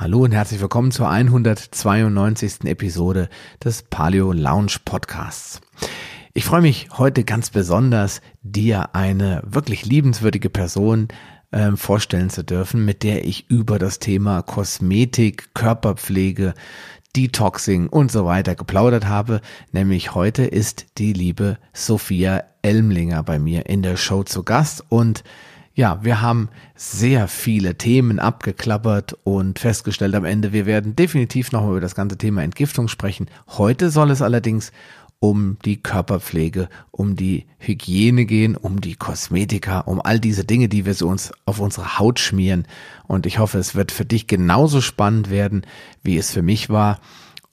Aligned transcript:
Hallo 0.00 0.20
und 0.20 0.30
herzlich 0.30 0.60
willkommen 0.60 0.92
zur 0.92 1.10
192. 1.10 2.66
Episode 2.66 3.28
des 3.64 3.82
Paleo 3.82 4.30
Lounge 4.30 4.76
Podcasts. 4.84 5.60
Ich 6.34 6.44
freue 6.44 6.60
mich 6.60 6.86
heute 6.98 7.24
ganz 7.24 7.50
besonders, 7.50 8.20
dir 8.40 8.94
eine 8.94 9.42
wirklich 9.44 9.86
liebenswürdige 9.86 10.50
Person 10.50 11.08
äh, 11.50 11.72
vorstellen 11.72 12.30
zu 12.30 12.44
dürfen, 12.44 12.84
mit 12.84 13.02
der 13.02 13.24
ich 13.24 13.50
über 13.50 13.80
das 13.80 13.98
Thema 13.98 14.42
Kosmetik, 14.42 15.52
Körperpflege, 15.54 16.54
Detoxing 17.16 17.88
und 17.88 18.12
so 18.12 18.24
weiter 18.24 18.54
geplaudert 18.54 19.06
habe. 19.06 19.40
Nämlich 19.72 20.14
heute 20.14 20.44
ist 20.44 20.86
die 20.98 21.12
liebe 21.12 21.58
Sophia 21.72 22.44
Elmlinger 22.62 23.24
bei 23.24 23.40
mir 23.40 23.66
in 23.66 23.82
der 23.82 23.96
Show 23.96 24.22
zu 24.22 24.44
Gast 24.44 24.84
und 24.90 25.24
ja, 25.78 26.00
wir 26.02 26.20
haben 26.20 26.48
sehr 26.74 27.28
viele 27.28 27.76
Themen 27.76 28.18
abgeklappert 28.18 29.16
und 29.22 29.60
festgestellt 29.60 30.16
am 30.16 30.24
Ende, 30.24 30.52
wir 30.52 30.66
werden 30.66 30.96
definitiv 30.96 31.52
nochmal 31.52 31.70
über 31.70 31.80
das 31.80 31.94
ganze 31.94 32.18
Thema 32.18 32.42
Entgiftung 32.42 32.88
sprechen. 32.88 33.28
Heute 33.46 33.90
soll 33.90 34.10
es 34.10 34.20
allerdings 34.20 34.72
um 35.20 35.56
die 35.64 35.80
Körperpflege, 35.80 36.68
um 36.90 37.14
die 37.14 37.46
Hygiene 37.60 38.24
gehen, 38.24 38.56
um 38.56 38.80
die 38.80 38.96
Kosmetika, 38.96 39.78
um 39.78 40.00
all 40.00 40.18
diese 40.18 40.44
Dinge, 40.44 40.68
die 40.68 40.84
wir 40.84 40.94
so 40.94 41.06
uns 41.06 41.30
auf 41.44 41.60
unsere 41.60 42.00
Haut 42.00 42.18
schmieren. 42.18 42.66
Und 43.06 43.24
ich 43.24 43.38
hoffe, 43.38 43.58
es 43.58 43.76
wird 43.76 43.92
für 43.92 44.04
dich 44.04 44.26
genauso 44.26 44.80
spannend 44.80 45.30
werden, 45.30 45.62
wie 46.02 46.18
es 46.18 46.32
für 46.32 46.42
mich 46.42 46.70
war. 46.70 46.98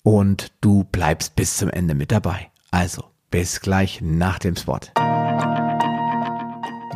Und 0.01 0.51
du 0.61 0.83
bleibst 0.83 1.35
bis 1.35 1.57
zum 1.57 1.69
Ende 1.69 1.93
mit 1.93 2.11
dabei. 2.11 2.49
Also, 2.71 3.03
bis 3.29 3.61
gleich 3.61 4.01
nach 4.01 4.39
dem 4.39 4.55
Spot. 4.55 4.79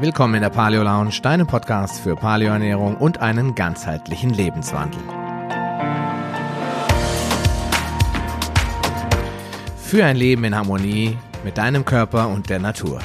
Willkommen 0.02 0.36
in 0.36 0.42
der 0.44 0.50
Paleo 0.50 0.82
Lounge, 0.82 1.20
deinem 1.22 1.46
Podcast 1.46 2.00
für 2.00 2.16
Paleoernährung 2.16 2.96
und 2.96 3.18
einen 3.18 3.54
ganzheitlichen 3.54 4.30
Lebenswandel. 4.30 5.02
Für 9.78 10.06
ein 10.06 10.16
Leben 10.16 10.46
in 10.46 10.56
Harmonie 10.56 11.18
mit 11.44 11.58
deinem 11.58 11.84
Körper 11.84 12.30
und 12.30 12.50
der 12.50 12.60
Natur. 12.60 13.02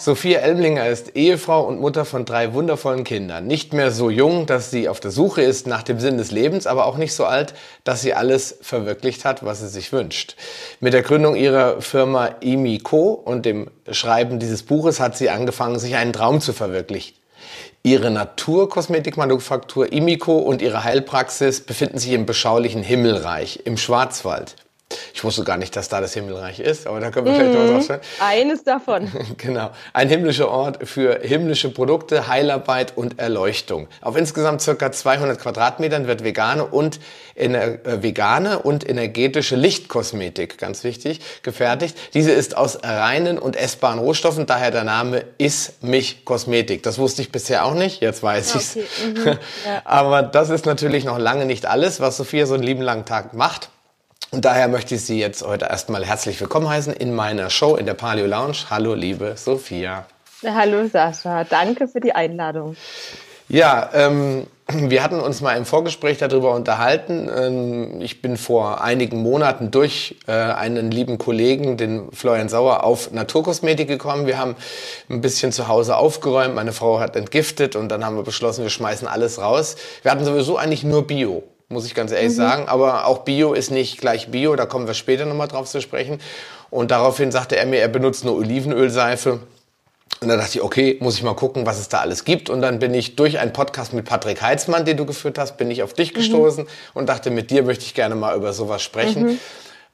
Sophia 0.00 0.38
Elmlinger 0.38 0.86
ist 0.86 1.16
Ehefrau 1.16 1.66
und 1.66 1.80
Mutter 1.80 2.04
von 2.04 2.24
drei 2.24 2.54
wundervollen 2.54 3.02
Kindern. 3.02 3.48
Nicht 3.48 3.72
mehr 3.72 3.90
so 3.90 4.10
jung, 4.10 4.46
dass 4.46 4.70
sie 4.70 4.88
auf 4.88 5.00
der 5.00 5.10
Suche 5.10 5.42
ist 5.42 5.66
nach 5.66 5.82
dem 5.82 5.98
Sinn 5.98 6.18
des 6.18 6.30
Lebens, 6.30 6.68
aber 6.68 6.86
auch 6.86 6.96
nicht 6.96 7.12
so 7.12 7.24
alt, 7.24 7.52
dass 7.82 8.00
sie 8.00 8.14
alles 8.14 8.58
verwirklicht 8.62 9.24
hat, 9.24 9.44
was 9.44 9.58
sie 9.58 9.66
sich 9.66 9.92
wünscht. 9.92 10.36
Mit 10.78 10.92
der 10.92 11.02
Gründung 11.02 11.34
ihrer 11.34 11.82
Firma 11.82 12.26
Imiko 12.40 13.10
und 13.10 13.44
dem 13.44 13.72
Schreiben 13.90 14.38
dieses 14.38 14.62
Buches 14.62 15.00
hat 15.00 15.16
sie 15.16 15.30
angefangen, 15.30 15.80
sich 15.80 15.96
einen 15.96 16.12
Traum 16.12 16.40
zu 16.40 16.52
verwirklichen. 16.52 17.16
Ihre 17.82 18.12
Naturkosmetikmanufaktur 18.12 19.92
Imiko 19.92 20.36
und 20.38 20.62
ihre 20.62 20.84
Heilpraxis 20.84 21.62
befinden 21.62 21.98
sich 21.98 22.12
im 22.12 22.24
beschaulichen 22.24 22.84
Himmelreich 22.84 23.62
im 23.64 23.76
Schwarzwald. 23.76 24.54
Ich 25.12 25.22
wusste 25.22 25.44
gar 25.44 25.58
nicht, 25.58 25.76
dass 25.76 25.88
da 25.88 26.00
das 26.00 26.14
Himmelreich 26.14 26.60
ist, 26.60 26.86
aber 26.86 27.00
da 27.00 27.10
können 27.10 27.26
wir 27.26 27.34
vielleicht 27.34 27.52
mhm. 27.52 27.66
noch 27.66 27.78
was 27.78 27.86
sagen. 27.86 28.02
Eines 28.20 28.64
davon. 28.64 29.10
genau. 29.36 29.70
Ein 29.92 30.08
himmlischer 30.08 30.48
Ort 30.48 30.88
für 30.88 31.20
himmlische 31.20 31.68
Produkte, 31.70 32.28
Heilarbeit 32.28 32.96
und 32.96 33.18
Erleuchtung. 33.18 33.88
Auf 34.00 34.16
insgesamt 34.16 34.62
circa 34.62 34.90
200 34.90 35.38
Quadratmetern 35.38 36.06
wird 36.06 36.24
vegane 36.24 36.64
und 36.64 37.00
äh, 37.34 37.78
vegane 37.84 38.60
und 38.60 38.88
energetische 38.88 39.56
Lichtkosmetik, 39.56 40.56
ganz 40.56 40.84
wichtig, 40.84 41.20
gefertigt. 41.42 41.96
Diese 42.14 42.30
ist 42.30 42.56
aus 42.56 42.78
reinen 42.82 43.38
und 43.38 43.56
essbaren 43.56 43.98
Rohstoffen, 43.98 44.46
daher 44.46 44.70
der 44.70 44.84
Name 44.84 45.24
Is 45.36 45.74
Mich 45.82 46.24
Kosmetik. 46.24 46.82
Das 46.82 46.98
wusste 46.98 47.20
ich 47.22 47.30
bisher 47.30 47.64
auch 47.64 47.74
nicht, 47.74 48.00
jetzt 48.00 48.22
weiß 48.22 48.54
okay. 48.54 48.58
ich's. 48.58 48.76
Mhm. 48.76 49.38
Ja. 49.66 49.82
aber 49.84 50.22
das 50.22 50.50
ist 50.50 50.66
natürlich 50.66 51.04
noch 51.04 51.18
lange 51.18 51.44
nicht 51.44 51.66
alles, 51.66 52.00
was 52.00 52.16
Sophia 52.16 52.46
so 52.46 52.54
einen 52.54 52.62
lieben 52.62 52.82
langen 52.82 53.04
Tag 53.04 53.34
macht. 53.34 53.70
Und 54.30 54.44
daher 54.44 54.68
möchte 54.68 54.94
ich 54.96 55.04
Sie 55.04 55.18
jetzt 55.18 55.42
heute 55.46 55.64
erstmal 55.66 56.04
herzlich 56.04 56.38
willkommen 56.38 56.68
heißen 56.68 56.92
in 56.92 57.14
meiner 57.14 57.48
Show 57.48 57.76
in 57.76 57.86
der 57.86 57.94
Paleo 57.94 58.26
Lounge. 58.26 58.58
Hallo, 58.68 58.92
liebe 58.92 59.34
Sophia. 59.36 60.04
Hallo, 60.44 60.86
Sascha. 60.86 61.44
Danke 61.44 61.88
für 61.88 62.00
die 62.00 62.12
Einladung. 62.12 62.76
Ja, 63.48 63.88
ähm, 63.94 64.46
wir 64.70 65.02
hatten 65.02 65.18
uns 65.18 65.40
mal 65.40 65.56
im 65.56 65.64
Vorgespräch 65.64 66.18
darüber 66.18 66.54
unterhalten. 66.54 67.30
Ähm, 67.34 68.02
ich 68.02 68.20
bin 68.20 68.36
vor 68.36 68.82
einigen 68.82 69.22
Monaten 69.22 69.70
durch 69.70 70.16
äh, 70.26 70.32
einen 70.32 70.90
lieben 70.90 71.16
Kollegen, 71.16 71.78
den 71.78 72.12
Florian 72.12 72.50
Sauer, 72.50 72.84
auf 72.84 73.10
Naturkosmetik 73.10 73.88
gekommen. 73.88 74.26
Wir 74.26 74.36
haben 74.36 74.56
ein 75.08 75.22
bisschen 75.22 75.52
zu 75.52 75.68
Hause 75.68 75.96
aufgeräumt. 75.96 76.54
Meine 76.54 76.72
Frau 76.72 77.00
hat 77.00 77.16
entgiftet 77.16 77.76
und 77.76 77.88
dann 77.88 78.04
haben 78.04 78.16
wir 78.16 78.24
beschlossen, 78.24 78.62
wir 78.62 78.70
schmeißen 78.70 79.08
alles 79.08 79.40
raus. 79.40 79.76
Wir 80.02 80.10
hatten 80.10 80.26
sowieso 80.26 80.58
eigentlich 80.58 80.84
nur 80.84 81.06
Bio 81.06 81.44
muss 81.68 81.86
ich 81.86 81.94
ganz 81.94 82.12
ehrlich 82.12 82.32
mhm. 82.32 82.36
sagen. 82.36 82.68
Aber 82.68 83.06
auch 83.06 83.18
Bio 83.18 83.52
ist 83.52 83.70
nicht 83.70 84.00
gleich 84.00 84.28
Bio, 84.28 84.56
da 84.56 84.66
kommen 84.66 84.86
wir 84.86 84.94
später 84.94 85.26
nochmal 85.26 85.48
drauf 85.48 85.68
zu 85.68 85.80
sprechen. 85.80 86.20
Und 86.70 86.90
daraufhin 86.90 87.32
sagte 87.32 87.56
er 87.56 87.66
mir, 87.66 87.80
er 87.80 87.88
benutzt 87.88 88.24
nur 88.24 88.36
Olivenölseife. 88.36 89.40
Und 90.20 90.28
dann 90.28 90.38
dachte 90.38 90.58
ich, 90.58 90.62
okay, 90.62 90.96
muss 91.00 91.16
ich 91.16 91.22
mal 91.22 91.34
gucken, 91.34 91.64
was 91.66 91.78
es 91.78 91.88
da 91.88 92.00
alles 92.00 92.24
gibt. 92.24 92.50
Und 92.50 92.60
dann 92.60 92.78
bin 92.78 92.92
ich 92.92 93.16
durch 93.16 93.38
einen 93.38 93.52
Podcast 93.52 93.92
mit 93.92 94.04
Patrick 94.04 94.42
Heitzmann, 94.42 94.84
den 94.84 94.96
du 94.96 95.06
geführt 95.06 95.38
hast, 95.38 95.56
bin 95.56 95.70
ich 95.70 95.82
auf 95.82 95.92
dich 95.92 96.12
mhm. 96.12 96.16
gestoßen 96.16 96.64
mhm. 96.64 96.68
und 96.94 97.08
dachte, 97.08 97.30
mit 97.30 97.50
dir 97.50 97.62
möchte 97.62 97.84
ich 97.84 97.94
gerne 97.94 98.14
mal 98.14 98.36
über 98.36 98.52
sowas 98.52 98.82
sprechen. 98.82 99.24
Mhm. 99.24 99.38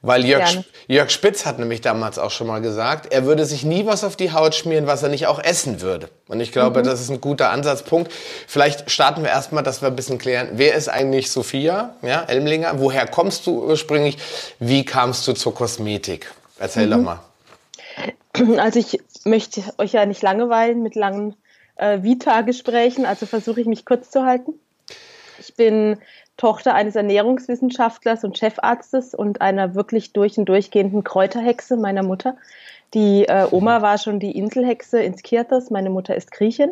Weil 0.05 0.23
Jörg, 0.23 0.63
Jörg 0.87 1.09
Spitz 1.09 1.47
hat 1.47 1.57
nämlich 1.57 1.81
damals 1.81 2.19
auch 2.19 2.29
schon 2.29 2.45
mal 2.45 2.61
gesagt, 2.61 3.11
er 3.11 3.25
würde 3.25 3.43
sich 3.43 3.63
nie 3.63 3.87
was 3.87 4.03
auf 4.03 4.15
die 4.15 4.31
Haut 4.31 4.53
schmieren, 4.53 4.85
was 4.85 5.01
er 5.01 5.09
nicht 5.09 5.25
auch 5.25 5.43
essen 5.43 5.81
würde. 5.81 6.09
Und 6.27 6.39
ich 6.41 6.51
glaube, 6.51 6.81
mhm. 6.81 6.83
das 6.83 7.01
ist 7.01 7.09
ein 7.09 7.21
guter 7.21 7.49
Ansatzpunkt. 7.49 8.11
Vielleicht 8.45 8.91
starten 8.91 9.23
wir 9.23 9.29
erstmal, 9.31 9.63
dass 9.63 9.81
wir 9.81 9.87
ein 9.87 9.95
bisschen 9.95 10.19
klären, 10.19 10.49
wer 10.53 10.75
ist 10.75 10.89
eigentlich 10.89 11.31
Sophia, 11.31 11.95
ja, 12.03 12.23
Elmlinger? 12.23 12.79
Woher 12.79 13.07
kommst 13.07 13.47
du 13.47 13.63
ursprünglich? 13.63 14.19
Wie 14.59 14.85
kamst 14.85 15.27
du 15.27 15.33
zur 15.33 15.55
Kosmetik? 15.55 16.31
Erzähl 16.59 16.85
mhm. 16.85 16.91
doch 16.91 16.99
mal. 16.99 17.19
Also 18.59 18.79
ich 18.79 18.99
möchte 19.23 19.63
euch 19.79 19.93
ja 19.93 20.05
nicht 20.05 20.21
langweilen 20.21 20.83
mit 20.83 20.93
langen 20.93 21.35
äh, 21.77 22.03
Vita-Gesprächen, 22.03 23.07
also 23.07 23.25
versuche 23.25 23.61
ich 23.61 23.65
mich 23.65 23.85
kurz 23.85 24.11
zu 24.11 24.23
halten. 24.23 24.53
Ich 25.39 25.55
bin 25.55 25.97
Tochter 26.37 26.73
eines 26.73 26.95
Ernährungswissenschaftlers 26.95 28.23
und 28.23 28.37
Chefarztes 28.37 29.13
und 29.13 29.41
einer 29.41 29.75
wirklich 29.75 30.13
durch 30.13 30.37
und 30.37 30.49
durchgehenden 30.49 31.03
Kräuterhexe 31.03 31.77
meiner 31.77 32.03
Mutter. 32.03 32.37
Die 32.93 33.25
äh, 33.27 33.47
Oma 33.51 33.81
war 33.81 33.97
schon 33.97 34.19
die 34.19 34.37
Inselhexe 34.37 35.01
ins 35.01 35.23
Kirtas, 35.23 35.69
meine 35.69 35.89
Mutter 35.89 36.15
ist 36.15 36.31
Griechin. 36.31 36.71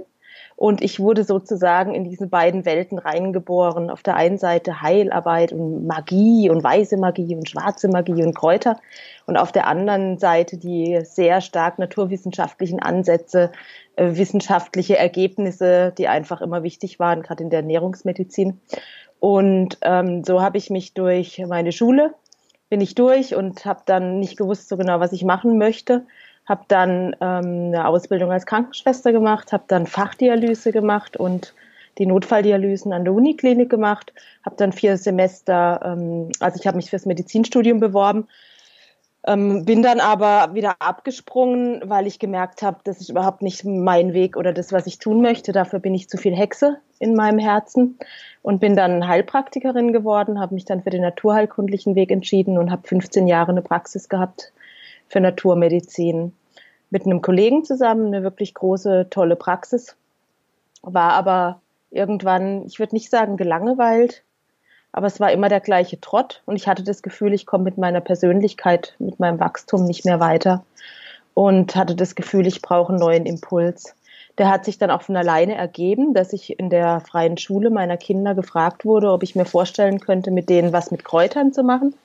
Und 0.55 0.81
ich 0.81 0.99
wurde 0.99 1.23
sozusagen 1.23 1.95
in 1.95 2.03
diese 2.03 2.27
beiden 2.27 2.63
Welten 2.65 2.99
reingeboren. 2.99 3.89
Auf 3.89 4.03
der 4.03 4.15
einen 4.15 4.37
Seite 4.37 4.81
Heilarbeit 4.81 5.51
und 5.51 5.87
Magie 5.87 6.49
und 6.49 6.63
weiße 6.63 6.97
Magie 6.97 7.35
und 7.35 7.49
schwarze 7.49 7.87
Magie 7.87 8.23
und 8.23 8.35
Kräuter. 8.35 8.79
Und 9.25 9.35
auf 9.37 9.51
der 9.51 9.67
anderen 9.67 10.19
Seite 10.19 10.57
die 10.57 10.99
sehr 11.03 11.41
stark 11.41 11.79
naturwissenschaftlichen 11.79 12.79
Ansätze, 12.81 13.51
äh, 13.95 14.15
wissenschaftliche 14.15 14.97
Ergebnisse, 14.97 15.93
die 15.97 16.07
einfach 16.07 16.41
immer 16.41 16.63
wichtig 16.63 16.99
waren, 16.99 17.23
gerade 17.23 17.43
in 17.43 17.49
der 17.49 17.59
Ernährungsmedizin. 17.59 18.59
Und 19.23 19.77
ähm, 19.83 20.25
so 20.25 20.41
habe 20.41 20.57
ich 20.57 20.69
mich 20.69 20.93
durch 20.93 21.41
meine 21.47 21.71
Schule, 21.71 22.13
bin 22.67 22.81
ich 22.81 22.93
durch 22.93 23.35
und 23.35 23.63
habe 23.63 23.79
dann 23.85 24.19
nicht 24.19 24.35
gewusst 24.35 24.67
so 24.67 24.75
genau, 24.75 24.99
was 24.99 25.13
ich 25.13 25.23
machen 25.23 25.57
möchte. 25.57 26.05
Habe 26.45 26.65
dann 26.67 27.15
ähm, 27.21 27.67
eine 27.67 27.87
Ausbildung 27.87 28.33
als 28.33 28.45
Krankenschwester 28.45 29.13
gemacht, 29.13 29.53
habe 29.53 29.63
dann 29.69 29.87
Fachdialyse 29.87 30.73
gemacht 30.73 31.15
und 31.15 31.53
die 31.99 32.05
Notfalldialysen 32.05 32.91
an 32.91 33.05
der 33.05 33.13
Uniklinik 33.13 33.69
gemacht, 33.69 34.11
habe 34.45 34.57
dann 34.57 34.73
vier 34.73 34.97
Semester, 34.97 35.79
ähm, 35.85 36.29
also 36.41 36.59
ich 36.59 36.67
habe 36.67 36.75
mich 36.75 36.89
fürs 36.89 37.05
Medizinstudium 37.05 37.79
beworben 37.79 38.27
ähm, 39.25 39.65
bin 39.65 39.81
dann 39.81 39.99
aber 39.99 40.53
wieder 40.53 40.75
abgesprungen, 40.79 41.81
weil 41.85 42.07
ich 42.07 42.19
gemerkt 42.19 42.61
habe, 42.61 42.79
das 42.83 42.99
ist 42.99 43.09
überhaupt 43.09 43.41
nicht 43.41 43.63
mein 43.63 44.13
Weg 44.13 44.35
oder 44.35 44.51
das, 44.51 44.73
was 44.73 44.85
ich 44.85 44.99
tun 44.99 45.21
möchte. 45.21 45.51
Dafür 45.53 45.79
bin 45.79 45.93
ich 45.93 46.09
zu 46.09 46.17
viel 46.17 46.35
Hexe 46.35 46.77
in 46.99 47.15
meinem 47.15 47.39
Herzen 47.39 47.97
und 48.41 48.59
bin 48.59 48.75
dann 48.75 49.07
Heilpraktikerin 49.07 49.93
geworden, 49.93 50.39
habe 50.39 50.55
mich 50.55 50.65
dann 50.65 50.83
für 50.83 50.89
den 50.89 51.01
naturheilkundlichen 51.01 51.95
Weg 51.95 52.11
entschieden 52.11 52.57
und 52.57 52.69
habe 52.69 52.87
15 52.87 53.27
Jahre 53.27 53.51
eine 53.51 53.61
Praxis 53.61 54.09
gehabt 54.09 54.51
für 55.07 55.21
Naturmedizin 55.21 56.33
mit 56.89 57.05
einem 57.05 57.21
Kollegen 57.21 57.63
zusammen, 57.63 58.07
eine 58.07 58.23
wirklich 58.23 58.53
große, 58.53 59.07
tolle 59.09 59.35
Praxis. 59.35 59.95
War 60.81 61.13
aber 61.13 61.61
irgendwann, 61.91 62.65
ich 62.65 62.77
würde 62.77 62.95
nicht 62.95 63.09
sagen 63.09 63.37
gelangeweilt, 63.37 64.23
aber 64.93 65.07
es 65.07 65.19
war 65.19 65.31
immer 65.31 65.49
der 65.49 65.59
gleiche 65.59 65.99
Trott 65.99 66.41
und 66.45 66.55
ich 66.55 66.67
hatte 66.67 66.83
das 66.83 67.01
Gefühl, 67.01 67.33
ich 67.33 67.45
komme 67.45 67.65
mit 67.65 67.77
meiner 67.77 67.99
Persönlichkeit, 67.99 68.95
mit 68.99 69.19
meinem 69.19 69.39
Wachstum 69.39 69.83
nicht 69.83 70.05
mehr 70.05 70.19
weiter 70.19 70.63
und 71.33 71.75
hatte 71.75 71.95
das 71.95 72.15
Gefühl, 72.15 72.45
ich 72.45 72.61
brauche 72.61 72.93
einen 72.93 72.99
neuen 72.99 73.25
Impuls. 73.25 73.95
Der 74.37 74.49
hat 74.49 74.65
sich 74.65 74.77
dann 74.77 74.91
auch 74.91 75.01
von 75.01 75.17
alleine 75.17 75.55
ergeben, 75.55 76.13
dass 76.13 76.31
ich 76.31 76.59
in 76.59 76.69
der 76.69 77.01
freien 77.01 77.37
Schule 77.37 77.71
meiner 77.71 77.97
Kinder 77.97 78.35
gefragt 78.35 78.85
wurde, 78.85 79.11
ob 79.11 79.23
ich 79.23 79.35
mir 79.35 79.45
vorstellen 79.45 79.99
könnte, 79.99 80.31
mit 80.31 80.49
denen 80.49 80.73
was 80.73 80.91
mit 80.91 81.03
Kräutern 81.03 81.53
zu 81.53 81.63
machen. 81.63 81.95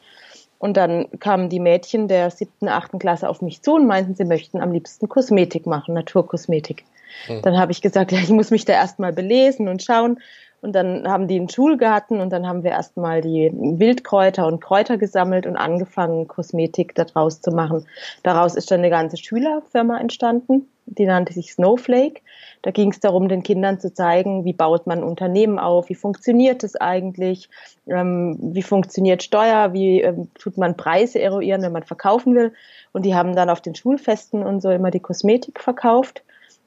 Und 0.58 0.76
dann 0.76 1.06
kamen 1.20 1.50
die 1.50 1.61
Mädchen 1.61 2.08
der 2.08 2.31
siebten, 2.31 2.69
achten 2.69 2.99
Klasse 2.99 3.29
auf 3.29 3.43
mich 3.43 3.62
zu 3.62 3.75
und 3.75 3.87
meinten, 3.87 4.14
sie 4.14 4.25
möchten 4.25 4.61
am 4.61 4.73
liebsten 4.73 5.08
Kosmetik 5.08 5.67
machen, 5.67 5.94
Naturkosmetik. 5.94 6.84
Hm. 7.26 7.43
Dann 7.43 7.58
habe 7.58 7.73
ich 7.73 7.81
gesagt, 7.81 8.12
ja, 8.12 8.19
ich 8.19 8.31
muss 8.31 8.50
mich 8.50 8.64
da 8.64 8.73
erstmal 8.73 9.12
belesen 9.12 9.69
und 9.69 9.82
schauen. 9.82 10.19
Und 10.60 10.72
dann 10.72 11.06
haben 11.06 11.28
die 11.28 11.37
einen 11.37 11.49
Schulgarten 11.49 12.20
und 12.20 12.31
dann 12.31 12.46
haben 12.46 12.64
wir 12.64 12.72
erstmal 12.72 13.20
die 13.20 13.52
Wildkräuter 13.52 14.46
und 14.46 14.60
Kräuter 14.60 14.99
gesammelt 14.99 15.46
und 15.46 15.56
angefangen, 15.56 16.26
Kosmetik 16.26 16.96
daraus 16.96 17.40
zu 17.40 17.52
machen. 17.52 17.87
Daraus 18.25 18.56
ist 18.56 18.70
dann 18.70 18.81
eine 18.81 18.90
ganze 18.90 19.16
Schülerfirma 19.16 19.99
entstanden, 19.99 20.69
die 20.87 21.06
nannte 21.06 21.32
sich 21.32 21.52
Snowflake. 21.52 22.22
Da 22.62 22.72
ging 22.72 22.90
es 22.90 22.99
darum, 22.99 23.28
den 23.28 23.44
Kindern 23.44 23.78
zu 23.78 23.93
zeigen, 23.93 24.44
wie 24.44 24.52
baut 24.52 24.88
man 24.88 25.05
Unternehmen 25.05 25.60
auf, 25.60 25.90
wie 25.90 25.94
funktioniert 25.94 26.64
es 26.64 26.75
eigentlich, 26.75 27.49
ähm, 27.87 28.37
wie 28.40 28.62
funktioniert 28.62 29.22
Steuer, 29.22 29.72
wie 29.72 30.00
ähm, 30.00 30.28
tut 30.38 30.58
man 30.58 30.76
Preise 30.76 31.20
eruieren, 31.20 31.62
wenn 31.62 31.72
man 31.72 31.84
verkaufen 31.84 32.34
will. 32.34 32.52
Und 32.93 33.05
die 33.05 33.14
haben 33.14 33.37
dann 33.37 33.50
auf 33.50 33.60
den 33.60 33.76
Schulfesten 33.76 34.43
und 34.43 34.60
so 34.60 34.70
immer 34.70 34.90
die 34.90 35.00
Kosmetik 35.00 35.60
verkauft. 35.60 36.25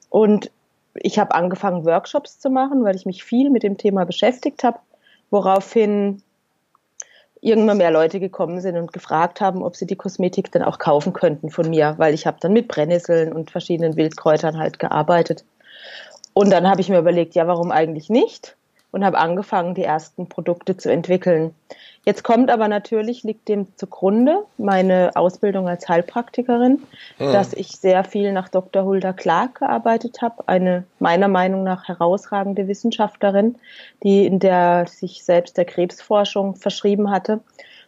Und 0.08 0.50
ich 0.94 1.18
habe 1.18 1.34
angefangen, 1.34 1.84
Workshops 1.84 2.38
zu 2.38 2.50
machen, 2.50 2.84
weil 2.84 2.96
ich 2.96 3.06
mich 3.06 3.24
viel 3.24 3.50
mit 3.50 3.62
dem 3.62 3.78
Thema 3.78 4.04
beschäftigt 4.04 4.64
habe, 4.64 4.78
woraufhin 5.30 6.22
irgendwann 7.40 7.78
mehr 7.78 7.90
Leute 7.90 8.20
gekommen 8.20 8.60
sind 8.60 8.76
und 8.76 8.92
gefragt 8.92 9.40
haben, 9.40 9.62
ob 9.62 9.74
sie 9.74 9.86
die 9.86 9.96
Kosmetik 9.96 10.52
dann 10.52 10.62
auch 10.62 10.78
kaufen 10.78 11.12
könnten 11.12 11.50
von 11.50 11.68
mir, 11.68 11.94
weil 11.98 12.14
ich 12.14 12.26
habe 12.26 12.38
dann 12.40 12.52
mit 12.52 12.68
Brennnesseln 12.68 13.32
und 13.32 13.50
verschiedenen 13.50 13.96
Wildkräutern 13.96 14.58
halt 14.58 14.78
gearbeitet. 14.78 15.44
Und 16.34 16.50
dann 16.50 16.68
habe 16.68 16.80
ich 16.80 16.88
mir 16.88 16.98
überlegt, 16.98 17.34
ja, 17.34 17.46
warum 17.46 17.72
eigentlich 17.72 18.08
nicht? 18.08 18.56
Und 18.92 19.04
habe 19.04 19.18
angefangen, 19.18 19.74
die 19.74 19.82
ersten 19.82 20.28
Produkte 20.28 20.76
zu 20.76 20.90
entwickeln. 20.90 21.54
Jetzt 22.04 22.24
kommt 22.24 22.50
aber 22.50 22.66
natürlich, 22.66 23.22
liegt 23.22 23.48
dem 23.48 23.68
zugrunde 23.76 24.42
meine 24.58 25.12
Ausbildung 25.14 25.68
als 25.68 25.88
Heilpraktikerin, 25.88 26.82
hm. 27.18 27.32
dass 27.32 27.52
ich 27.52 27.68
sehr 27.68 28.02
viel 28.02 28.32
nach 28.32 28.48
Dr. 28.48 28.84
Hulda 28.84 29.12
Clark 29.12 29.60
gearbeitet 29.60 30.20
habe, 30.20 30.42
eine 30.48 30.84
meiner 30.98 31.28
Meinung 31.28 31.62
nach 31.62 31.86
herausragende 31.86 32.66
Wissenschaftlerin, 32.66 33.54
die 34.02 34.26
in 34.26 34.40
der 34.40 34.86
sich 34.88 35.24
selbst 35.24 35.56
der 35.56 35.64
Krebsforschung 35.64 36.56
verschrieben 36.56 37.10
hatte 37.10 37.40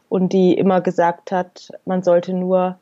und 0.08 0.32
die 0.32 0.55
immer 0.55 0.81
gesagt 0.81 1.32
hat, 1.32 1.72
man 1.84 2.05
sollte 2.05 2.34
nur 2.34 2.78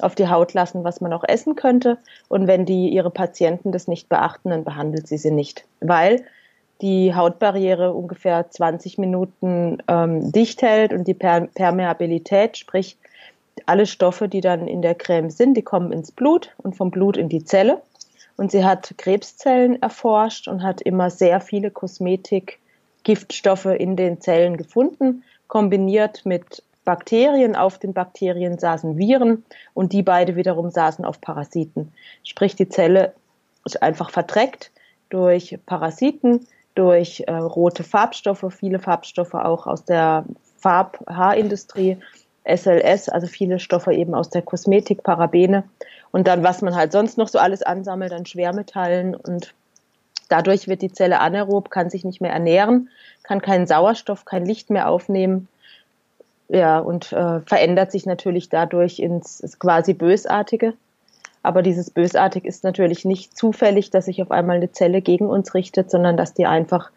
auf 0.00 0.16
die 0.16 0.28
Haut 0.28 0.52
lassen, 0.52 0.82
was 0.82 1.00
man 1.00 1.12
auch 1.12 1.22
essen 1.22 1.54
könnte. 1.54 1.98
Und 2.28 2.48
wenn 2.48 2.66
die 2.66 2.88
ihre 2.88 3.10
Patienten 3.10 3.70
das 3.70 3.86
nicht 3.86 4.08
beachten, 4.08 4.50
dann 4.50 4.64
behandelt 4.64 5.06
sie 5.06 5.18
sie 5.18 5.30
nicht. 5.30 5.64
Weil 5.80 6.24
die 6.82 7.14
Hautbarriere 7.14 7.94
ungefähr 7.94 8.50
20 8.50 8.98
Minuten 8.98 9.78
ähm, 9.88 10.32
dicht 10.32 10.62
hält 10.62 10.92
und 10.92 11.06
die 11.06 11.14
per 11.14 11.46
Permeabilität, 11.46 12.58
sprich 12.58 12.98
alle 13.66 13.86
Stoffe, 13.86 14.28
die 14.28 14.40
dann 14.40 14.66
in 14.66 14.82
der 14.82 14.96
Creme 14.96 15.30
sind, 15.30 15.54
die 15.54 15.62
kommen 15.62 15.92
ins 15.92 16.10
Blut 16.10 16.50
und 16.58 16.76
vom 16.76 16.90
Blut 16.90 17.16
in 17.16 17.28
die 17.28 17.44
Zelle. 17.44 17.80
Und 18.36 18.50
sie 18.50 18.64
hat 18.64 18.94
Krebszellen 18.96 19.80
erforscht 19.80 20.48
und 20.48 20.62
hat 20.62 20.80
immer 20.80 21.10
sehr 21.10 21.40
viele 21.40 21.70
Kosmetik-Giftstoffe 21.70 23.66
in 23.66 23.94
den 23.94 24.20
Zellen 24.20 24.56
gefunden, 24.56 25.22
kombiniert 25.46 26.26
mit 26.26 26.64
Bakterien. 26.84 27.54
Auf 27.54 27.78
den 27.78 27.92
Bakterien 27.92 28.58
saßen 28.58 28.98
Viren 28.98 29.44
und 29.74 29.92
die 29.92 30.02
beide 30.02 30.34
wiederum 30.34 30.70
saßen 30.70 31.04
auf 31.04 31.20
Parasiten. 31.20 31.92
Sprich, 32.24 32.56
die 32.56 32.68
Zelle 32.68 33.14
ist 33.64 33.82
einfach 33.82 34.10
verdreckt 34.10 34.72
durch 35.10 35.58
Parasiten, 35.66 36.46
durch 36.74 37.24
äh, 37.26 37.32
rote 37.34 37.84
Farbstoffe, 37.84 38.46
viele 38.50 38.78
Farbstoffe 38.78 39.34
auch 39.34 39.66
aus 39.66 39.84
der 39.84 40.24
Farb-Haarindustrie, 40.58 41.98
SLS, 42.44 43.08
also 43.08 43.26
viele 43.26 43.60
Stoffe 43.60 43.92
eben 43.92 44.14
aus 44.14 44.30
der 44.30 44.42
Kosmetik, 44.42 45.02
Parabene 45.02 45.64
und 46.10 46.26
dann, 46.26 46.42
was 46.42 46.62
man 46.62 46.74
halt 46.74 46.92
sonst 46.92 47.18
noch 47.18 47.28
so 47.28 47.38
alles 47.38 47.62
ansammelt 47.62 48.12
an 48.12 48.26
Schwermetallen 48.26 49.14
und 49.14 49.54
dadurch 50.28 50.66
wird 50.66 50.82
die 50.82 50.92
Zelle 50.92 51.20
anaerob, 51.20 51.70
kann 51.70 51.90
sich 51.90 52.04
nicht 52.04 52.20
mehr 52.20 52.32
ernähren, 52.32 52.88
kann 53.22 53.42
keinen 53.42 53.66
Sauerstoff, 53.66 54.24
kein 54.24 54.44
Licht 54.44 54.70
mehr 54.70 54.88
aufnehmen, 54.88 55.48
ja, 56.48 56.78
und 56.80 57.12
äh, 57.12 57.40
verändert 57.40 57.92
sich 57.92 58.04
natürlich 58.04 58.48
dadurch 58.50 58.98
ins, 58.98 59.40
ins 59.40 59.58
quasi 59.58 59.94
Bösartige. 59.94 60.74
Aber 61.42 61.62
dieses 61.62 61.90
Bösartig 61.90 62.44
ist 62.44 62.64
natürlich 62.64 63.04
nicht 63.04 63.36
zufällig, 63.36 63.90
dass 63.90 64.04
sich 64.04 64.22
auf 64.22 64.30
einmal 64.30 64.56
eine 64.56 64.72
Zelle 64.72 65.02
gegen 65.02 65.26
uns 65.26 65.54
richtet, 65.54 65.90
sondern 65.90 66.16
dass 66.16 66.34
die 66.34 66.46
einfach 66.46 66.90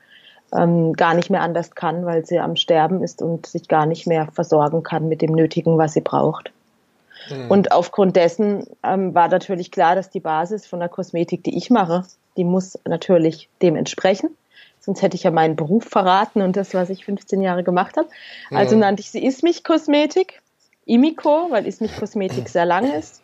ähm, 0.54 0.94
gar 0.94 1.14
nicht 1.14 1.30
mehr 1.30 1.42
anders 1.42 1.72
kann, 1.72 2.06
weil 2.06 2.26
sie 2.26 2.40
am 2.40 2.56
Sterben 2.56 3.04
ist 3.04 3.22
und 3.22 3.48
sich 3.48 3.68
gar 3.68 3.86
nicht 3.86 4.06
mehr 4.08 4.28
versorgen 4.32 4.84
kann 4.84 5.08
mit 5.08 5.22
dem 5.22 5.32
Nötigen, 5.32 5.78
was 5.78 5.94
sie 5.94 6.02
braucht. 6.02 6.52
Mhm. 7.30 7.50
Und 7.50 7.72
aufgrund 7.72 8.16
dessen 8.16 8.68
ähm, 8.84 9.16
war 9.16 9.28
natürlich 9.30 9.72
klar, 9.72 9.96
dass 9.96 10.10
die 10.10 10.20
Basis 10.20 10.68
von 10.68 10.80
der 10.80 10.90
Kosmetik, 10.90 11.44
die 11.44 11.58
ich 11.58 11.70
mache, 11.70 12.06
die 12.38 12.44
muss 12.44 12.80
natürlich 12.86 13.50
dem 13.62 13.76
entsprechen. 13.76 14.30
Sonst 14.80 15.02
hätte 15.02 15.16
ich 15.16 15.24
ja 15.24 15.32
meinen 15.32 15.56
Beruf 15.56 15.86
verraten 15.86 16.44
und 16.44 16.56
das, 16.56 16.76
was 16.76 16.92
ich 16.92 17.06
15 17.06 17.42
Jahre 17.42 17.64
gemacht 17.64 17.98
habe. 17.98 18.08
Also 18.52 18.76
mhm. 18.76 18.82
nannte 18.82 19.02
ich 19.02 19.10
sie 19.10 19.26
Ismich 19.26 19.64
Kosmetik, 19.64 20.42
Imiko, 20.86 21.48
weil 21.50 21.66
Ismich 21.66 21.96
Kosmetik 21.98 22.50
sehr 22.50 22.66
lang 22.66 22.94
ist. 22.94 23.24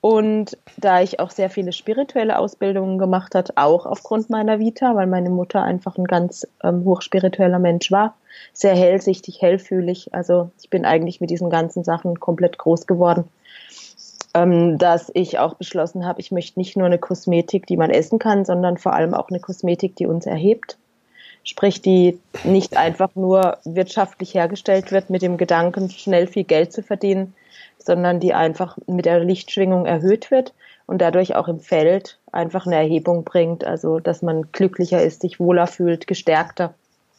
Und 0.00 0.56
da 0.78 1.02
ich 1.02 1.20
auch 1.20 1.30
sehr 1.30 1.50
viele 1.50 1.72
spirituelle 1.72 2.38
Ausbildungen 2.38 2.98
gemacht 2.98 3.34
habe, 3.34 3.52
auch 3.56 3.84
aufgrund 3.84 4.30
meiner 4.30 4.58
Vita, 4.58 4.94
weil 4.94 5.06
meine 5.06 5.28
Mutter 5.28 5.62
einfach 5.62 5.98
ein 5.98 6.06
ganz 6.06 6.46
ähm, 6.64 6.84
hochspiritueller 6.86 7.58
Mensch 7.58 7.92
war, 7.92 8.14
sehr 8.54 8.74
hellsichtig, 8.74 9.42
hellfühlig. 9.42 10.14
Also 10.14 10.50
ich 10.62 10.70
bin 10.70 10.86
eigentlich 10.86 11.20
mit 11.20 11.28
diesen 11.28 11.50
ganzen 11.50 11.84
Sachen 11.84 12.18
komplett 12.18 12.56
groß 12.56 12.86
geworden, 12.86 13.24
ähm, 14.32 14.78
dass 14.78 15.10
ich 15.12 15.38
auch 15.38 15.54
beschlossen 15.54 16.06
habe, 16.06 16.20
ich 16.20 16.32
möchte 16.32 16.58
nicht 16.58 16.78
nur 16.78 16.86
eine 16.86 16.98
Kosmetik, 16.98 17.66
die 17.66 17.76
man 17.76 17.90
essen 17.90 18.18
kann, 18.18 18.46
sondern 18.46 18.78
vor 18.78 18.94
allem 18.94 19.12
auch 19.12 19.28
eine 19.28 19.40
Kosmetik, 19.40 19.96
die 19.96 20.06
uns 20.06 20.24
erhebt. 20.24 20.78
Sprich, 21.42 21.82
die 21.82 22.18
nicht 22.44 22.76
einfach 22.76 23.14
nur 23.14 23.58
wirtschaftlich 23.64 24.34
hergestellt 24.34 24.92
wird 24.92 25.10
mit 25.10 25.20
dem 25.22 25.36
Gedanken, 25.36 25.90
schnell 25.90 26.26
viel 26.26 26.44
Geld 26.44 26.72
zu 26.72 26.82
verdienen, 26.82 27.34
sondern 27.82 28.20
die 28.20 28.34
einfach 28.34 28.78
mit 28.86 29.06
der 29.06 29.20
Lichtschwingung 29.20 29.86
erhöht 29.86 30.30
wird 30.30 30.54
und 30.86 31.00
dadurch 31.00 31.36
auch 31.36 31.48
im 31.48 31.60
Feld 31.60 32.18
einfach 32.32 32.66
eine 32.66 32.76
Erhebung 32.76 33.24
bringt, 33.24 33.64
also 33.64 34.00
dass 34.00 34.22
man 34.22 34.50
glücklicher 34.52 35.02
ist, 35.02 35.22
sich 35.22 35.38
wohler 35.38 35.66
fühlt, 35.66 36.06
gestärkter. 36.06 36.74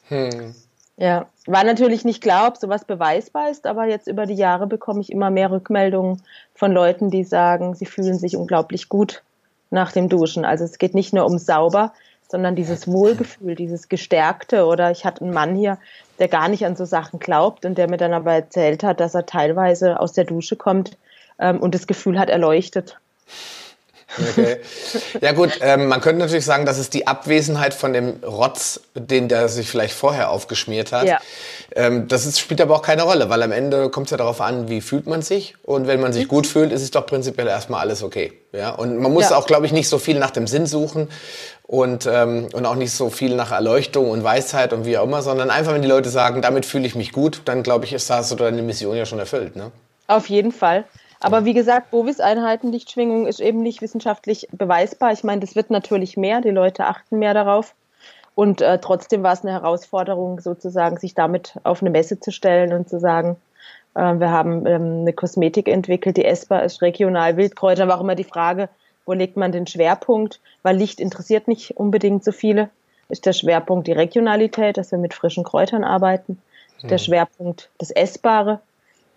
Hm. 0.07 0.53
Ja, 0.97 1.25
war 1.47 1.63
natürlich 1.63 2.05
nicht 2.05 2.21
klar, 2.21 2.47
ob 2.47 2.57
sowas 2.57 2.85
beweisbar 2.85 3.49
ist, 3.49 3.65
aber 3.65 3.85
jetzt 3.85 4.07
über 4.07 4.25
die 4.25 4.35
Jahre 4.35 4.67
bekomme 4.67 5.01
ich 5.01 5.11
immer 5.11 5.31
mehr 5.31 5.49
Rückmeldungen 5.49 6.21
von 6.53 6.71
Leuten, 6.71 7.09
die 7.09 7.23
sagen, 7.23 7.73
sie 7.73 7.85
fühlen 7.85 8.19
sich 8.19 8.35
unglaublich 8.35 8.89
gut 8.89 9.23
nach 9.71 9.91
dem 9.91 10.09
Duschen. 10.09 10.45
Also 10.45 10.65
es 10.65 10.77
geht 10.77 10.93
nicht 10.93 11.13
nur 11.13 11.25
um 11.25 11.39
sauber, 11.39 11.93
sondern 12.31 12.55
dieses 12.55 12.87
Wohlgefühl, 12.87 13.55
dieses 13.55 13.89
Gestärkte. 13.89 14.65
Oder 14.65 14.89
ich 14.91 15.05
hatte 15.05 15.21
einen 15.21 15.33
Mann 15.33 15.55
hier, 15.55 15.77
der 16.17 16.29
gar 16.29 16.47
nicht 16.47 16.65
an 16.65 16.75
so 16.75 16.85
Sachen 16.85 17.19
glaubt 17.19 17.65
und 17.65 17.77
der 17.77 17.89
mir 17.89 17.97
dann 17.97 18.13
aber 18.13 18.33
erzählt 18.33 18.83
hat, 18.83 18.99
dass 18.99 19.13
er 19.13 19.25
teilweise 19.25 19.99
aus 19.99 20.13
der 20.13 20.23
Dusche 20.23 20.55
kommt 20.55 20.97
ähm, 21.37 21.59
und 21.59 21.75
das 21.75 21.87
Gefühl 21.87 22.17
hat 22.17 22.29
erleuchtet. 22.29 22.97
Okay. 24.19 24.57
Ja 25.21 25.31
gut, 25.31 25.59
ähm, 25.61 25.87
man 25.87 26.01
könnte 26.01 26.19
natürlich 26.19 26.45
sagen, 26.45 26.65
das 26.65 26.77
ist 26.77 26.93
die 26.93 27.07
Abwesenheit 27.07 27.73
von 27.73 27.93
dem 27.93 28.23
Rotz, 28.23 28.81
den 28.95 29.27
der 29.27 29.47
sich 29.49 29.69
vielleicht 29.69 29.93
vorher 29.93 30.29
aufgeschmiert 30.29 30.91
hat. 30.91 31.07
Ja. 31.07 31.19
Ähm, 31.75 32.07
das 32.07 32.25
ist, 32.25 32.39
spielt 32.39 32.59
aber 32.61 32.75
auch 32.75 32.81
keine 32.81 33.03
Rolle, 33.03 33.29
weil 33.29 33.41
am 33.43 33.51
Ende 33.51 33.89
kommt 33.89 34.07
es 34.07 34.11
ja 34.11 34.17
darauf 34.17 34.41
an, 34.41 34.67
wie 34.67 34.81
fühlt 34.81 35.07
man 35.07 35.21
sich. 35.21 35.55
Und 35.63 35.87
wenn 35.87 36.01
man 36.01 36.11
sich 36.11 36.27
gut 36.27 36.47
fühlt, 36.47 36.71
ist 36.71 36.81
es 36.81 36.91
doch 36.91 37.05
prinzipiell 37.05 37.47
erstmal 37.47 37.81
alles 37.81 38.03
okay. 38.03 38.33
Ja? 38.51 38.71
Und 38.71 38.97
man 38.97 39.13
muss 39.13 39.29
ja. 39.29 39.37
auch, 39.37 39.45
glaube 39.45 39.65
ich, 39.65 39.71
nicht 39.71 39.87
so 39.87 39.97
viel 39.97 40.19
nach 40.19 40.31
dem 40.31 40.47
Sinn 40.47 40.65
suchen 40.65 41.07
und, 41.63 42.05
ähm, 42.05 42.49
und 42.51 42.65
auch 42.65 42.75
nicht 42.75 42.91
so 42.91 43.09
viel 43.09 43.35
nach 43.35 43.51
Erleuchtung 43.51 44.09
und 44.09 44.23
Weisheit 44.23 44.73
und 44.73 44.85
wie 44.85 44.97
auch 44.97 45.05
immer, 45.05 45.21
sondern 45.21 45.49
einfach, 45.49 45.73
wenn 45.73 45.81
die 45.81 45.87
Leute 45.87 46.09
sagen, 46.09 46.41
damit 46.41 46.65
fühle 46.65 46.85
ich 46.85 46.95
mich 46.95 47.13
gut, 47.13 47.41
dann 47.45 47.63
glaube 47.63 47.85
ich, 47.85 47.93
ist 47.93 48.09
das 48.09 48.27
so 48.27 48.35
deine 48.35 48.61
Mission 48.61 48.95
ja 48.97 49.05
schon 49.05 49.19
erfüllt. 49.19 49.55
Ne? 49.55 49.71
Auf 50.07 50.27
jeden 50.27 50.51
Fall. 50.51 50.83
Aber 51.21 51.45
wie 51.45 51.53
gesagt, 51.53 51.91
Bovis-Einheiten, 51.91 52.71
Lichtschwingung 52.71 53.27
ist 53.27 53.39
eben 53.39 53.61
nicht 53.61 53.81
wissenschaftlich 53.81 54.47
beweisbar. 54.51 55.11
Ich 55.13 55.23
meine, 55.23 55.41
das 55.41 55.55
wird 55.55 55.69
natürlich 55.69 56.17
mehr, 56.17 56.41
die 56.41 56.49
Leute 56.49 56.85
achten 56.85 57.19
mehr 57.19 57.33
darauf. 57.33 57.75
Und 58.33 58.61
äh, 58.61 58.79
trotzdem 58.79 59.21
war 59.23 59.33
es 59.33 59.43
eine 59.43 59.51
Herausforderung, 59.51 60.39
sozusagen, 60.39 60.97
sich 60.97 61.13
damit 61.13 61.59
auf 61.63 61.81
eine 61.81 61.91
Messe 61.91 62.19
zu 62.19 62.31
stellen 62.31 62.73
und 62.73 62.89
zu 62.89 62.99
sagen, 62.99 63.37
äh, 63.93 64.13
wir 64.15 64.31
haben 64.31 64.65
ähm, 64.65 65.01
eine 65.01 65.13
Kosmetik 65.13 65.67
entwickelt, 65.67 66.17
die 66.17 66.25
essbar 66.25 66.63
ist, 66.63 66.81
regional, 66.81 67.37
Wildkräuter. 67.37 67.87
War 67.87 67.97
auch 67.97 68.01
immer 68.01 68.15
die 68.15 68.23
Frage, 68.23 68.69
wo 69.05 69.13
legt 69.13 69.37
man 69.37 69.51
den 69.51 69.67
Schwerpunkt? 69.67 70.39
Weil 70.63 70.77
Licht 70.77 70.99
interessiert 70.99 71.47
nicht 71.47 71.77
unbedingt 71.77 72.23
so 72.23 72.31
viele. 72.31 72.69
Ist 73.09 73.25
der 73.25 73.33
Schwerpunkt 73.33 73.87
die 73.87 73.91
Regionalität, 73.91 74.77
dass 74.77 74.91
wir 74.91 74.97
mit 74.97 75.13
frischen 75.13 75.43
Kräutern 75.43 75.83
arbeiten? 75.83 76.41
Ist 76.77 76.89
der 76.89 76.97
hm. 76.97 77.05
Schwerpunkt 77.05 77.69
das 77.77 77.91
Essbare? 77.91 78.61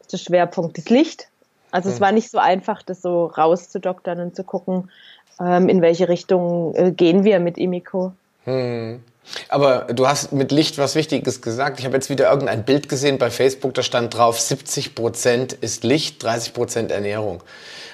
Ist 0.00 0.12
der 0.12 0.18
Schwerpunkt 0.18 0.76
das 0.76 0.90
Licht? 0.90 1.28
Also 1.74 1.90
es 1.90 2.00
war 2.00 2.12
nicht 2.12 2.30
so 2.30 2.38
einfach, 2.38 2.84
das 2.84 3.02
so 3.02 3.26
rauszudoktern 3.26 4.20
und 4.20 4.36
zu 4.36 4.44
gucken, 4.44 4.92
ähm, 5.40 5.68
in 5.68 5.82
welche 5.82 6.08
Richtung 6.08 6.72
äh, 6.76 6.92
gehen 6.92 7.24
wir 7.24 7.40
mit 7.40 7.58
Imiko. 7.58 8.12
Hm. 8.44 9.02
Aber 9.48 9.86
du 9.92 10.06
hast 10.06 10.32
mit 10.32 10.52
Licht 10.52 10.78
was 10.78 10.94
Wichtiges 10.94 11.42
gesagt. 11.42 11.80
Ich 11.80 11.84
habe 11.84 11.96
jetzt 11.96 12.10
wieder 12.10 12.30
irgendein 12.30 12.64
Bild 12.64 12.88
gesehen 12.88 13.18
bei 13.18 13.28
Facebook, 13.28 13.74
da 13.74 13.82
stand 13.82 14.16
drauf, 14.16 14.38
70 14.38 14.94
Prozent 14.94 15.52
ist 15.52 15.82
Licht, 15.82 16.22
30 16.22 16.54
Prozent 16.54 16.92
Ernährung. 16.92 17.42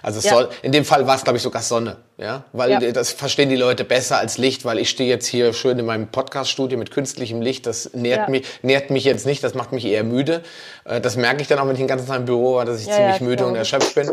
Also 0.03 0.21
ja. 0.21 0.31
soll, 0.31 0.51
in 0.61 0.73
dem 0.73 0.85
Fall 0.85 1.07
war 1.07 1.17
es, 1.17 1.25
glaube 1.25 1.39
ich, 1.39 1.43
sogar 1.43 1.63
Sonne. 1.63 1.97
Ja, 2.21 2.45
weil 2.53 2.71
ja. 2.71 2.93
das 2.93 3.12
verstehen 3.12 3.49
die 3.49 3.57
Leute 3.57 3.83
besser 3.83 4.19
als 4.19 4.37
Licht, 4.37 4.67
weil 4.67 4.79
ich 4.79 4.91
stehe 4.91 5.09
jetzt 5.09 5.27
hier 5.27 5.55
schön 5.55 5.79
in 5.79 5.87
meinem 5.87 6.09
Podcast-Studio 6.09 6.77
mit 6.77 6.91
künstlichem 6.91 7.41
Licht. 7.41 7.67
Das 7.67 7.95
nährt, 7.95 8.21
ja. 8.21 8.29
mich, 8.29 8.47
nährt 8.61 8.91
mich 8.91 9.05
jetzt 9.05 9.25
nicht, 9.25 9.43
das 9.43 9.55
macht 9.55 9.73
mich 9.73 9.87
eher 9.87 10.05
müde. 10.05 10.43
Äh, 10.85 11.00
das 11.00 11.17
merke 11.17 11.41
ich 11.41 11.49
dann 11.49 11.59
auch, 11.59 11.65
wenn 11.65 11.73
ich 11.73 11.79
den 11.79 11.89
ganzen 11.89 12.07
Tag 12.07 12.19
im 12.19 12.27
Büro 12.27 12.57
war, 12.57 12.67
dass 12.67 12.83
ich 12.83 12.89
ja, 12.89 12.97
ziemlich 12.97 13.23
müde 13.23 13.47
und 13.47 13.55
erschöpft 13.55 13.95
bin. 13.95 14.11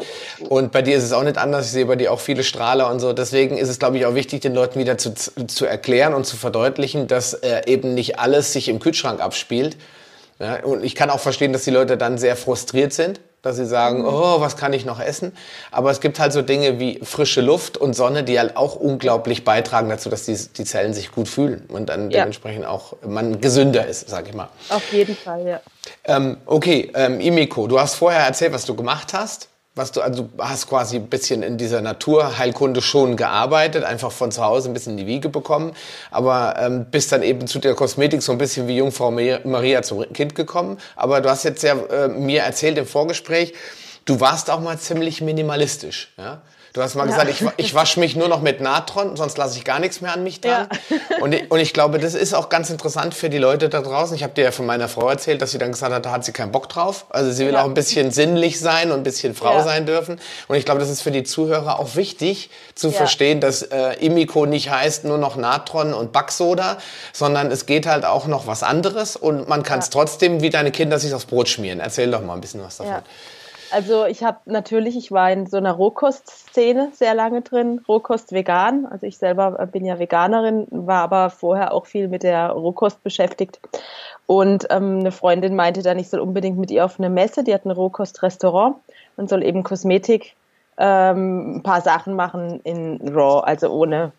Und 0.47 0.71
bei 0.71 0.81
dir 0.81 0.95
ist 0.95 1.03
es 1.03 1.11
auch 1.11 1.23
nicht 1.23 1.37
anders. 1.37 1.65
Ich 1.65 1.73
sehe 1.73 1.85
bei 1.85 1.97
dir 1.97 2.13
auch 2.13 2.21
viele 2.21 2.45
Strahler 2.45 2.89
und 2.89 3.01
so. 3.01 3.11
Deswegen 3.11 3.57
ist 3.57 3.67
es, 3.67 3.77
glaube 3.77 3.97
ich, 3.97 4.05
auch 4.05 4.15
wichtig, 4.15 4.39
den 4.39 4.53
Leuten 4.53 4.79
wieder 4.79 4.97
zu, 4.97 5.13
zu 5.13 5.65
erklären 5.65 6.13
und 6.13 6.25
zu 6.25 6.37
verdeutlichen, 6.37 7.07
dass 7.07 7.33
äh, 7.33 7.63
eben 7.65 7.93
nicht 7.93 8.19
alles 8.19 8.53
sich 8.53 8.69
im 8.69 8.79
Kühlschrank 8.79 9.19
abspielt. 9.19 9.75
Ja, 10.39 10.63
und 10.63 10.81
ich 10.81 10.95
kann 10.95 11.09
auch 11.09 11.19
verstehen, 11.19 11.51
dass 11.51 11.65
die 11.65 11.71
Leute 11.71 11.97
dann 11.97 12.17
sehr 12.17 12.37
frustriert 12.37 12.93
sind 12.93 13.19
dass 13.47 13.57
sie 13.57 13.65
sagen, 13.65 13.99
mhm. 13.99 14.07
oh, 14.07 14.41
was 14.41 14.57
kann 14.57 14.73
ich 14.73 14.85
noch 14.85 14.99
essen? 14.99 15.31
Aber 15.71 15.91
es 15.91 15.99
gibt 16.01 16.19
halt 16.19 16.33
so 16.33 16.41
Dinge 16.41 16.79
wie 16.79 16.99
frische 17.03 17.41
Luft 17.41 17.77
und 17.77 17.93
Sonne, 17.93 18.23
die 18.23 18.37
halt 18.39 18.57
auch 18.57 18.75
unglaublich 18.75 19.43
beitragen 19.43 19.89
dazu, 19.89 20.09
dass 20.09 20.25
die, 20.25 20.35
die 20.35 20.65
Zellen 20.65 20.93
sich 20.93 21.11
gut 21.11 21.27
fühlen 21.27 21.65
und 21.69 21.89
dann 21.89 22.11
ja. 22.11 22.19
dementsprechend 22.19 22.65
auch 22.65 22.95
man 23.05 23.41
gesünder 23.41 23.85
ist, 23.87 24.09
sag 24.09 24.27
ich 24.27 24.33
mal. 24.33 24.49
Auf 24.69 24.91
jeden 24.91 25.15
Fall, 25.15 25.47
ja. 25.47 25.59
Ähm, 26.03 26.37
okay, 26.45 26.91
ähm, 26.93 27.19
Imiko, 27.19 27.67
du 27.67 27.79
hast 27.79 27.95
vorher 27.95 28.21
erzählt, 28.21 28.53
was 28.53 28.65
du 28.65 28.75
gemacht 28.75 29.13
hast 29.13 29.49
was 29.77 29.91
du, 29.91 30.01
also 30.01 30.29
hast 30.37 30.67
quasi 30.67 30.97
ein 30.97 31.07
bisschen 31.07 31.43
in 31.43 31.57
dieser 31.57 31.81
Naturheilkunde 31.81 32.81
schon 32.81 33.15
gearbeitet, 33.15 33.83
einfach 33.83 34.11
von 34.11 34.31
zu 34.31 34.43
Hause 34.43 34.69
ein 34.69 34.73
bisschen 34.73 34.93
in 34.93 35.05
die 35.05 35.07
Wiege 35.07 35.29
bekommen, 35.29 35.73
aber 36.11 36.55
ähm, 36.59 36.85
bist 36.89 37.11
dann 37.11 37.23
eben 37.23 37.47
zu 37.47 37.59
der 37.59 37.75
Kosmetik 37.75 38.21
so 38.21 38.31
ein 38.31 38.37
bisschen 38.37 38.67
wie 38.67 38.77
Jungfrau 38.77 39.11
Maria 39.11 39.81
zum 39.81 40.11
Kind 40.13 40.35
gekommen. 40.35 40.77
Aber 40.95 41.21
du 41.21 41.29
hast 41.29 41.43
jetzt 41.43 41.63
ja 41.63 41.73
äh, 41.73 42.07
mir 42.07 42.41
erzählt 42.41 42.77
im 42.77 42.85
Vorgespräch, 42.85 43.53
du 44.05 44.19
warst 44.19 44.49
auch 44.49 44.59
mal 44.59 44.77
ziemlich 44.77 45.21
minimalistisch, 45.21 46.13
ja? 46.17 46.41
Du 46.77 46.83
hast 46.83 46.93
mal 46.93 47.09
ja. 47.09 47.23
gesagt, 47.23 47.29
ich, 47.57 47.65
ich 47.65 47.73
wasche 47.73 47.99
mich 47.99 48.15
nur 48.15 48.27
noch 48.27 48.41
mit 48.41 48.61
Natron, 48.61 49.17
sonst 49.17 49.35
lasse 49.39 49.57
ich 49.57 49.65
gar 49.65 49.79
nichts 49.79 49.99
mehr 49.99 50.13
an 50.13 50.23
mich 50.23 50.41
dran. 50.41 50.69
Ja. 50.89 50.97
Und, 51.21 51.33
ich, 51.33 51.49
und 51.49 51.59
ich 51.59 51.73
glaube, 51.73 51.97
das 51.97 52.13
ist 52.13 52.35
auch 52.35 52.49
ganz 52.49 52.69
interessant 52.69 53.15
für 53.15 53.31
die 53.31 53.39
Leute 53.39 53.67
da 53.67 53.81
draußen. 53.81 54.15
Ich 54.15 54.21
habe 54.21 54.33
dir 54.33 54.43
ja 54.43 54.51
von 54.51 54.67
meiner 54.67 54.87
Frau 54.87 55.09
erzählt, 55.09 55.41
dass 55.41 55.51
sie 55.51 55.57
dann 55.57 55.71
gesagt 55.71 55.91
hat, 55.91 56.05
da 56.05 56.11
hat 56.11 56.23
sie 56.23 56.33
keinen 56.33 56.51
Bock 56.51 56.69
drauf. 56.69 57.07
Also 57.09 57.31
sie 57.31 57.47
will 57.47 57.53
ja. 57.53 57.63
auch 57.63 57.65
ein 57.65 57.73
bisschen 57.73 58.11
sinnlich 58.11 58.59
sein 58.59 58.91
und 58.91 58.99
ein 58.99 59.03
bisschen 59.03 59.33
Frau 59.33 59.63
sein 59.63 59.87
dürfen. 59.87 60.19
Und 60.47 60.55
ich 60.55 60.65
glaube, 60.65 60.79
das 60.79 60.91
ist 60.91 61.01
für 61.01 61.09
die 61.09 61.23
Zuhörer 61.23 61.79
auch 61.79 61.95
wichtig 61.95 62.51
zu 62.75 62.91
verstehen, 62.91 63.41
dass 63.41 63.63
äh, 63.63 63.93
Imiko 63.93 64.45
nicht 64.45 64.69
heißt 64.69 65.03
nur 65.03 65.17
noch 65.17 65.35
Natron 65.35 65.95
und 65.95 66.11
Backsoda, 66.11 66.77
sondern 67.11 67.49
es 67.49 67.65
geht 67.65 67.87
halt 67.87 68.05
auch 68.05 68.27
noch 68.27 68.45
was 68.45 68.61
anderes 68.61 69.15
und 69.15 69.49
man 69.49 69.63
kann 69.63 69.79
es 69.79 69.89
trotzdem 69.89 70.41
wie 70.41 70.51
deine 70.51 70.71
Kinder 70.71 70.99
sich 70.99 71.11
aufs 71.15 71.25
Brot 71.25 71.49
schmieren. 71.49 71.79
Erzähl 71.79 72.11
doch 72.11 72.21
mal 72.21 72.35
ein 72.35 72.41
bisschen 72.41 72.61
was 72.61 72.77
davon. 72.77 73.01
Also 73.71 74.05
ich 74.05 74.23
habe 74.23 74.39
natürlich, 74.45 74.95
ich 74.95 75.11
war 75.11 75.31
in 75.31 75.45
so 75.45 75.57
einer 75.57 75.73
Rohkost-Szene 75.73 76.89
sehr 76.93 77.13
lange 77.13 77.41
drin, 77.41 77.81
Rohkost 77.87 78.31
vegan. 78.31 78.85
Also 78.85 79.05
ich 79.05 79.17
selber 79.17 79.51
bin 79.71 79.83
ja 79.85 79.99
Veganerin, 79.99 80.67
war 80.69 81.01
aber 81.03 81.29
vorher 81.29 81.73
auch 81.73 81.85
viel 81.85 82.07
mit 82.07 82.23
der 82.23 82.49
Rohkost 82.49 83.03
beschäftigt. 83.03 83.59
Und 84.25 84.67
ähm, 84.69 84.99
eine 84.99 85.11
Freundin 85.11 85.55
meinte 85.55 85.81
dann, 85.81 85.99
ich 85.99 86.09
soll 86.09 86.21
unbedingt 86.21 86.57
mit 86.57 86.71
ihr 86.71 86.85
auf 86.85 86.99
eine 86.99 87.09
Messe, 87.09 87.43
die 87.43 87.53
hat 87.53 87.65
ein 87.65 87.71
Rohkost-Restaurant 87.71 88.77
und 89.17 89.29
soll 89.29 89.43
eben 89.43 89.63
Kosmetik, 89.63 90.35
ähm, 90.77 91.57
ein 91.57 91.63
paar 91.63 91.81
Sachen 91.81 92.13
machen 92.13 92.61
in 92.63 93.01
Raw, 93.09 93.41
also 93.41 93.69
ohne, 93.69 94.11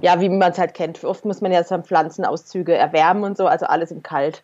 ja, 0.00 0.20
wie 0.20 0.28
man 0.28 0.52
es 0.52 0.58
halt 0.58 0.74
kennt. 0.74 1.02
Oft 1.04 1.24
muss 1.24 1.40
man 1.40 1.52
ja 1.52 1.64
so 1.64 1.76
Pflanzenauszüge 1.78 2.74
erwärmen 2.74 3.24
und 3.24 3.36
so, 3.36 3.46
also 3.46 3.66
alles 3.66 3.90
im 3.90 4.02
Kalt. 4.02 4.42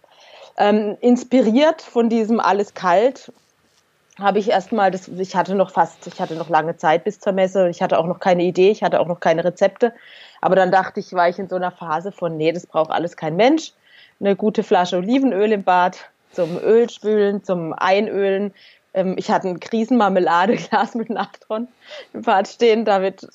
Ähm, 0.56 0.97
inspiriert 1.00 1.83
von 1.83 2.09
diesem 2.09 2.40
alles 2.40 2.75
kalt 2.75 3.30
habe 4.18 4.38
ich 4.38 4.50
erstmal, 4.50 4.90
das, 4.90 5.08
ich 5.08 5.37
hatte 5.37 5.54
noch 5.54 5.70
fast, 5.70 6.06
ich 6.06 6.20
hatte 6.20 6.35
noch 6.35 6.49
lange 6.49 6.76
Zeit 6.76 7.04
bis 7.04 7.20
zur 7.20 7.32
Messe, 7.32 7.68
ich 7.68 7.82
hatte 7.82 7.99
auch 7.99 8.06
noch 8.06 8.18
keine 8.18 8.44
Idee, 8.44 8.70
ich 8.70 8.82
hatte 8.82 9.00
auch 9.00 9.06
noch 9.06 9.20
keine 9.20 9.44
Rezepte, 9.44 9.92
aber 10.40 10.56
dann 10.56 10.70
dachte 10.70 11.00
ich, 11.00 11.12
war 11.12 11.28
ich 11.28 11.38
in 11.38 11.49
so 11.49 11.56
einer 11.56 11.70
Phase 11.70 12.12
von, 12.12 12.37
nee, 12.37 12.52
das 12.52 12.66
braucht 12.66 12.90
alles 12.90 13.16
kein 13.16 13.37
Mensch, 13.37 13.73
eine 14.20 14.35
gute 14.35 14.62
Flasche 14.62 14.96
Olivenöl 14.96 15.52
im 15.52 15.64
Bad 15.64 15.99
zum 16.32 16.58
Ölspülen, 16.58 17.44
zum 17.44 17.73
Einölen. 17.75 18.54
Ähm, 18.94 19.16
ich 19.18 19.30
hatte 19.30 19.49
ein 19.49 19.61
Krisenmarmeladeglas 19.61 20.94
mit 20.94 21.11
Natron 21.11 21.68
im 22.14 22.23
Bad 22.23 22.49
stehen, 22.49 22.85
damit 22.85 23.26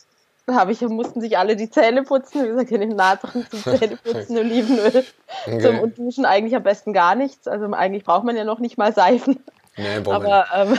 habe 0.50 0.72
ich, 0.72 0.82
mussten 0.82 1.22
sich 1.22 1.38
alle 1.38 1.56
die 1.56 1.70
Zähne 1.70 2.04
putzen. 2.04 2.44
Wie 2.44 2.48
gesagt, 2.48 2.72
in 2.72 2.82
dem 2.82 2.96
Natron 2.96 3.46
zum 3.50 3.60
Zähneputzen, 3.78 4.38
Olivenöl 4.38 5.06
okay. 5.46 5.60
zum 5.60 5.80
und 5.80 5.98
Duschen 5.98 6.26
eigentlich 6.26 6.56
am 6.56 6.64
besten 6.64 6.94
gar 6.94 7.16
nichts. 7.16 7.48
Also 7.48 7.72
eigentlich 7.72 8.04
braucht 8.04 8.24
man 8.24 8.36
ja 8.36 8.44
noch 8.44 8.60
nicht 8.60 8.78
mal 8.78 8.92
Seifen. 8.92 9.44
Nee, 9.78 9.98
Aber 10.06 10.46
ähm, 10.54 10.78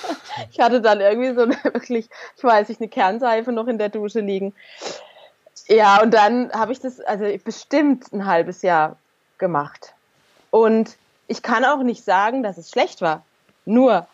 ich 0.50 0.60
hatte 0.60 0.80
dann 0.80 1.00
irgendwie 1.00 1.34
so 1.34 1.42
eine 1.42 1.56
wirklich, 1.64 2.08
ich 2.36 2.44
weiß 2.44 2.68
nicht, 2.68 2.80
eine 2.80 2.88
Kernseife 2.88 3.52
noch 3.52 3.66
in 3.68 3.78
der 3.78 3.88
Dusche 3.88 4.20
liegen. 4.20 4.54
Ja, 5.68 6.02
und 6.02 6.12
dann 6.12 6.52
habe 6.52 6.72
ich 6.72 6.80
das 6.80 7.00
also 7.00 7.24
bestimmt 7.42 8.12
ein 8.12 8.26
halbes 8.26 8.62
Jahr 8.62 8.96
gemacht. 9.38 9.94
Und 10.50 10.96
ich 11.26 11.42
kann 11.42 11.64
auch 11.64 11.82
nicht 11.82 12.04
sagen, 12.04 12.42
dass 12.42 12.58
es 12.58 12.70
schlecht 12.70 13.00
war. 13.00 13.24
Nur, 13.64 14.06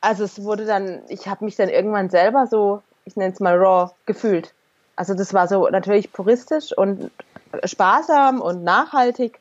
also 0.00 0.24
es 0.24 0.42
wurde 0.42 0.66
dann, 0.66 1.02
ich 1.08 1.28
habe 1.28 1.44
mich 1.44 1.56
dann 1.56 1.68
irgendwann 1.68 2.10
selber 2.10 2.46
so, 2.46 2.82
ich 3.04 3.16
nenne 3.16 3.32
es 3.32 3.40
mal 3.40 3.56
raw, 3.56 3.90
gefühlt. 4.06 4.52
Also 4.96 5.14
das 5.14 5.32
war 5.34 5.46
so 5.46 5.68
natürlich 5.68 6.12
puristisch 6.12 6.76
und 6.76 7.10
sparsam 7.64 8.40
und 8.40 8.64
nachhaltig. 8.64 9.38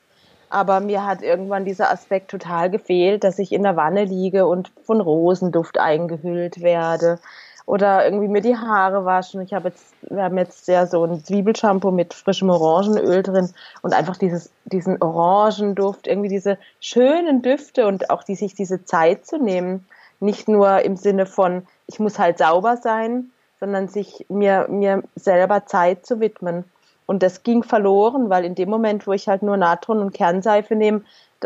Aber 0.50 0.80
mir 0.80 1.06
hat 1.06 1.22
irgendwann 1.22 1.66
dieser 1.66 1.92
Aspekt 1.92 2.32
total 2.32 2.70
gefehlt, 2.70 3.24
dass 3.24 3.40
ich 3.40 3.52
in 3.52 3.64
der 3.64 3.76
Wanne 3.76 4.06
liege 4.06 4.46
und 4.46 4.72
von 4.84 5.02
Rosenduft 5.02 5.80
eingehüllt 5.80 6.62
werde 6.62 7.20
oder 7.66 8.06
irgendwie 8.06 8.28
mir 8.28 8.42
die 8.42 8.56
Haare 8.56 9.06
waschen. 9.06 9.42
Ich 9.42 9.54
habe 9.54 9.70
jetzt, 9.70 9.94
wir 10.02 10.24
haben 10.24 10.38
jetzt 10.38 10.68
ja 10.68 10.86
so 10.86 11.04
ein 11.04 11.24
Zwiebelshampoo 11.24 11.92
mit 11.92 12.14
frischem 12.14 12.50
Orangenöl 12.50 13.24
drin 13.24 13.50
und 13.82 13.94
einfach 13.94 14.18
dieses, 14.18 14.52
diesen 14.66 15.02
Orangenduft, 15.02 16.08
irgendwie 16.08 16.30
diese 16.30 16.58
schönen 16.80 17.42
Düfte 17.42 17.88
und 17.88 18.10
auch 18.10 18.24
die, 18.24 18.36
sich 18.36 18.54
diese 18.54 18.86
Zeit 18.86 19.26
zu 19.26 19.38
nehmen. 19.38 19.86
Nicht 20.20 20.48
nur 20.48 20.82
im 20.82 20.96
Sinne 20.96 21.26
von, 21.26 21.66
ich 21.88 22.00
muss 22.00 22.20
halt 22.20 22.38
sauber 22.38 22.78
sein, 22.78 23.32
sondern 23.60 23.88
sich 23.88 24.26
mir, 24.30 24.68
mir 24.70 25.04
selber 25.16 25.66
Zeit 25.66 26.06
zu 26.06 26.20
widmen. 26.20 26.66
Und 27.06 27.22
das 27.22 27.44
ging 27.44 27.64
verloren, 27.64 28.30
weil 28.30 28.46
in 28.46 28.56
dem 28.56 28.70
Moment, 28.70 29.06
wo 29.06 29.14
ich 29.14 29.28
halt 29.28 29.44
nur 29.44 29.58
Natron 29.58 30.00
und 30.00 30.14
Kernseife 30.14 30.76
nehme, 30.76 31.02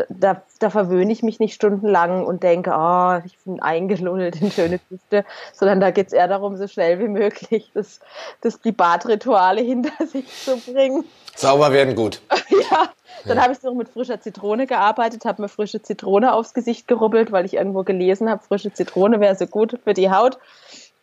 da, 0.08 0.42
da 0.58 0.70
verwöhne 0.70 1.12
ich 1.12 1.22
mich 1.22 1.40
nicht 1.40 1.54
stundenlang 1.54 2.24
und 2.24 2.42
denke, 2.42 2.72
oh, 2.74 3.18
ich 3.24 3.36
bin 3.44 3.60
eingelullt 3.60 4.40
in 4.40 4.50
schöne 4.50 4.78
Düfte, 4.90 5.24
sondern 5.52 5.80
da 5.80 5.90
geht 5.90 6.08
es 6.08 6.12
eher 6.12 6.28
darum, 6.28 6.56
so 6.56 6.66
schnell 6.66 6.98
wie 7.00 7.08
möglich 7.08 7.70
das, 7.74 8.00
das 8.40 8.60
die 8.60 8.72
Badrituale 8.72 9.60
hinter 9.62 10.06
sich 10.06 10.26
zu 10.26 10.56
bringen. 10.58 11.04
Sauber 11.36 11.72
werden 11.72 11.94
gut. 11.94 12.20
ja, 12.48 12.88
dann 13.26 13.36
ja. 13.36 13.42
habe 13.42 13.52
ich 13.52 13.62
noch 13.62 13.74
mit 13.74 13.88
frischer 13.88 14.20
Zitrone 14.20 14.66
gearbeitet, 14.66 15.24
habe 15.24 15.42
mir 15.42 15.48
frische 15.48 15.82
Zitrone 15.82 16.32
aufs 16.32 16.54
Gesicht 16.54 16.88
gerubbelt, 16.88 17.32
weil 17.32 17.44
ich 17.44 17.54
irgendwo 17.54 17.82
gelesen 17.82 18.30
habe, 18.30 18.42
frische 18.42 18.72
Zitrone 18.72 19.20
wäre 19.20 19.34
so 19.34 19.46
gut 19.46 19.78
für 19.84 19.94
die 19.94 20.10
Haut. 20.10 20.38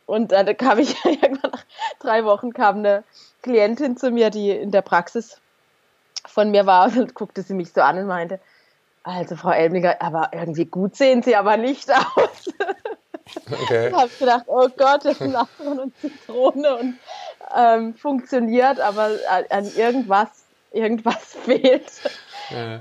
Und 0.05 0.31
dann 0.31 0.55
kam 0.57 0.79
ich 0.79 0.95
irgendwann 1.05 1.51
nach 1.51 1.65
drei 1.99 2.23
Wochen 2.23 2.53
kam 2.53 2.77
eine 2.77 3.03
Klientin 3.47 3.97
zu 3.97 4.11
mir, 4.11 4.29
die 4.29 4.51
in 4.51 4.71
der 4.71 4.81
Praxis 4.81 5.39
von 6.25 6.51
mir 6.51 6.65
war 6.65 6.85
und 6.97 7.13
guckte 7.13 7.41
sie 7.41 7.53
mich 7.53 7.71
so 7.71 7.81
an 7.81 7.97
und 7.97 8.07
meinte, 8.07 8.39
also 9.03 9.37
Frau 9.37 9.51
Elminger, 9.51 10.01
aber 10.01 10.31
irgendwie 10.33 10.65
gut 10.65 10.95
sehen 10.95 11.23
Sie 11.23 11.35
aber 11.35 11.57
nicht 11.57 11.89
aus. 11.91 12.53
Okay. 13.51 13.91
Habe 13.91 14.07
ich 14.07 14.19
gedacht, 14.19 14.45
oh 14.47 14.69
Gott, 14.77 15.03
das 15.03 15.19
ist 15.19 15.27
Natron 15.27 15.79
und 15.79 15.97
Zitrone 15.99 16.77
und 16.77 16.97
ähm, 17.53 17.93
funktioniert, 17.93 18.79
aber 18.79 19.09
an 19.49 19.69
irgendwas, 19.75 20.29
irgendwas 20.71 21.35
fehlt. 21.43 21.91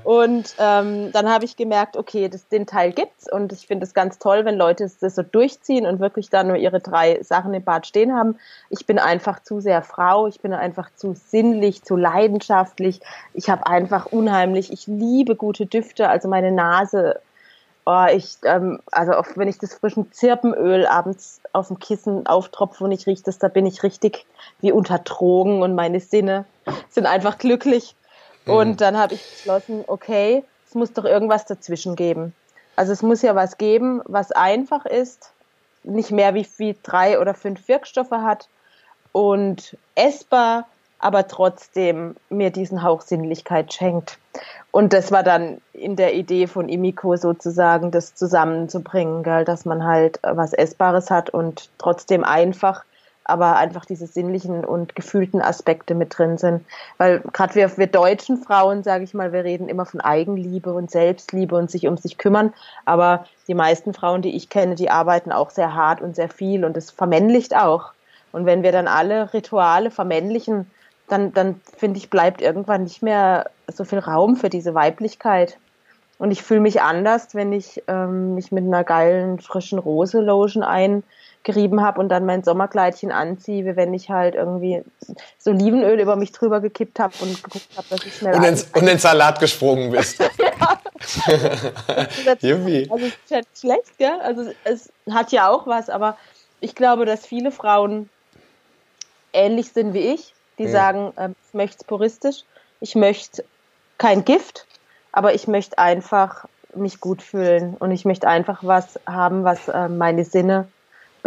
Und 0.03 0.55
ähm, 0.59 1.11
dann 1.11 1.29
habe 1.29 1.45
ich 1.45 1.55
gemerkt, 1.55 1.97
okay, 1.97 2.29
das, 2.29 2.47
den 2.47 2.65
Teil 2.65 2.91
gibt's 2.91 3.31
und 3.31 3.51
ich 3.51 3.67
finde 3.67 3.85
es 3.85 3.93
ganz 3.93 4.19
toll, 4.19 4.45
wenn 4.45 4.55
Leute 4.55 4.89
das 4.99 5.15
so 5.15 5.23
durchziehen 5.23 5.85
und 5.85 5.99
wirklich 5.99 6.29
da 6.29 6.43
nur 6.43 6.57
ihre 6.57 6.79
drei 6.79 7.21
Sachen 7.23 7.53
im 7.53 7.63
Bad 7.63 7.87
stehen 7.87 8.15
haben. 8.15 8.37
Ich 8.69 8.85
bin 8.85 8.99
einfach 8.99 9.41
zu 9.41 9.59
sehr 9.59 9.81
Frau, 9.81 10.27
ich 10.27 10.39
bin 10.39 10.53
einfach 10.53 10.89
zu 10.95 11.13
sinnlich, 11.13 11.83
zu 11.83 11.95
leidenschaftlich. 11.95 13.01
Ich 13.33 13.49
habe 13.49 13.67
einfach 13.67 14.07
unheimlich, 14.07 14.71
ich 14.71 14.87
liebe 14.87 15.35
gute 15.35 15.65
Düfte, 15.65 16.09
also 16.09 16.27
meine 16.27 16.51
Nase 16.51 17.19
Oh, 17.89 18.05
ich, 18.13 18.35
ähm, 18.43 18.81
also 18.91 19.13
oft, 19.13 19.37
wenn 19.37 19.47
ich 19.47 19.59
das 19.59 19.73
frischen 19.73 20.11
Zirpenöl 20.11 20.85
abends 20.85 21.39
auf 21.53 21.69
dem 21.69 21.79
Kissen 21.79 22.27
auftropfe 22.27 22.83
und 22.83 22.91
ich 22.91 23.07
rieche 23.07 23.23
das, 23.23 23.39
da 23.39 23.47
bin 23.47 23.65
ich 23.65 23.81
richtig 23.81 24.25
wie 24.59 24.73
unter 24.73 24.99
Drogen 24.99 25.61
und 25.61 25.73
meine 25.73 26.01
Sinne 26.01 26.43
sind 26.89 27.05
einfach 27.05 27.37
glücklich. 27.37 27.95
Und 28.47 28.69
mhm. 28.69 28.77
dann 28.77 28.97
habe 28.97 29.13
ich 29.13 29.21
beschlossen, 29.21 29.83
okay, 29.87 30.43
es 30.67 30.75
muss 30.75 30.93
doch 30.93 31.05
irgendwas 31.05 31.45
dazwischen 31.45 31.95
geben. 31.95 32.33
Also 32.75 32.91
es 32.91 33.01
muss 33.01 33.21
ja 33.21 33.35
was 33.35 33.57
geben, 33.57 34.01
was 34.05 34.31
einfach 34.31 34.85
ist, 34.85 35.31
nicht 35.83 36.11
mehr 36.11 36.33
wie, 36.33 36.47
wie 36.57 36.75
drei 36.83 37.19
oder 37.19 37.33
fünf 37.33 37.67
Wirkstoffe 37.67 38.11
hat 38.11 38.49
und 39.11 39.77
essbar, 39.95 40.67
aber 40.99 41.27
trotzdem 41.27 42.15
mir 42.29 42.51
diesen 42.51 42.83
Hauch 42.83 43.01
Sinnlichkeit 43.01 43.73
schenkt. 43.73 44.19
Und 44.71 44.93
das 44.93 45.11
war 45.11 45.23
dann 45.23 45.61
in 45.73 45.95
der 45.95 46.13
Idee 46.13 46.47
von 46.47 46.69
Imiko 46.69 47.15
sozusagen, 47.15 47.91
das 47.91 48.15
zusammenzubringen, 48.15 49.23
gell, 49.23 49.45
dass 49.45 49.65
man 49.65 49.83
halt 49.83 50.19
was 50.21 50.53
Essbares 50.53 51.09
hat 51.09 51.29
und 51.29 51.69
trotzdem 51.77 52.23
einfach 52.23 52.83
aber 53.27 53.57
einfach 53.57 53.85
diese 53.85 54.07
sinnlichen 54.07 54.63
und 54.63 54.95
gefühlten 54.95 55.41
Aspekte 55.41 55.95
mit 55.95 56.17
drin 56.17 56.37
sind. 56.37 56.65
Weil 56.97 57.21
gerade 57.33 57.55
wir, 57.55 57.77
wir 57.77 57.87
deutschen 57.87 58.37
Frauen, 58.37 58.83
sage 58.83 59.03
ich 59.03 59.13
mal, 59.13 59.33
wir 59.33 59.43
reden 59.43 59.69
immer 59.69 59.85
von 59.85 60.01
Eigenliebe 60.01 60.73
und 60.73 60.89
Selbstliebe 60.91 61.55
und 61.55 61.69
sich 61.69 61.87
um 61.87 61.97
sich 61.97 62.17
kümmern, 62.17 62.53
aber 62.85 63.25
die 63.47 63.53
meisten 63.53 63.93
Frauen, 63.93 64.21
die 64.21 64.35
ich 64.35 64.49
kenne, 64.49 64.75
die 64.75 64.89
arbeiten 64.89 65.31
auch 65.31 65.49
sehr 65.49 65.73
hart 65.73 66.01
und 66.01 66.15
sehr 66.15 66.29
viel 66.29 66.65
und 66.65 66.77
das 66.77 66.91
vermännlicht 66.91 67.55
auch. 67.55 67.93
Und 68.31 68.45
wenn 68.45 68.63
wir 68.63 68.71
dann 68.71 68.87
alle 68.87 69.33
Rituale 69.33 69.91
vermännlichen, 69.91 70.69
dann, 71.07 71.33
dann 71.33 71.61
finde 71.77 71.97
ich, 71.97 72.09
bleibt 72.09 72.41
irgendwann 72.41 72.83
nicht 72.83 73.01
mehr 73.01 73.49
so 73.67 73.83
viel 73.83 73.99
Raum 73.99 74.35
für 74.35 74.49
diese 74.49 74.73
Weiblichkeit. 74.75 75.57
Und 76.19 76.31
ich 76.31 76.41
fühle 76.41 76.61
mich 76.61 76.81
anders, 76.81 77.35
wenn 77.35 77.53
ich 77.53 77.83
ähm, 77.87 78.35
mich 78.35 78.51
mit 78.51 78.65
einer 78.65 78.83
geilen, 78.83 79.39
frischen 79.39 79.79
Rose-Lotion 79.79 80.63
eingerieben 81.47 81.81
habe 81.81 81.99
und 81.99 82.09
dann 82.09 82.25
mein 82.25 82.43
Sommerkleidchen 82.43 83.11
anziehe, 83.11 83.75
wenn 83.75 83.93
ich 83.93 84.09
halt 84.09 84.35
irgendwie 84.35 84.83
so 85.37 85.51
Olivenöl 85.51 85.99
über 85.99 86.15
mich 86.15 86.31
drüber 86.31 86.59
gekippt 86.59 86.99
habe 86.99 87.13
und 87.21 87.43
geguckt 87.43 87.69
habe, 87.75 87.87
dass 87.89 88.05
ich 88.05 88.15
schnell. 88.15 88.35
Und, 88.35 88.43
ins, 88.43 88.63
und 88.73 88.87
ins 88.87 89.01
Salat 89.01 89.39
gesprungen 89.39 89.91
bist. 89.91 90.19
ja. 90.19 90.29
also 92.89 93.05
es 93.05 93.13
ist 93.13 93.31
nicht 93.31 93.59
schlecht, 93.59 93.97
gell? 93.97 94.19
Also 94.21 94.51
es 94.63 94.91
hat 95.09 95.31
ja 95.31 95.49
auch 95.49 95.67
was, 95.67 95.89
aber 95.89 96.17
ich 96.59 96.75
glaube, 96.75 97.05
dass 97.05 97.25
viele 97.25 97.51
Frauen 97.51 98.09
ähnlich 99.31 99.71
sind 99.71 99.93
wie 99.93 100.13
ich, 100.13 100.33
die 100.57 100.63
ja. 100.63 100.71
sagen, 100.71 101.13
äh, 101.15 101.29
ich 101.29 101.53
möchte 101.53 101.77
es 101.79 101.83
puristisch, 101.83 102.43
ich 102.81 102.95
möchte 102.95 103.45
kein 103.97 104.25
Gift, 104.25 104.65
aber 105.11 105.33
ich 105.33 105.47
möchte 105.47 105.77
einfach 105.77 106.45
mich 106.75 106.99
gut 106.99 107.21
fühlen 107.21 107.75
und 107.79 107.91
ich 107.91 108.05
möchte 108.05 108.27
einfach 108.27 108.63
was 108.63 108.99
haben, 109.07 109.43
was 109.43 109.67
äh, 109.67 109.87
meine 109.87 110.25
Sinne 110.25 110.67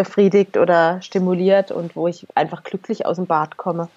befriedigt 0.04 0.56
oder 0.56 1.02
stimuliert 1.02 1.70
und 1.70 1.94
wo 1.96 2.08
ich 2.08 2.26
einfach 2.34 2.62
glücklich 2.62 3.04
aus 3.04 3.16
dem 3.16 3.26
Bad 3.26 3.56
komme. 3.56 3.88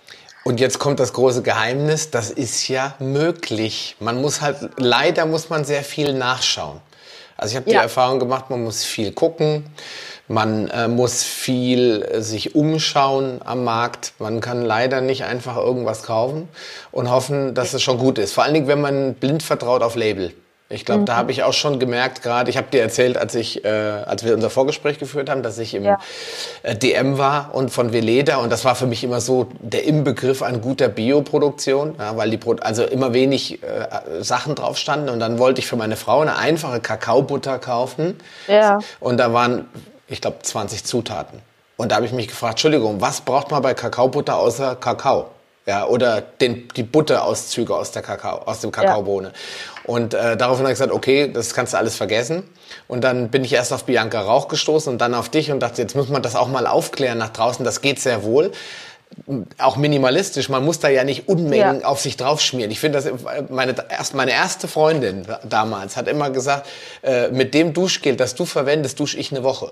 Und 0.43 0.60
jetzt 0.60 0.77
kommt 0.77 1.00
das 1.00 1.13
große 1.13 1.41
Geheimnis, 1.41 2.12
das 2.12 2.29
ist 2.29 2.67
ja 2.67 2.95
möglich. 3.00 3.95
Man 4.01 4.22
muss 4.22 4.41
halt, 4.41 4.57
leider 4.77 5.25
muss 5.25 5.50
man 5.50 5.63
sehr 5.63 5.83
viel 5.83 6.13
nachschauen. 6.13 6.81
Also 7.38 7.53
ich 7.53 7.55
habe 7.55 7.69
die 7.69 7.75
Erfahrung 7.75 8.19
gemacht, 8.19 8.50
man 8.50 8.63
muss 8.63 8.83
viel 8.83 9.13
gucken, 9.13 9.65
man 10.27 10.67
äh, 10.67 10.88
muss 10.88 11.24
viel 11.24 12.01
äh, 12.03 12.22
sich 12.22 12.55
umschauen 12.55 13.39
am 13.43 13.63
Markt. 13.63 14.13
Man 14.19 14.41
kann 14.41 14.62
leider 14.63 15.01
nicht 15.01 15.24
einfach 15.24 15.55
irgendwas 15.57 16.03
kaufen 16.03 16.50
und 16.91 17.10
hoffen, 17.10 17.53
dass 17.53 17.74
es 17.74 17.81
schon 17.81 17.98
gut 17.98 18.17
ist. 18.17 18.33
Vor 18.33 18.43
allen 18.43 18.53
Dingen, 18.53 18.67
wenn 18.67 18.81
man 18.81 19.13
blind 19.15 19.43
vertraut 19.43 19.81
auf 19.81 19.95
Label. 19.95 20.33
Ich 20.74 20.86
glaube, 20.86 21.01
mhm. 21.01 21.06
da 21.06 21.15
habe 21.15 21.32
ich 21.32 21.44
auch 21.44 21.53
schon 21.53 21.80
gemerkt, 21.80 22.24
gerade, 22.24 22.50
ich 22.50 22.58
habe 22.58 22.68
dir 22.72 22.82
erzählt, 22.82 23.18
als 23.18 23.36
ich, 23.36 23.63
äh, 23.63 23.68
als 23.68 24.25
wir 24.25 24.34
unser 24.34 24.50
Vorgespräch 24.50 24.98
geführt 24.98 25.30
haben, 25.30 25.44
dass 25.44 25.60
ich 25.60 25.75
im 25.75 25.84
ja. 25.84 26.00
äh, 26.63 26.75
DM 26.75 27.18
war 27.18 27.53
und 27.53 27.70
von 27.70 27.94
Veleda 27.94 28.38
und 28.38 28.51
das 28.51 28.65
war 28.65 28.75
für 28.75 28.88
mich 28.88 29.03
immer 29.03 29.22
so 29.22 29.48
der 29.60 29.84
Inbegriff 29.86 30.42
an 30.42 30.62
guter 30.62 30.89
Bioproduktion, 30.89 31.96
ja, 32.00 32.18
weil 32.18 32.32
die 32.32 32.38
Pro 32.38 32.56
also 32.60 32.84
immer 32.84 33.13
wenig 33.13 33.62
äh, 33.62 34.24
Sachen 34.24 34.56
drauf 34.56 34.77
standen 34.77 35.10
und 35.10 35.20
dann 35.20 35.38
wollte 35.38 35.60
ich 35.60 35.68
für 35.68 35.75
meine 35.75 35.96
Frau 35.96 36.22
eine 36.22 36.38
einfache 36.38 36.80
Kakaobutter 36.80 37.60
kaufen 37.60 38.18
ja. 38.48 38.80
und 39.00 39.18
da 39.18 39.32
waren, 39.32 39.68
ich 40.08 40.22
glaube, 40.22 40.38
20 40.42 40.84
Zutaten. 40.84 41.39
Und 41.77 41.92
da 41.92 41.96
habe 41.96 42.06
ich 42.06 42.13
mich 42.13 42.27
gefragt, 42.27 42.53
Entschuldigung, 42.53 43.01
was 43.01 43.22
braucht 43.22 43.51
man 43.51 43.62
bei 43.62 43.74
Kakaobutter 43.74 44.38
außer 44.38 44.75
Kakao? 44.75 45.27
Ja, 45.65 45.86
oder 45.86 46.22
den, 46.22 46.67
die 46.75 46.84
Butterauszüge 46.84 47.74
aus 47.74 47.91
der 47.91 48.01
Kakao, 48.01 48.39
aus 48.39 48.60
dem 48.60 48.72
Kakaobohne. 48.72 49.29
Ja. 49.29 49.34
Und 49.86 50.13
äh, 50.13 50.36
daraufhin 50.36 50.65
habe 50.65 50.74
ich 50.74 50.79
gesagt, 50.79 50.91
okay, 50.91 51.32
das 51.32 51.53
kannst 51.53 51.74
du 51.74 51.77
alles 51.77 51.96
vergessen. 51.96 52.43
Und 52.89 53.03
dann 53.03 53.29
bin 53.29 53.46
ich 53.46 53.53
erst 53.53 53.72
auf 53.72 53.86
Bianca 53.86 54.20
Rauch 54.20 54.50
gestoßen 54.50 54.91
und 54.91 55.00
dann 55.00 55.13
auf 55.13 55.29
dich 55.29 55.51
und 55.51 55.62
dachte, 55.62 55.82
jetzt 55.82 55.96
muss 55.96 56.10
man 56.10 56.22
das 56.22 56.36
auch 56.36 56.50
mal 56.50 56.67
aufklären 56.67 57.17
nach 57.17 57.29
draußen. 57.29 57.63
Das 57.63 57.79
geht 57.79 58.00
sehr 58.00 58.24
wohl. 58.24 58.51
Auch 59.58 59.77
minimalistisch, 59.77 60.50
man 60.50 60.65
muss 60.65 60.79
da 60.79 60.89
ja 60.89 61.03
nicht 61.03 61.29
Unmengen 61.29 61.82
ja. 61.82 61.88
auf 61.88 62.01
sich 62.01 62.17
draufschmieren. 62.17 62.72
Ich 62.72 62.79
finde, 62.79 63.00
das 63.00 63.13
meine, 63.50 63.75
erst 63.89 64.15
meine 64.15 64.32
erste 64.32 64.67
Freundin 64.67 65.27
damals 65.48 65.96
hat 65.96 66.08
immer 66.08 66.29
gesagt, 66.32 66.67
äh, 67.03 67.29
mit 67.29 67.53
dem 67.53 67.74
Duschgel, 67.74 68.16
das 68.16 68.35
du 68.35 68.46
verwendest, 68.46 69.00
dusche 69.00 69.18
ich 69.18 69.31
eine 69.31 69.44
Woche. 69.44 69.72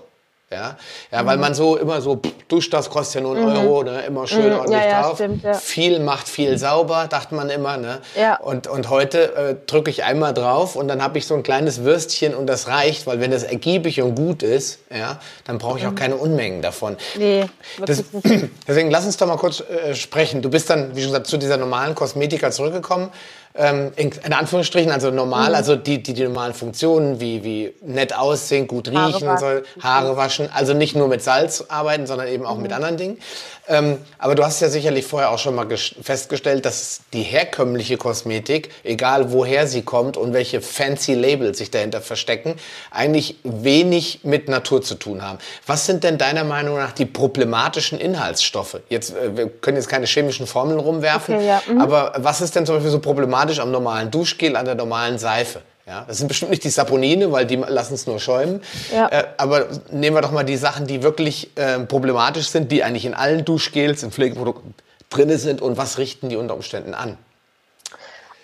Ja, 0.52 0.76
ja 1.10 1.22
mhm. 1.22 1.26
weil 1.26 1.36
man 1.38 1.54
so 1.54 1.76
immer 1.76 2.00
so, 2.00 2.20
duscht 2.48 2.72
das 2.72 2.90
kostet 2.90 3.16
ja 3.16 3.20
nur 3.22 3.36
einen 3.36 3.50
mhm. 3.50 3.56
Euro, 3.56 3.82
ne? 3.82 4.02
immer 4.06 4.26
schön 4.26 4.52
mhm. 4.52 4.58
ordentlich 4.58 4.82
ja, 4.82 4.88
ja, 4.88 5.02
drauf. 5.02 5.16
Stimmt, 5.16 5.44
ja. 5.44 5.54
Viel 5.54 6.00
macht 6.00 6.28
viel 6.28 6.58
sauber, 6.58 7.06
dachte 7.08 7.34
man 7.34 7.50
immer. 7.50 7.76
Ne? 7.76 7.98
Ja. 8.14 8.36
Und, 8.36 8.66
und 8.66 8.90
heute 8.90 9.34
äh, 9.34 9.54
drücke 9.66 9.90
ich 9.90 10.04
einmal 10.04 10.34
drauf 10.34 10.76
und 10.76 10.88
dann 10.88 11.02
habe 11.02 11.18
ich 11.18 11.26
so 11.26 11.34
ein 11.34 11.42
kleines 11.42 11.84
Würstchen 11.84 12.34
und 12.34 12.46
das 12.46 12.68
reicht, 12.68 13.06
weil 13.06 13.20
wenn 13.20 13.30
das 13.30 13.42
ergiebig 13.42 14.00
und 14.02 14.14
gut 14.14 14.42
ist, 14.42 14.80
ja, 14.94 15.18
dann 15.44 15.58
brauche 15.58 15.78
ich 15.78 15.86
auch 15.86 15.92
mhm. 15.92 15.96
keine 15.96 16.16
Unmengen 16.16 16.62
davon. 16.62 16.96
Nee, 17.16 17.46
das, 17.84 18.04
deswegen 18.68 18.90
lass 18.90 19.06
uns 19.06 19.16
doch 19.16 19.26
mal 19.26 19.36
kurz 19.36 19.60
äh, 19.60 19.94
sprechen. 19.94 20.42
Du 20.42 20.50
bist 20.50 20.68
dann, 20.70 20.94
wie 20.94 21.00
schon 21.00 21.10
gesagt, 21.10 21.26
zu 21.26 21.38
dieser 21.38 21.56
normalen 21.56 21.94
Kosmetika 21.94 22.50
zurückgekommen 22.50 23.10
ähm, 23.54 23.92
in, 23.96 24.10
in, 24.24 24.32
Anführungsstrichen, 24.32 24.90
also 24.90 25.10
normal, 25.10 25.50
mhm. 25.50 25.54
also 25.54 25.76
die, 25.76 26.02
die, 26.02 26.14
die 26.14 26.24
normalen 26.24 26.54
Funktionen 26.54 27.20
wie, 27.20 27.44
wie 27.44 27.74
nett 27.82 28.16
aussehen, 28.16 28.66
gut 28.66 28.88
riechen, 28.88 29.28
Haare 29.28 29.38
soll, 29.38 29.64
Haare 29.80 30.16
waschen, 30.16 30.48
also 30.52 30.72
nicht 30.72 30.96
nur 30.96 31.08
mit 31.08 31.22
Salz 31.22 31.64
arbeiten, 31.68 32.06
sondern 32.06 32.28
eben 32.28 32.46
auch 32.46 32.56
mhm. 32.56 32.62
mit 32.62 32.72
anderen 32.72 32.96
Dingen. 32.96 33.18
Ähm, 33.68 33.98
aber 34.18 34.34
du 34.34 34.44
hast 34.44 34.60
ja 34.60 34.68
sicherlich 34.68 35.06
vorher 35.06 35.30
auch 35.30 35.38
schon 35.38 35.54
mal 35.54 35.68
festgestellt, 35.70 36.64
dass 36.64 37.00
die 37.12 37.22
herkömmliche 37.22 37.96
Kosmetik, 37.96 38.70
egal 38.82 39.32
woher 39.32 39.68
sie 39.68 39.82
kommt 39.82 40.16
und 40.16 40.32
welche 40.32 40.60
fancy 40.60 41.14
Labels 41.14 41.58
sich 41.58 41.70
dahinter 41.70 42.00
verstecken, 42.00 42.56
eigentlich 42.90 43.36
wenig 43.44 44.20
mit 44.24 44.48
Natur 44.48 44.82
zu 44.82 44.96
tun 44.96 45.22
haben. 45.22 45.38
Was 45.66 45.86
sind 45.86 46.02
denn 46.02 46.18
deiner 46.18 46.44
Meinung 46.44 46.76
nach 46.76 46.92
die 46.92 47.06
problematischen 47.06 48.00
Inhaltsstoffe? 48.00 48.80
Jetzt, 48.88 49.14
äh, 49.14 49.36
wir 49.36 49.48
können 49.48 49.76
jetzt 49.76 49.88
keine 49.88 50.06
chemischen 50.06 50.46
Formeln 50.46 50.80
rumwerfen, 50.80 51.36
okay, 51.36 51.46
ja. 51.46 51.62
mhm. 51.68 51.80
aber 51.80 52.14
was 52.16 52.40
ist 52.40 52.56
denn 52.56 52.66
zum 52.66 52.76
Beispiel 52.76 52.90
so 52.90 52.98
problematisch 52.98 53.60
am 53.60 53.70
normalen 53.70 54.10
Duschgel, 54.10 54.56
an 54.56 54.64
der 54.64 54.74
normalen 54.74 55.18
Seife? 55.18 55.62
Ja, 55.86 56.04
das 56.06 56.18
sind 56.18 56.28
bestimmt 56.28 56.50
nicht 56.50 56.62
die 56.62 56.70
Saponine, 56.70 57.32
weil 57.32 57.44
die 57.44 57.56
lassen 57.56 57.94
es 57.94 58.06
nur 58.06 58.20
schäumen. 58.20 58.62
Ja. 58.92 59.08
Äh, 59.08 59.24
aber 59.36 59.66
nehmen 59.90 60.16
wir 60.16 60.22
doch 60.22 60.30
mal 60.30 60.44
die 60.44 60.56
Sachen, 60.56 60.86
die 60.86 61.02
wirklich 61.02 61.56
äh, 61.56 61.80
problematisch 61.80 62.48
sind, 62.48 62.70
die 62.70 62.84
eigentlich 62.84 63.04
in 63.04 63.14
allen 63.14 63.44
Duschgels, 63.44 64.02
in 64.02 64.12
Pflegeprodukten 64.12 64.74
drin 65.10 65.36
sind 65.38 65.60
und 65.60 65.76
was 65.76 65.98
richten 65.98 66.28
die 66.28 66.36
unter 66.36 66.54
Umständen 66.54 66.94
an? 66.94 67.18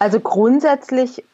Also 0.01 0.21
grundsätzlich, 0.21 1.25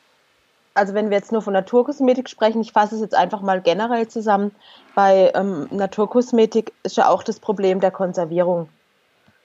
also 0.74 0.94
wenn 0.94 1.10
wir 1.10 1.16
jetzt 1.16 1.32
nur 1.32 1.42
von 1.42 1.54
Naturkosmetik 1.54 2.28
sprechen, 2.28 2.60
ich 2.60 2.72
fasse 2.72 2.94
es 2.94 3.00
jetzt 3.00 3.14
einfach 3.14 3.40
mal 3.40 3.60
generell 3.60 4.06
zusammen, 4.08 4.54
bei 4.94 5.32
ähm, 5.34 5.68
Naturkosmetik 5.70 6.72
ist 6.82 6.96
ja 6.96 7.08
auch 7.08 7.22
das 7.22 7.40
Problem 7.40 7.80
der 7.80 7.90
Konservierung. 7.90 8.68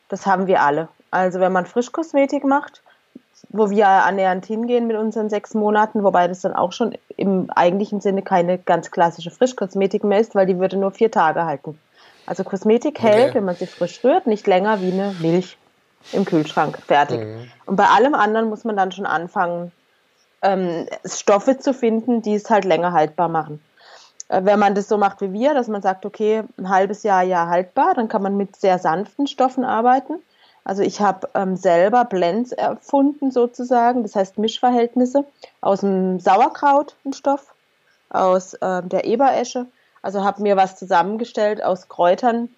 Das 0.09 0.25
haben 0.25 0.47
wir 0.47 0.61
alle. 0.61 0.89
Also 1.11 1.39
wenn 1.39 1.51
man 1.51 1.65
Frischkosmetik 1.65 2.43
macht, 2.43 2.81
wo 3.49 3.69
wir 3.69 3.87
annähernd 3.87 4.45
hingehen 4.45 4.87
mit 4.87 4.97
unseren 4.97 5.29
sechs 5.29 5.53
Monaten, 5.53 6.03
wobei 6.03 6.27
das 6.27 6.41
dann 6.41 6.53
auch 6.53 6.71
schon 6.71 6.97
im 7.17 7.49
eigentlichen 7.49 8.01
Sinne 8.01 8.21
keine 8.21 8.57
ganz 8.57 8.91
klassische 8.91 9.31
Frischkosmetik 9.31 10.03
mehr 10.03 10.19
ist, 10.19 10.35
weil 10.35 10.45
die 10.45 10.59
würde 10.59 10.77
nur 10.77 10.91
vier 10.91 11.11
Tage 11.11 11.45
halten. 11.45 11.79
Also 12.25 12.43
Kosmetik 12.43 13.01
hält, 13.01 13.29
okay. 13.29 13.35
wenn 13.35 13.45
man 13.45 13.55
sie 13.55 13.65
frisch 13.65 14.03
rührt, 14.03 14.27
nicht 14.27 14.45
länger 14.45 14.81
wie 14.81 14.91
eine 14.91 15.15
Milch 15.19 15.57
im 16.11 16.25
Kühlschrank. 16.25 16.77
Fertig. 16.85 17.21
Mhm. 17.21 17.51
Und 17.65 17.75
bei 17.75 17.85
allem 17.85 18.13
anderen 18.13 18.49
muss 18.49 18.63
man 18.63 18.77
dann 18.77 18.91
schon 18.91 19.05
anfangen, 19.05 19.71
ähm, 20.41 20.85
Stoffe 21.05 21.57
zu 21.57 21.73
finden, 21.73 22.21
die 22.21 22.35
es 22.35 22.49
halt 22.49 22.65
länger 22.65 22.93
haltbar 22.93 23.29
machen. 23.29 23.61
Äh, 24.29 24.45
wenn 24.45 24.59
man 24.59 24.75
das 24.75 24.87
so 24.87 24.97
macht 24.97 25.21
wie 25.21 25.33
wir, 25.33 25.53
dass 25.53 25.67
man 25.67 25.81
sagt, 25.81 26.05
okay, 26.05 26.43
ein 26.57 26.69
halbes 26.69 27.03
Jahr, 27.03 27.23
Jahr 27.23 27.49
haltbar, 27.49 27.93
dann 27.95 28.07
kann 28.07 28.21
man 28.21 28.37
mit 28.37 28.55
sehr 28.55 28.79
sanften 28.79 29.27
Stoffen 29.27 29.65
arbeiten. 29.65 30.19
Also 30.69 30.83
ich 30.83 31.01
habe 31.01 31.27
ähm, 31.33 31.57
selber 31.57 32.05
Blends 32.05 32.51
erfunden 32.51 33.31
sozusagen, 33.31 34.03
das 34.03 34.15
heißt 34.15 34.37
Mischverhältnisse 34.37 35.25
aus 35.61 35.79
dem 35.79 36.19
Sauerkraut, 36.19 36.95
ein 37.03 37.13
Stoff, 37.13 37.55
aus 38.11 38.55
ähm, 38.61 38.87
der 38.87 39.05
Eberesche. 39.05 39.65
Also 40.03 40.23
habe 40.23 40.43
mir 40.43 40.57
was 40.57 40.75
zusammengestellt 40.75 41.63
aus 41.63 41.89
Kräutern, 41.89 42.49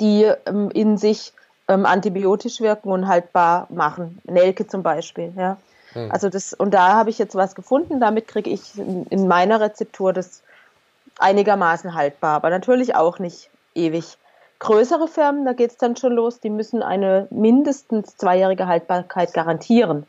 die 0.00 0.24
ähm, 0.44 0.72
in 0.72 0.98
sich 0.98 1.32
ähm, 1.68 1.86
antibiotisch 1.86 2.60
wirken 2.60 2.90
und 2.90 3.06
haltbar 3.06 3.68
machen. 3.70 4.20
Nelke 4.24 4.66
zum 4.66 4.82
Beispiel, 4.82 5.32
ja. 5.36 5.56
Hm. 5.92 6.10
Also 6.10 6.30
das, 6.30 6.52
und 6.52 6.74
da 6.74 6.94
habe 6.94 7.10
ich 7.10 7.18
jetzt 7.20 7.36
was 7.36 7.54
gefunden, 7.54 8.00
damit 8.00 8.26
kriege 8.26 8.50
ich 8.50 8.76
in, 8.76 9.06
in 9.06 9.28
meiner 9.28 9.60
Rezeptur 9.60 10.12
das 10.12 10.42
einigermaßen 11.20 11.94
haltbar, 11.94 12.34
aber 12.34 12.50
natürlich 12.50 12.96
auch 12.96 13.20
nicht 13.20 13.50
ewig. 13.76 14.18
Größere 14.60 15.08
Firmen, 15.08 15.44
da 15.44 15.54
geht 15.54 15.70
es 15.70 15.76
dann 15.78 15.96
schon 15.96 16.12
los, 16.12 16.38
die 16.38 16.50
müssen 16.50 16.82
eine 16.82 17.26
mindestens 17.30 18.16
zweijährige 18.16 18.66
Haltbarkeit 18.66 19.32
garantieren. 19.32 20.06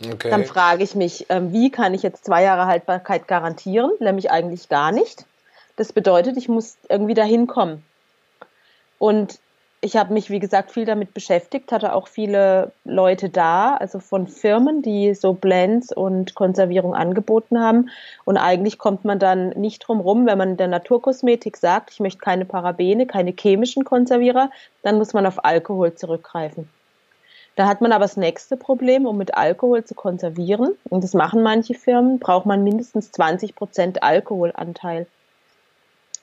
Okay. 0.00 0.30
Dann 0.30 0.44
frage 0.44 0.84
ich 0.84 0.94
mich, 0.94 1.26
ähm, 1.28 1.52
wie 1.52 1.70
kann 1.70 1.92
ich 1.92 2.04
jetzt 2.04 2.24
zwei 2.24 2.44
Jahre 2.44 2.66
Haltbarkeit 2.66 3.26
garantieren? 3.26 3.90
Nämlich 3.98 4.30
eigentlich 4.30 4.68
gar 4.68 4.92
nicht. 4.92 5.26
Das 5.74 5.92
bedeutet, 5.92 6.36
ich 6.36 6.48
muss 6.48 6.76
irgendwie 6.88 7.14
dahin 7.14 7.48
kommen. 7.48 7.84
Und 8.98 9.40
ich 9.80 9.96
habe 9.96 10.12
mich, 10.12 10.28
wie 10.28 10.40
gesagt, 10.40 10.72
viel 10.72 10.84
damit 10.84 11.14
beschäftigt, 11.14 11.70
hatte 11.70 11.94
auch 11.94 12.08
viele 12.08 12.72
Leute 12.84 13.28
da, 13.28 13.76
also 13.76 14.00
von 14.00 14.26
Firmen, 14.26 14.82
die 14.82 15.14
so 15.14 15.34
Blends 15.34 15.92
und 15.92 16.34
Konservierung 16.34 16.94
angeboten 16.94 17.60
haben. 17.60 17.88
Und 18.24 18.38
eigentlich 18.38 18.78
kommt 18.78 19.04
man 19.04 19.20
dann 19.20 19.50
nicht 19.50 19.80
drum 19.80 20.00
rum, 20.00 20.26
wenn 20.26 20.38
man 20.38 20.56
der 20.56 20.66
Naturkosmetik 20.66 21.56
sagt, 21.56 21.92
ich 21.92 22.00
möchte 22.00 22.18
keine 22.18 22.44
Parabene, 22.44 23.06
keine 23.06 23.32
chemischen 23.38 23.84
Konservierer, 23.84 24.50
dann 24.82 24.98
muss 24.98 25.12
man 25.12 25.26
auf 25.26 25.44
Alkohol 25.44 25.94
zurückgreifen. 25.94 26.68
Da 27.54 27.66
hat 27.66 27.80
man 27.80 27.92
aber 27.92 28.04
das 28.04 28.16
nächste 28.16 28.56
Problem, 28.56 29.06
um 29.06 29.16
mit 29.16 29.34
Alkohol 29.36 29.84
zu 29.84 29.94
konservieren, 29.94 30.76
und 30.90 31.04
das 31.04 31.14
machen 31.14 31.42
manche 31.42 31.74
Firmen, 31.74 32.18
braucht 32.18 32.46
man 32.46 32.64
mindestens 32.64 33.12
20 33.12 33.54
Prozent 33.54 34.02
Alkoholanteil. 34.02 35.06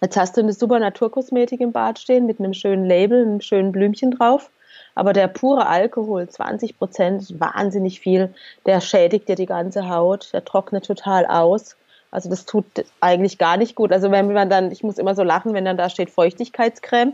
Jetzt 0.02 0.18
hast 0.18 0.36
du 0.36 0.42
eine 0.42 0.54
super 0.54 0.80
Naturkosmetik 0.80 1.62
im 1.62 1.72
Bad 1.72 2.00
stehen 2.00 2.26
mit 2.26 2.40
einem 2.40 2.54
schönen 2.54 2.86
Label, 2.86 3.22
einem 3.22 3.42
schönen 3.42 3.72
Blümchen 3.72 4.12
drauf. 4.12 4.50
Aber 4.94 5.14
der 5.14 5.28
pure 5.28 5.68
Alkohol, 5.68 6.28
20 6.28 6.78
Prozent, 6.78 7.40
wahnsinnig 7.40 8.00
viel. 8.00 8.34
Der 8.66 8.82
schädigt 8.82 9.28
dir 9.28 9.36
die 9.36 9.46
ganze 9.46 9.90
Haut, 9.90 10.32
der 10.34 10.46
trocknet 10.46 10.86
total 10.86 11.26
aus. 11.26 11.76
Also 12.12 12.30
das 12.30 12.46
tut 12.46 12.66
eigentlich 13.02 13.38
gar 13.38 13.58
nicht 13.58 13.76
gut. 13.76 13.92
Also 13.92 14.12
wenn 14.12 14.32
man 14.32 14.50
dann, 14.50 14.72
ich 14.72 14.84
muss 14.84 14.98
immer 14.98 15.16
so 15.16 15.24
lachen, 15.24 15.54
wenn 15.54 15.66
dann 15.66 15.78
da 15.78 15.90
steht 15.90 16.10
Feuchtigkeitscreme 16.10 17.14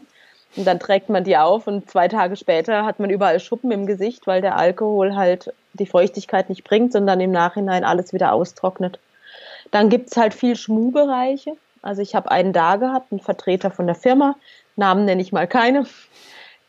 und 0.56 0.68
dann 0.68 0.80
trägt 0.80 1.10
man 1.10 1.24
die 1.24 1.38
auf 1.38 1.66
und 1.66 1.90
zwei 1.90 2.08
Tage 2.08 2.36
später 2.36 2.86
hat 2.86 3.00
man 3.00 3.10
überall 3.10 3.40
Schuppen 3.40 3.72
im 3.72 3.88
Gesicht, 3.88 4.28
weil 4.28 4.42
der 4.42 4.58
Alkohol 4.58 5.16
halt 5.16 5.54
die 5.74 5.86
Feuchtigkeit 5.88 6.50
nicht 6.50 6.64
bringt, 6.64 6.92
sondern 6.92 7.20
im 7.20 7.32
Nachhinein 7.32 7.84
alles 7.84 8.14
wieder 8.14 8.34
austrocknet. 8.34 9.00
Dann 9.72 9.90
gibt's 9.90 10.18
halt 10.18 10.34
viel 10.34 10.56
Schmuhbereiche. 10.56 11.56
Also 11.82 12.02
ich 12.02 12.16
habe 12.16 12.32
einen 12.32 12.54
da 12.54 12.76
gehabt, 12.76 13.12
einen 13.12 13.22
Vertreter 13.22 13.72
von 13.72 13.88
der 13.88 13.96
Firma, 13.96 14.36
Namen 14.76 15.06
nenne 15.06 15.22
ich 15.22 15.32
mal 15.32 15.48
keine, 15.48 15.86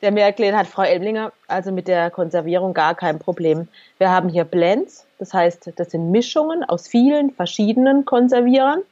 der 0.01 0.11
mir 0.11 0.23
erklärt 0.23 0.57
hat, 0.57 0.67
Frau 0.67 0.83
Elblinger, 0.83 1.33
also 1.49 1.71
mit 1.71 1.89
der 1.89 2.11
Konservierung 2.11 2.75
gar 2.75 2.95
kein 2.95 3.19
Problem. 3.19 3.69
Wir 3.99 4.11
haben 4.11 4.29
hier 4.29 4.45
Blends, 4.45 5.07
das 5.19 5.33
heißt, 5.33 5.73
das 5.77 5.91
sind 5.91 6.11
Mischungen 6.11 6.65
aus 6.65 6.89
vielen 6.89 7.31
verschiedenen 7.31 8.05
Konservierern. 8.05 8.83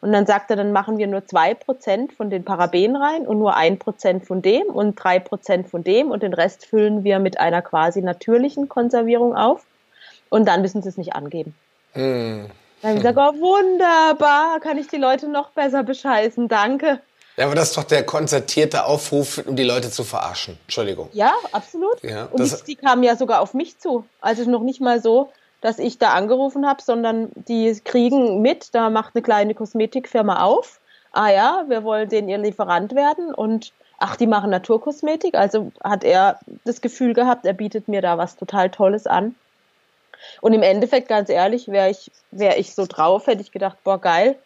Und 0.00 0.12
dann 0.12 0.26
sagt 0.26 0.50
er, 0.50 0.56
dann 0.56 0.72
machen 0.72 0.98
wir 0.98 1.06
nur 1.06 1.26
zwei 1.26 1.54
Prozent 1.54 2.12
von 2.12 2.28
den 2.28 2.44
Parabenen 2.44 2.96
rein 2.96 3.26
und 3.26 3.38
nur 3.38 3.56
ein 3.56 3.78
Prozent 3.78 4.26
von 4.26 4.42
dem 4.42 4.66
und 4.66 4.96
drei 4.96 5.18
Prozent 5.18 5.68
von 5.68 5.82
dem 5.82 6.10
und 6.10 6.22
den 6.22 6.34
Rest 6.34 6.66
füllen 6.66 7.04
wir 7.04 7.18
mit 7.18 7.40
einer 7.40 7.62
quasi 7.62 8.02
natürlichen 8.02 8.68
Konservierung 8.68 9.34
auf. 9.34 9.64
Und 10.28 10.46
dann 10.46 10.60
müssen 10.60 10.82
sie 10.82 10.90
es 10.90 10.98
nicht 10.98 11.14
angeben. 11.14 11.54
Mm. 11.94 12.46
Dann 12.82 12.90
habe 12.90 12.98
ich 12.98 13.04
gesagt, 13.04 13.18
oh 13.18 13.40
wunderbar, 13.40 14.60
kann 14.60 14.78
ich 14.78 14.88
die 14.88 14.96
Leute 14.96 15.28
noch 15.28 15.50
besser 15.50 15.82
bescheißen, 15.82 16.48
danke. 16.48 17.00
Ja, 17.36 17.46
aber 17.46 17.54
das 17.54 17.70
ist 17.70 17.76
doch 17.76 17.84
der 17.84 18.04
konzertierte 18.04 18.84
Aufruf, 18.84 19.42
um 19.44 19.56
die 19.56 19.64
Leute 19.64 19.90
zu 19.90 20.04
verarschen. 20.04 20.56
Entschuldigung. 20.66 21.08
Ja, 21.12 21.32
absolut. 21.50 22.02
Ja, 22.02 22.26
und 22.30 22.40
die, 22.40 22.64
die 22.64 22.76
kamen 22.76 23.02
ja 23.02 23.16
sogar 23.16 23.40
auf 23.40 23.54
mich 23.54 23.78
zu. 23.78 24.04
Also 24.20 24.48
noch 24.48 24.62
nicht 24.62 24.80
mal 24.80 25.02
so, 25.02 25.32
dass 25.60 25.78
ich 25.78 25.98
da 25.98 26.12
angerufen 26.12 26.66
habe, 26.66 26.82
sondern 26.82 27.30
die 27.34 27.80
kriegen 27.82 28.40
mit, 28.40 28.74
da 28.74 28.90
macht 28.90 29.14
eine 29.14 29.22
kleine 29.22 29.54
Kosmetikfirma 29.54 30.42
auf. 30.42 30.78
Ah 31.10 31.30
ja, 31.30 31.64
wir 31.68 31.82
wollen 31.82 32.08
denen 32.08 32.28
ihr 32.28 32.38
Lieferant 32.38 32.94
werden 32.94 33.34
und 33.34 33.72
ach, 33.98 34.16
die 34.16 34.26
machen 34.26 34.50
Naturkosmetik. 34.50 35.34
Also 35.34 35.72
hat 35.82 36.04
er 36.04 36.38
das 36.64 36.80
Gefühl 36.80 37.14
gehabt, 37.14 37.46
er 37.46 37.52
bietet 37.52 37.88
mir 37.88 38.02
da 38.02 38.18
was 38.18 38.36
total 38.36 38.70
Tolles 38.70 39.06
an. 39.06 39.34
Und 40.40 40.52
im 40.52 40.62
Endeffekt, 40.62 41.08
ganz 41.08 41.28
ehrlich, 41.28 41.68
wäre 41.68 41.90
ich, 41.90 42.10
wär 42.30 42.58
ich 42.58 42.74
so 42.74 42.86
drauf, 42.86 43.26
hätte 43.26 43.42
ich 43.42 43.52
gedacht, 43.52 43.78
boah, 43.84 44.00
geil, 44.00 44.36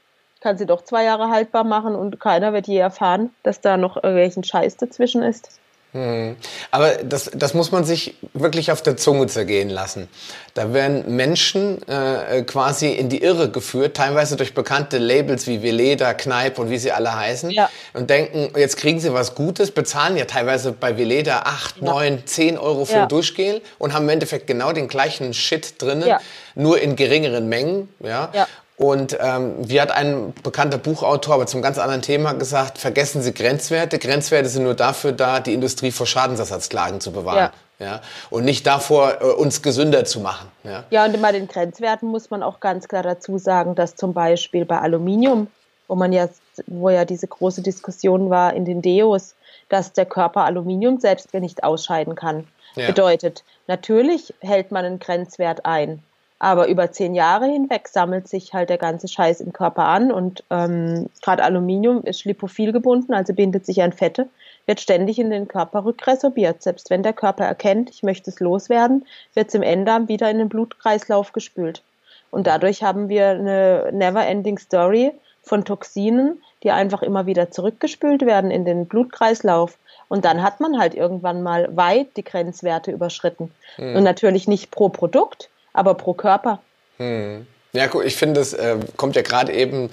kann 0.40 0.58
sie 0.58 0.66
doch 0.66 0.82
zwei 0.82 1.04
Jahre 1.04 1.30
haltbar 1.30 1.64
machen 1.64 1.94
und 1.94 2.20
keiner 2.20 2.52
wird 2.52 2.66
je 2.66 2.78
erfahren, 2.78 3.34
dass 3.42 3.60
da 3.60 3.76
noch 3.76 3.96
irgendwelchen 3.96 4.44
Scheiß 4.44 4.76
dazwischen 4.76 5.22
ist. 5.22 5.58
Hm. 5.98 6.36
Aber 6.70 6.92
das, 7.02 7.28
das 7.34 7.54
muss 7.54 7.72
man 7.72 7.84
sich 7.84 8.14
wirklich 8.32 8.70
auf 8.70 8.82
der 8.82 8.96
Zunge 8.96 9.26
zergehen 9.26 9.68
lassen. 9.68 10.08
Da 10.54 10.72
werden 10.72 11.16
Menschen 11.16 11.86
äh, 11.88 12.42
quasi 12.42 12.90
in 12.92 13.08
die 13.08 13.20
Irre 13.22 13.50
geführt, 13.50 13.96
teilweise 13.96 14.36
durch 14.36 14.54
bekannte 14.54 14.98
Labels 14.98 15.48
wie 15.48 15.60
Veleda, 15.60 16.14
Kneipp 16.14 16.58
und 16.60 16.70
wie 16.70 16.78
sie 16.78 16.92
alle 16.92 17.16
heißen 17.16 17.50
ja. 17.50 17.68
und 17.94 18.10
denken, 18.10 18.56
jetzt 18.56 18.76
kriegen 18.76 19.00
sie 19.00 19.12
was 19.12 19.34
Gutes, 19.34 19.72
bezahlen 19.72 20.16
ja 20.16 20.24
teilweise 20.24 20.70
bei 20.70 20.96
Veleda 20.96 21.40
8, 21.40 21.78
ja. 21.78 21.84
9, 21.84 22.26
10 22.26 22.58
Euro 22.58 22.84
für 22.84 22.92
ja. 22.92 23.02
ein 23.02 23.08
Duschgel 23.08 23.60
und 23.78 23.92
haben 23.92 24.04
im 24.04 24.10
Endeffekt 24.10 24.46
genau 24.46 24.72
den 24.72 24.86
gleichen 24.86 25.34
Shit 25.34 25.82
drinnen, 25.82 26.06
ja. 26.06 26.20
nur 26.54 26.80
in 26.80 26.94
geringeren 26.94 27.48
Mengen. 27.48 27.88
Ja? 27.98 28.30
Und 28.78 29.18
ähm, 29.20 29.56
wie 29.58 29.80
hat 29.80 29.90
ein 29.90 30.32
bekannter 30.44 30.78
Buchautor, 30.78 31.34
aber 31.34 31.46
zum 31.46 31.62
ganz 31.62 31.78
anderen 31.78 32.00
Thema 32.00 32.32
gesagt, 32.34 32.78
vergessen 32.78 33.22
Sie 33.22 33.34
Grenzwerte. 33.34 33.98
Grenzwerte 33.98 34.48
sind 34.48 34.62
nur 34.62 34.74
dafür 34.74 35.10
da, 35.10 35.40
die 35.40 35.52
Industrie 35.52 35.90
vor 35.90 36.06
Schadensersatzklagen 36.06 37.00
zu 37.00 37.10
bewahren. 37.10 37.50
Ja. 37.80 37.86
ja? 37.86 38.00
Und 38.30 38.44
nicht 38.44 38.68
davor, 38.68 39.20
äh, 39.20 39.24
uns 39.24 39.62
gesünder 39.62 40.04
zu 40.04 40.20
machen. 40.20 40.48
Ja? 40.62 40.84
ja, 40.90 41.04
und 41.04 41.20
bei 41.20 41.32
den 41.32 41.48
Grenzwerten 41.48 42.08
muss 42.08 42.30
man 42.30 42.44
auch 42.44 42.60
ganz 42.60 42.86
klar 42.86 43.02
dazu 43.02 43.36
sagen, 43.36 43.74
dass 43.74 43.96
zum 43.96 44.14
Beispiel 44.14 44.64
bei 44.64 44.78
Aluminium, 44.78 45.48
wo 45.88 45.96
man 45.96 46.12
ja, 46.12 46.28
wo 46.68 46.88
ja 46.88 47.04
diese 47.04 47.26
große 47.26 47.62
Diskussion 47.62 48.30
war 48.30 48.54
in 48.54 48.64
den 48.64 48.80
Deos, 48.80 49.34
dass 49.68 49.92
der 49.92 50.06
Körper 50.06 50.44
Aluminium 50.44 51.00
selbst 51.00 51.34
nicht 51.34 51.64
ausscheiden 51.64 52.14
kann. 52.14 52.46
Ja. 52.76 52.86
Bedeutet, 52.86 53.42
natürlich 53.66 54.32
hält 54.38 54.70
man 54.70 54.84
einen 54.84 55.00
Grenzwert 55.00 55.66
ein. 55.66 56.00
Aber 56.40 56.68
über 56.68 56.92
zehn 56.92 57.14
Jahre 57.14 57.46
hinweg 57.46 57.88
sammelt 57.88 58.28
sich 58.28 58.54
halt 58.54 58.70
der 58.70 58.78
ganze 58.78 59.08
Scheiß 59.08 59.40
im 59.40 59.52
Körper 59.52 59.84
an 59.84 60.12
und 60.12 60.44
ähm, 60.50 61.08
gerade 61.20 61.42
Aluminium 61.42 62.04
ist 62.04 62.24
lipophil 62.24 62.72
gebunden, 62.72 63.12
also 63.12 63.34
bindet 63.34 63.66
sich 63.66 63.82
an 63.82 63.92
Fette, 63.92 64.28
wird 64.66 64.80
ständig 64.80 65.18
in 65.18 65.30
den 65.30 65.48
Körper 65.48 65.84
rückresorbiert. 65.84 66.62
Selbst 66.62 66.90
wenn 66.90 67.02
der 67.02 67.12
Körper 67.12 67.44
erkennt, 67.44 67.90
ich 67.90 68.04
möchte 68.04 68.30
es 68.30 68.38
loswerden, 68.38 69.04
wird 69.34 69.48
es 69.48 69.54
im 69.54 69.62
Enddarm 69.62 70.06
wieder 70.06 70.30
in 70.30 70.38
den 70.38 70.48
Blutkreislauf 70.48 71.32
gespült. 71.32 71.82
Und 72.30 72.46
dadurch 72.46 72.82
haben 72.82 73.08
wir 73.08 73.30
eine 73.30 73.90
never-ending 73.92 74.58
Story 74.58 75.12
von 75.42 75.64
Toxinen, 75.64 76.42
die 76.62 76.70
einfach 76.70 77.02
immer 77.02 77.26
wieder 77.26 77.50
zurückgespült 77.50 78.26
werden 78.26 78.50
in 78.50 78.64
den 78.64 78.86
Blutkreislauf. 78.86 79.78
Und 80.08 80.24
dann 80.24 80.42
hat 80.42 80.60
man 80.60 80.78
halt 80.78 80.94
irgendwann 80.94 81.42
mal 81.42 81.74
weit 81.76 82.16
die 82.16 82.24
Grenzwerte 82.24 82.90
überschritten. 82.90 83.50
Mhm. 83.76 83.96
Und 83.96 84.04
natürlich 84.04 84.46
nicht 84.46 84.70
pro 84.70 84.88
Produkt, 84.88 85.48
aber 85.78 85.94
pro 85.94 86.14
Körper. 86.14 86.60
Hm. 86.98 87.46
Ja, 87.72 87.86
gut, 87.86 88.04
ich 88.04 88.16
finde, 88.16 88.40
es 88.40 88.52
äh, 88.52 88.76
kommt 88.96 89.16
ja 89.16 89.22
gerade 89.22 89.52
eben 89.52 89.90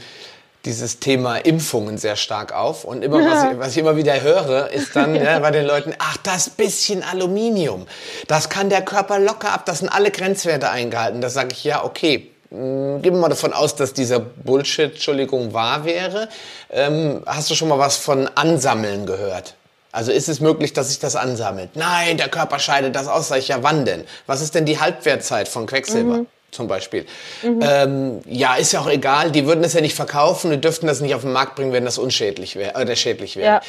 dieses 0.66 1.00
Thema 1.00 1.38
Impfungen 1.38 1.98
sehr 1.98 2.16
stark 2.16 2.54
auf. 2.54 2.84
Und 2.84 3.04
immer, 3.04 3.20
was 3.20 3.44
ich, 3.52 3.60
was 3.60 3.72
ich 3.72 3.78
immer 3.78 3.96
wieder 3.96 4.22
höre, 4.22 4.70
ist 4.72 4.96
dann 4.96 5.16
ja, 5.16 5.40
bei 5.42 5.52
den 5.52 5.66
Leuten, 5.66 5.94
ach, 6.00 6.18
das 6.18 6.50
bisschen 6.50 7.04
Aluminium, 7.04 7.86
das 8.28 8.50
kann 8.50 8.70
der 8.70 8.82
Körper 8.82 9.20
locker 9.20 9.52
ab, 9.52 9.66
das 9.66 9.80
sind 9.80 9.90
alle 9.90 10.12
Grenzwerte 10.12 10.70
eingehalten. 10.70 11.22
Da 11.22 11.30
sage 11.30 11.50
ich, 11.52 11.64
ja, 11.64 11.84
okay, 11.84 12.32
hm, 12.50 13.02
Gehen 13.02 13.14
wir 13.14 13.22
mal 13.22 13.30
davon 13.30 13.54
aus, 13.54 13.76
dass 13.76 13.94
dieser 13.94 14.20
Bullshit, 14.20 14.94
Entschuldigung, 14.94 15.54
wahr 15.54 15.84
wäre. 15.86 16.30
Ähm, 16.70 17.22
hast 17.26 17.50
du 17.50 17.56
schon 17.56 17.68
mal 17.68 17.80
was 17.80 17.98
von 17.98 18.30
Ansammeln 18.36 19.06
gehört? 19.06 19.56
Also 19.96 20.12
ist 20.12 20.28
es 20.28 20.42
möglich, 20.42 20.74
dass 20.74 20.90
sich 20.90 21.00
das 21.00 21.16
ansammelt? 21.16 21.70
Nein, 21.76 22.18
der 22.18 22.28
Körper 22.28 22.60
scheidet 22.60 22.98
das 22.98 23.08
aus. 23.08 23.30
Sag 23.30 23.40
ich, 23.40 23.48
ja, 23.48 23.64
wann 23.64 23.86
denn? 23.86 24.04
Was 24.28 24.42
ist 24.42 24.54
denn 24.54 24.66
die 24.66 24.82
Halbwertzeit 24.82 25.48
von 25.48 25.66
Quecksilber? 25.68 26.18
Mhm. 26.18 26.28
Zum 26.52 26.68
Beispiel. 26.68 27.06
Mhm. 27.42 27.60
Ähm, 27.62 28.22
ja, 28.26 28.56
ist 28.56 28.74
ja 28.74 28.82
auch 28.82 28.90
egal. 28.90 29.32
Die 29.32 29.48
würden 29.48 29.64
es 29.64 29.74
ja 29.74 29.80
nicht 29.80 29.96
verkaufen, 29.96 30.52
die 30.52 30.60
dürften 30.60 30.88
das 30.88 31.00
nicht 31.00 31.16
auf 31.16 31.22
den 31.22 31.32
Markt 31.32 31.56
bringen, 31.56 31.72
wenn 31.72 31.86
das 31.86 31.98
unschädlich 31.98 32.58
wäre, 32.58 32.76
äh, 32.76 32.96
schädlich 32.98 33.38
wäre. 33.38 33.46
Ja. 33.46 33.62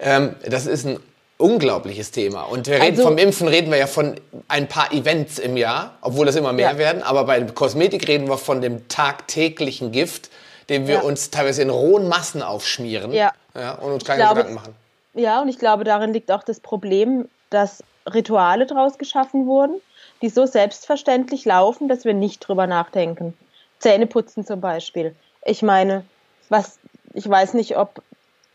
Ähm, 0.00 0.36
das 0.46 0.66
ist 0.66 0.84
ein 0.84 1.00
unglaubliches 1.38 2.10
Thema. 2.10 2.42
Und 2.42 2.66
wir 2.66 2.74
reden 2.74 2.98
also, 2.98 3.02
vom 3.04 3.16
Impfen 3.16 3.48
reden 3.48 3.70
wir 3.70 3.78
ja 3.78 3.86
von 3.86 4.16
ein 4.48 4.68
paar 4.68 4.92
Events 4.92 5.38
im 5.38 5.56
Jahr, 5.56 5.96
obwohl 6.02 6.26
das 6.26 6.36
immer 6.36 6.52
mehr 6.52 6.72
ja. 6.72 6.78
werden. 6.78 7.02
Aber 7.02 7.24
bei 7.24 7.40
Kosmetik 7.40 8.06
reden 8.06 8.28
wir 8.28 8.36
von 8.36 8.60
dem 8.60 8.86
tagtäglichen 8.88 9.92
Gift, 9.92 10.28
den 10.68 10.86
wir 10.86 10.96
ja. 10.96 11.00
uns 11.00 11.30
teilweise 11.30 11.62
in 11.62 11.70
rohen 11.70 12.06
Massen 12.06 12.42
aufschmieren 12.42 13.12
ja. 13.12 13.32
Ja, 13.54 13.72
und 13.72 13.92
uns 13.92 14.04
keine 14.04 14.22
glaube, 14.22 14.34
Gedanken 14.36 14.54
machen. 14.54 14.79
Ja, 15.14 15.42
und 15.42 15.48
ich 15.48 15.58
glaube, 15.58 15.84
darin 15.84 16.12
liegt 16.12 16.30
auch 16.30 16.42
das 16.42 16.60
Problem, 16.60 17.28
dass 17.50 17.82
Rituale 18.06 18.66
daraus 18.66 18.98
geschaffen 18.98 19.46
wurden, 19.46 19.80
die 20.22 20.28
so 20.28 20.46
selbstverständlich 20.46 21.44
laufen, 21.44 21.88
dass 21.88 22.04
wir 22.04 22.14
nicht 22.14 22.40
drüber 22.40 22.66
nachdenken. 22.66 23.34
Zähneputzen 23.78 24.44
zum 24.44 24.60
Beispiel. 24.60 25.14
Ich 25.44 25.62
meine, 25.62 26.04
was, 26.48 26.78
ich 27.14 27.28
weiß 27.28 27.54
nicht, 27.54 27.76
ob 27.76 28.02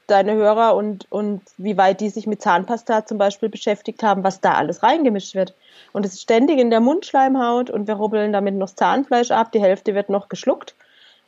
deine 0.08 0.36
Hörer 0.36 0.76
und, 0.76 1.12
und 1.12 1.42
wie 1.58 1.78
weit 1.78 2.00
die 2.00 2.10
sich 2.10 2.28
mit 2.28 2.42
Zahnpasta 2.42 3.06
zum 3.06 3.18
Beispiel 3.18 3.50
beschäftigt 3.50 4.04
haben, 4.04 4.24
was 4.24 4.40
da 4.40 4.54
alles 4.54 4.84
reingemischt 4.84 5.34
wird. 5.34 5.56
Und 5.94 6.06
es 6.06 6.14
ist 6.14 6.22
ständig 6.22 6.60
in 6.60 6.70
der 6.70 6.80
Mundschleimhaut 6.80 7.70
und 7.70 7.88
wir 7.88 7.96
rubbeln 7.96 8.32
damit 8.32 8.56
noch 8.56 8.70
Zahnfleisch 8.70 9.32
ab, 9.32 9.52
die 9.52 9.62
Hälfte 9.62 9.96
wird 9.96 10.10
noch 10.10 10.30
geschluckt. 10.30 10.76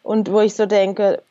Und 0.04 0.32
wo 0.32 0.42
ich 0.42 0.56
so 0.56 0.68
denke, 0.68 1.24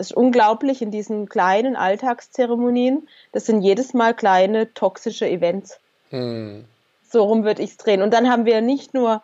es 0.00 0.10
ist 0.10 0.16
unglaublich 0.16 0.80
in 0.80 0.90
diesen 0.90 1.28
kleinen 1.28 1.76
Alltagszeremonien. 1.76 3.06
Das 3.32 3.44
sind 3.44 3.60
jedes 3.60 3.92
Mal 3.92 4.14
kleine 4.14 4.72
toxische 4.72 5.28
Events. 5.28 5.78
Hm. 6.08 6.64
So 7.08 7.24
rum 7.24 7.44
würde 7.44 7.62
ich 7.62 7.72
es 7.72 7.76
drehen. 7.76 8.00
Und 8.00 8.14
dann 8.14 8.30
haben 8.30 8.46
wir 8.46 8.62
nicht 8.62 8.94
nur 8.94 9.22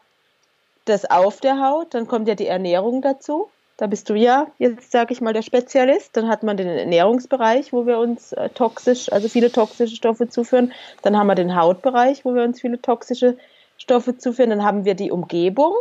das 0.84 1.04
auf 1.06 1.40
der 1.40 1.60
Haut, 1.60 1.94
dann 1.94 2.06
kommt 2.06 2.28
ja 2.28 2.34
die 2.34 2.46
Ernährung 2.46 3.00
dazu. 3.00 3.48
Da 3.78 3.86
bist 3.86 4.08
du 4.10 4.14
ja 4.14 4.46
jetzt, 4.58 4.90
sage 4.90 5.12
ich 5.12 5.20
mal, 5.20 5.32
der 5.32 5.42
Spezialist. 5.42 6.16
Dann 6.16 6.28
hat 6.28 6.42
man 6.42 6.56
den 6.56 6.68
Ernährungsbereich, 6.68 7.72
wo 7.72 7.86
wir 7.86 7.98
uns 7.98 8.32
äh, 8.32 8.50
toxisch, 8.50 9.10
also 9.12 9.28
viele 9.28 9.50
toxische 9.50 9.96
Stoffe 9.96 10.28
zuführen. 10.28 10.72
Dann 11.02 11.16
haben 11.16 11.26
wir 11.26 11.34
den 11.34 11.56
Hautbereich, 11.56 12.24
wo 12.24 12.34
wir 12.34 12.42
uns 12.42 12.60
viele 12.60 12.80
toxische 12.80 13.36
Stoffe 13.78 14.16
zuführen. 14.18 14.50
Dann 14.50 14.62
haben 14.62 14.84
wir 14.84 14.94
die 14.94 15.10
Umgebung, 15.10 15.74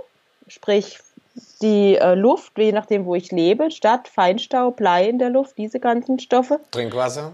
sprich 0.47 0.99
die 1.61 1.95
äh, 1.95 2.15
Luft, 2.15 2.57
je 2.57 2.71
nachdem, 2.71 3.05
wo 3.05 3.15
ich 3.15 3.31
lebe, 3.31 3.71
Stadt, 3.71 4.07
Feinstaub, 4.07 4.77
Blei 4.77 5.09
in 5.09 5.19
der 5.19 5.29
Luft, 5.29 5.57
diese 5.57 5.79
ganzen 5.79 6.19
Stoffe. 6.19 6.59
Trinkwasser. 6.71 7.33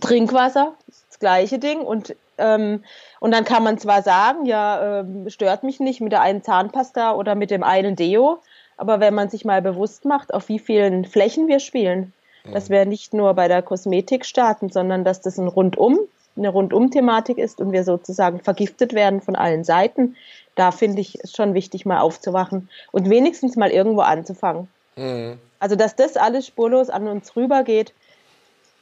Trinkwasser, 0.00 0.74
das 1.08 1.18
gleiche 1.18 1.58
Ding. 1.58 1.80
Und, 1.80 2.16
ähm, 2.38 2.82
und 3.20 3.30
dann 3.32 3.44
kann 3.44 3.62
man 3.62 3.78
zwar 3.78 4.02
sagen, 4.02 4.46
ja, 4.46 5.00
ähm, 5.00 5.28
stört 5.28 5.62
mich 5.62 5.80
nicht 5.80 6.00
mit 6.00 6.12
der 6.12 6.22
einen 6.22 6.42
Zahnpasta 6.42 7.14
oder 7.14 7.34
mit 7.34 7.50
dem 7.50 7.62
einen 7.62 7.94
Deo, 7.94 8.38
aber 8.76 9.00
wenn 9.00 9.14
man 9.14 9.28
sich 9.28 9.44
mal 9.44 9.62
bewusst 9.62 10.04
macht, 10.04 10.32
auf 10.34 10.48
wie 10.48 10.58
vielen 10.58 11.04
Flächen 11.04 11.46
wir 11.46 11.60
spielen, 11.60 12.12
mhm. 12.44 12.52
dass 12.52 12.70
wir 12.70 12.86
nicht 12.86 13.14
nur 13.14 13.34
bei 13.34 13.48
der 13.48 13.62
Kosmetik 13.62 14.24
starten, 14.24 14.70
sondern 14.70 15.04
dass 15.04 15.20
das 15.20 15.38
ein 15.38 15.48
Rundum, 15.48 15.98
eine 16.36 16.48
Rundum-Thematik 16.48 17.38
ist 17.38 17.60
und 17.60 17.72
wir 17.72 17.84
sozusagen 17.84 18.40
vergiftet 18.40 18.92
werden 18.92 19.20
von 19.20 19.36
allen 19.36 19.64
Seiten, 19.64 20.16
da 20.54 20.70
finde 20.70 21.00
ich 21.00 21.18
es 21.22 21.32
schon 21.32 21.54
wichtig, 21.54 21.86
mal 21.86 22.00
aufzuwachen 22.00 22.68
und 22.92 23.10
wenigstens 23.10 23.56
mal 23.56 23.70
irgendwo 23.70 24.02
anzufangen. 24.02 24.68
Mhm. 24.96 25.38
Also, 25.58 25.76
dass 25.76 25.96
das 25.96 26.16
alles 26.16 26.46
spurlos 26.46 26.90
an 26.90 27.08
uns 27.08 27.34
rübergeht, 27.36 27.92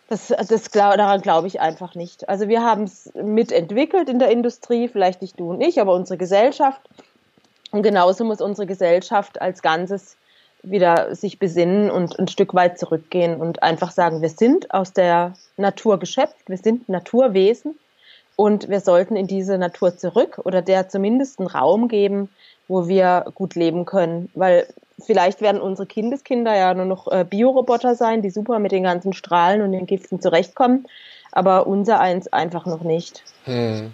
das, 0.09 0.29
das 0.29 0.65
daran 0.65 1.23
glaube 1.23 1.47
ich 1.47 1.61
einfach 1.61 1.95
nicht. 1.95 2.29
Also 2.29 2.49
wir 2.49 2.63
haben 2.63 2.83
es 2.83 3.11
mitentwickelt 3.15 4.11
in 4.11 4.19
der 4.19 4.31
Industrie, 4.31 4.89
vielleicht 4.89 5.23
nicht 5.23 5.41
du 5.41 5.51
und 5.51 5.63
ich, 5.63 5.81
aber 5.81 5.95
unsere 5.95 6.19
Gesellschaft. 6.19 6.81
Und 7.71 7.83
genauso 7.83 8.25
muss 8.25 8.43
unsere 8.43 8.67
Gesellschaft 8.67 9.41
als 9.41 9.63
Ganzes 9.63 10.17
wieder 10.63 11.15
sich 11.15 11.39
besinnen 11.39 11.91
und 11.91 12.19
ein 12.19 12.29
Stück 12.29 12.55
weit 12.55 12.79
zurückgehen 12.79 13.37
und 13.37 13.63
einfach 13.63 13.91
sagen, 13.91 14.23
wir 14.23 14.29
sind 14.29 14.73
aus 14.73 14.93
der 14.93 15.35
Natur 15.57 15.99
geschöpft, 15.99 16.49
wir 16.49 16.57
sind 16.57 16.89
Naturwesen 16.89 17.79
und 18.37 18.69
wir 18.69 18.81
sollten 18.81 19.17
in 19.17 19.27
diese 19.27 19.59
Natur 19.59 19.97
zurück 19.97 20.41
oder 20.45 20.63
der 20.63 20.89
zumindest 20.89 21.41
einen 21.41 21.49
Raum 21.49 21.89
geben, 21.89 22.29
wo 22.69 22.89
wir 22.89 23.27
gut 23.35 23.55
leben 23.55 23.85
können. 23.85 24.31
Weil 24.35 24.67
vielleicht 25.05 25.41
werden 25.41 25.61
unsere 25.61 25.87
Kindeskinder 25.87 26.55
ja 26.57 26.73
nur 26.75 26.87
noch 26.87 27.11
äh, 27.11 27.25
Bioroboter 27.29 27.95
sein, 27.95 28.23
die 28.23 28.31
super 28.31 28.59
mit 28.59 28.73
den 28.73 28.85
ganzen 28.85 29.13
Strahlen 29.13 29.63
und 29.63 29.73
den 29.73 29.87
Giften 29.87 30.21
zurechtkommen, 30.21 30.87
aber 31.33 31.67
unser 31.67 32.01
eins 32.01 32.33
einfach 32.33 32.67
noch 32.67 32.83
nicht. 32.83 33.25
Hm. 33.45 33.93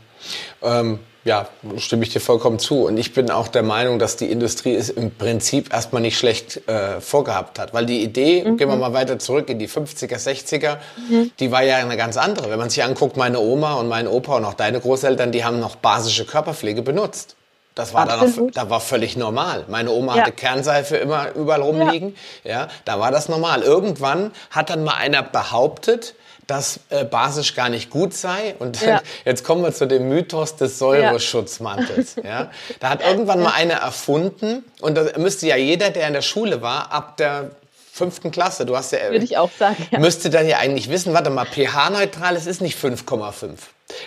Ähm, 0.62 0.98
ja, 1.24 1.46
stimme 1.76 2.04
ich 2.04 2.10
dir 2.10 2.20
vollkommen 2.20 2.58
zu. 2.58 2.86
Und 2.86 2.96
ich 2.96 3.12
bin 3.12 3.30
auch 3.30 3.48
der 3.48 3.62
Meinung, 3.62 3.98
dass 3.98 4.16
die 4.16 4.30
Industrie 4.30 4.74
es 4.74 4.88
im 4.88 5.10
Prinzip 5.10 5.72
erstmal 5.72 6.00
nicht 6.00 6.16
schlecht 6.16 6.68
äh, 6.68 7.00
vorgehabt 7.00 7.58
hat. 7.58 7.74
Weil 7.74 7.86
die 7.86 8.02
Idee, 8.02 8.44
mhm. 8.44 8.56
gehen 8.56 8.68
wir 8.68 8.76
mal 8.76 8.94
weiter 8.94 9.18
zurück 9.18 9.50
in 9.50 9.58
die 9.58 9.68
50er, 9.68 10.16
60er, 10.16 10.78
mhm. 11.10 11.30
die 11.38 11.50
war 11.52 11.62
ja 11.62 11.76
eine 11.76 11.96
ganz 11.96 12.16
andere. 12.16 12.50
Wenn 12.50 12.58
man 12.58 12.70
sich 12.70 12.82
anguckt, 12.82 13.16
meine 13.16 13.40
Oma 13.40 13.74
und 13.74 13.88
mein 13.88 14.08
Opa 14.08 14.36
und 14.36 14.44
auch 14.44 14.54
deine 14.54 14.80
Großeltern, 14.80 15.30
die 15.30 15.44
haben 15.44 15.60
noch 15.60 15.76
basische 15.76 16.24
Körperpflege 16.24 16.82
benutzt. 16.82 17.36
Das 17.74 17.94
war 17.94 18.06
dann 18.06 18.18
noch, 18.18 18.50
da 18.52 18.70
war 18.70 18.80
völlig 18.80 19.16
normal. 19.16 19.64
Meine 19.68 19.92
Oma 19.92 20.16
ja. 20.16 20.22
hatte 20.22 20.32
Kernseife 20.32 20.96
immer 20.96 21.32
überall 21.36 21.62
rumliegen. 21.62 22.16
Ja. 22.42 22.50
ja, 22.50 22.68
da 22.84 22.98
war 22.98 23.12
das 23.12 23.28
normal. 23.28 23.62
Irgendwann 23.62 24.32
hat 24.50 24.70
dann 24.70 24.82
mal 24.82 24.94
einer 24.94 25.22
behauptet, 25.22 26.14
dass 26.48 26.80
äh, 26.88 27.04
basisch 27.04 27.54
gar 27.54 27.68
nicht 27.68 27.90
gut 27.90 28.14
sei. 28.14 28.56
Und 28.58 28.80
ja. 28.80 29.00
jetzt 29.24 29.44
kommen 29.44 29.62
wir 29.62 29.72
zu 29.72 29.86
dem 29.86 30.08
Mythos 30.08 30.56
des 30.56 30.78
Säureschutzmantels. 30.78 32.16
Ja. 32.16 32.24
ja. 32.24 32.50
Da 32.80 32.88
hat 32.88 33.04
irgendwann 33.04 33.42
mal 33.42 33.52
einer 33.52 33.74
erfunden, 33.74 34.64
und 34.80 34.96
da 34.96 35.18
müsste 35.18 35.46
ja 35.46 35.56
jeder, 35.56 35.90
der 35.90 36.08
in 36.08 36.14
der 36.14 36.22
Schule 36.22 36.62
war, 36.62 36.90
ab 36.90 37.18
der 37.18 37.50
fünften 37.92 38.30
Klasse, 38.30 38.64
du 38.64 38.76
hast 38.76 38.92
ja, 38.92 39.10
würde 39.10 39.24
ich 39.24 39.36
auch 39.36 39.50
sagen, 39.58 39.76
ja. 39.90 39.98
müsste 39.98 40.30
dann 40.30 40.48
ja 40.48 40.58
eigentlich 40.58 40.88
wissen, 40.88 41.12
warte 41.14 41.30
mal, 41.30 41.46
pH-neutral, 41.46 42.34
es 42.36 42.46
ist 42.46 42.60
nicht 42.60 42.78
5,5 42.78 43.58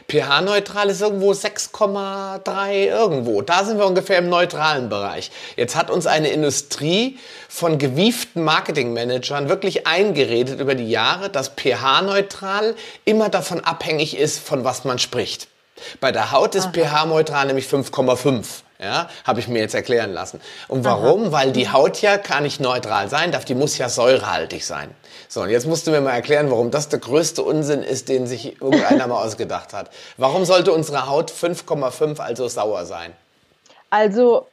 pH-neutral 0.08 0.90
ist 0.90 1.02
irgendwo 1.02 1.32
6,3 1.32 2.72
irgendwo. 2.72 3.42
Da 3.42 3.64
sind 3.64 3.78
wir 3.78 3.86
ungefähr 3.86 4.20
im 4.20 4.30
neutralen 4.30 4.90
Bereich. 4.90 5.32
Jetzt 5.56 5.76
hat 5.76 5.90
uns 5.90 6.06
eine 6.06 6.30
Industrie 6.30 7.18
von 7.50 7.78
gewieften 7.78 8.44
Marketingmanagern 8.44 9.50
wirklich 9.50 9.88
eingeredet 9.88 10.60
über 10.60 10.76
die 10.76 10.90
Jahre, 10.90 11.30
dass 11.30 11.50
pH-neutral 11.50 12.76
immer 13.06 13.30
davon 13.30 13.62
abhängig 13.62 14.18
ist, 14.18 14.40
von 14.40 14.64
was 14.64 14.84
man 14.84 15.00
spricht. 15.00 15.48
Bei 16.00 16.12
der 16.12 16.32
Haut 16.32 16.56
ist 16.56 16.70
pH-neutral 16.74 17.48
nämlich 17.48 17.66
5,5. 17.66 18.46
Ja, 18.80 19.10
habe 19.26 19.40
ich 19.40 19.48
mir 19.48 19.60
jetzt 19.60 19.76
erklären 19.76 20.12
lassen. 20.12 20.42
Und 20.68 20.84
warum? 20.84 21.26
Aha. 21.26 21.32
Weil 21.32 21.52
die 21.52 21.70
Haut 21.70 22.02
ja 22.02 22.18
gar 22.18 22.42
nicht 22.42 22.60
neutral 22.60 23.10
sein 23.10 23.32
darf, 23.32 23.46
die 23.46 23.54
muss 23.54 23.78
ja 23.78 23.90
säurehaltig 23.90 24.66
sein. 24.66 24.90
So, 25.32 25.44
und 25.44 25.50
jetzt 25.50 25.66
musst 25.66 25.88
du 25.88 25.92
mir 25.92 26.02
mal 26.02 26.12
erklären, 26.12 26.52
warum 26.52 26.72
das 26.72 26.90
der 26.90 27.00
größte 27.00 27.42
Unsinn 27.42 27.84
ist, 27.84 28.10
den 28.10 28.28
sich 28.28 28.62
irgendeiner 28.62 29.08
mal 29.08 29.24
ausgedacht 29.24 29.72
hat. 29.72 29.90
Warum 30.18 30.44
sollte 30.44 30.74
unsere 30.74 31.08
Haut 31.08 31.32
5,5 31.32 32.20
also 32.20 32.50
sauer 32.50 32.84
sein? 32.84 33.14
Also 33.92 34.46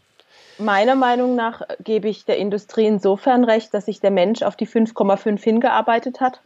meiner 0.57 0.95
Meinung 0.95 1.35
nach 1.35 1.63
gebe 1.81 2.09
ich 2.09 2.27
der 2.27 2.37
Industrie 2.37 2.87
insofern 2.87 3.43
recht, 3.43 3.75
dass 3.75 3.87
sich 3.87 3.99
der 3.99 4.13
Mensch 4.13 4.43
auf 4.43 4.55
die 4.55 4.69
5,5 4.69 5.43
hingearbeitet 5.43 6.21
hat. 6.21 6.39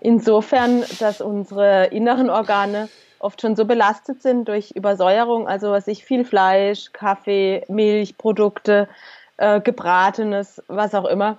Insofern, 0.00 0.84
dass 1.00 1.20
unsere 1.20 1.86
inneren 1.86 2.30
Organe 2.30 2.88
oft 3.18 3.40
schon 3.40 3.56
so 3.56 3.64
belastet 3.64 4.22
sind 4.22 4.46
durch 4.46 4.70
Übersäuerung, 4.76 5.48
also 5.48 5.72
was 5.72 5.88
ich 5.88 6.04
viel 6.04 6.24
Fleisch, 6.24 6.92
Kaffee, 6.92 7.64
Milchprodukte, 7.66 8.88
äh, 9.38 9.60
gebratenes, 9.60 10.62
was 10.68 10.94
auch 10.94 11.06
immer, 11.06 11.38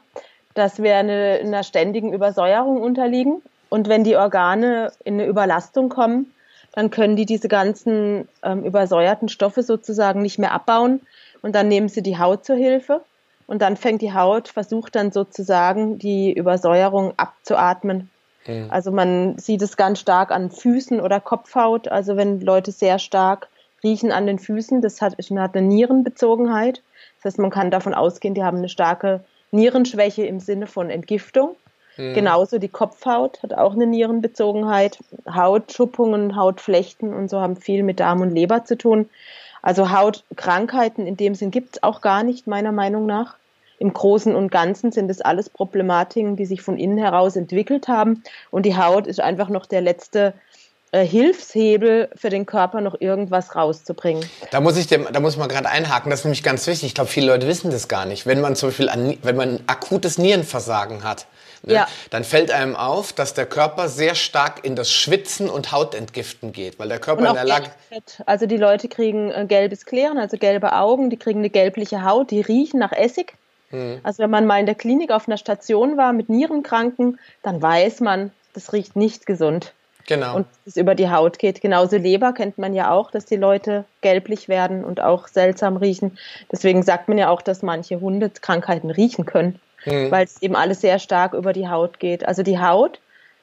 dass 0.57 0.81
wir 0.81 0.95
eine, 0.97 1.39
einer 1.41 1.63
ständigen 1.63 2.13
Übersäuerung 2.13 2.81
unterliegen. 2.81 3.41
Und 3.69 3.89
wenn 3.89 4.03
die 4.03 4.15
Organe 4.15 4.91
in 5.03 5.15
eine 5.15 5.25
Überlastung 5.25 5.89
kommen, 5.89 6.33
dann 6.73 6.89
können 6.89 7.15
die 7.15 7.25
diese 7.25 7.47
ganzen 7.47 8.27
ähm, 8.43 8.63
übersäuerten 8.63 9.29
Stoffe 9.29 9.63
sozusagen 9.63 10.21
nicht 10.21 10.39
mehr 10.39 10.51
abbauen 10.51 11.01
und 11.41 11.53
dann 11.55 11.67
nehmen 11.67 11.89
sie 11.89 12.01
die 12.01 12.17
Haut 12.17 12.45
zur 12.45 12.55
Hilfe 12.55 13.01
und 13.47 13.61
dann 13.61 13.77
fängt 13.77 14.01
die 14.01 14.13
Haut, 14.13 14.47
versucht 14.47 14.95
dann 14.95 15.11
sozusagen 15.11 15.97
die 15.97 16.33
Übersäuerung 16.33 17.13
abzuatmen 17.17 18.09
Mhm. 18.47 18.67
Also 18.69 18.91
man 18.91 19.37
sieht 19.37 19.61
es 19.61 19.77
ganz 19.77 19.99
stark 19.99 20.31
an 20.31 20.49
Füßen 20.49 20.99
oder 21.01 21.19
Kopfhaut. 21.19 21.87
Also 21.87 22.17
wenn 22.17 22.41
Leute 22.41 22.71
sehr 22.71 22.99
stark 22.99 23.49
riechen 23.83 24.11
an 24.11 24.25
den 24.25 24.39
Füßen, 24.39 24.81
das 24.81 25.01
hat, 25.01 25.17
hat 25.17 25.55
eine 25.55 25.67
Nierenbezogenheit. 25.67 26.81
Das 27.17 27.33
heißt, 27.33 27.39
man 27.39 27.51
kann 27.51 27.71
davon 27.71 27.93
ausgehen, 27.93 28.33
die 28.33 28.43
haben 28.43 28.57
eine 28.57 28.69
starke 28.69 29.23
Nierenschwäche 29.51 30.25
im 30.25 30.39
Sinne 30.39 30.67
von 30.67 30.89
Entgiftung. 30.89 31.55
Mhm. 31.97 32.13
Genauso 32.13 32.59
die 32.59 32.69
Kopfhaut 32.69 33.41
hat 33.43 33.53
auch 33.53 33.73
eine 33.73 33.87
Nierenbezogenheit. 33.87 34.99
Hautschuppungen, 35.29 36.35
Hautflechten 36.35 37.13
und 37.13 37.29
so 37.29 37.39
haben 37.39 37.55
viel 37.55 37.83
mit 37.83 37.99
Darm 37.99 38.21
und 38.21 38.31
Leber 38.31 38.65
zu 38.65 38.77
tun. 38.77 39.09
Also 39.61 39.91
Hautkrankheiten 39.91 41.07
in 41.07 41.17
dem 41.17 41.35
Sinn 41.35 41.51
gibt 41.51 41.75
es 41.77 41.83
auch 41.83 42.01
gar 42.01 42.23
nicht, 42.23 42.47
meiner 42.47 42.71
Meinung 42.71 43.05
nach 43.05 43.35
im 43.79 43.93
Großen 43.93 44.35
und 44.35 44.51
Ganzen 44.51 44.91
sind 44.91 45.09
es 45.11 45.21
alles 45.21 45.49
Problematiken, 45.49 46.35
die 46.35 46.45
sich 46.45 46.61
von 46.61 46.77
innen 46.77 46.97
heraus 46.97 47.35
entwickelt 47.35 47.87
haben. 47.87 48.23
Und 48.49 48.65
die 48.65 48.75
Haut 48.75 49.05
ist 49.05 49.19
einfach 49.19 49.49
noch 49.49 49.65
der 49.65 49.81
letzte 49.81 50.33
Hilfshebel 50.93 52.09
für 52.15 52.29
den 52.29 52.45
Körper, 52.45 52.81
noch 52.81 52.99
irgendwas 52.99 53.55
rauszubringen. 53.55 54.27
Da 54.51 54.61
muss 54.61 54.77
ich, 54.77 54.87
dem, 54.87 55.07
da 55.11 55.19
muss 55.19 55.37
man 55.37 55.49
gerade 55.49 55.69
einhaken. 55.69 56.09
Das 56.09 56.21
ist 56.21 56.25
nämlich 56.25 56.43
ganz 56.43 56.65
wichtig. 56.67 56.87
Ich 56.87 56.95
glaube, 56.95 57.09
viele 57.09 57.27
Leute 57.27 57.47
wissen 57.47 57.71
das 57.71 57.87
gar 57.87 58.05
nicht. 58.05 58.25
Wenn 58.25 58.41
man 58.41 58.55
zum 58.55 58.69
Beispiel, 58.69 58.89
an, 58.89 59.17
wenn 59.21 59.35
man 59.35 59.55
ein 59.55 59.63
akutes 59.67 60.17
Nierenversagen 60.17 61.03
hat, 61.03 61.27
Ne? 61.63 61.73
Ja. 61.73 61.87
Dann 62.09 62.23
fällt 62.23 62.51
einem 62.51 62.75
auf, 62.75 63.13
dass 63.13 63.33
der 63.33 63.45
Körper 63.45 63.89
sehr 63.89 64.15
stark 64.15 64.63
in 64.63 64.75
das 64.75 64.91
Schwitzen 64.91 65.49
und 65.49 65.71
Hautentgiften 65.71 66.51
geht, 66.51 66.79
weil 66.79 66.89
der 66.89 66.99
Körper 66.99 67.27
in 67.27 67.33
der 67.33 67.45
Lage. 67.45 67.69
Also 68.25 68.45
die 68.45 68.57
Leute 68.57 68.87
kriegen 68.87 69.31
äh, 69.31 69.45
gelbes 69.47 69.85
Klären, 69.85 70.17
also 70.17 70.37
gelbe 70.37 70.73
Augen, 70.73 71.09
die 71.09 71.17
kriegen 71.17 71.39
eine 71.39 71.49
gelbliche 71.49 72.03
Haut, 72.03 72.31
die 72.31 72.41
riechen 72.41 72.79
nach 72.79 72.91
Essig. 72.91 73.33
Mhm. 73.71 73.99
Also 74.03 74.23
wenn 74.23 74.29
man 74.29 74.45
mal 74.45 74.59
in 74.59 74.65
der 74.65 74.75
Klinik 74.75 75.11
auf 75.11 75.27
einer 75.27 75.37
Station 75.37 75.97
war 75.97 76.13
mit 76.13 76.29
Nierenkranken, 76.29 77.19
dann 77.43 77.61
weiß 77.61 78.01
man, 78.01 78.31
das 78.53 78.73
riecht 78.73 78.95
nicht 78.95 79.25
gesund. 79.25 79.73
Genau. 80.07 80.37
Und 80.37 80.47
es 80.65 80.77
über 80.77 80.95
die 80.95 81.09
Haut 81.09 81.37
geht. 81.37 81.61
Genauso 81.61 81.97
Leber 81.97 82.33
kennt 82.33 82.57
man 82.57 82.73
ja 82.73 82.91
auch, 82.91 83.11
dass 83.11 83.25
die 83.25 83.35
Leute 83.35 83.83
gelblich 84.01 84.47
werden 84.47 84.85
und 84.85 85.01
auch 85.01 85.27
seltsam 85.27 85.75
riechen. 85.75 86.17
Deswegen 86.49 86.81
sagt 86.81 87.09
man 87.09 87.17
ja 87.17 87.29
auch, 87.29 87.41
dass 87.41 87.61
manche 87.61 87.99
Hunde 87.99 88.29
Krankheiten 88.29 88.89
riechen 88.89 89.25
können, 89.25 89.59
mhm. 89.85 90.09
weil 90.09 90.23
es 90.23 90.41
eben 90.41 90.55
alles 90.55 90.79
sehr 90.79 90.99
stark 90.99 91.33
über 91.33 91.51
die 91.51 91.67
Haut 91.67 91.99
geht. 91.99 92.25
Also 92.25 92.41
die 92.41 92.57
Haut 92.57 93.01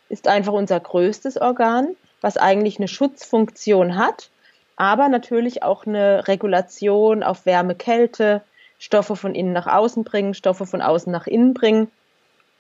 ist 0.09 0.27
einfach 0.27 0.55
unser 0.55 0.81
größtes 0.81 1.39
Organ, 1.39 1.97
was 2.23 2.39
eigentlich 2.39 2.79
eine 2.79 2.89
Schutzfunktion 2.89 3.97
hat, 3.97 4.31
aber 4.77 5.11
natürlich 5.11 5.63
auch 5.63 5.87
eine 5.87 6.27
Regulation 6.27 7.23
auf 7.23 7.45
Wärme, 7.45 7.75
Kälte, 7.75 8.43
Stoffe 8.79 9.17
von 9.17 9.35
innen 9.35 9.53
nach 9.53 9.67
außen 9.67 10.03
bringen, 10.03 10.33
Stoffe 10.33 10.65
von 10.65 10.81
außen 10.81 11.13
nach 11.13 11.27
innen 11.27 11.53
bringen. 11.53 11.91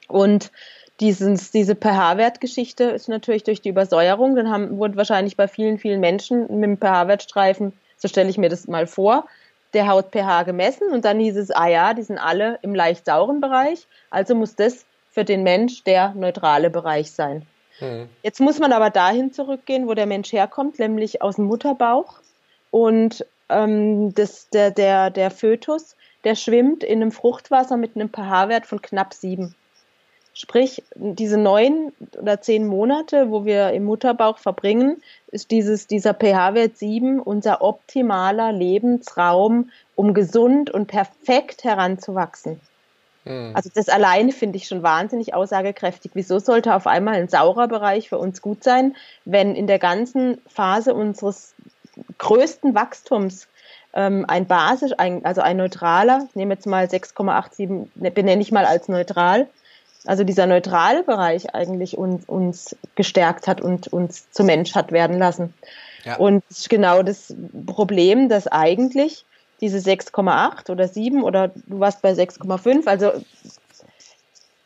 Und 0.08 0.52
dieses, 1.00 1.50
diese 1.50 1.74
pH-Wertgeschichte 1.74 2.84
ist 2.84 3.08
natürlich 3.08 3.44
durch 3.44 3.60
die 3.60 3.70
Übersäuerung, 3.70 4.36
dann 4.36 4.50
haben, 4.50 4.78
wurde 4.78 4.96
wahrscheinlich 4.96 5.36
bei 5.36 5.48
vielen, 5.48 5.78
vielen 5.78 6.00
Menschen 6.00 6.42
mit 6.60 6.62
dem 6.62 6.78
pH-Wertstreifen, 6.78 7.72
so 7.96 8.08
stelle 8.08 8.30
ich 8.30 8.38
mir 8.38 8.48
das 8.48 8.68
mal 8.68 8.86
vor, 8.86 9.26
der 9.72 9.88
Haut-pH 9.88 10.44
gemessen 10.44 10.90
und 10.92 11.04
dann 11.04 11.18
hieß 11.18 11.36
es, 11.36 11.50
ah 11.50 11.66
ja, 11.66 11.94
die 11.94 12.02
sind 12.02 12.18
alle 12.18 12.58
im 12.62 12.74
leicht 12.74 13.06
sauren 13.06 13.40
Bereich, 13.40 13.86
also 14.10 14.34
muss 14.34 14.54
das 14.54 14.84
für 15.10 15.24
den 15.24 15.42
Mensch 15.42 15.82
der 15.84 16.14
neutrale 16.14 16.70
Bereich 16.70 17.10
sein. 17.10 17.46
Mhm. 17.80 18.08
Jetzt 18.22 18.40
muss 18.40 18.58
man 18.58 18.72
aber 18.72 18.90
dahin 18.90 19.32
zurückgehen, 19.32 19.88
wo 19.88 19.94
der 19.94 20.06
Mensch 20.06 20.32
herkommt, 20.32 20.78
nämlich 20.78 21.22
aus 21.22 21.36
dem 21.36 21.46
Mutterbauch. 21.46 22.20
Und 22.70 23.26
ähm, 23.48 24.14
das, 24.14 24.48
der, 24.50 24.70
der, 24.70 25.10
der 25.10 25.30
Fötus, 25.30 25.96
der 26.24 26.34
schwimmt 26.34 26.82
in 26.82 27.02
einem 27.02 27.12
Fruchtwasser 27.12 27.76
mit 27.76 27.96
einem 27.96 28.10
pH-Wert 28.10 28.66
von 28.66 28.80
knapp 28.80 29.14
sieben. 29.14 29.54
Sprich, 30.36 30.82
diese 30.96 31.38
neun 31.38 31.92
oder 32.20 32.40
zehn 32.40 32.66
Monate, 32.66 33.30
wo 33.30 33.44
wir 33.44 33.70
im 33.70 33.84
Mutterbauch 33.84 34.38
verbringen, 34.38 35.00
ist 35.28 35.52
dieses, 35.52 35.86
dieser 35.86 36.12
pH-Wert 36.12 36.76
7 36.76 37.20
unser 37.20 37.62
optimaler 37.62 38.50
Lebensraum, 38.50 39.70
um 39.94 40.12
gesund 40.12 40.70
und 40.70 40.86
perfekt 40.86 41.62
heranzuwachsen. 41.62 42.60
Mhm. 43.24 43.52
Also 43.54 43.70
das 43.72 43.88
alleine 43.88 44.32
finde 44.32 44.56
ich 44.56 44.66
schon 44.66 44.82
wahnsinnig 44.82 45.34
aussagekräftig. 45.34 46.10
Wieso 46.14 46.40
sollte 46.40 46.74
auf 46.74 46.88
einmal 46.88 47.14
ein 47.14 47.28
saurer 47.28 47.68
Bereich 47.68 48.08
für 48.08 48.18
uns 48.18 48.42
gut 48.42 48.64
sein, 48.64 48.96
wenn 49.24 49.54
in 49.54 49.68
der 49.68 49.78
ganzen 49.78 50.38
Phase 50.48 50.94
unseres 50.94 51.54
größten 52.18 52.74
Wachstums 52.74 53.46
ähm, 53.94 54.24
ein 54.26 54.46
basisch, 54.46 54.92
ein, 54.98 55.24
also 55.24 55.40
ein 55.40 55.58
neutraler, 55.58 56.26
ich 56.28 56.34
nehme 56.34 56.54
jetzt 56.54 56.66
mal 56.66 56.86
6,87, 56.86 57.86
ne, 57.94 58.10
benenne 58.10 58.42
ich 58.42 58.50
mal 58.50 58.64
als 58.64 58.88
neutral, 58.88 59.46
also 60.06 60.24
dieser 60.24 60.46
neutrale 60.46 61.02
Bereich 61.02 61.54
eigentlich 61.54 61.96
uns, 61.96 62.24
uns 62.26 62.76
gestärkt 62.94 63.46
hat 63.46 63.60
und 63.60 63.88
uns 63.88 64.30
zum 64.30 64.46
Mensch 64.46 64.74
hat 64.74 64.92
werden 64.92 65.18
lassen. 65.18 65.54
Ja. 66.04 66.16
Und 66.16 66.44
genau 66.68 67.02
das 67.02 67.34
Problem, 67.66 68.28
dass 68.28 68.46
eigentlich 68.46 69.24
diese 69.60 69.78
6,8 69.78 70.70
oder 70.70 70.88
7 70.88 71.22
oder 71.22 71.48
du 71.48 71.80
warst 71.80 72.02
bei 72.02 72.12
6,5, 72.12 72.86
also 72.86 73.12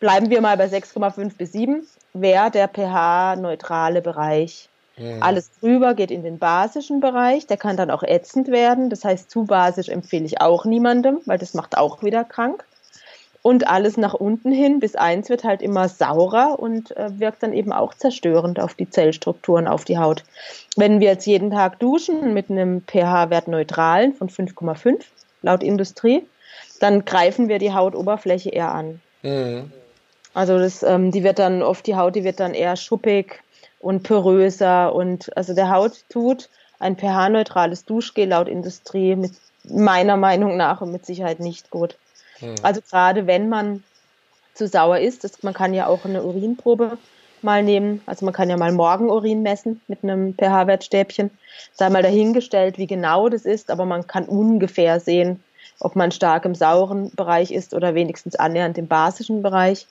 bleiben 0.01 0.31
wir 0.31 0.41
mal 0.41 0.57
bei 0.57 0.67
6,5 0.67 1.37
bis 1.37 1.53
7, 1.53 1.87
wäre 2.15 2.51
der 2.51 2.69
pH-neutrale 2.69 4.03
Bereich. 4.03 4.69
Mhm. 4.97 5.23
Alles 5.23 5.51
drüber 5.61 5.95
geht 5.95 6.11
in 6.11 6.25
den 6.25 6.39
basischen 6.39 7.01
Bereich, 7.01 7.47
der 7.47 7.57
kann 7.57 7.77
dann 7.77 7.91
auch 7.91 8.03
ätzend 8.03 8.49
werden. 8.49 8.91
Das 8.91 9.05
heißt, 9.05 9.31
zu 9.31 9.45
basisch 9.45 9.89
empfehle 9.89 10.25
ich 10.25 10.41
auch 10.41 10.65
niemandem, 10.65 11.21
weil 11.27 11.39
das 11.39 11.55
macht 11.55 11.79
auch 11.79 12.03
wieder 12.03 12.25
krank. 12.25 12.65
Und 13.49 13.67
alles 13.67 13.97
nach 13.97 14.13
unten 14.13 14.53
hin 14.53 14.79
bis 14.79 14.95
eins 14.95 15.31
wird 15.31 15.43
halt 15.43 15.63
immer 15.63 15.89
saurer 15.89 16.59
und 16.59 16.95
äh, 16.99 17.19
wirkt 17.19 17.43
dann 17.43 17.55
eben 17.55 17.73
auch 17.73 17.95
zerstörend 17.95 18.61
auf 18.61 18.75
die 18.75 18.91
Zellstrukturen, 18.91 19.67
auf 19.67 19.87
die 19.87 19.97
Haut. 19.97 20.23
Wenn 20.77 21.01
wir 21.01 21.09
jetzt 21.09 21.25
jeden 21.25 21.51
Tag 21.51 21.79
duschen 21.79 22.35
mit 22.35 22.51
einem 22.51 22.83
pH-Wert 22.83 23.49
neutralen 23.49 24.13
von 24.13 24.29
5,5 24.29 25.03
laut 25.41 25.63
Industrie, 25.63 26.27
dann 26.79 27.07
greifen 27.07 27.49
wir 27.49 27.59
die 27.59 27.73
Hautoberfläche 27.73 28.51
eher 28.51 28.71
an. 28.71 29.01
Mhm. 29.23 29.73
Also 30.35 30.59
das, 30.59 30.83
ähm, 30.83 31.11
die 31.11 31.25
wird 31.25 31.39
dann 31.39 31.63
oft 31.63 31.87
die 31.87 31.97
Haut, 31.97 32.17
die 32.17 32.25
wird 32.25 32.41
dann 32.41 32.53
eher 32.53 32.77
schuppig 32.77 33.43
und 33.81 34.03
poröser 34.03 34.95
und 34.95 35.35
also 35.39 35.55
der 35.55 35.71
Haut 35.71 36.05
tut 36.11 36.51
ein 36.81 36.99
pH-neutrales 36.99 37.87
Duschgel 37.87 38.29
laut 38.29 38.47
Industrie 38.47 39.17
mit 39.17 39.33
meiner 39.65 40.19
Meinung 40.19 40.59
nach 40.59 40.83
und 40.83 40.93
mit 40.93 41.07
Sicherheit 41.07 41.41
nicht 41.41 41.71
gut. 41.71 41.97
Hm. 42.41 42.55
Also 42.63 42.81
gerade 42.81 43.27
wenn 43.27 43.49
man 43.49 43.83
zu 44.55 44.67
sauer 44.67 44.99
ist, 44.99 45.25
das, 45.25 45.43
man 45.43 45.55
kann 45.55 45.75
ja 45.75 45.87
auch 45.87 46.05
eine 46.05 46.23
Urinprobe 46.23 46.99
mal 47.43 47.63
nehmen. 47.63 48.03
Also 48.07 48.25
man 48.25 48.35
kann 48.35 48.51
ja 48.51 48.57
mal 48.57 48.73
Morgenurin 48.73 49.43
messen 49.43 49.81
mit 49.87 50.03
einem 50.03 50.35
pH-Wertstäbchen. 50.35 51.31
Sei 51.73 51.89
mal 51.91 52.03
dahingestellt, 52.03 52.79
wie 52.79 52.87
genau 52.87 53.29
das 53.29 53.45
ist, 53.45 53.71
aber 53.71 53.85
man 53.85 54.07
kann 54.07 54.25
ungefähr 54.25 54.99
sehen, 55.01 55.43
ob 55.81 55.95
man 55.95 56.11
stark 56.11 56.45
im 56.45 56.55
sauren 56.55 57.11
Bereich 57.15 57.53
ist 57.53 57.75
oder 57.75 57.95
wenigstens 57.95 58.35
annähernd 58.35 58.79
im 58.79 58.89
basischen 58.89 59.43
Bereich. 59.43 59.87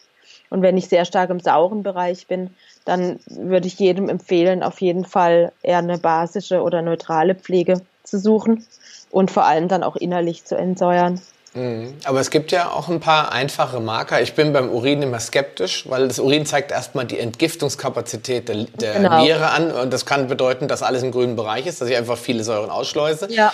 Und 0.49 0.61
wenn 0.61 0.77
ich 0.77 0.89
sehr 0.89 1.05
stark 1.05 1.29
im 1.29 1.39
sauren 1.39 1.83
Bereich 1.83 2.27
bin, 2.27 2.49
dann 2.85 3.19
würde 3.27 3.67
ich 3.67 3.79
jedem 3.79 4.09
empfehlen, 4.09 4.63
auf 4.63 4.81
jeden 4.81 5.05
Fall 5.05 5.51
eher 5.61 5.77
eine 5.77 5.97
basische 5.97 6.61
oder 6.61 6.81
neutrale 6.81 7.35
Pflege 7.35 7.81
zu 8.03 8.19
suchen 8.19 8.65
und 9.11 9.31
vor 9.31 9.45
allem 9.45 9.67
dann 9.67 9.83
auch 9.83 9.95
innerlich 9.95 10.45
zu 10.45 10.55
entsäuern. 10.55 11.21
Mhm. 11.57 11.95
Aber 12.03 12.19
es 12.19 12.29
gibt 12.29 12.51
ja 12.51 12.69
auch 12.69 12.87
ein 12.87 12.99
paar 12.99 13.31
einfache 13.31 13.79
Marker. 13.79 14.21
Ich 14.21 14.33
bin 14.35 14.53
beim 14.53 14.69
Urin 14.69 15.01
immer 15.01 15.19
skeptisch, 15.19 15.89
weil 15.89 16.07
das 16.07 16.19
Urin 16.19 16.45
zeigt 16.45 16.71
erstmal 16.71 17.05
die 17.05 17.19
Entgiftungskapazität 17.19 18.47
der, 18.47 18.65
der 18.79 18.93
genau. 18.93 19.23
Niere 19.23 19.49
an. 19.49 19.71
Und 19.71 19.91
das 19.91 20.05
kann 20.05 20.27
bedeuten, 20.27 20.67
dass 20.67 20.83
alles 20.83 21.03
im 21.03 21.11
grünen 21.11 21.35
Bereich 21.35 21.65
ist, 21.65 21.81
dass 21.81 21.89
ich 21.89 21.97
einfach 21.97 22.17
viele 22.17 22.43
Säuren 22.43 22.69
ausschleuse. 22.69 23.27
Ja. 23.31 23.51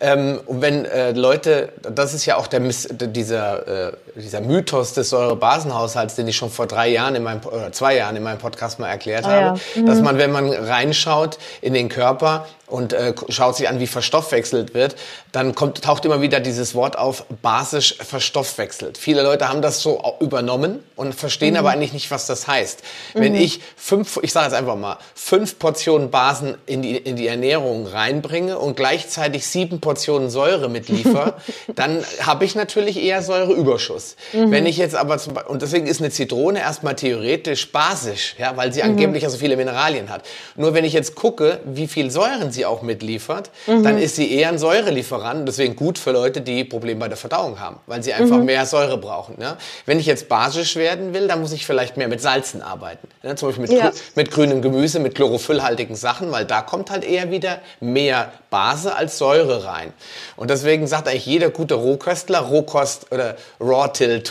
Ähm, 0.00 0.40
und 0.46 0.60
wenn 0.60 0.84
äh, 0.84 1.12
Leute, 1.12 1.70
das 1.82 2.14
ist 2.14 2.26
ja 2.26 2.36
auch 2.36 2.46
der, 2.46 2.60
dieser, 2.60 3.88
äh, 3.88 3.92
dieser 4.22 4.40
Mythos 4.40 4.94
des 4.94 5.10
Säurebasenhaushalts, 5.10 6.14
den 6.14 6.26
ich 6.28 6.36
schon 6.36 6.50
vor 6.50 6.66
drei 6.66 6.88
Jahren 6.88 7.14
in 7.14 7.22
meinem, 7.22 7.40
oder 7.44 7.72
zwei 7.72 7.96
Jahren 7.96 8.16
in 8.16 8.22
meinem 8.22 8.38
Podcast 8.38 8.78
mal 8.78 8.88
erklärt 8.88 9.24
ah, 9.26 9.30
habe, 9.30 9.60
ja. 9.74 9.82
mhm. 9.82 9.86
dass 9.86 10.00
man, 10.00 10.18
wenn 10.18 10.32
man 10.32 10.50
reinschaut 10.50 11.38
in 11.60 11.74
den 11.74 11.88
Körper, 11.88 12.46
und 12.66 12.92
äh, 12.92 13.14
schaut 13.28 13.56
sich 13.56 13.68
an, 13.68 13.78
wie 13.78 13.86
verstoffwechselt 13.86 14.74
wird, 14.74 14.96
dann 15.32 15.54
kommt, 15.54 15.82
taucht 15.82 16.04
immer 16.04 16.20
wieder 16.20 16.40
dieses 16.40 16.74
Wort 16.74 16.98
auf, 16.98 17.24
basisch 17.42 17.96
verstoffwechselt. 17.98 18.98
Viele 18.98 19.22
Leute 19.22 19.48
haben 19.48 19.62
das 19.62 19.82
so 19.82 20.02
übernommen 20.20 20.82
und 20.96 21.14
verstehen 21.14 21.52
mhm. 21.54 21.60
aber 21.60 21.70
eigentlich 21.70 21.92
nicht, 21.92 22.10
was 22.10 22.26
das 22.26 22.48
heißt. 22.48 22.82
Mhm. 23.14 23.20
Wenn 23.20 23.34
ich 23.34 23.60
fünf, 23.76 24.18
ich 24.22 24.32
sage 24.32 24.46
jetzt 24.46 24.54
einfach 24.54 24.76
mal, 24.76 24.98
fünf 25.14 25.58
Portionen 25.58 26.10
Basen 26.10 26.56
in 26.66 26.82
die, 26.82 26.96
in 26.96 27.16
die 27.16 27.28
Ernährung 27.28 27.86
reinbringe 27.86 28.58
und 28.58 28.76
gleichzeitig 28.76 29.46
sieben 29.46 29.80
Portionen 29.80 30.30
Säure 30.30 30.68
mitliefer, 30.68 31.34
dann 31.74 32.04
habe 32.22 32.44
ich 32.44 32.54
natürlich 32.54 33.00
eher 33.00 33.22
Säureüberschuss. 33.22 34.05
Mhm. 34.32 34.50
Wenn 34.50 34.66
ich 34.66 34.76
jetzt 34.76 34.94
aber, 34.94 35.18
zum, 35.18 35.34
und 35.48 35.62
deswegen 35.62 35.86
ist 35.86 36.00
eine 36.00 36.10
Zitrone 36.10 36.60
erstmal 36.60 36.94
theoretisch 36.94 37.72
basisch, 37.72 38.36
ja, 38.38 38.56
weil 38.56 38.72
sie 38.72 38.82
mhm. 38.82 38.90
angeblich 38.90 39.22
ja 39.22 39.30
so 39.30 39.38
viele 39.38 39.56
Mineralien 39.56 40.10
hat. 40.10 40.22
Nur 40.54 40.74
wenn 40.74 40.84
ich 40.84 40.92
jetzt 40.92 41.14
gucke, 41.14 41.60
wie 41.64 41.88
viel 41.88 42.10
Säuren 42.10 42.52
sie 42.52 42.66
auch 42.66 42.82
mitliefert, 42.82 43.50
mhm. 43.66 43.82
dann 43.82 43.98
ist 43.98 44.16
sie 44.16 44.32
eher 44.32 44.50
ein 44.50 44.58
Säurelieferant. 44.58 45.48
Deswegen 45.48 45.74
gut 45.74 45.98
für 45.98 46.12
Leute, 46.12 46.40
die 46.40 46.64
Probleme 46.64 47.00
bei 47.00 47.08
der 47.08 47.16
Verdauung 47.16 47.58
haben, 47.58 47.78
weil 47.86 48.02
sie 48.02 48.12
einfach 48.12 48.38
mhm. 48.38 48.44
mehr 48.44 48.66
Säure 48.66 48.98
brauchen. 48.98 49.36
Ne? 49.38 49.56
Wenn 49.86 49.98
ich 49.98 50.06
jetzt 50.06 50.28
basisch 50.28 50.76
werden 50.76 51.14
will, 51.14 51.26
dann 51.26 51.40
muss 51.40 51.52
ich 51.52 51.66
vielleicht 51.66 51.96
mehr 51.96 52.08
mit 52.08 52.20
Salzen 52.20 52.62
arbeiten. 52.62 53.08
Ne? 53.22 53.34
Zum 53.34 53.48
Beispiel 53.48 53.66
mit, 53.66 53.72
ja. 53.72 53.90
mit 54.14 54.30
grünem 54.30 54.62
Gemüse, 54.62 55.00
mit 55.00 55.14
chlorophyllhaltigen 55.14 55.96
Sachen, 55.96 56.30
weil 56.32 56.44
da 56.44 56.62
kommt 56.62 56.90
halt 56.90 57.04
eher 57.04 57.30
wieder 57.30 57.58
mehr 57.80 58.32
Base 58.50 58.94
als 58.94 59.18
Säure 59.18 59.64
rein. 59.64 59.92
Und 60.36 60.50
deswegen 60.50 60.86
sagt 60.86 61.08
eigentlich 61.08 61.26
jeder 61.26 61.50
gute 61.50 61.74
Rohköstler, 61.74 62.40
Rohkost 62.40 63.12
oder 63.12 63.36
Raw 63.60 63.92
Till, 63.96 64.22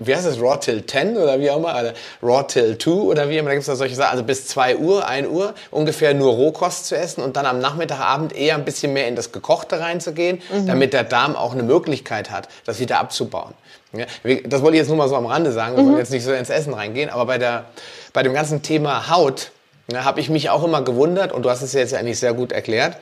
wie 0.00 0.14
heißt 0.14 0.26
es, 0.26 0.40
Raw 0.40 0.58
Till 0.58 0.84
10 0.84 1.16
oder 1.16 1.38
wie 1.38 1.50
auch 1.50 1.58
immer, 1.58 1.78
oder 1.78 1.92
Raw 2.22 2.46
Till 2.46 2.78
2 2.78 2.90
oder 2.90 3.28
wie 3.28 3.38
immer, 3.38 3.50
da 3.50 3.54
gibt 3.54 3.62
es 3.62 3.66
da 3.66 3.76
solche 3.76 3.94
Sachen, 3.94 4.12
also 4.12 4.24
bis 4.24 4.46
2 4.48 4.76
Uhr, 4.76 5.06
1 5.06 5.28
Uhr 5.28 5.54
ungefähr 5.70 6.14
nur 6.14 6.32
Rohkost 6.32 6.86
zu 6.86 6.96
essen 6.96 7.22
und 7.22 7.36
dann 7.36 7.46
am 7.46 7.58
Nachmittagabend 7.58 8.34
eher 8.34 8.54
ein 8.54 8.64
bisschen 8.64 8.92
mehr 8.92 9.08
in 9.08 9.16
das 9.16 9.32
Gekochte 9.32 9.80
reinzugehen, 9.80 10.40
mhm. 10.52 10.66
damit 10.66 10.92
der 10.92 11.04
Darm 11.04 11.36
auch 11.36 11.52
eine 11.52 11.62
Möglichkeit 11.62 12.30
hat, 12.30 12.48
das 12.64 12.80
wieder 12.80 12.98
abzubauen. 12.98 13.52
Ja, 13.92 14.06
das 14.46 14.62
wollte 14.62 14.76
ich 14.76 14.80
jetzt 14.80 14.88
nur 14.88 14.96
mal 14.96 15.08
so 15.08 15.16
am 15.16 15.26
Rande 15.26 15.52
sagen, 15.52 15.76
wir 15.76 15.82
mhm. 15.82 15.88
wollen 15.88 15.98
jetzt 15.98 16.12
nicht 16.12 16.24
so 16.24 16.32
ins 16.32 16.50
Essen 16.50 16.72
reingehen, 16.72 17.10
aber 17.10 17.26
bei, 17.26 17.38
der, 17.38 17.66
bei 18.12 18.22
dem 18.22 18.32
ganzen 18.32 18.62
Thema 18.62 19.10
Haut 19.10 19.50
ja, 19.92 20.04
habe 20.04 20.20
ich 20.20 20.30
mich 20.30 20.50
auch 20.50 20.64
immer 20.64 20.82
gewundert, 20.82 21.32
und 21.32 21.42
du 21.42 21.50
hast 21.50 21.62
es 21.62 21.72
jetzt 21.72 21.94
eigentlich 21.94 22.18
sehr 22.18 22.34
gut 22.34 22.52
erklärt, 22.52 22.96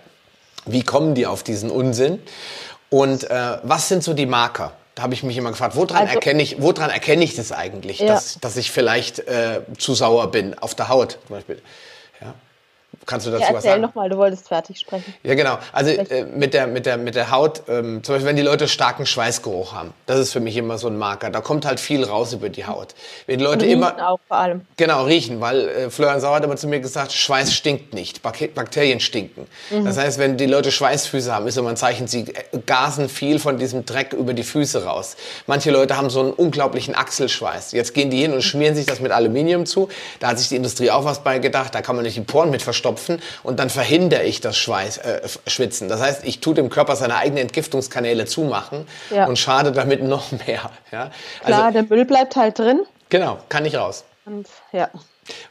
wie 0.66 0.82
kommen 0.82 1.14
die 1.14 1.26
auf 1.26 1.42
diesen 1.42 1.70
Unsinn? 1.70 2.20
Und 2.90 3.30
äh, 3.30 3.58
was 3.62 3.88
sind 3.88 4.02
so 4.02 4.14
die 4.14 4.26
Marker? 4.26 4.72
Da 4.98 5.04
habe 5.04 5.14
ich 5.14 5.22
mich 5.22 5.36
immer 5.36 5.50
gefragt, 5.50 5.76
woran 5.76 5.96
also, 5.96 6.14
erkenne 6.14 6.42
ich, 6.42 6.60
woran 6.60 6.90
erkenne 6.90 7.22
ich 7.22 7.36
das 7.36 7.52
eigentlich, 7.52 8.00
ja. 8.00 8.08
dass, 8.08 8.40
dass 8.40 8.56
ich 8.56 8.72
vielleicht 8.72 9.20
äh, 9.20 9.60
zu 9.78 9.94
sauer 9.94 10.32
bin 10.32 10.58
auf 10.58 10.74
der 10.74 10.88
Haut 10.88 11.20
zum 11.24 11.36
Beispiel? 11.36 11.62
Kannst 13.08 13.26
du 13.26 13.30
dazu 13.30 13.44
ja, 13.44 13.54
was 13.54 13.64
sagen? 13.64 13.80
Nochmal, 13.80 14.10
du 14.10 14.18
wolltest 14.18 14.48
fertig 14.48 14.78
sprechen. 14.78 15.14
Ja, 15.22 15.34
genau. 15.34 15.58
Also 15.72 15.90
äh, 15.90 16.24
mit, 16.24 16.52
der, 16.52 16.66
mit, 16.66 16.84
der, 16.84 16.98
mit 16.98 17.14
der 17.14 17.30
Haut, 17.30 17.62
ähm, 17.68 18.04
zum 18.04 18.14
Beispiel, 18.14 18.28
wenn 18.28 18.36
die 18.36 18.42
Leute 18.42 18.68
starken 18.68 19.06
Schweißgeruch 19.06 19.72
haben, 19.72 19.94
das 20.04 20.18
ist 20.18 20.32
für 20.32 20.40
mich 20.40 20.56
immer 20.56 20.76
so 20.76 20.88
ein 20.88 20.98
Marker. 20.98 21.30
Da 21.30 21.40
kommt 21.40 21.64
halt 21.64 21.80
viel 21.80 22.04
raus 22.04 22.34
über 22.34 22.50
die 22.50 22.66
Haut. 22.66 22.94
Wenn 23.26 23.38
die 23.38 23.44
Leute 23.44 23.64
riechen 23.64 23.78
immer. 23.78 24.10
auch 24.10 24.20
vor 24.28 24.36
allem. 24.36 24.62
Genau, 24.76 25.04
riechen, 25.04 25.40
weil 25.40 25.68
äh, 25.68 25.90
Florian 25.90 26.20
Sauer 26.20 26.36
hat 26.36 26.44
immer 26.44 26.56
zu 26.56 26.66
mir 26.66 26.80
gesagt, 26.80 27.12
Schweiß 27.12 27.54
stinkt 27.54 27.94
nicht, 27.94 28.22
Bakterien 28.22 29.00
stinken. 29.00 29.46
Mhm. 29.70 29.84
Das 29.86 29.96
heißt, 29.96 30.18
wenn 30.18 30.36
die 30.36 30.46
Leute 30.46 30.70
Schweißfüße 30.70 31.34
haben, 31.34 31.46
ist 31.46 31.56
immer 31.56 31.70
ein 31.70 31.76
Zeichen, 31.76 32.08
sie 32.08 32.26
gasen 32.66 33.08
viel 33.08 33.38
von 33.38 33.58
diesem 33.58 33.86
Dreck 33.86 34.12
über 34.12 34.34
die 34.34 34.42
Füße 34.42 34.84
raus. 34.84 35.16
Manche 35.46 35.70
Leute 35.70 35.96
haben 35.96 36.10
so 36.10 36.20
einen 36.20 36.32
unglaublichen 36.32 36.94
Achselschweiß. 36.94 37.72
Jetzt 37.72 37.94
gehen 37.94 38.10
die 38.10 38.20
hin 38.20 38.34
und 38.34 38.42
schmieren 38.42 38.74
sich 38.74 38.86
das 38.86 39.00
mit 39.00 39.12
Aluminium 39.12 39.64
zu. 39.64 39.88
Da 40.20 40.28
hat 40.28 40.38
sich 40.38 40.48
die 40.48 40.56
Industrie 40.56 40.90
auch 40.90 41.04
was 41.04 41.22
bei 41.24 41.38
gedacht. 41.38 41.74
Da 41.74 41.80
kann 41.80 41.96
man 41.96 42.04
nicht 42.04 42.16
die 42.16 42.20
Poren 42.20 42.50
mit 42.50 42.62
verstopfen 42.78 43.20
und 43.42 43.58
dann 43.58 43.70
verhindere 43.70 44.22
ich 44.22 44.40
das 44.40 44.56
Schweiß, 44.56 44.98
äh, 44.98 45.28
Schwitzen. 45.46 45.88
Das 45.88 46.00
heißt, 46.00 46.24
ich 46.24 46.40
tue 46.40 46.54
dem 46.54 46.70
Körper 46.70 46.96
seine 46.96 47.16
eigenen 47.16 47.42
Entgiftungskanäle 47.42 48.26
zumachen 48.26 48.86
ja. 49.10 49.26
und 49.26 49.38
schade 49.38 49.72
damit 49.72 50.02
noch 50.02 50.30
mehr. 50.46 50.70
Ja? 50.92 51.10
Klar, 51.44 51.64
also, 51.64 51.72
der 51.72 51.82
Müll 51.84 52.04
bleibt 52.04 52.36
halt 52.36 52.58
drin. 52.58 52.82
Genau, 53.08 53.38
kann 53.48 53.64
nicht 53.64 53.76
raus. 53.76 54.04
Und, 54.24 54.46
ja. 54.72 54.88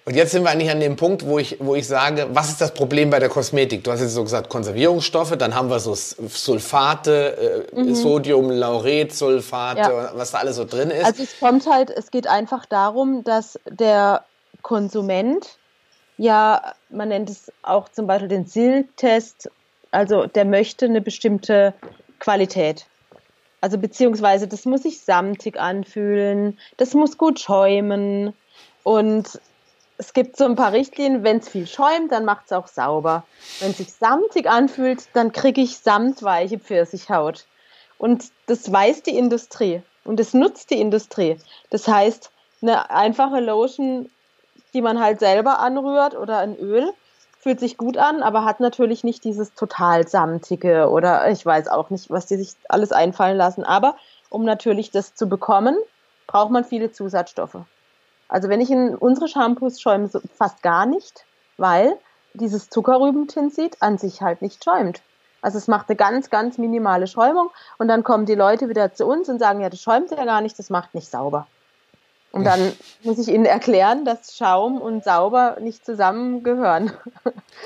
Und 0.06 0.16
jetzt 0.16 0.32
sind 0.32 0.43
wir 0.43 0.49
eigentlich 0.49 0.72
an 0.72 0.80
dem 0.80 0.95
Punkt, 0.95 1.26
wo 1.26 1.38
ich, 1.38 1.58
wo 1.60 1.76
ich 1.76 1.88
sage, 1.88 2.28
was 2.32 2.49
ist 2.49 2.62
das 2.62 2.74
Problem 2.74 3.12
bei 3.12 3.20
der 3.20 3.30
Kosmetik? 3.30 3.84
Du 3.84 3.91
hast 3.91 3.99
jetzt 3.99 4.14
so 4.14 4.24
gesagt 4.24 4.49
Konservierungsstoffe, 4.49 5.38
dann 5.38 5.54
haben 5.54 5.70
wir 5.70 5.80
so 5.80 5.93
Sulfate, 5.93 7.68
äh, 7.76 7.80
mhm. 7.80 7.93
Sodium, 7.93 8.49
Lauret, 8.49 9.14
Sulfate, 9.14 9.80
ja. 9.80 10.12
was 10.16 10.32
da 10.32 10.39
alles 10.39 10.56
so 10.56 10.66
drin 10.66 10.89
ist. 10.89 11.06
Also 11.06 11.24
es 11.24 11.39
kommt 11.39 11.68
halt, 11.68 11.91
es 11.91 12.10
geht 12.10 12.26
einfach 12.26 12.66
darum, 12.66 13.24
dass 13.24 13.60
der 13.70 14.24
Konsument 14.64 15.58
ja, 16.18 16.74
man 16.89 17.09
nennt 17.09 17.30
es 17.30 17.51
auch 17.61 17.89
zum 17.89 18.07
Beispiel 18.07 18.28
den 18.28 18.45
SIL-Test, 18.45 19.49
also 19.91 20.26
der 20.26 20.45
möchte 20.45 20.86
eine 20.86 21.01
bestimmte 21.01 21.74
Qualität. 22.20 22.86
Also 23.61 23.78
beziehungsweise 23.78 24.47
das 24.47 24.65
muss 24.65 24.84
sich 24.84 25.01
samtig 25.01 25.59
anfühlen, 25.59 26.59
das 26.78 26.93
muss 26.93 27.18
gut 27.18 27.39
schäumen 27.39 28.34
und 28.84 29.39
es 29.97 30.13
gibt 30.13 30.38
so 30.38 30.45
ein 30.45 30.55
paar 30.55 30.74
Richtlinien, 30.74 31.24
wenn 31.24 31.38
es 31.38 31.49
viel 31.49 31.65
schäumt, 31.65 32.11
dann 32.11 32.26
macht 32.26 32.45
es 32.45 32.51
auch 32.51 32.68
sauber. 32.68 33.26
Wenn 33.59 33.72
es 33.72 33.78
sich 33.78 33.91
samtig 33.93 34.47
anfühlt, 34.47 35.07
dann 35.13 35.32
kriege 35.32 35.61
ich 35.61 35.80
samtweiche 35.80 36.59
Pfirsichhaut. 36.59 37.45
Und 37.97 38.26
das 38.45 38.72
weiß 38.72 39.01
die 39.03 39.18
Industrie 39.18 39.82
und 40.03 40.20
das 40.20 40.36
nutzt 40.36 40.70
die 40.70 40.80
Industrie. 40.80 41.38
Das 41.72 41.88
heißt, 41.88 42.32
eine 42.61 42.91
einfache 42.91 43.39
Lotion, 43.39 44.09
die 44.74 44.82
man 44.82 44.99
halt 44.99 45.20
selber 45.20 45.59
anrührt 45.59 46.15
oder 46.15 46.39
ein 46.39 46.57
Öl, 46.57 46.91
fühlt 47.39 47.59
sich 47.59 47.78
gut 47.78 47.97
an, 47.97 48.24
aber 48.24 48.43
hat 48.45 48.59
natürlich 48.59 49.03
nicht 49.03 49.24
dieses 49.24 49.53
total 49.53 50.07
samtige 50.07 50.89
oder 50.89 51.30
ich 51.30 51.45
weiß 51.45 51.68
auch 51.68 51.89
nicht, 51.89 52.09
was 52.09 52.26
die 52.26 52.36
sich 52.36 52.55
alles 52.68 52.91
einfallen 52.91 53.38
lassen. 53.38 53.63
Aber 53.63 53.95
um 54.30 54.43
natürlich 54.43 54.91
das 54.91 55.15
zu 55.15 55.30
bekommen, 55.30 55.78
braucht 56.26 56.51
man 56.51 56.65
viele 56.65 56.91
Zusatzstoffe. 56.91 57.57
Also 58.28 58.49
wenn 58.49 58.59
ich 58.59 58.70
in 58.70 58.95
unsere 58.95 59.28
Shampoos 59.28 59.80
schäume 59.80 60.09
fast 60.36 60.61
gar 60.61 60.86
nicht, 60.86 61.26
weil 61.57 61.97
dieses 62.34 62.70
Zuckerrübentinsid 62.70 63.82
an 63.82 63.97
sich 63.97 64.22
halt 64.22 64.41
nicht 64.41 64.63
schäumt. 64.63 65.01
Also 65.41 65.57
es 65.57 65.68
macht 65.68 65.89
eine 65.89 65.95
ganz, 65.95 66.30
ganz 66.30 66.57
minimale 66.57 67.07
Schäumung 67.07 67.49
und 67.78 67.88
dann 67.88 68.03
kommen 68.03 68.26
die 68.26 68.36
Leute 68.36 68.70
wieder 68.70 68.93
zu 68.93 69.05
uns 69.05 69.30
und 69.30 69.39
sagen, 69.39 69.61
ja, 69.61 69.70
das 69.70 69.80
schäumt 69.80 70.11
ja 70.11 70.26
gar 70.26 70.41
nicht, 70.41 70.57
das 70.59 70.70
macht 70.70 70.93
nicht 70.93 71.09
sauber. 71.09 71.47
Und 72.32 72.44
dann 72.44 72.74
muss 73.04 73.18
ich 73.20 73.30
ihnen 73.30 73.46
erklären, 73.46 74.06
dass 74.06 74.36
Schaum 74.36 74.80
und 74.82 75.04
sauber 75.04 75.58
nicht 75.60 75.86
zusammengehören. 75.86 76.92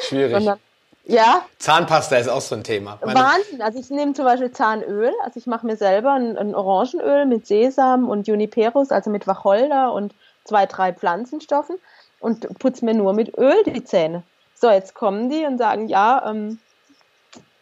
Schwierig. 0.02 0.34
Sondern, 0.34 0.60
ja. 1.06 1.42
Zahnpasta 1.58 2.18
ist 2.18 2.30
auch 2.30 2.42
so 2.42 2.56
ein 2.56 2.64
Thema. 2.64 3.00
Meine 3.04 3.20
Wahnsinn. 3.20 3.62
Also 3.62 3.80
ich 3.80 3.90
nehme 3.90 4.14
zum 4.14 4.26
Beispiel 4.26 4.52
Zahnöl. 4.52 5.12
Also 5.24 5.40
ich 5.40 5.48
mache 5.48 5.66
mir 5.66 5.76
selber 5.76 6.14
ein, 6.14 6.38
ein 6.38 6.56
Orangenöl 6.56 7.26
mit 7.26 7.48
Sesam 7.48 8.08
und 8.08 8.28
Juniperus, 8.28 8.92
also 8.92 9.10
mit 9.10 9.28
Wacholder 9.28 9.94
und 9.94 10.14
zwei, 10.44 10.66
drei 10.66 10.94
Pflanzenstoffen 10.94 11.78
und 12.20 12.48
putze 12.60 12.86
mir 12.86 12.94
nur 12.94 13.14
mit 13.14 13.38
Öl 13.38 13.64
die 13.66 13.84
Zähne. 13.84 14.24
So, 14.56 14.70
jetzt 14.70 14.94
kommen 14.94 15.30
die 15.30 15.46
und 15.46 15.58
sagen, 15.58 15.88
ja, 15.88 16.30
ähm, 16.30 16.60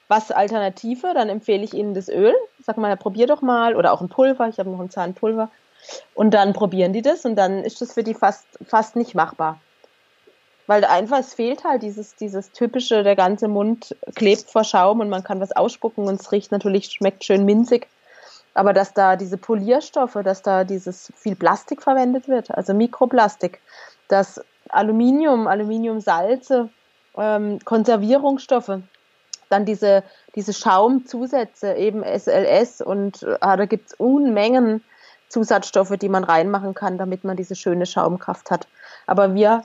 was 0.09 0.31
Alternative? 0.31 1.13
Dann 1.13 1.29
empfehle 1.29 1.63
ich 1.63 1.73
ihnen 1.73 1.93
das 1.93 2.09
Öl. 2.09 2.33
Sag 2.65 2.77
mal, 2.77 2.97
probier 2.97 3.25
doch 3.25 3.41
mal. 3.41 3.75
Oder 3.75 3.93
auch 3.93 4.01
ein 4.01 4.09
Pulver. 4.09 4.49
Ich 4.49 4.59
habe 4.59 4.69
noch 4.69 4.79
ein 4.79 4.89
Zahnpulver. 4.89 5.49
Und 6.13 6.33
dann 6.33 6.53
probieren 6.53 6.93
die 6.93 7.01
das 7.01 7.25
und 7.25 7.35
dann 7.35 7.63
ist 7.63 7.81
das 7.81 7.93
für 7.93 8.03
die 8.03 8.13
fast, 8.13 8.45
fast 8.65 8.95
nicht 8.95 9.15
machbar. 9.15 9.59
Weil 10.67 10.85
einfach, 10.85 11.19
es 11.19 11.33
fehlt 11.33 11.63
halt 11.63 11.81
dieses, 11.81 12.15
dieses 12.15 12.51
typische, 12.51 13.03
der 13.03 13.15
ganze 13.15 13.47
Mund 13.47 13.95
klebt 14.15 14.51
vor 14.51 14.63
Schaum 14.63 14.99
und 14.99 15.09
man 15.09 15.23
kann 15.23 15.39
was 15.39 15.51
ausspucken 15.51 16.07
und 16.07 16.21
es 16.21 16.31
riecht 16.31 16.51
natürlich, 16.51 16.91
schmeckt 16.91 17.23
schön 17.23 17.43
minzig. 17.43 17.87
Aber 18.53 18.73
dass 18.73 18.93
da 18.93 19.15
diese 19.15 19.37
Polierstoffe, 19.37 20.17
dass 20.23 20.41
da 20.41 20.63
dieses 20.63 21.11
viel 21.15 21.35
Plastik 21.35 21.81
verwendet 21.81 22.27
wird, 22.27 22.51
also 22.51 22.73
Mikroplastik, 22.73 23.61
dass 24.09 24.41
Aluminium, 24.69 25.47
Aluminiumsalze, 25.47 26.69
ähm, 27.17 27.59
Konservierungsstoffe, 27.65 28.79
dann 29.49 29.65
diese, 29.65 30.03
diese 30.35 30.53
Schaumzusätze, 30.53 31.73
eben 31.73 32.03
SLS 32.03 32.81
und 32.81 33.23
äh, 33.23 33.37
da 33.39 33.65
gibt 33.65 33.87
es 33.87 33.93
Unmengen 33.95 34.83
Zusatzstoffe, 35.29 35.95
die 35.97 36.09
man 36.09 36.23
reinmachen 36.23 36.73
kann, 36.73 36.97
damit 36.97 37.23
man 37.23 37.37
diese 37.37 37.55
schöne 37.55 37.85
Schaumkraft 37.85 38.51
hat. 38.51 38.67
Aber 39.07 39.33
wir 39.35 39.63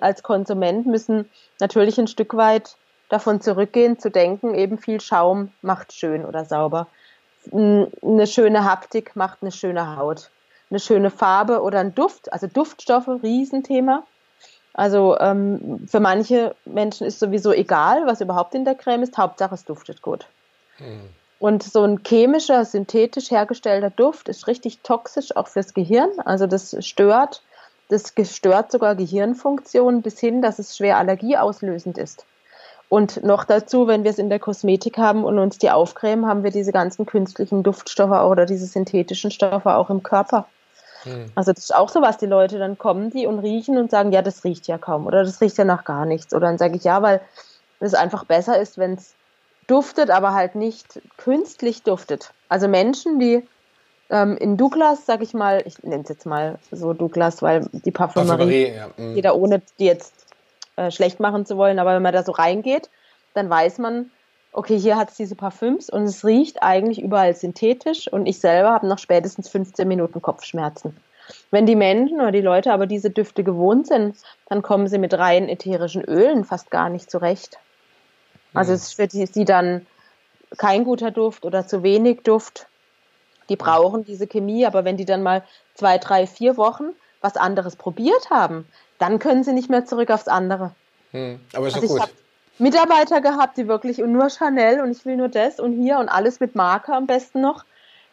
als 0.00 0.22
Konsument 0.22 0.86
müssen 0.86 1.28
natürlich 1.60 1.98
ein 1.98 2.06
Stück 2.06 2.34
weit 2.36 2.76
davon 3.08 3.40
zurückgehen, 3.40 3.98
zu 3.98 4.10
denken, 4.10 4.54
eben 4.54 4.78
viel 4.78 5.00
Schaum 5.00 5.52
macht 5.62 5.92
schön 5.92 6.24
oder 6.24 6.44
sauber. 6.44 6.86
Eine 7.52 8.26
schöne 8.26 8.64
Haptik 8.64 9.14
macht 9.16 9.38
eine 9.42 9.52
schöne 9.52 9.96
Haut. 9.96 10.30
Eine 10.70 10.80
schöne 10.80 11.10
Farbe 11.10 11.60
oder 11.62 11.80
ein 11.80 11.94
Duft, 11.94 12.32
also 12.32 12.46
Duftstoffe, 12.46 13.08
Riesenthema. 13.22 14.04
Also 14.72 15.16
ähm, 15.20 15.86
für 15.86 16.00
manche 16.00 16.56
Menschen 16.64 17.06
ist 17.06 17.20
sowieso 17.20 17.52
egal, 17.52 18.06
was 18.06 18.20
überhaupt 18.20 18.54
in 18.54 18.64
der 18.64 18.74
Creme 18.74 19.02
ist, 19.02 19.16
Hauptsache 19.18 19.54
es 19.54 19.64
duftet 19.64 20.02
gut. 20.02 20.26
Hm. 20.78 21.10
Und 21.44 21.62
so 21.62 21.82
ein 21.82 22.00
chemischer, 22.02 22.64
synthetisch 22.64 23.30
hergestellter 23.30 23.90
Duft 23.90 24.30
ist 24.30 24.46
richtig 24.46 24.80
toxisch 24.80 25.36
auch 25.36 25.46
fürs 25.46 25.74
Gehirn. 25.74 26.08
Also 26.24 26.46
das 26.46 26.74
stört, 26.80 27.42
das 27.90 28.14
stört 28.34 28.72
sogar 28.72 28.94
Gehirnfunktionen 28.94 30.00
bis 30.00 30.18
hin, 30.18 30.40
dass 30.40 30.58
es 30.58 30.74
schwer 30.74 30.96
allergieauslösend 30.96 31.98
ist. 31.98 32.24
Und 32.88 33.24
noch 33.24 33.44
dazu, 33.44 33.86
wenn 33.86 34.04
wir 34.04 34.10
es 34.10 34.18
in 34.18 34.30
der 34.30 34.38
Kosmetik 34.38 34.96
haben 34.96 35.22
und 35.22 35.38
uns 35.38 35.58
die 35.58 35.70
aufcremen, 35.70 36.24
haben 36.24 36.44
wir 36.44 36.50
diese 36.50 36.72
ganzen 36.72 37.04
künstlichen 37.04 37.62
Duftstoffe 37.62 38.24
oder 38.26 38.46
diese 38.46 38.64
synthetischen 38.64 39.30
Stoffe 39.30 39.74
auch 39.74 39.90
im 39.90 40.02
Körper. 40.02 40.46
Hm. 41.02 41.30
Also 41.34 41.52
das 41.52 41.64
ist 41.64 41.74
auch 41.74 41.90
so 41.90 42.00
was, 42.00 42.16
die 42.16 42.24
Leute, 42.24 42.58
dann 42.58 42.78
kommen 42.78 43.10
die 43.10 43.26
und 43.26 43.40
riechen 43.40 43.76
und 43.76 43.90
sagen, 43.90 44.12
ja, 44.12 44.22
das 44.22 44.44
riecht 44.44 44.66
ja 44.66 44.78
kaum 44.78 45.06
oder 45.06 45.24
das 45.24 45.42
riecht 45.42 45.58
ja 45.58 45.66
nach 45.66 45.84
gar 45.84 46.06
nichts. 46.06 46.32
Oder 46.32 46.46
dann 46.46 46.56
sage 46.56 46.76
ich, 46.76 46.84
ja, 46.84 47.02
weil 47.02 47.20
es 47.80 47.92
einfach 47.92 48.24
besser 48.24 48.58
ist, 48.58 48.78
wenn 48.78 48.94
es 48.94 49.14
duftet, 49.66 50.10
aber 50.10 50.34
halt 50.34 50.54
nicht 50.54 51.00
künstlich 51.16 51.82
duftet. 51.82 52.32
Also 52.48 52.68
Menschen, 52.68 53.18
die 53.18 53.46
ähm, 54.10 54.36
in 54.36 54.56
Douglas, 54.56 55.06
sag 55.06 55.22
ich 55.22 55.34
mal, 55.34 55.62
ich 55.66 55.82
nenne 55.82 56.02
es 56.02 56.08
jetzt 56.08 56.26
mal 56.26 56.58
so 56.70 56.92
Douglas, 56.92 57.42
weil 57.42 57.66
die 57.72 57.90
Parfümerie, 57.90 58.28
Parfümerie 58.28 58.72
ja. 58.74 58.88
mhm. 58.96 59.16
jeder 59.16 59.36
ohne 59.36 59.62
die 59.78 59.86
jetzt 59.86 60.14
äh, 60.76 60.90
schlecht 60.90 61.20
machen 61.20 61.46
zu 61.46 61.56
wollen, 61.56 61.78
aber 61.78 61.94
wenn 61.94 62.02
man 62.02 62.12
da 62.12 62.22
so 62.22 62.32
reingeht, 62.32 62.90
dann 63.34 63.50
weiß 63.50 63.78
man, 63.78 64.10
okay, 64.52 64.78
hier 64.78 64.96
hat 64.96 65.10
es 65.10 65.16
diese 65.16 65.34
Parfüms 65.34 65.90
und 65.90 66.04
es 66.04 66.24
riecht 66.24 66.62
eigentlich 66.62 67.02
überall 67.02 67.34
synthetisch 67.34 68.08
und 68.08 68.26
ich 68.26 68.38
selber 68.38 68.70
habe 68.70 68.86
noch 68.86 68.98
spätestens 68.98 69.48
15 69.48 69.86
Minuten 69.86 70.22
Kopfschmerzen. 70.22 70.96
Wenn 71.50 71.66
die 71.66 71.76
Menschen 71.76 72.20
oder 72.20 72.32
die 72.32 72.40
Leute 72.40 72.72
aber 72.72 72.86
diese 72.86 73.10
Düfte 73.10 73.44
gewohnt 73.44 73.86
sind, 73.86 74.16
dann 74.48 74.62
kommen 74.62 74.88
sie 74.88 74.98
mit 74.98 75.14
rein 75.14 75.48
ätherischen 75.48 76.04
Ölen 76.04 76.44
fast 76.44 76.70
gar 76.70 76.90
nicht 76.90 77.10
zurecht. 77.10 77.58
Also 78.54 78.72
es 78.72 78.84
ist 78.84 78.94
für 78.94 79.06
die, 79.06 79.26
sie 79.26 79.44
dann 79.44 79.86
kein 80.56 80.84
guter 80.84 81.10
Duft 81.10 81.44
oder 81.44 81.66
zu 81.66 81.82
wenig 81.82 82.22
Duft. 82.22 82.66
Die 83.48 83.56
brauchen 83.56 84.04
diese 84.04 84.26
Chemie, 84.26 84.64
aber 84.64 84.84
wenn 84.84 84.96
die 84.96 85.04
dann 85.04 85.22
mal 85.22 85.44
zwei, 85.74 85.98
drei, 85.98 86.26
vier 86.26 86.56
Wochen 86.56 86.94
was 87.20 87.36
anderes 87.36 87.76
probiert 87.76 88.30
haben, 88.30 88.66
dann 88.98 89.18
können 89.18 89.44
sie 89.44 89.52
nicht 89.52 89.70
mehr 89.70 89.84
zurück 89.84 90.10
aufs 90.10 90.28
andere. 90.28 90.72
Hm, 91.10 91.40
aber 91.54 91.66
ist 91.66 91.74
also 91.76 91.88
gut. 91.88 92.02
Mitarbeiter 92.58 93.20
gehabt, 93.20 93.56
die 93.56 93.66
wirklich 93.66 94.02
und 94.02 94.12
nur 94.12 94.30
Chanel 94.30 94.80
und 94.80 94.92
ich 94.92 95.04
will 95.04 95.16
nur 95.16 95.28
das 95.28 95.58
und 95.58 95.72
hier 95.72 95.98
und 95.98 96.08
alles 96.08 96.38
mit 96.38 96.54
Marke 96.54 96.92
am 96.92 97.06
besten 97.06 97.40
noch. 97.40 97.64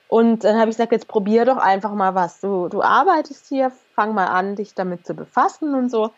Und 0.08 0.44
dann 0.44 0.58
habe 0.58 0.70
ich 0.70 0.78
gesagt, 0.78 0.92
jetzt 0.92 1.08
probier 1.08 1.46
doch 1.46 1.58
einfach 1.58 1.94
mal 1.94 2.16
was. 2.16 2.42
Du, 2.42 2.68
du 2.68 2.82
arbeitest 2.82 3.48
hier, 3.48 3.72
fang 3.96 4.14
mal 4.14 4.26
an, 4.26 4.56
dich 4.56 4.74
damit 4.74 5.06
zu 5.06 5.14
befassen 5.14 5.76
und 5.76 5.90
so. 5.90 6.12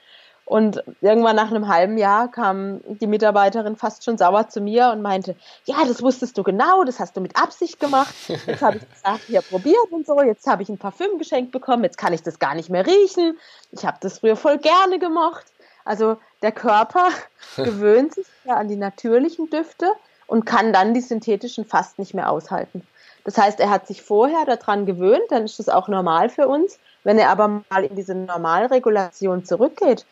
Und 0.46 0.84
irgendwann 1.02 1.38
nach 1.38 1.52
einem 1.52 1.70
halben 1.70 1.98
Jahr 1.98 2.30
kam 2.30 2.82
die 2.86 3.08
Mitarbeiterin 3.08 3.78
fast 3.78 4.04
schon 4.04 4.18
sauer 4.18 4.50
zu 4.50 4.60
mir 4.60 4.90
und 4.90 5.02
meinte, 5.02 5.36
ja, 5.66 5.78
das 5.88 6.02
wusstest 6.02 6.38
du 6.38 6.44
genau, 6.44 6.84
das 6.84 7.00
hast 7.00 7.16
du 7.16 7.22
mit 7.22 7.38
Absicht 7.38 7.80
gemacht. 7.80 8.14
Jetzt 8.28 8.62
habe 8.62 8.78
ich 8.78 8.90
gesagt, 8.90 9.22
hier 9.28 9.42
probiert 9.42 9.92
und 9.92 10.06
so, 10.06 10.22
jetzt 10.22 10.46
habe 10.46 10.62
ich 10.62 10.70
ein 10.70 10.78
Parfüm 10.78 11.18
geschenkt 11.18 11.52
bekommen, 11.52 11.84
jetzt 11.86 11.98
kann 11.98 12.14
ich 12.14 12.24
das 12.24 12.40
gar 12.40 12.56
nicht 12.56 12.70
mehr 12.70 12.86
riechen. 12.86 13.38
Ich 13.72 13.86
habe 13.86 13.98
das 14.02 14.20
früher 14.20 14.36
voll 14.36 14.58
gerne 14.58 15.00
gemocht. 15.00 15.46
Also 15.86 16.18
der 16.42 16.52
Körper 16.52 17.08
gewöhnt 17.56 18.14
sich 18.14 18.28
ja 18.44 18.56
an 18.56 18.68
die 18.68 18.76
natürlichen 18.76 19.50
Düfte 19.50 19.94
und 20.28 20.46
kann 20.46 20.74
dann 20.74 20.94
die 20.94 21.02
synthetischen 21.02 21.66
fast 21.66 22.00
nicht 22.00 22.14
mehr 22.14 22.30
aushalten. 22.30 22.86
Das 23.24 23.38
heißt, 23.38 23.60
er 23.62 23.70
hat 23.70 23.88
sich 23.88 24.02
vorher 24.02 24.46
daran 24.46 24.86
gewöhnt, 24.86 25.24
dann 25.30 25.46
ist 25.46 25.60
das 25.60 25.70
auch 25.70 25.88
normal 25.88 26.30
für 26.30 26.48
uns. 26.48 26.80
Wenn 27.06 27.18
er 27.18 27.30
aber 27.30 27.64
mal 27.70 27.84
in 27.84 27.96
diese 27.96 28.16
Normalregulation 28.16 29.46
zurückgeht, 29.46 30.06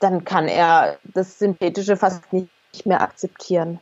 dann 0.00 0.24
kann 0.24 0.48
er 0.48 0.98
das 1.02 1.38
Synthetische 1.38 1.96
fast 1.96 2.32
nicht 2.32 2.50
mehr 2.84 3.00
akzeptieren. 3.00 3.80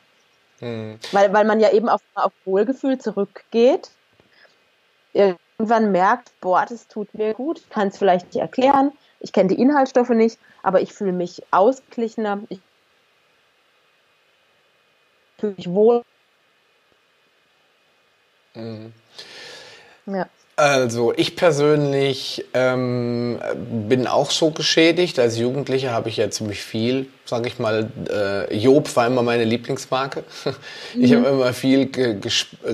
Mhm. 0.60 0.98
Weil, 1.12 1.32
weil 1.32 1.44
man 1.44 1.60
ja 1.60 1.70
eben 1.72 1.88
auf, 1.88 2.00
auf 2.14 2.32
Wohlgefühl 2.44 2.98
zurückgeht, 2.98 3.90
irgendwann 5.12 5.92
merkt, 5.92 6.32
boah, 6.40 6.64
das 6.68 6.88
tut 6.88 7.12
mir 7.14 7.34
gut, 7.34 7.58
ich 7.58 7.70
kann 7.70 7.88
es 7.88 7.98
vielleicht 7.98 8.26
nicht 8.26 8.40
erklären, 8.40 8.92
ich 9.20 9.32
kenne 9.32 9.48
die 9.48 9.60
Inhaltsstoffe 9.60 10.10
nicht, 10.10 10.38
aber 10.62 10.80
ich 10.80 10.92
fühle 10.92 11.12
mich 11.12 11.42
ausgeglichener, 11.50 12.40
ich 12.48 12.60
fühle 15.38 15.54
mich 15.56 15.70
wohl. 15.70 16.02
Mhm. 18.54 18.92
Ja. 20.06 20.26
Also 20.58 21.12
ich 21.14 21.36
persönlich 21.36 22.46
ähm, 22.54 23.38
bin 23.86 24.06
auch 24.06 24.30
so 24.30 24.50
geschädigt. 24.50 25.18
Als 25.18 25.36
Jugendlicher 25.36 25.92
habe 25.92 26.08
ich 26.08 26.16
ja 26.16 26.30
ziemlich 26.30 26.62
viel, 26.62 27.08
sage 27.26 27.48
ich 27.48 27.58
mal. 27.58 27.90
Äh, 28.10 28.56
Job 28.56 28.96
war 28.96 29.06
immer 29.06 29.22
meine 29.22 29.44
Lieblingsmarke. 29.44 30.24
Ich 30.98 31.10
mhm. 31.10 31.16
habe 31.16 31.28
immer 31.28 31.52
viel 31.52 31.90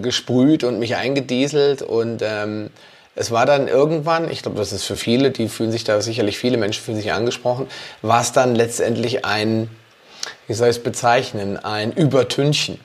gesprüht 0.00 0.62
und 0.62 0.78
mich 0.78 0.94
eingedieselt 0.94 1.82
und 1.82 2.22
ähm, 2.22 2.70
es 3.16 3.32
war 3.32 3.46
dann 3.46 3.66
irgendwann, 3.66 4.30
ich 4.30 4.42
glaube, 4.42 4.58
das 4.58 4.72
ist 4.72 4.84
für 4.84 4.96
viele, 4.96 5.32
die 5.32 5.48
fühlen 5.48 5.72
sich 5.72 5.82
da 5.82 6.00
sicherlich 6.00 6.38
viele 6.38 6.56
Menschen 6.56 6.82
fühlen 6.82 6.96
sich 6.96 7.12
angesprochen, 7.12 7.66
war 8.00 8.20
es 8.20 8.30
dann 8.30 8.54
letztendlich 8.54 9.24
ein, 9.24 9.68
wie 10.46 10.54
soll 10.54 10.68
ich 10.68 10.76
es 10.76 10.82
bezeichnen, 10.82 11.56
ein 11.56 11.92
Übertünchen. 11.92 12.78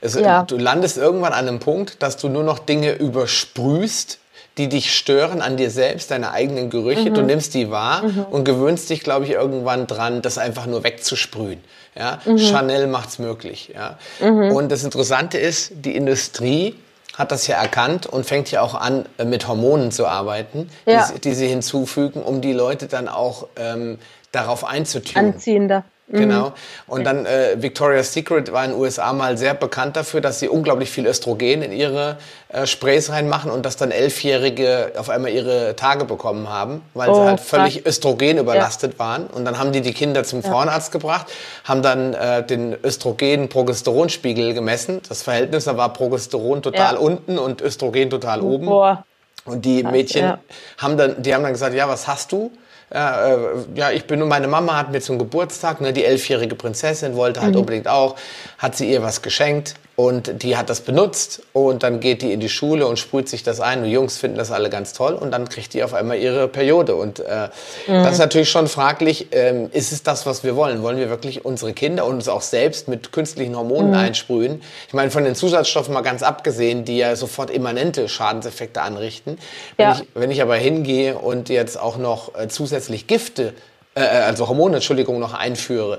Es, 0.00 0.14
ja. 0.14 0.42
Du 0.42 0.56
landest 0.56 0.96
irgendwann 0.96 1.32
an 1.32 1.48
einem 1.48 1.58
Punkt, 1.58 2.02
dass 2.02 2.16
du 2.16 2.28
nur 2.28 2.44
noch 2.44 2.58
Dinge 2.58 2.92
übersprühst, 2.92 4.18
die 4.58 4.68
dich 4.68 4.94
stören 4.94 5.40
an 5.40 5.56
dir 5.56 5.70
selbst, 5.70 6.10
deine 6.10 6.32
eigenen 6.32 6.68
Gerüche. 6.68 7.10
Mhm. 7.10 7.14
Du 7.14 7.22
nimmst 7.22 7.54
die 7.54 7.70
wahr 7.70 8.02
mhm. 8.02 8.24
und 8.30 8.44
gewöhnst 8.44 8.90
dich, 8.90 9.00
glaube 9.00 9.24
ich, 9.24 9.30
irgendwann 9.30 9.86
dran, 9.86 10.20
das 10.20 10.36
einfach 10.36 10.66
nur 10.66 10.82
wegzusprühen. 10.82 11.62
Ja? 11.96 12.18
Mhm. 12.24 12.38
Chanel 12.38 12.86
macht's 12.88 13.18
möglich. 13.18 13.72
Ja? 13.74 13.98
Mhm. 14.20 14.50
Und 14.52 14.72
das 14.72 14.82
Interessante 14.82 15.38
ist, 15.38 15.72
die 15.76 15.94
Industrie 15.94 16.74
hat 17.14 17.32
das 17.32 17.46
ja 17.46 17.56
erkannt 17.56 18.06
und 18.06 18.26
fängt 18.26 18.50
ja 18.50 18.62
auch 18.62 18.74
an, 18.74 19.04
äh, 19.18 19.24
mit 19.24 19.48
Hormonen 19.48 19.90
zu 19.90 20.06
arbeiten, 20.06 20.70
ja. 20.86 21.08
die, 21.12 21.20
die, 21.20 21.34
sie 21.34 21.48
hinzufügen, 21.48 22.22
um 22.22 22.40
die 22.40 22.52
Leute 22.52 22.86
dann 22.86 23.08
auch 23.08 23.48
ähm, 23.56 23.98
darauf 24.32 24.64
einzutun. 24.64 25.16
Anziehender. 25.16 25.84
Genau. 26.10 26.48
Mhm. 26.48 26.52
Und 26.86 27.04
dann 27.04 27.26
äh, 27.26 27.56
Victoria's 27.60 28.12
Secret 28.14 28.50
war 28.50 28.64
in 28.64 28.70
den 28.70 28.80
USA 28.80 29.12
mal 29.12 29.36
sehr 29.36 29.52
bekannt 29.52 29.96
dafür, 29.96 30.22
dass 30.22 30.38
sie 30.40 30.48
unglaublich 30.48 30.90
viel 30.90 31.06
Östrogen 31.06 31.60
in 31.60 31.70
ihre 31.70 32.16
äh, 32.48 32.66
Sprays 32.66 33.10
reinmachen 33.10 33.50
und 33.50 33.66
dass 33.66 33.76
dann 33.76 33.90
Elfjährige 33.90 34.92
auf 34.96 35.10
einmal 35.10 35.32
ihre 35.32 35.76
Tage 35.76 36.06
bekommen 36.06 36.48
haben, 36.48 36.80
weil 36.94 37.10
oh, 37.10 37.14
sie 37.14 37.20
halt 37.20 37.40
völlig 37.40 37.82
krass. 37.82 37.96
Östrogen 37.96 38.38
überlastet 38.38 38.94
ja. 38.94 38.98
waren. 38.98 39.26
Und 39.26 39.44
dann 39.44 39.58
haben 39.58 39.72
die 39.72 39.82
die 39.82 39.92
Kinder 39.92 40.24
zum 40.24 40.40
ja. 40.40 40.48
Frauenarzt 40.48 40.92
gebracht, 40.92 41.26
haben 41.64 41.82
dann 41.82 42.14
äh, 42.14 42.42
den 42.42 42.74
Östrogen-Progesteronspiegel 42.82 44.54
gemessen. 44.54 45.02
Das 45.10 45.22
Verhältnis, 45.22 45.64
da 45.64 45.76
war 45.76 45.92
Progesteron 45.92 46.62
total 46.62 46.94
ja. 46.94 47.00
unten 47.00 47.38
und 47.38 47.60
Östrogen 47.60 48.08
total 48.08 48.40
oben. 48.40 48.66
Boah. 48.66 49.04
Und 49.44 49.64
die 49.64 49.82
Mädchen 49.82 50.34
haben 50.78 50.96
dann, 50.96 51.22
die 51.22 51.34
haben 51.34 51.42
dann 51.42 51.52
gesagt, 51.52 51.74
ja, 51.74 51.88
was 51.88 52.06
hast 52.06 52.32
du? 52.32 52.50
Ja, 52.92 53.28
äh, 53.28 53.38
ja, 53.74 53.90
ich 53.90 54.06
bin 54.06 54.18
nur, 54.18 54.28
meine 54.28 54.48
Mama 54.48 54.76
hat 54.76 54.90
mir 54.90 55.00
zum 55.00 55.18
Geburtstag, 55.18 55.80
ne, 55.80 55.92
die 55.92 56.04
elfjährige 56.04 56.54
Prinzessin 56.54 57.16
wollte 57.16 57.40
halt 57.40 57.54
mhm. 57.54 57.60
unbedingt 57.60 57.88
auch, 57.88 58.16
hat 58.58 58.76
sie 58.76 58.90
ihr 58.90 59.02
was 59.02 59.22
geschenkt 59.22 59.74
und 59.98 60.44
die 60.44 60.56
hat 60.56 60.70
das 60.70 60.82
benutzt 60.82 61.42
und 61.52 61.82
dann 61.82 61.98
geht 61.98 62.22
die 62.22 62.32
in 62.32 62.38
die 62.38 62.48
Schule 62.48 62.86
und 62.86 63.00
sprüht 63.00 63.28
sich 63.28 63.42
das 63.42 63.58
ein 63.58 63.82
und 63.82 63.86
Jungs 63.86 64.16
finden 64.16 64.38
das 64.38 64.52
alle 64.52 64.70
ganz 64.70 64.92
toll 64.92 65.14
und 65.14 65.32
dann 65.32 65.48
kriegt 65.48 65.74
die 65.74 65.82
auf 65.82 65.92
einmal 65.92 66.18
ihre 66.18 66.46
Periode 66.46 66.94
und 66.94 67.18
äh, 67.18 67.48
mhm. 67.88 68.04
das 68.04 68.12
ist 68.12 68.18
natürlich 68.20 68.48
schon 68.48 68.68
fraglich, 68.68 69.26
ähm, 69.32 69.68
ist 69.72 69.90
es 69.90 70.04
das, 70.04 70.24
was 70.24 70.44
wir 70.44 70.54
wollen? 70.54 70.84
Wollen 70.84 70.98
wir 70.98 71.10
wirklich 71.10 71.44
unsere 71.44 71.72
Kinder 71.72 72.06
und 72.06 72.14
uns 72.14 72.28
auch 72.28 72.42
selbst 72.42 72.86
mit 72.86 73.10
künstlichen 73.10 73.56
Hormonen 73.56 73.90
mhm. 73.90 73.96
einsprühen? 73.96 74.62
Ich 74.86 74.94
meine, 74.94 75.10
von 75.10 75.24
den 75.24 75.34
Zusatzstoffen 75.34 75.92
mal 75.92 76.02
ganz 76.02 76.22
abgesehen, 76.22 76.84
die 76.84 76.98
ja 76.98 77.16
sofort 77.16 77.50
immanente 77.50 78.08
Schadenseffekte 78.08 78.80
anrichten. 78.80 79.36
Ja. 79.78 79.96
Wenn, 79.96 80.02
ich, 80.02 80.08
wenn 80.14 80.30
ich 80.30 80.42
aber 80.42 80.54
hingehe 80.54 81.18
und 81.18 81.48
jetzt 81.48 81.76
auch 81.76 81.96
noch 81.96 82.36
äh, 82.36 82.46
zusätzlich 82.46 83.08
Gifte 83.08 83.52
äh, 83.96 84.02
äh 84.02 84.04
also 84.04 84.46
Hormone, 84.46 84.76
Entschuldigung, 84.76 85.18
noch 85.18 85.34
einführe, 85.34 85.98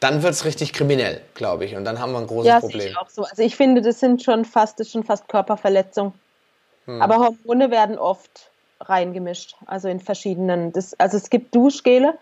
dann 0.00 0.22
wird 0.22 0.32
es 0.32 0.46
richtig 0.46 0.72
kriminell, 0.72 1.20
glaube 1.34 1.66
ich. 1.66 1.76
Und 1.76 1.84
dann 1.84 2.00
haben 2.00 2.12
wir 2.12 2.18
ein 2.18 2.26
großes 2.26 2.46
ja, 2.46 2.60
Problem. 2.60 2.88
Ich 2.88 2.96
auch 2.96 3.10
so. 3.10 3.24
Also 3.24 3.42
ich 3.42 3.54
finde, 3.54 3.82
das 3.82 4.00
sind 4.00 4.22
schon 4.22 4.46
fast, 4.46 4.80
das 4.80 4.86
ist 4.88 4.94
schon 4.94 5.04
fast 5.04 5.28
Körperverletzung. 5.28 6.14
Hm. 6.86 7.02
Aber 7.02 7.18
Hormone 7.18 7.70
werden 7.70 7.98
oft 7.98 8.50
reingemischt, 8.80 9.56
also 9.66 9.88
in 9.88 10.00
verschiedenen. 10.00 10.72
Das, 10.72 10.98
also 10.98 11.18
es 11.18 11.28
gibt 11.28 11.54
Duschgele. 11.54 12.14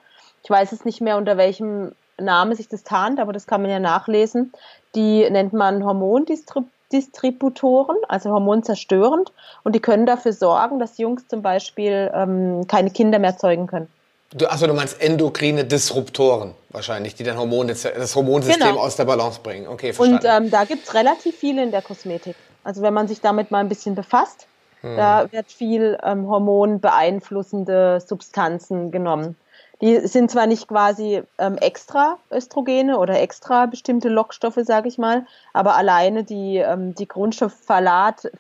Ich 0.43 0.51
weiß 0.51 0.73
es 0.73 0.85
nicht 0.85 1.01
mehr, 1.01 1.17
unter 1.17 1.37
welchem 1.37 1.93
Namen 2.19 2.57
sich 2.57 2.67
das 2.69 2.83
tarnt, 2.83 3.21
aber 3.21 3.33
das 3.33 3.47
kann 3.47 3.63
man 3.63 3.71
ja 3.71 3.79
nachlesen. 3.79 4.53
Die 4.97 5.31
nennt 5.31 5.53
man 5.53 5.85
Hormondistributoren, 5.85 7.99
also 8.09 8.31
hormonzerstörend. 8.31 9.33
Und 9.63 9.77
die 9.77 9.81
können 9.81 10.05
dafür 10.05 10.33
sorgen, 10.33 10.81
dass 10.81 10.99
Jungs 10.99 11.29
zum 11.29 11.43
Beispiel 11.43 12.11
ähm, 12.13 12.67
keine 12.67 12.91
Kinder 12.91 13.21
mehr 13.21 13.39
zeugen 13.39 13.69
können. 13.69 13.87
Du, 14.35 14.47
achso, 14.47 14.67
du 14.67 14.75
meinst 14.75 15.01
endokrine 15.01 15.65
Disruptoren 15.65 16.55
wahrscheinlich, 16.69 17.15
die 17.15 17.25
dann 17.25 17.39
Hormone, 17.39 17.73
das 17.73 18.15
Hormonsystem 18.15 18.69
genau. 18.69 18.81
aus 18.81 18.97
der 18.97 19.07
Balance 19.07 19.41
bringen. 19.43 19.67
Okay, 19.67 19.95
verstanden. 19.95 20.27
Und 20.27 20.31
ähm, 20.31 20.51
da 20.51 20.65
gibt 20.65 20.87
es 20.87 20.95
relativ 20.95 21.37
viele 21.37 21.63
in 21.63 21.71
der 21.71 21.81
Kosmetik. 21.81 22.37
Also 22.63 22.83
wenn 22.83 22.93
man 22.93 23.09
sich 23.09 23.23
damit 23.23 23.51
mal 23.51 23.61
ein 23.61 23.71
bisschen 23.71 23.95
befasst, 23.95 24.47
hm. 24.83 24.97
da 24.97 25.33
wird 25.33 25.51
viel 25.51 25.99
ähm, 26.03 26.29
hormonbeeinflussende 26.29 28.03
Substanzen 28.07 28.91
genommen. 28.91 29.37
Die 29.81 30.07
sind 30.07 30.31
zwar 30.31 30.47
nicht 30.47 30.69
quasi 30.69 31.23
ähm, 31.39 31.57
extra 31.57 32.19
Östrogene 32.31 32.99
oder 32.99 33.21
extra 33.21 33.67
bestimmte 33.67 34.09
Lockstoffe, 34.09 34.59
sage 34.63 34.89
ich 34.89 34.99
mal, 34.99 35.25
aber 35.55 35.77
alleine 35.77 36.25
die, 36.25 36.57
ähm, 36.57 36.95
die 36.97 37.09
Grundstoffphthalate, 37.09 38.33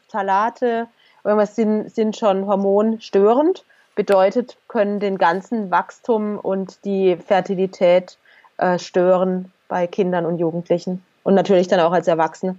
irgendwas 1.24 1.54
sind, 1.54 1.94
sind 1.94 2.16
schon 2.16 2.46
hormonstörend 2.46 3.64
bedeutet, 3.98 4.56
können 4.68 5.00
den 5.00 5.18
ganzen 5.18 5.72
Wachstum 5.72 6.38
und 6.38 6.84
die 6.84 7.16
Fertilität 7.16 8.16
äh, 8.56 8.78
stören 8.78 9.50
bei 9.66 9.88
Kindern 9.88 10.24
und 10.24 10.38
Jugendlichen 10.38 11.04
und 11.24 11.34
natürlich 11.34 11.66
dann 11.66 11.80
auch 11.80 11.90
als 11.90 12.06
Erwachsene. 12.06 12.54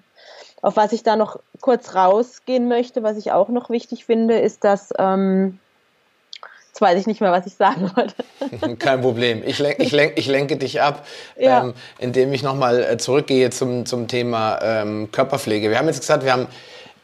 Auf 0.61 0.75
was 0.75 0.91
ich 0.91 1.01
da 1.01 1.15
noch 1.15 1.39
kurz 1.61 1.95
rausgehen 1.95 2.67
möchte, 2.67 3.03
was 3.03 3.15
ich 3.15 3.31
auch 3.31 3.47
noch 3.47 3.69
wichtig 3.69 4.03
finde, 4.03 4.37
ist, 4.37 4.65
dass 4.65 4.93
ähm, 4.99 5.59
Jetzt 6.67 6.81
weiß 6.81 6.99
ich 6.99 7.07
nicht 7.07 7.19
mehr, 7.19 7.31
was 7.31 7.47
ich 7.47 7.55
sagen 7.55 7.89
wollte. 7.95 8.75
Kein 8.77 9.01
Problem. 9.01 9.41
Ich, 9.45 9.59
lenk, 9.59 9.79
ich, 9.79 9.91
lenk, 9.91 10.13
ich 10.17 10.27
lenke 10.27 10.55
dich 10.55 10.81
ab, 10.81 11.05
ja. 11.37 11.63
ähm, 11.63 11.73
indem 11.99 12.31
ich 12.31 12.43
nochmal 12.43 12.83
äh, 12.83 12.97
zurückgehe 12.97 13.49
zum, 13.49 13.85
zum 13.85 14.07
Thema 14.07 14.59
ähm, 14.61 15.09
Körperpflege. 15.11 15.69
Wir 15.69 15.79
haben 15.79 15.87
jetzt 15.87 16.01
gesagt, 16.01 16.23
wir 16.23 16.31
haben 16.31 16.47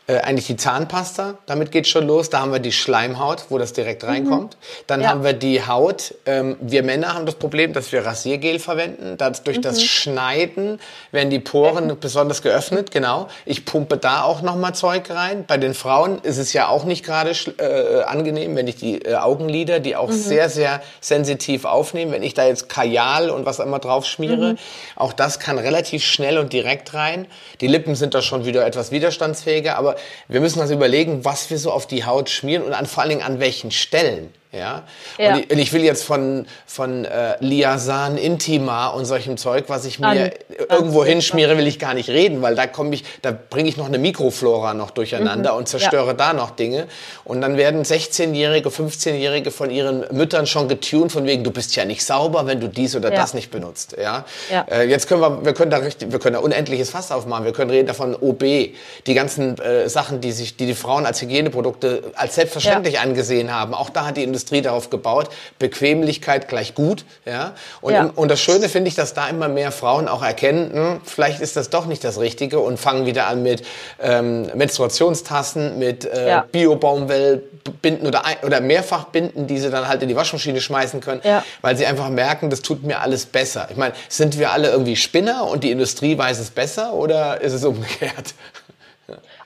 äh, 0.08 0.20
eigentlich 0.20 0.46
die 0.46 0.56
Zahnpasta, 0.56 1.40
damit 1.48 1.72
geht 1.72 1.88
schon 1.88 2.06
los. 2.06 2.30
Da 2.30 2.42
haben 2.42 2.52
wir 2.52 2.60
die 2.60 2.72
Schleimhaut, 2.72 3.46
wo 3.50 3.58
das 3.58 3.74
direkt 3.74 4.04
mhm. 4.04 4.10
reinkommt. 4.10 4.58
Dann 4.86 5.02
ja. 5.02 5.10
haben 5.10 5.24
wir 5.24 5.34
die 5.34 5.66
Haut. 5.66 6.14
Ähm, 6.28 6.58
wir 6.62 6.84
Männer 6.84 7.16
haben 7.16 7.26
das 7.26 7.36
Problem, 7.36 7.74
dass 7.74 7.92
wir 7.92 8.06
Rasiergel 8.06 8.60
verwenden. 8.60 9.18
Das, 9.18 9.42
durch 9.42 9.58
mhm. 9.58 9.62
das 9.64 9.82
Schneiden 9.84 10.80
werden 11.12 11.32
die 11.32 11.40
Poren 11.40 11.88
mhm. 11.88 12.00
besonders 12.00 12.44
geöffnet, 12.44 12.92
genau. 12.92 13.30
Ich 13.46 13.66
pumpe 13.66 13.98
da 13.98 14.22
auch 14.22 14.44
nochmal 14.44 14.76
Zeug 14.76 15.10
rein. 15.10 15.44
Bei 15.48 15.58
den 15.58 15.74
Frauen 15.74 16.20
ist 16.22 16.38
es 16.38 16.54
ja 16.54 16.68
auch 16.68 16.84
nicht 16.84 17.04
gerade 17.04 17.32
äh, 17.58 18.04
angenehm, 18.04 18.56
wenn 18.56 18.68
ich 18.68 18.76
die 18.76 19.02
äh, 19.02 19.16
Augenlider, 19.16 19.80
die 19.80 19.96
auch 19.96 20.10
mhm. 20.10 20.14
sehr, 20.14 20.50
sehr 20.50 20.84
sensitiv 21.02 21.66
aufnehmen, 21.66 22.12
wenn 22.12 22.22
ich 22.22 22.36
da 22.36 22.46
jetzt 22.46 22.70
Kajal 22.70 23.32
und 23.32 23.48
was 23.48 23.58
immer 23.58 23.80
drauf 23.80 24.06
schmiere. 24.06 24.54
Mhm. 24.54 24.58
Auch 24.96 25.14
das 25.14 25.40
kann 25.40 25.58
relativ 25.58 26.04
schnell 26.04 26.38
und 26.38 26.54
direkt 26.54 26.94
rein. 26.94 27.26
Die 27.60 27.68
Lippen 27.68 27.96
sind 27.96 28.14
da 28.14 28.22
schon 28.22 28.46
wieder 28.46 28.68
etwas 28.68 28.92
widerstandsfähiger, 28.92 29.78
aber 29.78 29.95
wir 30.28 30.42
müssen 30.42 30.60
uns 30.60 30.72
überlegen, 30.72 31.26
was 31.26 31.50
wir 31.50 31.58
so 31.58 31.72
auf 31.72 31.88
die 31.88 32.06
Haut 32.06 32.30
schmieren 32.30 32.64
und 32.64 32.74
an, 32.74 32.86
vor 32.86 33.04
allen 33.04 33.10
Dingen 33.10 33.24
an 33.24 33.40
welchen 33.40 33.72
Stellen. 33.72 34.34
Ja? 34.58 34.84
ja. 35.18 35.34
Und, 35.34 35.40
ich, 35.40 35.52
und, 35.52 35.58
ich, 35.60 35.74
will 35.74 35.84
jetzt 35.84 36.04
von, 36.04 36.46
von 36.66 37.06
äh, 37.06 37.36
Liasan, 37.40 38.18
Intima 38.18 38.88
und 38.88 39.06
solchem 39.06 39.38
Zeug, 39.38 39.66
was 39.68 39.86
ich 39.86 40.00
mir 40.00 40.08
An, 40.08 40.30
irgendwo 40.70 41.04
hinschmiere, 41.04 41.58
will 41.58 41.68
ich 41.68 41.80
gar 41.80 41.94
nicht 41.94 42.10
reden, 42.10 42.42
weil 42.42 42.56
da 42.56 42.68
komme 42.68 42.96
ich, 42.96 43.04
da 43.22 43.32
bringe 43.32 43.70
ich 43.70 43.78
noch 43.78 43.88
eine 43.88 43.98
Mikroflora 43.98 44.74
noch 44.74 44.92
durcheinander 44.92 45.54
mhm. 45.54 45.60
und 45.60 45.68
zerstöre 45.68 46.08
ja. 46.08 46.14
da 46.14 46.34
noch 46.34 46.52
Dinge. 46.52 46.88
Und 47.24 47.42
dann 47.42 47.58
werden 47.58 47.84
16-Jährige, 47.84 48.70
15-Jährige 48.70 49.52
von 49.52 49.70
ihren 49.70 50.06
Müttern 50.12 50.48
schon 50.48 50.68
getuned, 50.68 51.12
von 51.12 51.26
wegen, 51.26 51.44
du 51.44 51.52
bist 51.52 51.76
ja 51.76 51.86
nicht 51.86 52.04
sauber, 52.06 52.48
wenn 52.48 52.60
du 52.60 52.70
dies 52.70 52.96
oder 52.96 53.12
ja. 53.12 53.16
das 53.16 53.34
nicht 53.34 53.52
benutzt. 53.52 53.96
Ja? 54.02 54.26
Äh, 54.70 54.88
jetzt 54.90 55.08
können 55.08 55.22
wir, 55.22 55.46
wir 55.46 55.54
können 55.54 55.72
da 55.72 55.78
richtig, 55.78 56.12
wir 56.12 56.20
können 56.20 56.36
da 56.36 56.40
unendliches 56.40 56.90
Fass 56.90 57.12
aufmachen. 57.12 57.46
Wir 57.46 57.54
können 57.54 57.72
reden 57.72 57.88
davon 57.88 58.16
OB, 58.16 58.44
die 58.44 59.14
ganzen 59.14 59.58
äh, 59.60 59.90
Sachen, 59.90 60.22
die 60.22 60.32
sich, 60.32 60.58
die 60.58 60.66
die 60.66 60.76
Frauen 60.76 61.06
als 61.06 61.22
Hygieneprodukte 61.22 62.04
als 62.16 62.36
selbstverständlich 62.36 63.00
angesehen 63.00 63.54
haben. 63.54 63.74
Auch 63.74 63.90
da 63.90 64.06
hat 64.06 64.18
die 64.18 64.24
Industrie 64.24 64.45
Industrie 64.46 64.62
darauf 64.62 64.90
gebaut, 64.92 65.30
Bequemlichkeit 65.58 66.48
gleich 66.48 66.76
gut. 66.76 67.04
Ja? 67.26 67.54
Und, 67.82 67.94
ja. 67.94 68.12
und 68.16 68.30
das 68.30 68.40
Schöne 68.40 68.70
finde 68.70 68.90
ich, 68.90 68.96
dass 68.96 69.16
da 69.16 69.28
immer 69.28 69.48
mehr 69.48 69.72
Frauen 69.72 70.08
auch 70.08 70.22
erkennen, 70.24 70.72
hm, 70.72 71.02
vielleicht 71.04 71.42
ist 71.42 71.56
das 71.56 71.72
doch 71.72 71.88
nicht 71.88 72.04
das 72.04 72.20
Richtige 72.20 72.60
und 72.60 72.80
fangen 72.80 73.08
wieder 73.08 73.28
an 73.28 73.42
mit 73.42 73.64
ähm, 74.00 74.48
Menstruationstassen, 74.54 75.80
mit 75.80 76.06
äh, 76.06 76.30
ja. 76.30 76.46
Bio-Baumwollbinden 76.52 78.08
oder, 78.08 78.24
oder 78.44 78.62
Mehrfachbinden, 78.62 79.48
die 79.48 79.58
sie 79.58 79.72
dann 79.72 79.88
halt 79.88 80.04
in 80.04 80.10
die 80.10 80.16
Waschmaschine 80.16 80.62
schmeißen 80.62 81.02
können, 81.02 81.22
ja. 81.24 81.44
weil 81.62 81.76
sie 81.76 81.88
einfach 81.88 82.10
merken, 82.10 82.52
das 82.52 82.62
tut 82.62 82.84
mir 82.84 83.00
alles 83.00 83.26
besser. 83.26 83.68
Ich 83.72 83.78
meine, 83.78 83.96
sind 84.10 84.38
wir 84.38 84.52
alle 84.52 84.70
irgendwie 84.70 84.96
Spinner 84.96 85.48
und 85.48 85.64
die 85.64 85.72
Industrie 85.72 86.18
weiß 86.18 86.40
es 86.40 86.52
besser 86.52 86.94
oder 86.94 87.42
ist 87.42 87.54
es 87.54 87.64
umgekehrt? 87.64 88.36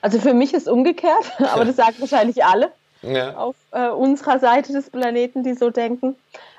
Also 0.01 0.21
für 0.21 0.33
mich 0.33 0.53
ist 0.53 0.69
umgekehrt, 0.69 1.25
aber 1.51 1.65
das 1.65 1.75
sagen 1.75 1.95
wahrscheinlich 1.99 2.45
alle 2.45 2.71
ja. 3.01 3.35
auf 3.35 3.55
äh, 3.71 3.89
unserer 3.89 4.39
Seite 4.39 4.73
des 4.73 4.89
Planeten, 4.89 5.43
die 5.43 5.53
so 5.53 5.69
denken. 5.69 6.15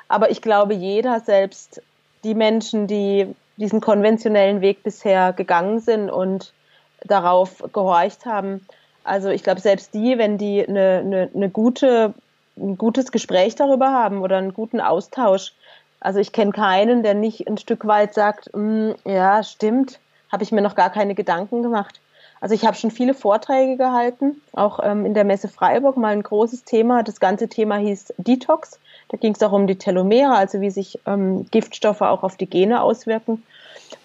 Aber 0.09 0.31
ich 0.31 0.43
glaube, 0.43 0.75
jeder, 0.75 1.21
selbst 1.21 1.83
die 2.25 2.35
Menschen, 2.35 2.87
die 2.87 3.35
diesen 3.57 3.81
konventionellen 3.81 4.61
Weg 4.61 4.83
bisher 4.83 5.33
gegangen 5.33 5.81
sind 5.81 6.11
und 6.11 6.53
darauf 7.05 7.63
gehorcht 7.73 8.27
haben, 8.27 8.67
Also 9.05 9.29
ich 9.31 9.43
glaube, 9.43 9.61
selbst 9.61 9.95
die, 9.95 10.19
wenn 10.19 10.39
die 10.39 10.67
eine, 10.67 10.99
eine, 11.05 11.31
eine 11.35 11.51
gute, 11.51 12.15
ein 12.57 12.77
gutes 12.77 13.13
Gespräch 13.13 13.55
darüber 13.55 13.91
haben 13.91 14.23
oder 14.23 14.37
einen 14.37 14.53
guten 14.53 14.81
Austausch, 14.81 15.53
also 16.01 16.19
ich 16.19 16.33
kenne 16.33 16.53
keinen, 16.53 17.03
der 17.03 17.15
nicht 17.15 17.47
ein 17.47 17.59
Stück 17.59 17.87
weit 17.87 18.15
sagt, 18.15 18.51
mm, 18.55 18.93
ja, 19.05 19.43
stimmt, 19.43 19.99
habe 20.33 20.43
ich 20.43 20.53
mir 20.53 20.63
noch 20.63 20.75
gar 20.75 20.91
keine 20.91 21.15
Gedanken 21.15 21.63
gemacht. 21.63 22.01
Also 22.41 22.55
ich 22.55 22.65
habe 22.65 22.77
schon 22.77 22.91
viele 22.91 23.13
Vorträge 23.13 23.77
gehalten, 23.77 24.41
auch 24.53 24.81
ähm, 24.83 25.05
in 25.05 25.13
der 25.13 25.25
Messe 25.25 25.49
Freiburg 25.49 25.99
mal 25.99 26.13
ein 26.13 26.23
großes 26.23 26.65
Thema. 26.65 27.03
Das 27.03 27.21
ganze 27.21 27.49
Thema 27.49 27.77
hieß 27.77 28.15
Detox. 28.17 28.81
Da 29.09 29.19
ging 29.19 29.35
es 29.35 29.43
auch 29.43 29.53
um 29.53 29.67
die 29.67 29.77
Telomere, 29.77 30.35
also 30.35 30.61
wie 30.61 30.71
sich 30.71 30.99
ähm, 31.07 31.47
Giftstoffe 31.51 32.01
auch 32.01 32.23
auf 32.23 32.37
die 32.37 32.49
Gene 32.49 32.81
auswirken. 32.83 33.43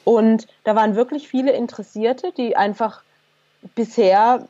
Und 0.03 0.47
da 0.65 0.75
waren 0.75 0.95
wirklich 0.95 1.27
viele 1.27 1.53
Interessierte, 1.53 2.33
die 2.35 2.57
einfach 2.57 3.01
bisher 3.73 4.47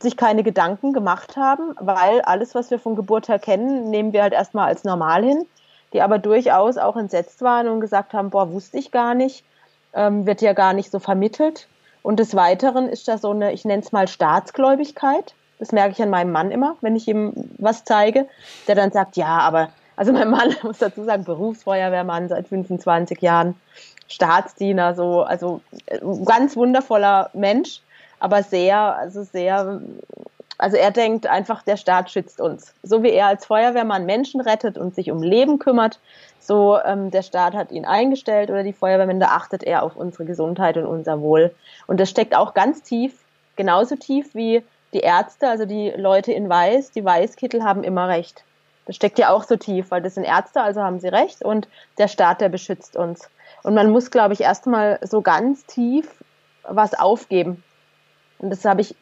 sich 0.00 0.16
keine 0.16 0.42
Gedanken 0.42 0.92
gemacht 0.92 1.36
haben, 1.36 1.74
weil 1.80 2.20
alles, 2.22 2.54
was 2.54 2.70
wir 2.70 2.78
von 2.78 2.96
Geburt 2.96 3.28
her 3.28 3.38
kennen, 3.38 3.90
nehmen 3.90 4.12
wir 4.12 4.22
halt 4.22 4.32
erstmal 4.32 4.68
als 4.68 4.84
normal 4.84 5.24
hin, 5.24 5.46
die 5.92 6.02
aber 6.02 6.18
durchaus 6.18 6.78
auch 6.78 6.96
entsetzt 6.96 7.42
waren 7.42 7.68
und 7.68 7.80
gesagt 7.80 8.12
haben, 8.12 8.30
boah, 8.30 8.52
wusste 8.52 8.78
ich 8.78 8.90
gar 8.90 9.14
nicht, 9.14 9.44
ähm, 9.92 10.26
wird 10.26 10.40
ja 10.40 10.52
gar 10.52 10.72
nicht 10.72 10.90
so 10.90 10.98
vermittelt. 10.98 11.68
Und 12.02 12.18
des 12.18 12.34
Weiteren 12.34 12.88
ist 12.88 13.06
da 13.08 13.18
so 13.18 13.30
eine, 13.30 13.52
ich 13.52 13.64
nenne 13.64 13.82
es 13.82 13.92
mal 13.92 14.08
Staatsgläubigkeit. 14.08 15.34
Das 15.58 15.72
merke 15.72 15.92
ich 15.92 16.02
an 16.02 16.10
meinem 16.10 16.32
Mann 16.32 16.50
immer, 16.50 16.76
wenn 16.80 16.96
ich 16.96 17.06
ihm 17.06 17.32
was 17.58 17.84
zeige, 17.84 18.26
der 18.66 18.74
dann 18.74 18.90
sagt, 18.90 19.16
ja, 19.16 19.38
aber, 19.38 19.68
also 19.94 20.12
mein 20.12 20.30
Mann, 20.30 20.54
muss 20.62 20.78
dazu 20.78 21.04
sagen, 21.04 21.24
Berufsfeuerwehrmann 21.24 22.28
seit 22.28 22.48
25 22.48 23.20
Jahren, 23.22 23.54
Staatsdiener, 24.08 24.94
so, 24.94 25.22
also 25.22 25.60
äh, 25.86 26.00
ganz 26.24 26.56
wundervoller 26.56 27.30
Mensch, 27.32 27.80
aber 28.18 28.42
sehr, 28.42 28.78
also 28.78 29.22
sehr, 29.22 29.80
also 30.62 30.76
er 30.76 30.92
denkt 30.92 31.26
einfach, 31.26 31.64
der 31.64 31.76
Staat 31.76 32.08
schützt 32.12 32.40
uns. 32.40 32.72
So 32.84 33.02
wie 33.02 33.10
er 33.10 33.26
als 33.26 33.46
Feuerwehrmann 33.46 34.06
Menschen 34.06 34.40
rettet 34.40 34.78
und 34.78 34.94
sich 34.94 35.10
um 35.10 35.20
Leben 35.20 35.58
kümmert, 35.58 35.98
so 36.38 36.78
ähm, 36.84 37.10
der 37.10 37.22
Staat 37.22 37.54
hat 37.54 37.72
ihn 37.72 37.84
eingestellt 37.84 38.48
oder 38.48 38.62
die 38.62 38.72
Feuerwehrmänner, 38.72 39.32
achtet 39.32 39.64
er 39.64 39.82
auf 39.82 39.96
unsere 39.96 40.24
Gesundheit 40.24 40.76
und 40.76 40.86
unser 40.86 41.20
Wohl. 41.20 41.52
Und 41.88 41.98
das 41.98 42.10
steckt 42.10 42.36
auch 42.36 42.54
ganz 42.54 42.80
tief, 42.80 43.12
genauso 43.56 43.96
tief 43.96 44.36
wie 44.36 44.62
die 44.92 45.00
Ärzte, 45.00 45.48
also 45.48 45.66
die 45.66 45.90
Leute 45.90 46.30
in 46.30 46.48
Weiß, 46.48 46.92
die 46.92 47.04
Weißkittel 47.04 47.64
haben 47.64 47.82
immer 47.82 48.06
recht. 48.06 48.44
Das 48.86 48.94
steckt 48.94 49.18
ja 49.18 49.30
auch 49.30 49.42
so 49.42 49.56
tief, 49.56 49.90
weil 49.90 50.00
das 50.00 50.14
sind 50.14 50.22
Ärzte, 50.22 50.62
also 50.62 50.80
haben 50.80 51.00
sie 51.00 51.08
recht 51.08 51.44
und 51.44 51.66
der 51.98 52.06
Staat, 52.06 52.40
der 52.40 52.50
beschützt 52.50 52.94
uns. 52.96 53.28
Und 53.64 53.74
man 53.74 53.90
muss, 53.90 54.12
glaube 54.12 54.34
ich, 54.34 54.42
erstmal 54.42 55.00
so 55.02 55.22
ganz 55.22 55.66
tief 55.66 56.08
was 56.62 56.94
aufgeben. 56.94 57.64
Und 58.38 58.50
das 58.50 58.64
habe 58.64 58.80
ich, 58.80 58.94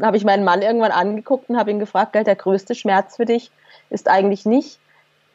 habe 0.00 0.16
ich 0.16 0.24
meinen 0.24 0.44
Mann 0.44 0.62
irgendwann 0.62 0.92
angeguckt 0.92 1.48
und 1.48 1.58
habe 1.58 1.70
ihn 1.70 1.78
gefragt, 1.78 2.14
der 2.14 2.36
größte 2.36 2.74
Schmerz 2.74 3.16
für 3.16 3.24
dich 3.24 3.50
ist 3.90 4.08
eigentlich 4.08 4.46
nicht, 4.46 4.78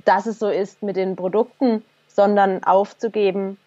dass 0.05 0.25
es 0.25 0.39
so 0.39 0.49
ist 0.49 0.83
mit 0.83 0.95
den 0.95 1.15
Produkten, 1.15 1.83
sondern 2.07 2.63
aufzugeben, 2.63 3.57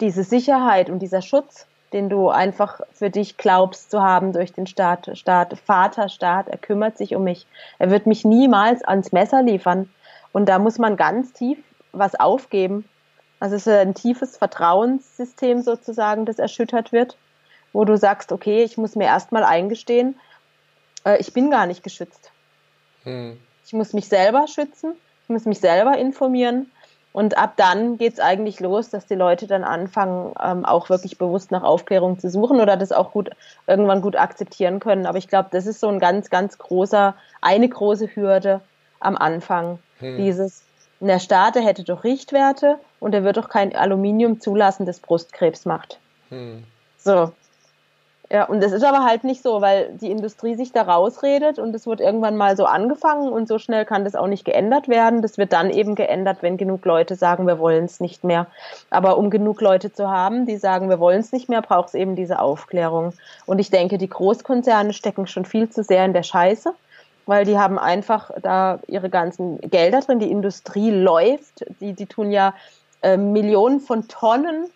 diese 0.00 0.24
Sicherheit 0.24 0.88
und 0.88 1.00
dieser 1.00 1.22
Schutz, 1.22 1.66
den 1.92 2.08
du 2.08 2.28
einfach 2.28 2.80
für 2.92 3.10
dich 3.10 3.36
glaubst 3.36 3.90
zu 3.90 4.00
haben 4.02 4.32
durch 4.32 4.52
den 4.52 4.66
Staat, 4.66 5.10
Staat, 5.18 5.58
Vater, 5.58 6.08
Staat, 6.08 6.48
er 6.48 6.58
kümmert 6.58 6.96
sich 6.96 7.14
um 7.14 7.24
mich. 7.24 7.46
Er 7.78 7.90
wird 7.90 8.06
mich 8.06 8.24
niemals 8.24 8.82
ans 8.84 9.12
Messer 9.12 9.42
liefern. 9.42 9.90
Und 10.32 10.48
da 10.48 10.58
muss 10.58 10.78
man 10.78 10.96
ganz 10.96 11.32
tief 11.32 11.58
was 11.92 12.14
aufgeben. 12.14 12.88
Also 13.40 13.56
es 13.56 13.66
ist 13.66 13.72
ein 13.72 13.94
tiefes 13.94 14.36
Vertrauenssystem 14.36 15.62
sozusagen, 15.62 16.26
das 16.26 16.38
erschüttert 16.38 16.92
wird, 16.92 17.16
wo 17.72 17.84
du 17.84 17.96
sagst, 17.96 18.32
okay, 18.32 18.62
ich 18.62 18.76
muss 18.76 18.96
mir 18.96 19.06
erstmal 19.06 19.44
eingestehen, 19.44 20.18
äh, 21.04 21.18
ich 21.18 21.32
bin 21.32 21.50
gar 21.50 21.66
nicht 21.66 21.82
geschützt. 21.82 22.30
Hm. 23.04 23.38
Ich 23.64 23.72
muss 23.72 23.92
mich 23.92 24.08
selber 24.08 24.46
schützen 24.46 24.94
ich 25.30 25.32
muss 25.32 25.44
mich 25.44 25.60
selber 25.60 25.96
informieren. 25.96 26.72
Und 27.12 27.38
ab 27.38 27.52
dann 27.56 27.98
geht 27.98 28.14
es 28.14 28.18
eigentlich 28.18 28.58
los, 28.58 28.90
dass 28.90 29.06
die 29.06 29.14
Leute 29.14 29.46
dann 29.46 29.62
anfangen, 29.62 30.34
ähm, 30.42 30.64
auch 30.64 30.90
wirklich 30.90 31.18
bewusst 31.18 31.52
nach 31.52 31.62
Aufklärung 31.62 32.18
zu 32.18 32.28
suchen 32.30 32.60
oder 32.60 32.76
das 32.76 32.90
auch 32.90 33.12
gut 33.12 33.30
irgendwann 33.68 34.00
gut 34.00 34.16
akzeptieren 34.16 34.80
können. 34.80 35.06
Aber 35.06 35.18
ich 35.18 35.28
glaube, 35.28 35.48
das 35.52 35.66
ist 35.66 35.78
so 35.78 35.86
ein 35.86 36.00
ganz, 36.00 36.30
ganz 36.30 36.58
großer, 36.58 37.14
eine 37.40 37.68
große 37.68 38.08
Hürde 38.16 38.60
am 38.98 39.16
Anfang. 39.16 39.78
Hm. 40.00 40.16
Dieses, 40.16 40.64
der 40.98 41.20
Staat, 41.20 41.54
der 41.54 41.62
hätte 41.62 41.84
doch 41.84 42.02
Richtwerte 42.02 42.80
und 42.98 43.14
er 43.14 43.22
wird 43.22 43.36
doch 43.36 43.48
kein 43.48 43.74
Aluminium 43.74 44.40
zulassen, 44.40 44.84
das 44.84 44.98
Brustkrebs 44.98 45.64
macht. 45.64 46.00
Hm. 46.30 46.64
So, 46.98 47.30
ja, 48.32 48.44
und 48.44 48.62
das 48.62 48.70
ist 48.70 48.84
aber 48.84 49.04
halt 49.04 49.24
nicht 49.24 49.42
so, 49.42 49.60
weil 49.60 49.92
die 50.00 50.12
Industrie 50.12 50.54
sich 50.54 50.70
da 50.70 50.82
rausredet 50.82 51.58
und 51.58 51.74
es 51.74 51.88
wird 51.88 52.00
irgendwann 52.00 52.36
mal 52.36 52.56
so 52.56 52.64
angefangen 52.64 53.28
und 53.28 53.48
so 53.48 53.58
schnell 53.58 53.84
kann 53.84 54.04
das 54.04 54.14
auch 54.14 54.28
nicht 54.28 54.44
geändert 54.44 54.86
werden. 54.86 55.20
Das 55.20 55.36
wird 55.36 55.52
dann 55.52 55.68
eben 55.68 55.96
geändert, 55.96 56.38
wenn 56.40 56.56
genug 56.56 56.84
Leute 56.84 57.16
sagen, 57.16 57.48
wir 57.48 57.58
wollen 57.58 57.86
es 57.86 57.98
nicht 57.98 58.22
mehr. 58.22 58.46
Aber 58.88 59.18
um 59.18 59.30
genug 59.30 59.60
Leute 59.60 59.92
zu 59.92 60.08
haben, 60.08 60.46
die 60.46 60.58
sagen, 60.58 60.88
wir 60.88 61.00
wollen 61.00 61.18
es 61.18 61.32
nicht 61.32 61.48
mehr, 61.48 61.60
braucht 61.60 61.88
es 61.88 61.94
eben 61.94 62.14
diese 62.14 62.38
Aufklärung. 62.38 63.14
Und 63.46 63.58
ich 63.58 63.70
denke, 63.70 63.98
die 63.98 64.08
Großkonzerne 64.08 64.92
stecken 64.92 65.26
schon 65.26 65.44
viel 65.44 65.68
zu 65.68 65.82
sehr 65.82 66.04
in 66.04 66.12
der 66.12 66.22
Scheiße, 66.22 66.72
weil 67.26 67.44
die 67.44 67.58
haben 67.58 67.80
einfach 67.80 68.30
da 68.40 68.78
ihre 68.86 69.10
ganzen 69.10 69.58
Gelder 69.60 70.02
drin. 70.02 70.20
Die 70.20 70.30
Industrie 70.30 70.92
läuft, 70.92 71.66
die, 71.80 71.94
die 71.94 72.06
tun 72.06 72.30
ja 72.30 72.54
äh, 73.02 73.16
Millionen 73.16 73.80
von 73.80 74.06
Tonnen 74.06 74.66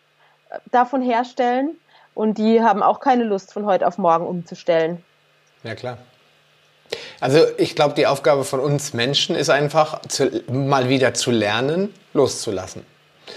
äh, 0.51 0.59
davon 0.73 1.03
herstellen 1.03 1.77
und 2.15 2.39
die 2.39 2.63
haben 2.63 2.83
auch 2.83 3.01
keine 3.01 3.25
Lust, 3.25 3.53
von 3.53 3.67
heute 3.67 3.87
auf 3.87 3.99
morgen 3.99 4.27
umzustellen. 4.27 5.03
Ja, 5.63 5.75
klar. 5.75 5.99
Also 7.21 7.41
ich 7.57 7.75
glaube, 7.75 7.95
die 7.95 8.07
Aufgabe 8.07 8.45
von 8.45 8.61
uns 8.61 8.93
Menschen 8.93 9.35
ist 9.35 9.51
einfach, 9.51 10.01
zu, 10.09 10.31
mal 10.51 10.89
wieder 10.89 11.15
zu 11.15 11.31
lernen, 11.31 11.93
loszulassen. 12.13 12.85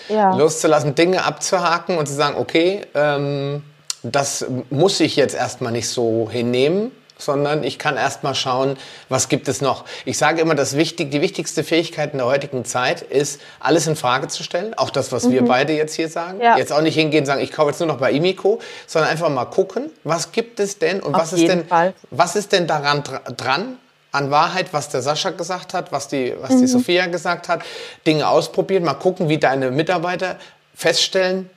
Ja. 0.09 0.35
Loszulassen, 0.35 0.95
Dinge 0.95 1.23
abzuhaken 1.23 1.97
und 1.97 2.07
zu 2.07 2.13
sagen, 2.13 2.35
okay, 2.37 2.81
ähm, 2.93 3.63
das 4.03 4.45
muss 4.69 4.99
ich 4.99 5.15
jetzt 5.15 5.35
erstmal 5.35 5.71
nicht 5.71 5.89
so 5.89 6.29
hinnehmen, 6.29 6.91
sondern 7.17 7.63
ich 7.63 7.79
kann 7.79 7.97
erstmal 7.97 8.35
schauen, 8.35 8.77
was 9.09 9.29
gibt 9.29 9.47
es 9.47 9.61
noch. 9.61 9.85
Ich 10.05 10.17
sage 10.17 10.41
immer, 10.41 10.55
das 10.55 10.75
wichtig, 10.75 11.11
die 11.11 11.21
wichtigste 11.21 11.63
Fähigkeit 11.63 12.11
in 12.13 12.19
der 12.19 12.27
heutigen 12.27 12.65
Zeit 12.65 13.01
ist, 13.01 13.41
alles 13.59 13.87
in 13.87 13.95
Frage 13.95 14.27
zu 14.27 14.43
stellen. 14.43 14.73
Auch 14.75 14.89
das, 14.89 15.11
was 15.11 15.25
mhm. 15.25 15.31
wir 15.31 15.45
beide 15.45 15.73
jetzt 15.73 15.95
hier 15.95 16.09
sagen. 16.09 16.41
Ja. 16.41 16.57
Jetzt 16.57 16.71
auch 16.71 16.81
nicht 16.81 16.95
hingehen 16.95 17.21
und 17.21 17.25
sagen, 17.25 17.41
ich 17.41 17.51
kaufe 17.51 17.69
jetzt 17.69 17.79
nur 17.79 17.87
noch 17.87 17.97
bei 17.97 18.11
Imiko, 18.11 18.59
sondern 18.85 19.11
einfach 19.11 19.29
mal 19.29 19.45
gucken, 19.45 19.91
was 20.03 20.31
gibt 20.31 20.59
es 20.59 20.79
denn 20.79 21.01
und 21.01 21.13
was 21.13 21.33
ist 21.33 21.47
denn, 21.47 21.65
Fall. 21.65 21.93
was 22.11 22.35
ist 22.35 22.51
denn 22.51 22.67
daran 22.67 23.03
dran, 23.35 23.77
an 24.11 24.31
Wahrheit, 24.31 24.67
was 24.71 24.89
der 24.89 25.01
Sascha 25.01 25.31
gesagt 25.31 25.73
hat, 25.73 25.91
was 25.91 26.07
die, 26.07 26.33
was 26.39 26.51
mhm. 26.51 26.61
die 26.61 26.67
Sophia 26.67 27.05
gesagt 27.07 27.49
hat, 27.49 27.61
Dinge 28.05 28.27
ausprobieren, 28.27 28.83
mal 28.83 28.93
gucken, 28.93 29.29
wie 29.29 29.37
deine 29.37 29.69
Mitarbeiter 29.69 30.37
feststellen, 30.73 31.49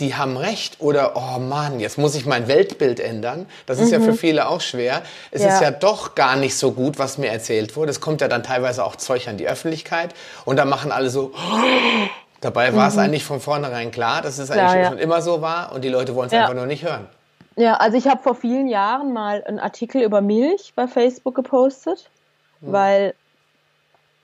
die 0.00 0.14
haben 0.14 0.36
recht 0.36 0.80
oder 0.80 1.12
oh 1.16 1.38
Mann, 1.38 1.80
jetzt 1.80 1.96
muss 1.96 2.14
ich 2.14 2.26
mein 2.26 2.48
Weltbild 2.48 3.00
ändern. 3.00 3.46
Das 3.66 3.78
ist 3.78 3.86
mhm. 3.86 3.92
ja 3.94 4.00
für 4.00 4.12
mhm. 4.12 4.18
viele 4.18 4.48
auch 4.48 4.60
schwer. 4.60 5.02
Es 5.30 5.42
ja. 5.42 5.48
ist 5.48 5.60
ja 5.62 5.70
doch 5.70 6.14
gar 6.14 6.36
nicht 6.36 6.56
so 6.56 6.72
gut, 6.72 6.98
was 6.98 7.18
mir 7.18 7.28
erzählt 7.28 7.76
wurde. 7.76 7.90
Es 7.90 8.00
kommt 8.00 8.20
ja 8.20 8.28
dann 8.28 8.42
teilweise 8.42 8.84
auch 8.84 8.96
Zeug 8.96 9.28
an 9.28 9.36
die 9.36 9.48
Öffentlichkeit 9.48 10.14
und 10.44 10.56
da 10.56 10.64
machen 10.64 10.92
alle 10.92 11.10
so 11.10 11.32
Dabei 12.42 12.74
war 12.76 12.84
mhm. 12.84 12.88
es 12.90 12.98
eigentlich 12.98 13.24
von 13.24 13.40
vornherein 13.40 13.90
klar, 13.90 14.20
dass 14.20 14.38
es 14.38 14.50
eigentlich 14.50 14.74
ja, 14.74 14.82
ja. 14.82 14.88
schon 14.90 14.98
immer 14.98 15.22
so 15.22 15.40
war 15.40 15.72
und 15.72 15.82
die 15.82 15.88
Leute 15.88 16.14
wollen 16.14 16.26
es 16.28 16.34
einfach 16.34 16.54
nur 16.54 16.66
nicht 16.66 16.84
hören. 16.84 17.06
Ja, 17.56 17.74
also 17.74 17.96
ich 17.96 18.06
habe 18.06 18.22
vor 18.22 18.34
vielen 18.34 18.68
Jahren 18.68 19.14
mal 19.14 19.42
einen 19.44 19.58
Artikel 19.58 20.02
über 20.02 20.20
Milch 20.20 20.74
bei 20.76 20.86
Facebook 20.86 21.34
gepostet, 21.34 22.10
mhm. 22.60 22.72
weil 22.72 23.14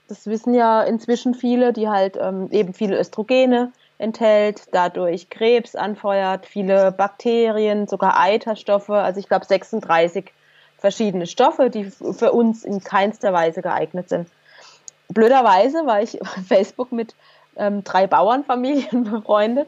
das 0.07 0.27
wissen 0.27 0.53
ja 0.53 0.83
inzwischen 0.83 1.33
viele, 1.33 1.73
die 1.73 1.89
halt 1.89 2.17
ähm, 2.21 2.49
eben 2.51 2.73
viele 2.73 2.99
Östrogene 2.99 3.71
enthält, 3.97 4.63
dadurch 4.71 5.29
Krebs 5.29 5.75
anfeuert, 5.75 6.45
viele 6.45 6.91
Bakterien, 6.91 7.87
sogar 7.87 8.19
Eiterstoffe, 8.19 8.89
also 8.89 9.19
ich 9.19 9.27
glaube 9.27 9.45
36 9.45 10.31
verschiedene 10.77 11.27
Stoffe, 11.27 11.69
die 11.69 11.85
für 11.85 12.33
uns 12.33 12.65
in 12.65 12.83
keinster 12.83 13.31
Weise 13.31 13.61
geeignet 13.61 14.09
sind. 14.09 14.27
Blöderweise 15.07 15.85
war 15.85 16.01
ich 16.01 16.21
auf 16.21 16.35
Facebook 16.47 16.91
mit 16.91 17.15
ähm, 17.55 17.83
drei 17.83 18.07
Bauernfamilien 18.07 19.03
befreundet, 19.11 19.67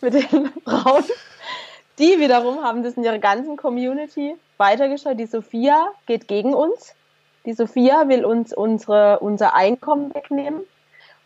mit 0.00 0.14
den 0.14 0.52
Frauen. 0.64 1.04
Die 1.98 2.18
wiederum 2.18 2.62
haben 2.62 2.82
das 2.82 2.94
in 2.94 3.04
ihrer 3.04 3.18
ganzen 3.18 3.56
Community 3.56 4.36
weitergeschaut. 4.58 5.18
Die 5.18 5.26
Sophia 5.26 5.88
geht 6.06 6.28
gegen 6.28 6.52
uns. 6.52 6.94
Die 7.46 7.52
Sophia 7.52 8.08
will 8.08 8.24
uns 8.24 8.52
unsere, 8.52 9.20
unser 9.20 9.54
Einkommen 9.54 10.12
wegnehmen. 10.14 10.62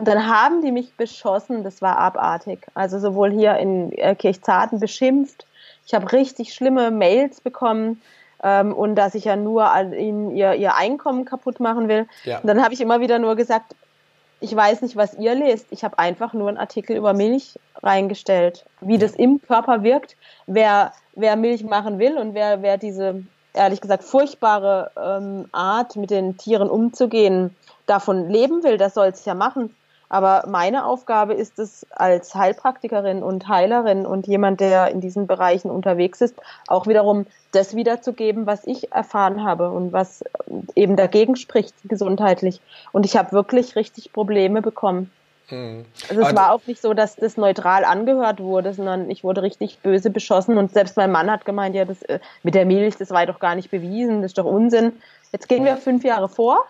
Und 0.01 0.09
dann 0.09 0.27
haben 0.27 0.63
die 0.63 0.73
mich 0.73 0.95
beschossen, 0.95 1.63
das 1.63 1.83
war 1.83 1.99
abartig. 1.99 2.67
Also 2.73 2.99
sowohl 2.99 3.31
hier 3.33 3.59
in 3.59 3.93
äh, 3.93 4.15
Kirchzarten 4.15 4.81
beschimpft. 4.81 5.47
Ich 5.87 5.93
habe 5.93 6.11
richtig 6.11 6.55
schlimme 6.55 6.91
Mails 6.91 7.43
bekommen 7.43 8.01
ähm, 8.43 8.73
und 8.73 8.95
dass 8.95 9.15
ich 9.15 9.27
ja 9.27 9.37
nur 9.37 9.71
ihnen 9.93 10.35
ihr, 10.35 10.55
ihr 10.55 10.75
Einkommen 10.75 11.27
kaputt 11.27 11.61
machen 11.61 11.89
will. 11.89 12.09
Ja. 12.25 12.39
Und 12.39 12.47
dann 12.47 12.65
habe 12.65 12.73
ich 12.73 12.81
immer 12.81 13.01
wieder 13.01 13.19
nur 13.19 13.37
gesagt, 13.37 13.77
ich 14.41 14.57
weiß 14.57 14.81
nicht, 14.81 14.97
was 14.97 15.19
ihr 15.19 15.35
lest. 15.35 15.67
Ich 15.69 15.85
habe 15.85 15.99
einfach 15.99 16.33
nur 16.33 16.49
einen 16.49 16.57
Artikel 16.57 16.97
über 16.97 17.13
Milch 17.13 17.59
reingestellt, 17.83 18.65
wie 18.81 18.97
das 18.97 19.13
im 19.13 19.43
Körper 19.43 19.83
wirkt, 19.83 20.17
wer, 20.47 20.95
wer 21.15 21.37
Milch 21.37 21.63
machen 21.63 21.99
will 21.99 22.17
und 22.17 22.33
wer, 22.33 22.63
wer 22.63 22.79
diese 22.79 23.23
ehrlich 23.53 23.83
gesagt 23.83 24.05
furchtbare 24.05 24.93
ähm, 24.97 25.45
Art, 25.53 25.97
mit 25.97 26.11
den 26.11 26.39
Tieren 26.39 26.71
umzugehen, 26.71 27.55
davon 27.85 28.31
leben 28.31 28.63
will, 28.63 28.79
das 28.79 28.95
soll 28.95 29.09
es 29.09 29.27
ja 29.27 29.35
machen. 29.35 29.75
Aber 30.11 30.45
meine 30.49 30.85
Aufgabe 30.87 31.35
ist 31.35 31.61
es 31.61 31.87
als 31.91 32.35
Heilpraktikerin 32.35 33.23
und 33.23 33.47
Heilerin 33.47 34.05
und 34.05 34.27
jemand, 34.27 34.61
der 34.61 34.91
in 34.91 35.01
diesen 35.01 35.29
Bereichen 35.29 35.71
unterwegs 35.71 36.21
ist, 36.21 36.35
auch 36.67 36.89
wiederum 36.89 37.27
das 37.53 37.77
wiederzugeben, 37.77 38.45
was 38.45 38.67
ich 38.67 38.93
erfahren 38.93 39.45
habe 39.45 39.71
und 39.71 39.93
was 39.93 40.25
eben 40.75 40.97
dagegen 40.97 41.37
spricht 41.37 41.75
gesundheitlich. 41.85 42.61
Und 42.91 43.07
ich 43.07 43.17
habe 43.17 43.31
wirklich 43.31 43.77
richtig 43.77 44.13
Probleme 44.13 44.63
bekommen. 44.63 45.13
Mhm. 45.49 45.85
Also 46.09 46.23
es 46.23 46.35
war 46.35 46.53
auch 46.53 46.67
nicht 46.67 46.83
so, 46.83 46.93
dass 46.93 47.15
das 47.15 47.37
neutral 47.37 47.85
angehört 47.85 48.41
wurde, 48.41 48.75
sondern 48.75 49.11
ich 49.11 49.23
wurde 49.23 49.43
richtig 49.43 49.79
böse 49.79 50.11
beschossen 50.11 50.59
und 50.59 50.73
selbst 50.73 50.97
mein 50.97 51.13
Mann 51.13 51.31
hat 51.31 51.45
gemeint, 51.45 51.77
ja, 51.77 51.85
das 51.85 52.03
äh, 52.03 52.19
mit 52.43 52.57
der 52.57 52.67
Milch, 52.67 52.97
das 52.97 53.11
war 53.11 53.27
doch 53.27 53.39
gar 53.39 53.55
nicht 53.55 53.71
bewiesen, 53.71 54.23
das 54.23 54.33
ist 54.33 54.39
doch 54.39 54.45
Unsinn. 54.45 54.93
Jetzt 55.31 55.49
gehen 55.49 55.65
wir 55.65 55.77
fünf 55.77 56.03
Jahre 56.03 56.29
vor 56.29 56.67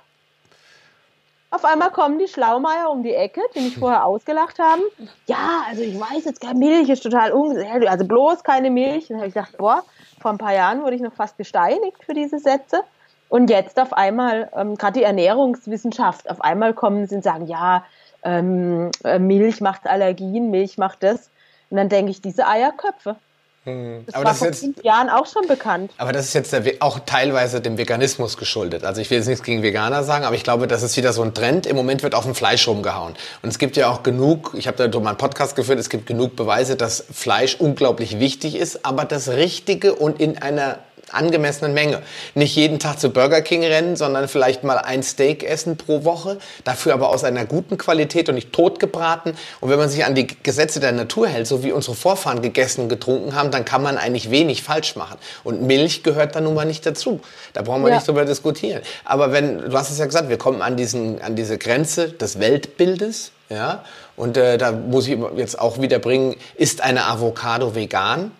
auf 1.51 1.64
einmal 1.64 1.90
kommen 1.90 2.18
die 2.18 2.28
Schlaumeier 2.28 2.90
um 2.90 3.03
die 3.03 3.14
Ecke, 3.14 3.40
die 3.55 3.61
mich 3.61 3.76
vorher 3.78 4.05
ausgelacht 4.05 4.59
haben. 4.59 4.82
Ja, 5.26 5.62
also 5.68 5.82
ich 5.82 5.98
weiß 5.98 6.24
jetzt, 6.24 6.40
keine 6.40 6.59
Milch 6.59 6.88
ist 6.88 7.03
total 7.03 7.32
ungesund. 7.32 7.86
Also 7.86 8.05
bloß 8.05 8.44
keine 8.44 8.70
Milch. 8.70 9.09
Dann 9.09 9.18
habe 9.18 9.28
ich 9.28 9.34
gedacht, 9.34 9.57
boah, 9.59 9.82
vor 10.20 10.30
ein 10.30 10.38
paar 10.38 10.55
Jahren 10.55 10.82
wurde 10.82 10.94
ich 10.94 11.03
noch 11.03 11.12
fast 11.14 11.36
gesteinigt 11.36 12.05
für 12.05 12.14
diese 12.14 12.38
Sätze. 12.38 12.82
Und 13.28 13.48
jetzt 13.48 13.78
auf 13.78 13.92
einmal, 13.92 14.51
ähm, 14.57 14.76
gerade 14.76 14.98
die 14.98 15.05
Ernährungswissenschaft, 15.05 16.28
auf 16.28 16.40
einmal 16.40 16.74
kommen 16.74 17.07
sie 17.07 17.16
und 17.16 17.24
sagen, 17.24 17.46
ja, 17.46 17.84
ähm, 18.22 18.90
äh, 19.05 19.18
Milch 19.18 19.61
macht 19.61 19.86
Allergien, 19.86 20.51
Milch 20.51 20.78
macht 20.78 21.03
das. 21.03 21.30
Und 21.70 21.76
dann 21.76 21.88
denke 21.88 22.11
ich, 22.11 22.20
diese 22.20 22.46
Eierköpfe. 22.46 23.16
Hm. 23.64 24.04
Das 24.06 24.14
aber 24.14 24.24
war 24.24 24.30
das 24.30 24.38
vor 24.38 24.48
ist 24.48 24.61
fünf 24.61 24.82
Jahren 24.82 25.11
auch 25.11 25.26
schon 25.26 25.46
bekannt. 25.46 25.92
Aber 25.98 26.12
das 26.12 26.26
ist 26.26 26.34
jetzt 26.34 26.52
der, 26.52 26.64
auch 26.80 27.00
teilweise 27.00 27.61
dem 27.61 27.76
Veganismus 27.76 28.38
geschuldet. 28.38 28.84
Also 28.84 29.02
ich 29.02 29.11
will 29.11 29.18
jetzt 29.18 29.26
nichts 29.26 29.42
gegen 29.42 29.62
Veganer 29.62 30.02
sagen, 30.02 30.24
aber 30.24 30.34
ich 30.34 30.44
glaube, 30.44 30.66
das 30.66 30.82
ist 30.82 30.96
wieder 30.96 31.12
so 31.12 31.22
ein 31.22 31.34
Trend. 31.34 31.66
Im 31.66 31.76
Moment 31.76 32.02
wird 32.02 32.14
auf 32.14 32.24
dem 32.24 32.34
Fleisch 32.34 32.66
rumgehauen. 32.66 33.14
Und 33.42 33.48
es 33.50 33.58
gibt 33.58 33.76
ja 33.76 33.90
auch 33.90 34.02
genug, 34.02 34.54
ich 34.56 34.66
habe 34.66 34.88
da 34.88 35.00
mal 35.00 35.11
einen 35.11 35.18
Podcast 35.18 35.56
geführt, 35.56 35.78
es 35.78 35.90
gibt 35.90 36.06
genug 36.06 36.36
Beweise, 36.36 36.76
dass 36.76 37.04
Fleisch 37.12 37.56
unglaublich 37.56 38.18
wichtig 38.18 38.56
ist, 38.56 38.86
aber 38.86 39.04
das 39.04 39.28
Richtige 39.28 39.94
und 39.94 40.20
in 40.20 40.38
einer 40.38 40.78
angemessenen 41.12 41.74
Menge. 41.74 42.02
Nicht 42.34 42.56
jeden 42.56 42.78
Tag 42.78 43.00
zu 43.00 43.11
Burger 43.11 43.42
King 43.42 43.64
rennen, 43.64 43.96
sondern 43.96 44.28
vielleicht 44.28 44.64
mal 44.64 44.78
ein 44.78 45.02
Steak 45.02 45.44
essen 45.44 45.76
pro 45.76 46.04
Woche, 46.04 46.38
dafür 46.64 46.94
aber 46.94 47.11
aus 47.11 47.24
einer 47.24 47.44
guten 47.44 47.78
Qualität 47.78 48.28
und 48.28 48.34
nicht 48.36 48.52
totgebraten. 48.52 49.34
Und 49.61 49.70
wenn 49.70 49.78
man 49.78 49.88
sich 49.88 50.04
an 50.04 50.14
die 50.14 50.26
Gesetze 50.26 50.80
der 50.80 50.92
Natur 50.92 51.28
hält, 51.28 51.46
so 51.46 51.62
wie 51.62 51.72
unsere 51.72 51.96
Vorfahren 51.96 52.42
gegessen 52.42 52.82
und 52.82 52.88
getrunken 52.88 53.34
haben, 53.34 53.50
dann 53.50 53.64
kann 53.64 53.82
man 53.82 53.98
eigentlich 53.98 54.30
wenig 54.30 54.62
falsch 54.62 54.96
machen. 54.96 55.18
Und 55.44 55.62
Milch 55.62 56.02
gehört 56.02 56.36
da 56.36 56.40
nun 56.40 56.54
mal 56.54 56.64
nicht 56.64 56.86
dazu. 56.86 57.20
Da 57.52 57.62
brauchen 57.62 57.82
wir 57.82 57.90
ja. 57.90 57.96
nicht 57.96 58.08
drüber 58.08 58.24
diskutieren. 58.24 58.82
Aber 59.04 59.32
wenn, 59.32 59.70
du 59.70 59.72
hast 59.76 59.90
es 59.90 59.98
ja 59.98 60.06
gesagt, 60.06 60.28
wir 60.28 60.38
kommen 60.38 60.62
an, 60.62 60.76
diesen, 60.76 61.20
an 61.22 61.36
diese 61.36 61.58
Grenze 61.58 62.11
des 62.11 62.38
Weltbildes, 62.38 63.32
ja, 63.48 63.84
und 64.16 64.36
äh, 64.36 64.58
da 64.58 64.70
muss 64.70 65.08
ich 65.08 65.18
jetzt 65.36 65.58
auch 65.58 65.80
wieder 65.80 65.98
bringen, 65.98 66.36
ist 66.54 66.82
eine 66.82 67.06
Avocado 67.06 67.74
vegan? 67.74 68.30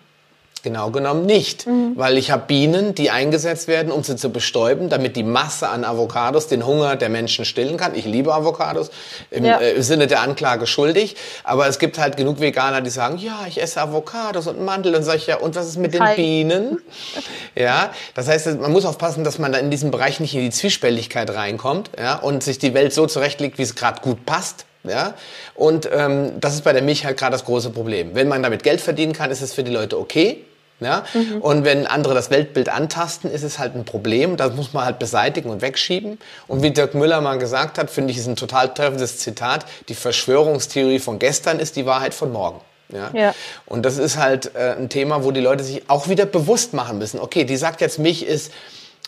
Genau 0.63 0.91
genommen 0.91 1.25
nicht, 1.25 1.65
mhm. 1.65 1.93
weil 1.95 2.19
ich 2.19 2.29
habe 2.29 2.43
Bienen, 2.45 2.93
die 2.93 3.09
eingesetzt 3.09 3.67
werden, 3.67 3.91
um 3.91 4.03
sie 4.03 4.15
zu 4.15 4.29
bestäuben, 4.29 4.89
damit 4.89 5.15
die 5.15 5.23
Masse 5.23 5.69
an 5.69 5.83
Avocados 5.83 6.47
den 6.47 6.67
Hunger 6.67 6.95
der 6.95 7.09
Menschen 7.09 7.45
stillen 7.45 7.77
kann. 7.77 7.95
Ich 7.95 8.05
liebe 8.05 8.31
Avocados, 8.31 8.91
im, 9.31 9.45
ja. 9.45 9.59
äh, 9.59 9.81
Sinne 9.81 10.05
der 10.05 10.21
Anklage 10.21 10.67
schuldig, 10.67 11.15
aber 11.43 11.67
es 11.67 11.79
gibt 11.79 11.97
halt 11.97 12.15
genug 12.15 12.39
Veganer, 12.39 12.81
die 12.81 12.91
sagen, 12.91 13.17
ja, 13.17 13.45
ich 13.47 13.59
esse 13.59 13.81
Avocados 13.81 14.45
und 14.45 14.63
Mandeln 14.63 14.93
und 14.93 15.15
ich, 15.15 15.25
ja, 15.25 15.37
und 15.37 15.55
was 15.55 15.67
ist 15.67 15.77
mit 15.77 15.95
den 15.95 16.03
Hi. 16.03 16.15
Bienen? 16.15 16.79
ja, 17.55 17.91
das 18.13 18.27
heißt, 18.27 18.59
man 18.59 18.71
muss 18.71 18.85
aufpassen, 18.85 19.23
dass 19.23 19.39
man 19.39 19.51
da 19.51 19.57
in 19.57 19.71
diesem 19.71 19.89
Bereich 19.89 20.19
nicht 20.19 20.35
in 20.35 20.41
die 20.41 20.51
Zwiespältigkeit 20.51 21.33
reinkommt 21.33 21.89
ja, 21.97 22.15
und 22.15 22.43
sich 22.43 22.59
die 22.59 22.75
Welt 22.75 22.93
so 22.93 23.07
zurechtlegt, 23.07 23.57
wie 23.57 23.63
es 23.63 23.73
gerade 23.73 24.01
gut 24.01 24.27
passt. 24.27 24.65
Ja? 24.83 25.13
Und 25.55 25.89
ähm, 25.91 26.39
das 26.39 26.55
ist 26.55 26.63
bei 26.63 26.73
der 26.73 26.81
Milch 26.81 27.05
halt 27.05 27.17
gerade 27.17 27.33
das 27.33 27.45
große 27.45 27.69
Problem. 27.69 28.15
Wenn 28.15 28.27
man 28.27 28.43
damit 28.43 28.63
Geld 28.63 28.81
verdienen 28.81 29.13
kann, 29.13 29.31
ist 29.31 29.41
es 29.41 29.53
für 29.53 29.63
die 29.63 29.71
Leute 29.71 29.99
okay. 29.99 30.43
Ja? 30.81 31.05
Mhm. 31.13 31.41
Und 31.41 31.63
wenn 31.63 31.87
andere 31.87 32.13
das 32.13 32.29
Weltbild 32.29 32.67
antasten, 32.67 33.31
ist 33.31 33.43
es 33.43 33.59
halt 33.59 33.75
ein 33.75 33.85
Problem. 33.85 34.35
Das 34.35 34.53
muss 34.53 34.73
man 34.73 34.83
halt 34.83 34.99
beseitigen 34.99 35.49
und 35.49 35.61
wegschieben. 35.61 36.19
Und 36.47 36.63
wie 36.63 36.71
Dirk 36.71 36.95
Müller 36.95 37.21
mal 37.21 37.37
gesagt 37.37 37.77
hat, 37.77 37.89
finde 37.89 38.11
ich, 38.11 38.17
ist 38.17 38.27
ein 38.27 38.35
total 38.35 38.73
treffendes 38.73 39.19
Zitat. 39.19 39.65
Die 39.87 39.95
Verschwörungstheorie 39.95 40.99
von 40.99 41.19
gestern 41.19 41.59
ist 41.59 41.75
die 41.75 41.85
Wahrheit 41.85 42.13
von 42.13 42.31
morgen. 42.31 42.59
Ja? 42.89 43.11
ja. 43.13 43.35
Und 43.65 43.83
das 43.85 43.97
ist 43.97 44.17
halt 44.17 44.53
äh, 44.55 44.75
ein 44.77 44.89
Thema, 44.89 45.23
wo 45.23 45.31
die 45.31 45.39
Leute 45.39 45.63
sich 45.63 45.89
auch 45.89 46.09
wieder 46.09 46.25
bewusst 46.25 46.73
machen 46.73 46.97
müssen. 46.97 47.19
Okay, 47.19 47.45
die 47.45 47.55
sagt 47.57 47.79
jetzt, 47.79 47.99
mich 47.99 48.25
ist 48.25 48.51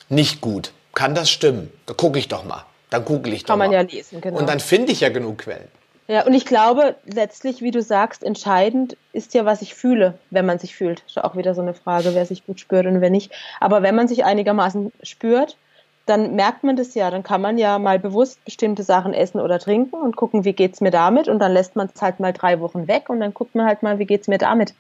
nicht 0.10 0.42
gut. 0.42 0.72
Kann 0.94 1.16
das 1.16 1.30
stimmen? 1.30 1.72
Da 1.88 1.94
gucke 1.94 2.20
ich 2.20 2.28
doch 2.28 2.46
mal. 2.46 2.66
Dann 2.92 3.04
google 3.04 3.34
ich 3.34 3.44
doch 3.44 3.56
mal. 3.56 3.66
Kann 3.66 3.72
man 3.74 3.88
ja 3.88 3.92
lesen, 3.92 4.22
genau. 4.22 4.38
Und 4.38 4.48
dann 4.48 4.60
finde 4.60 4.92
ich 4.92 5.00
ja 5.00 5.10
genug 5.10 5.40
Quellen. 5.40 5.68
Ja, 6.08 6.26
und 6.26 6.34
ich 6.34 6.46
glaube, 6.46 6.96
letztlich, 7.06 7.62
wie 7.62 7.72
du 7.72 7.82
sagst, 7.82 8.24
entscheidend 8.24 8.98
ist 9.14 9.34
ja, 9.34 9.46
was 9.46 9.62
ich 9.62 9.74
fühle, 9.74 10.16
wenn 10.32 10.46
man 10.46 10.60
sich 10.60 10.76
fühlt. 10.76 11.02
Ist 11.08 11.24
auch 11.24 11.38
wieder 11.38 11.56
so 11.56 11.62
eine 11.62 11.74
Frage, 11.74 12.14
wer 12.14 12.26
sich 12.26 12.46
gut 12.46 12.60
spürt 12.60 12.86
und 12.86 13.00
wer 13.00 13.10
nicht. 13.10 13.32
Aber 13.62 13.84
wenn 13.84 13.96
man 13.96 14.10
sich 14.10 14.26
einigermaßen 14.26 14.92
spürt, 15.02 15.58
dann 16.06 16.36
merkt 16.36 16.66
man 16.66 16.76
das 16.76 16.94
ja. 16.94 17.10
Dann 17.10 17.24
kann 17.24 17.42
man 17.42 17.58
ja 17.58 17.80
mal 17.80 18.00
bewusst 18.00 18.44
bestimmte 18.44 18.84
Sachen 18.84 19.14
essen 19.14 19.40
oder 19.40 19.60
trinken 19.60 19.96
und 19.96 20.18
gucken, 20.18 20.44
wie 20.44 20.52
geht's 20.52 20.82
mir 20.82 20.92
damit. 20.92 21.30
Und 21.30 21.40
dann 21.40 21.54
lässt 21.54 21.78
man 21.78 21.90
es 21.94 22.02
halt 22.02 22.20
mal 22.20 22.34
drei 22.34 22.60
Wochen 22.60 22.90
weg 22.90 23.10
und 23.10 23.22
dann 23.22 23.34
guckt 23.34 23.56
man 23.56 23.66
halt 23.66 23.82
mal, 23.82 23.98
wie 23.98 24.06
geht's 24.06 24.28
mir 24.28 24.38
damit. 24.38 24.74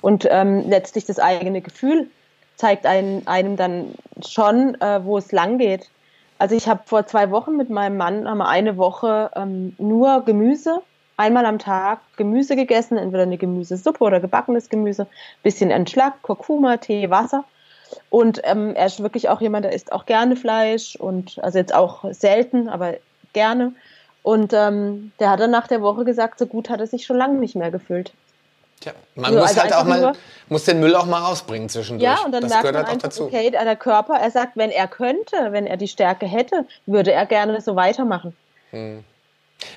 Und 0.00 0.28
ähm, 0.30 0.68
letztlich 0.68 1.04
das 1.06 1.18
eigene 1.18 1.60
Gefühl 1.60 2.08
zeigt 2.54 2.86
einem, 2.86 3.22
einem 3.26 3.56
dann 3.56 3.94
schon, 4.24 4.80
äh, 4.80 5.04
wo 5.04 5.18
es 5.18 5.32
lang 5.32 5.58
geht. 5.58 5.88
Also 6.38 6.54
ich 6.54 6.68
habe 6.68 6.82
vor 6.86 7.06
zwei 7.06 7.30
Wochen 7.30 7.56
mit 7.56 7.68
meinem 7.68 7.96
Mann 7.96 8.28
haben 8.28 8.38
wir 8.38 8.48
eine 8.48 8.76
Woche 8.76 9.30
ähm, 9.34 9.74
nur 9.78 10.22
Gemüse, 10.24 10.80
einmal 11.16 11.44
am 11.46 11.58
Tag 11.58 12.00
Gemüse 12.16 12.54
gegessen, 12.54 12.96
entweder 12.96 13.24
eine 13.24 13.38
Gemüsesuppe 13.38 14.04
oder 14.04 14.20
gebackenes 14.20 14.68
Gemüse, 14.68 15.08
bisschen 15.42 15.70
Entschlack, 15.70 16.22
Kurkuma, 16.22 16.76
Tee, 16.76 17.10
Wasser. 17.10 17.44
Und 18.08 18.40
ähm, 18.44 18.74
er 18.76 18.86
ist 18.86 19.02
wirklich 19.02 19.28
auch 19.28 19.40
jemand, 19.40 19.64
der 19.64 19.72
isst 19.72 19.92
auch 19.92 20.06
gerne 20.06 20.36
Fleisch 20.36 20.94
und 20.94 21.42
also 21.42 21.58
jetzt 21.58 21.74
auch 21.74 22.04
selten, 22.12 22.68
aber 22.68 22.94
gerne. 23.32 23.72
Und 24.22 24.52
ähm, 24.52 25.12
der 25.18 25.30
hat 25.30 25.40
dann 25.40 25.50
nach 25.50 25.66
der 25.66 25.82
Woche 25.82 26.04
gesagt, 26.04 26.38
so 26.38 26.46
gut 26.46 26.70
hat 26.70 26.80
er 26.80 26.86
sich 26.86 27.04
schon 27.04 27.16
lange 27.16 27.38
nicht 27.38 27.56
mehr 27.56 27.70
gefühlt. 27.70 28.12
Tja, 28.80 28.92
man 29.14 29.32
so, 29.32 29.40
muss 29.40 29.48
also 29.50 29.62
halt 29.62 29.72
auch 29.74 29.84
mal, 29.84 30.12
muss 30.48 30.64
den 30.64 30.80
Müll 30.80 30.94
auch 30.94 31.06
mal 31.06 31.20
rausbringen 31.20 31.68
zwischendurch. 31.68 32.04
Ja, 32.04 32.24
und 32.24 32.32
dann 32.32 32.42
das 32.42 32.50
merkt 32.50 32.64
man 32.64 32.76
halt 32.76 33.04
einfach, 33.04 33.20
okay, 33.20 33.50
der 33.50 33.76
Körper, 33.76 34.14
er 34.14 34.30
sagt, 34.30 34.56
wenn 34.56 34.70
er 34.70 34.86
könnte, 34.86 35.36
wenn 35.50 35.66
er 35.66 35.76
die 35.76 35.88
Stärke 35.88 36.26
hätte, 36.26 36.64
würde 36.86 37.12
er 37.12 37.26
gerne 37.26 37.60
so 37.60 37.74
weitermachen. 37.74 38.36
Hm. 38.70 39.04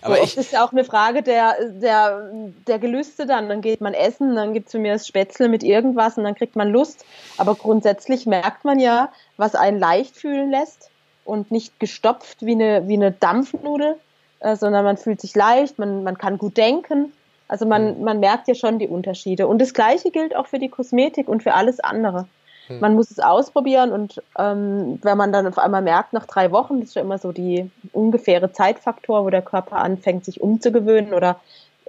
Aber 0.01 0.17
so, 0.17 0.23
ich, 0.23 0.37
ist 0.37 0.51
ja 0.51 0.63
auch 0.63 0.71
eine 0.71 0.83
Frage 0.83 1.23
der, 1.23 1.55
der, 1.69 2.29
der 2.67 2.79
Gelüste 2.79 3.25
dann. 3.25 3.49
Dann 3.49 3.61
geht 3.61 3.81
man 3.81 3.93
essen, 3.93 4.35
dann 4.35 4.53
gibt 4.53 4.67
es 4.67 4.71
für 4.73 4.79
mir 4.79 4.93
das 4.93 5.07
Spätzle 5.07 5.49
mit 5.49 5.63
irgendwas 5.63 6.17
und 6.17 6.23
dann 6.23 6.35
kriegt 6.35 6.55
man 6.55 6.69
Lust. 6.69 7.03
Aber 7.37 7.55
grundsätzlich 7.55 8.25
merkt 8.25 8.63
man 8.63 8.79
ja, 8.79 9.11
was 9.37 9.55
einen 9.55 9.79
leicht 9.79 10.15
fühlen 10.15 10.51
lässt 10.51 10.91
und 11.25 11.49
nicht 11.49 11.79
gestopft 11.79 12.45
wie 12.45 12.51
eine, 12.51 12.87
wie 12.87 12.93
eine 12.93 13.11
Dampfnudel, 13.11 13.95
äh, 14.39 14.55
sondern 14.55 14.83
man 14.83 14.97
fühlt 14.97 15.19
sich 15.19 15.35
leicht, 15.35 15.79
man, 15.79 16.03
man 16.03 16.17
kann 16.17 16.37
gut 16.37 16.57
denken. 16.57 17.11
Also 17.51 17.65
man, 17.65 17.97
mhm. 17.97 18.03
man 18.05 18.19
merkt 18.21 18.47
ja 18.47 18.55
schon 18.55 18.79
die 18.79 18.87
Unterschiede. 18.87 19.45
Und 19.45 19.59
das 19.59 19.73
Gleiche 19.73 20.09
gilt 20.09 20.33
auch 20.33 20.47
für 20.47 20.57
die 20.57 20.69
Kosmetik 20.69 21.27
und 21.27 21.43
für 21.43 21.53
alles 21.53 21.81
andere. 21.81 22.25
Mhm. 22.69 22.79
Man 22.79 22.95
muss 22.95 23.11
es 23.11 23.19
ausprobieren 23.19 23.91
und 23.91 24.23
ähm, 24.39 24.99
wenn 25.01 25.17
man 25.17 25.33
dann 25.33 25.45
auf 25.45 25.57
einmal 25.57 25.81
merkt, 25.81 26.13
nach 26.13 26.25
drei 26.25 26.51
Wochen, 26.51 26.79
das 26.79 26.89
ist 26.89 26.95
ja 26.95 27.01
immer 27.01 27.17
so 27.17 27.33
die 27.33 27.69
ungefähre 27.91 28.53
Zeitfaktor, 28.53 29.25
wo 29.25 29.29
der 29.29 29.41
Körper 29.41 29.75
anfängt, 29.75 30.23
sich 30.23 30.39
umzugewöhnen 30.39 31.13
oder 31.13 31.41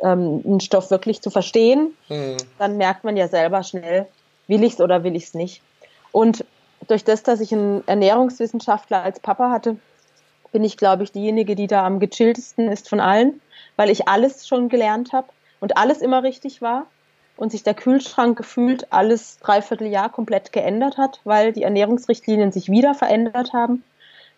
ähm, 0.03 0.43
einen 0.45 0.59
Stoff 0.59 0.91
wirklich 0.91 1.23
zu 1.23 1.31
verstehen, 1.31 1.97
mhm. 2.09 2.39
dann 2.59 2.77
merkt 2.77 3.05
man 3.05 3.17
ja 3.17 3.29
selber 3.29 3.63
schnell, 3.63 4.07
will 4.49 4.65
ich 4.65 4.73
es 4.73 4.81
oder 4.81 5.05
will 5.05 5.15
ich 5.15 5.27
es 5.27 5.35
nicht. 5.35 5.63
Und 6.11 6.45
durch 6.89 7.05
das, 7.05 7.23
dass 7.23 7.39
ich 7.39 7.53
einen 7.53 7.87
Ernährungswissenschaftler 7.87 9.01
als 9.01 9.21
Papa 9.21 9.53
hatte, 9.53 9.77
bin 10.51 10.65
ich, 10.65 10.77
glaube 10.77 11.05
ich, 11.05 11.13
diejenige, 11.13 11.55
die 11.55 11.69
da 11.69 11.87
am 11.87 12.01
gechilltesten 12.01 12.67
ist 12.67 12.89
von 12.89 12.99
allen, 12.99 13.41
weil 13.77 13.91
ich 13.91 14.09
alles 14.09 14.49
schon 14.49 14.69
gelernt 14.69 15.13
habe 15.13 15.29
und 15.63 15.77
alles 15.77 16.03
immer 16.03 16.25
richtig 16.25 16.61
war 16.61 16.87
und 17.37 17.53
sich 17.53 17.63
der 17.63 17.75
Kühlschrank 17.75 18.37
gefühlt 18.37 18.93
alles 18.93 19.39
dreiviertel 19.39 19.87
Jahr 19.87 20.11
komplett 20.11 20.53
geändert 20.53 20.99
hat, 20.99 21.21
weil 21.23 21.53
die 21.53 21.63
Ernährungsrichtlinien 21.63 22.51
sich 22.51 22.69
wieder 22.69 22.95
verändert 22.95 23.53
haben, 23.53 23.85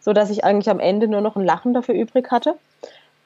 so 0.01 0.12
dass 0.12 0.29
ich 0.29 0.45
eigentlich 0.45 0.68
am 0.68 0.81
Ende 0.81 1.09
nur 1.09 1.22
noch 1.22 1.35
ein 1.35 1.45
Lachen 1.45 1.72
dafür 1.72 1.95
übrig 1.95 2.31
hatte. 2.31 2.57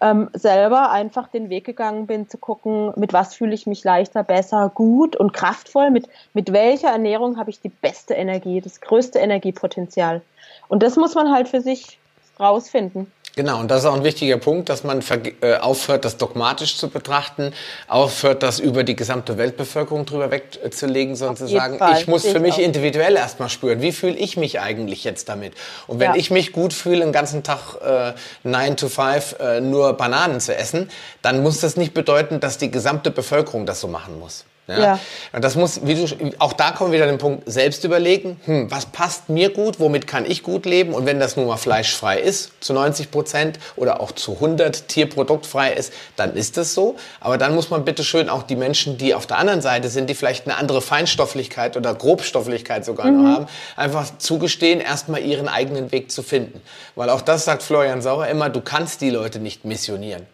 Ähm, 0.01 0.31
selber 0.33 0.93
einfach 0.93 1.27
den 1.27 1.51
Weg 1.51 1.65
gegangen 1.65 2.07
bin, 2.07 2.29
zu 2.29 2.39
gucken, 2.39 2.93
mit 2.95 3.13
was 3.13 3.35
fühle 3.35 3.53
ich 3.53 3.67
mich 3.67 3.83
leichter, 3.83 4.23
besser, 4.23 4.71
gut 4.73 5.17
und 5.17 5.33
kraftvoll, 5.33 5.91
mit, 5.91 6.09
mit 6.35 6.53
welcher 6.53 6.91
Ernährung 6.91 7.37
habe 7.37 7.51
ich 7.51 7.61
die 7.61 7.69
beste 7.69 8.15
Energie, 8.15 8.61
das 8.61 8.81
größte 8.81 9.19
Energiepotenzial. 9.19 10.23
Und 10.69 10.85
das 10.85 10.95
muss 10.95 11.17
man 11.17 11.33
halt 11.33 11.49
für 11.49 11.61
sich 11.61 11.99
rausfinden. 12.39 13.11
Genau, 13.39 13.61
und 13.61 13.71
das 13.71 13.83
ist 13.83 13.87
auch 13.87 13.95
ein 13.95 14.03
wichtiger 14.03 14.37
Punkt, 14.37 14.69
dass 14.69 14.83
man 14.83 15.01
äh, 15.43 15.59
aufhört, 15.59 16.05
das 16.05 16.17
dogmatisch 16.17 16.77
zu 16.77 16.89
betrachten, 16.89 17.53
aufhört, 17.87 18.43
das 18.43 18.59
über 18.59 18.83
die 18.83 18.97
gesamte 18.97 19.39
Weltbevölkerung 19.39 20.07
drüber 20.07 20.33
wegzulegen, 20.33 21.15
sondern 21.15 21.37
zu 21.37 21.47
sagen, 21.47 21.79
Fall. 21.79 22.01
ich 22.01 22.09
muss 22.09 22.27
für 22.27 22.41
mich 22.41 22.59
individuell 22.59 23.15
erstmal 23.15 23.49
spüren, 23.49 23.81
wie 23.81 23.93
fühle 23.93 24.17
ich 24.17 24.37
mich 24.37 24.59
eigentlich 24.59 25.05
jetzt 25.05 25.29
damit? 25.29 25.53
Und 25.87 26.01
wenn 26.01 26.15
ja. 26.15 26.17
ich 26.17 26.33
mich 26.33 26.51
gut 26.51 26.73
fühle, 26.73 27.05
den 27.05 27.13
ganzen 27.13 27.45
Tag 27.45 27.77
äh, 27.81 28.15
9 28.43 28.77
to 28.77 28.89
5 28.89 29.37
äh, 29.39 29.61
nur 29.61 29.93
Bananen 29.93 30.41
zu 30.41 30.57
essen, 30.57 30.91
dann 31.23 31.41
muss 31.41 31.61
das 31.61 31.77
nicht 31.77 31.95
bedeuten, 31.95 32.41
dass 32.41 32.59
die 32.59 32.73
gesamte 32.73 33.13
Bevölkerung 33.13 33.67
das 33.67 33.79
so 33.79 33.87
machen 33.87 34.19
muss. 34.19 34.47
Ja? 34.69 34.79
ja. 34.79 35.01
Und 35.33 35.43
das 35.43 35.57
muss, 35.57 35.81
wie 35.87 35.95
du, 35.95 36.33
auch 36.39 36.53
da 36.53 36.73
kommen 36.73 36.93
wir 36.93 36.99
wieder 36.99 37.11
den 37.11 37.19
Punkt, 37.19 37.51
selbst 37.51 37.85
überlegen, 37.85 38.39
hm, 38.45 38.71
was 38.71 38.87
passt 38.87 39.31
mir 39.31 39.51
gut, 39.51 39.81
womit 39.81 40.07
kann 40.07 40.27
ich 40.27 40.43
gut 40.43 40.67
leben? 40.67 40.93
Und 40.93 41.07
wenn 41.07 41.19
das 41.19 41.37
nun 41.37 41.47
mal 41.47 41.57
fleischfrei 41.57 42.21
ist, 42.21 42.53
zu 42.61 42.75
90 42.75 43.11
Prozent 43.11 43.59
oder 43.77 44.01
auch 44.01 44.13
zu 44.13 44.35
100 44.35 44.89
tierproduktfrei 44.89 45.73
ist, 45.73 45.93
dann 46.17 46.35
ist 46.35 46.59
das 46.59 46.75
so. 46.75 46.97
Aber 47.21 47.39
dann 47.39 47.55
muss 47.55 47.71
man 47.71 47.85
bitte 47.85 48.05
schön 48.05 48.29
auch 48.29 48.43
die 48.43 48.57
Menschen, 48.57 48.99
die 48.99 49.15
auf 49.15 49.27
der 49.27 49.39
anderen 49.39 49.63
Seite 49.63 49.89
sind, 49.89 50.11
die 50.11 50.15
vielleicht 50.15 50.47
eine 50.47 50.57
andere 50.57 50.83
Feinstofflichkeit 50.83 51.77
oder 51.77 51.95
Grobstofflichkeit 51.95 52.85
sogar 52.85 53.07
mhm. 53.07 53.23
noch 53.23 53.29
haben, 53.31 53.47
einfach 53.77 54.19
zugestehen, 54.19 54.81
erstmal 54.81 55.23
ihren 55.23 55.49
eigenen 55.49 55.91
Weg 55.93 56.13
zu 56.13 56.23
finden. 56.23 56.61
Weil 56.95 57.09
auch 57.09 57.23
das 57.23 57.47
sagt 57.47 57.63
Florian 57.63 58.03
Sauer 58.03 58.27
immer, 58.27 58.51
du 58.51 58.61
kannst 58.61 59.01
die 59.01 59.11
Leute 59.11 59.39
nicht 59.39 59.65
missionieren. 59.65 60.27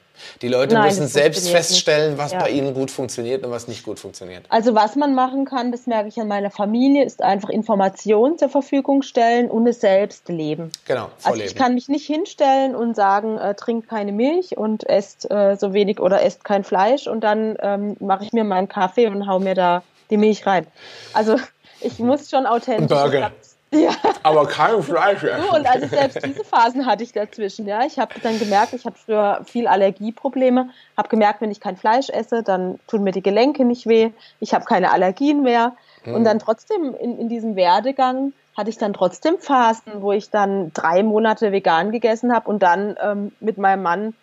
Die 0.43 0.49
Leute 0.49 0.75
Nein, 0.75 0.87
müssen 0.87 1.07
selbst 1.07 1.49
feststellen, 1.49 2.19
was 2.19 2.33
ja. 2.33 2.41
bei 2.41 2.51
ihnen 2.51 2.75
gut 2.75 2.91
funktioniert 2.91 3.45
und 3.45 3.51
was 3.51 3.69
nicht 3.69 3.85
gut 3.85 3.99
funktioniert. 3.99 4.45
Also 4.49 4.75
was 4.75 4.97
man 4.97 5.15
machen 5.15 5.45
kann, 5.45 5.73
das 5.73 5.87
merke 5.87 6.09
ich 6.09 6.21
an 6.21 6.29
meiner 6.29 6.51
Familie, 6.51 7.05
ist 7.05 7.23
einfach 7.23 7.49
Informationen 7.49 8.39
zur 8.39 8.49
Verfügung 8.49 9.03
stellen 9.03 9.51
und 9.51 9.67
es 9.67 9.81
selbst 9.81 10.29
leben. 10.29 10.71
Genau. 10.87 11.11
Also 11.23 11.43
ich 11.43 11.55
kann 11.55 11.75
mich 11.75 11.89
nicht 11.89 12.07
hinstellen 12.07 12.75
und 12.75 12.95
sagen, 12.97 13.39
äh, 13.39 13.55
trink 13.55 13.89
keine 13.89 14.13
Milch 14.13 14.57
und 14.57 14.89
esst 14.89 15.31
äh, 15.31 15.57
so 15.57 15.73
wenig 15.73 16.01
oder 16.01 16.23
esst 16.23 16.45
kein 16.45 16.65
Fleisch 16.65 17.07
und 17.07 17.23
dann 17.23 17.57
ähm, 17.61 17.97
mache 18.01 18.25
ich 18.25 18.33
mir 18.33 18.45
meinen 18.45 18.69
Kaffee 18.69 19.09
und 19.09 19.27
hau 19.27 19.39
mir 19.39 19.55
da 19.55 19.83
die 20.11 20.17
Milch 20.17 20.47
rein. 20.47 20.67
Also 21.13 21.37
ich 21.81 21.99
muss 21.99 22.31
schon 22.31 22.47
authentisch. 22.47 22.89
Burger. 22.89 23.33
Ja. 23.75 23.91
Aber 24.23 24.47
kein 24.47 24.83
Fleisch 24.83 25.23
essen. 25.23 25.49
und 25.51 25.67
also 25.67 25.87
selbst 25.87 26.25
diese 26.25 26.45
Phasen 26.45 26.87
hatte 26.87 27.03
ich 27.03 27.13
dazwischen. 27.13 27.67
Ja, 27.67 27.85
ich 27.85 27.99
habe 27.99 28.15
dann 28.23 28.39
gemerkt, 28.39 28.73
ich 28.73 28.85
hatte 28.85 28.97
früher 29.05 29.41
viel 29.45 29.67
Allergieprobleme. 29.67 30.71
Habe 30.97 31.09
gemerkt, 31.09 31.41
wenn 31.41 31.51
ich 31.51 31.61
kein 31.61 31.77
Fleisch 31.77 32.09
esse, 32.11 32.43
dann 32.43 32.79
tun 32.87 33.03
mir 33.03 33.13
die 33.13 33.23
Gelenke 33.23 33.65
nicht 33.65 33.87
weh. 33.87 34.11
Ich 34.41 34.55
habe 34.55 34.65
keine 34.65 34.93
Allergien 34.93 35.43
mehr. 35.43 35.73
Hm. 36.05 36.15
Und 36.15 36.25
dann 36.25 36.39
trotzdem 36.39 36.95
in, 36.95 37.19
in 37.19 37.29
diesem 37.29 37.57
Werdegang 37.57 38.33
hatte 38.57 38.71
ich 38.71 38.79
dann 38.79 38.93
trotzdem 38.93 39.39
Phasen, 39.39 40.01
wo 40.01 40.13
ich 40.13 40.31
dann 40.31 40.73
drei 40.73 41.03
Monate 41.03 41.51
vegan 41.51 41.91
gegessen 41.91 42.33
habe 42.33 42.49
und 42.49 42.63
dann 42.63 42.97
ähm, 43.03 43.33
mit 43.41 43.59
meinem 43.59 43.83
Mann 43.83 44.15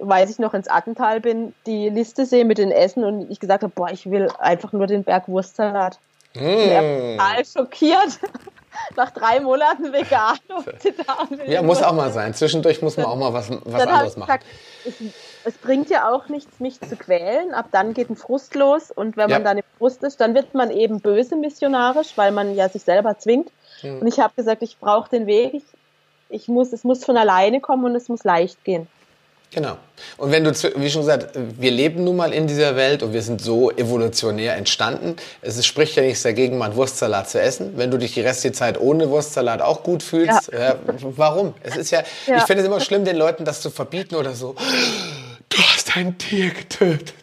weiß 0.00 0.30
ich 0.30 0.38
noch, 0.38 0.54
ins 0.54 0.68
Attental 0.68 1.20
bin, 1.20 1.54
die 1.66 1.88
Liste 1.88 2.24
sehe 2.24 2.44
mit 2.44 2.58
den 2.58 2.70
Essen 2.70 3.04
und 3.04 3.30
ich 3.30 3.38
gesagt 3.38 3.62
habe, 3.62 3.72
boah, 3.74 3.90
ich 3.90 4.10
will 4.10 4.28
einfach 4.38 4.72
nur 4.72 4.86
den 4.86 5.04
Berg 5.04 5.28
Wurstsalat. 5.28 5.98
Mm. 6.34 6.38
er 6.38 7.16
total 7.16 7.44
schockiert 7.44 8.20
nach 8.96 9.10
drei 9.10 9.40
Monaten 9.40 9.92
vegan. 9.92 10.38
ja, 11.46 11.62
muss 11.62 11.82
auch 11.82 11.92
mal 11.92 12.12
sein. 12.12 12.34
Zwischendurch 12.34 12.82
muss 12.82 12.96
man 12.96 13.06
auch 13.06 13.16
mal 13.16 13.32
was, 13.32 13.50
was 13.50 13.82
anderes 13.82 14.16
machen. 14.16 14.26
Gesagt, 14.26 14.46
es, 14.86 14.94
es, 15.44 15.54
bringt 15.58 15.90
ja 15.90 16.10
auch 16.10 16.28
nichts, 16.28 16.60
mich 16.60 16.80
zu 16.80 16.96
quälen. 16.96 17.54
Ab 17.54 17.66
dann 17.70 17.94
geht 17.94 18.10
ein 18.10 18.16
Frust 18.16 18.54
los. 18.54 18.90
Und 18.90 19.16
wenn 19.16 19.30
ja. 19.30 19.36
man 19.36 19.44
dann 19.44 19.58
im 19.58 19.64
Frust 19.78 20.02
ist, 20.02 20.20
dann 20.20 20.34
wird 20.34 20.54
man 20.54 20.70
eben 20.70 21.00
böse 21.00 21.36
missionarisch, 21.36 22.12
weil 22.16 22.32
man 22.32 22.54
ja 22.54 22.68
sich 22.68 22.82
selber 22.82 23.18
zwingt. 23.18 23.50
Mhm. 23.82 24.00
Und 24.00 24.06
ich 24.06 24.20
habe 24.20 24.34
gesagt, 24.36 24.62
ich 24.62 24.78
brauche 24.78 25.10
den 25.10 25.26
Weg. 25.26 25.54
Ich, 25.54 25.64
ich 26.28 26.48
muss, 26.48 26.72
es 26.72 26.84
muss 26.84 27.04
von 27.04 27.16
alleine 27.16 27.60
kommen 27.60 27.84
und 27.84 27.94
es 27.94 28.08
muss 28.08 28.24
leicht 28.24 28.62
gehen. 28.64 28.88
Genau. 29.52 29.76
Und 30.16 30.30
wenn 30.30 30.44
du, 30.44 30.52
wie 30.52 30.90
schon 30.90 31.02
gesagt, 31.02 31.30
wir 31.34 31.70
leben 31.72 32.04
nun 32.04 32.16
mal 32.16 32.32
in 32.32 32.46
dieser 32.46 32.76
Welt 32.76 33.02
und 33.02 33.12
wir 33.12 33.22
sind 33.22 33.40
so 33.40 33.70
evolutionär 33.72 34.56
entstanden. 34.56 35.16
Es 35.42 35.64
spricht 35.66 35.96
ja 35.96 36.02
nichts 36.02 36.22
dagegen, 36.22 36.56
mal 36.56 36.66
einen 36.66 36.76
Wurstsalat 36.76 37.28
zu 37.28 37.40
essen. 37.40 37.72
Wenn 37.76 37.90
du 37.90 37.98
dich 37.98 38.14
die 38.14 38.20
restliche 38.20 38.52
Zeit 38.52 38.80
ohne 38.80 39.10
Wurstsalat 39.10 39.60
auch 39.60 39.82
gut 39.82 40.04
fühlst, 40.04 40.52
ja. 40.52 40.70
äh, 40.70 40.76
warum? 41.02 41.54
Es 41.64 41.76
ist 41.76 41.90
ja, 41.90 42.02
ja. 42.26 42.36
ich 42.36 42.44
finde 42.44 42.62
es 42.62 42.66
immer 42.68 42.80
schlimm, 42.80 43.04
den 43.04 43.16
Leuten 43.16 43.44
das 43.44 43.60
zu 43.60 43.70
verbieten 43.70 44.14
oder 44.14 44.34
so. 44.34 44.54
Du 45.48 45.58
hast 45.58 45.96
ein 45.96 46.16
Tier 46.16 46.50
getötet. 46.50 47.14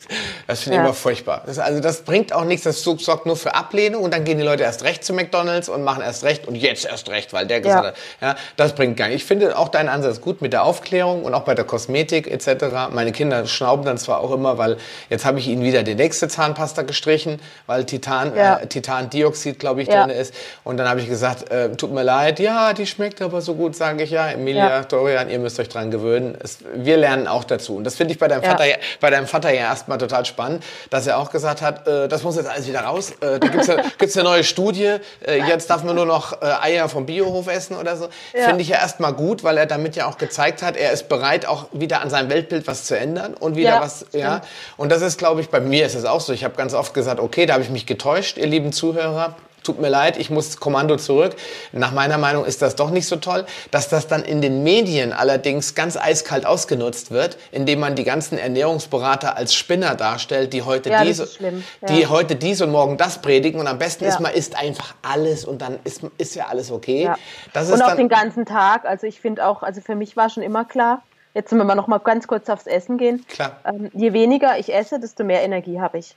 Das 0.47 0.61
finde 0.61 0.77
ich 0.77 0.79
ja. 0.79 0.85
immer 0.85 0.93
furchtbar. 0.93 1.43
Das, 1.45 1.59
also 1.59 1.79
das 1.79 2.01
bringt 2.01 2.33
auch 2.33 2.45
nichts, 2.45 2.63
das 2.63 2.81
sorgt 2.81 3.25
nur 3.25 3.35
für 3.35 3.55
Ablehnung 3.55 4.03
und 4.03 4.13
dann 4.13 4.23
gehen 4.23 4.37
die 4.37 4.43
Leute 4.43 4.63
erst 4.63 4.83
recht 4.83 5.03
zu 5.03 5.13
McDonalds 5.13 5.69
und 5.69 5.83
machen 5.83 6.01
erst 6.01 6.23
recht 6.23 6.47
und 6.47 6.55
jetzt 6.55 6.85
erst 6.85 7.09
recht, 7.09 7.33
weil 7.33 7.45
der 7.47 7.61
gesagt 7.61 7.83
ja. 8.21 8.29
hat. 8.29 8.37
Ja, 8.37 8.41
das 8.55 8.73
bringt 8.73 8.97
gar 8.97 9.07
nicht. 9.07 9.17
Ich 9.17 9.25
finde 9.25 9.57
auch 9.57 9.69
deinen 9.69 9.89
Ansatz 9.89 10.21
gut 10.21 10.41
mit 10.41 10.53
der 10.53 10.63
Aufklärung 10.63 11.23
und 11.23 11.33
auch 11.33 11.43
bei 11.43 11.55
der 11.55 11.65
Kosmetik 11.65 12.27
etc. 12.27 12.89
Meine 12.91 13.11
Kinder 13.11 13.45
schnauben 13.45 13.85
dann 13.85 13.97
zwar 13.97 14.19
auch 14.19 14.31
immer, 14.31 14.57
weil 14.57 14.77
jetzt 15.09 15.25
habe 15.25 15.39
ich 15.39 15.47
ihnen 15.47 15.63
wieder 15.63 15.83
die 15.83 15.95
nächste 15.95 16.27
Zahnpasta 16.27 16.83
gestrichen, 16.83 17.41
weil 17.65 17.85
Titan, 17.85 18.35
ja. 18.35 18.57
äh, 18.57 18.67
Titandioxid, 18.67 19.59
glaube 19.59 19.81
ich, 19.81 19.89
drin 19.89 20.09
ist. 20.09 20.33
Und 20.63 20.77
dann 20.77 20.87
habe 20.87 21.01
ich 21.01 21.07
gesagt, 21.07 21.51
äh, 21.51 21.75
tut 21.75 21.91
mir 21.91 22.03
leid, 22.03 22.39
ja, 22.39 22.73
die 22.73 22.85
schmeckt 22.85 23.21
aber 23.21 23.41
so 23.41 23.55
gut, 23.55 23.75
sage 23.75 24.03
ich 24.03 24.11
ja. 24.11 24.29
Emilia, 24.29 24.83
Dorian, 24.83 25.29
ihr 25.29 25.39
müsst 25.39 25.59
euch 25.59 25.69
dran 25.69 25.91
gewöhnen. 25.91 26.37
Es, 26.41 26.59
wir 26.73 26.97
lernen 26.97 27.27
auch 27.27 27.43
dazu. 27.43 27.75
Und 27.75 27.83
das 27.83 27.95
finde 27.95 28.13
ich 28.13 28.19
bei 28.19 28.27
deinem 28.27 28.43
Vater, 28.43 28.63
bei 28.99 29.09
deinem 29.09 29.27
Vater 29.27 29.51
ja 29.51 29.61
erstmal 29.61 29.96
total 29.99 30.25
spannend, 30.25 30.63
dass 30.89 31.07
er 31.07 31.17
auch 31.17 31.31
gesagt 31.31 31.61
hat, 31.61 31.87
äh, 31.87 32.07
das 32.07 32.23
muss 32.23 32.35
jetzt 32.35 32.49
alles 32.49 32.67
wieder 32.67 32.81
raus. 32.81 33.11
Äh, 33.21 33.39
da 33.39 33.47
gibt's 33.47 33.67
ja, 33.67 33.77
gibt's 33.97 34.15
eine 34.17 34.23
neue 34.23 34.43
Studie, 34.43 34.97
äh, 35.25 35.37
jetzt 35.47 35.69
darf 35.69 35.83
man 35.83 35.95
nur 35.95 36.05
noch 36.05 36.41
äh, 36.41 36.45
Eier 36.45 36.89
vom 36.89 37.05
Biohof 37.05 37.47
essen 37.47 37.75
oder 37.75 37.95
so. 37.97 38.09
Ja. 38.33 38.45
Finde 38.45 38.61
ich 38.61 38.69
ja 38.69 38.77
erstmal 38.77 39.13
gut, 39.13 39.43
weil 39.43 39.57
er 39.57 39.65
damit 39.65 39.95
ja 39.95 40.07
auch 40.07 40.17
gezeigt 40.17 40.61
hat, 40.61 40.75
er 40.77 40.91
ist 40.91 41.09
bereit, 41.09 41.45
auch 41.45 41.67
wieder 41.71 42.01
an 42.01 42.09
seinem 42.09 42.29
Weltbild 42.29 42.67
was 42.67 42.85
zu 42.85 42.97
ändern 42.97 43.33
und 43.33 43.55
wieder 43.55 43.69
ja, 43.69 43.81
was, 43.81 44.05
ja. 44.11 44.41
Und 44.77 44.91
das 44.91 45.01
ist, 45.01 45.17
glaube 45.17 45.41
ich, 45.41 45.49
bei 45.49 45.59
mir 45.59 45.85
ist 45.85 45.95
es 45.95 46.05
auch 46.05 46.21
so. 46.21 46.33
Ich 46.33 46.43
habe 46.43 46.55
ganz 46.55 46.73
oft 46.73 46.93
gesagt, 46.93 47.19
okay, 47.19 47.45
da 47.45 47.53
habe 47.53 47.63
ich 47.63 47.69
mich 47.69 47.85
getäuscht, 47.85 48.37
ihr 48.37 48.47
lieben 48.47 48.71
Zuhörer 48.71 49.35
tut 49.63 49.79
mir 49.79 49.89
leid, 49.89 50.17
ich 50.17 50.29
muss 50.29 50.57
Kommando 50.57 50.97
zurück. 50.97 51.35
Nach 51.71 51.91
meiner 51.91 52.17
Meinung 52.17 52.45
ist 52.45 52.61
das 52.61 52.75
doch 52.75 52.89
nicht 52.89 53.07
so 53.07 53.17
toll. 53.17 53.45
Dass 53.71 53.89
das 53.89 54.07
dann 54.07 54.23
in 54.23 54.41
den 54.41 54.63
Medien 54.63 55.13
allerdings 55.13 55.75
ganz 55.75 55.97
eiskalt 55.97 56.45
ausgenutzt 56.45 57.11
wird, 57.11 57.37
indem 57.51 57.79
man 57.79 57.95
die 57.95 58.03
ganzen 58.03 58.37
Ernährungsberater 58.37 59.35
als 59.35 59.53
Spinner 59.53 59.95
darstellt, 59.95 60.53
die 60.53 60.61
heute 60.61 60.89
ja, 60.89 61.03
dies, 61.03 61.39
ja. 61.39 61.87
die 61.87 62.07
heute 62.07 62.35
dies 62.35 62.61
und 62.61 62.71
morgen 62.71 62.97
das 62.97 63.21
predigen 63.21 63.59
und 63.59 63.67
am 63.67 63.77
besten 63.77 64.05
ja. 64.05 64.11
ist 64.11 64.19
man 64.19 64.33
isst 64.33 64.57
einfach 64.57 64.95
alles 65.01 65.45
und 65.45 65.61
dann 65.61 65.79
ist, 65.83 66.01
ist 66.17 66.35
ja 66.35 66.47
alles 66.47 66.71
okay. 66.71 67.11
Das 67.53 67.69
und 67.71 67.81
auch 67.81 67.95
den 67.95 68.09
ganzen 68.09 68.45
Tag. 68.45 68.85
Also 68.85 69.07
ich 69.07 69.19
finde 69.19 69.45
auch, 69.45 69.63
also 69.63 69.81
für 69.81 69.95
mich 69.95 70.15
war 70.15 70.29
schon 70.29 70.43
immer 70.43 70.65
klar, 70.65 71.01
Jetzt 71.37 71.51
wenn 71.51 71.67
wir 71.67 71.75
noch 71.75 71.85
mal 71.85 71.99
ganz 71.99 72.25
kurz 72.25 72.49
aufs 72.49 72.65
Essen 72.65 72.97
gehen. 72.97 73.23
Klar. 73.27 73.57
Ähm, 73.63 73.91
je 73.93 74.11
weniger 74.11 74.57
ich 74.57 74.73
esse, 74.73 74.99
desto 74.99 75.23
mehr 75.23 75.43
Energie 75.43 75.79
habe 75.79 75.99
ich. 75.99 76.15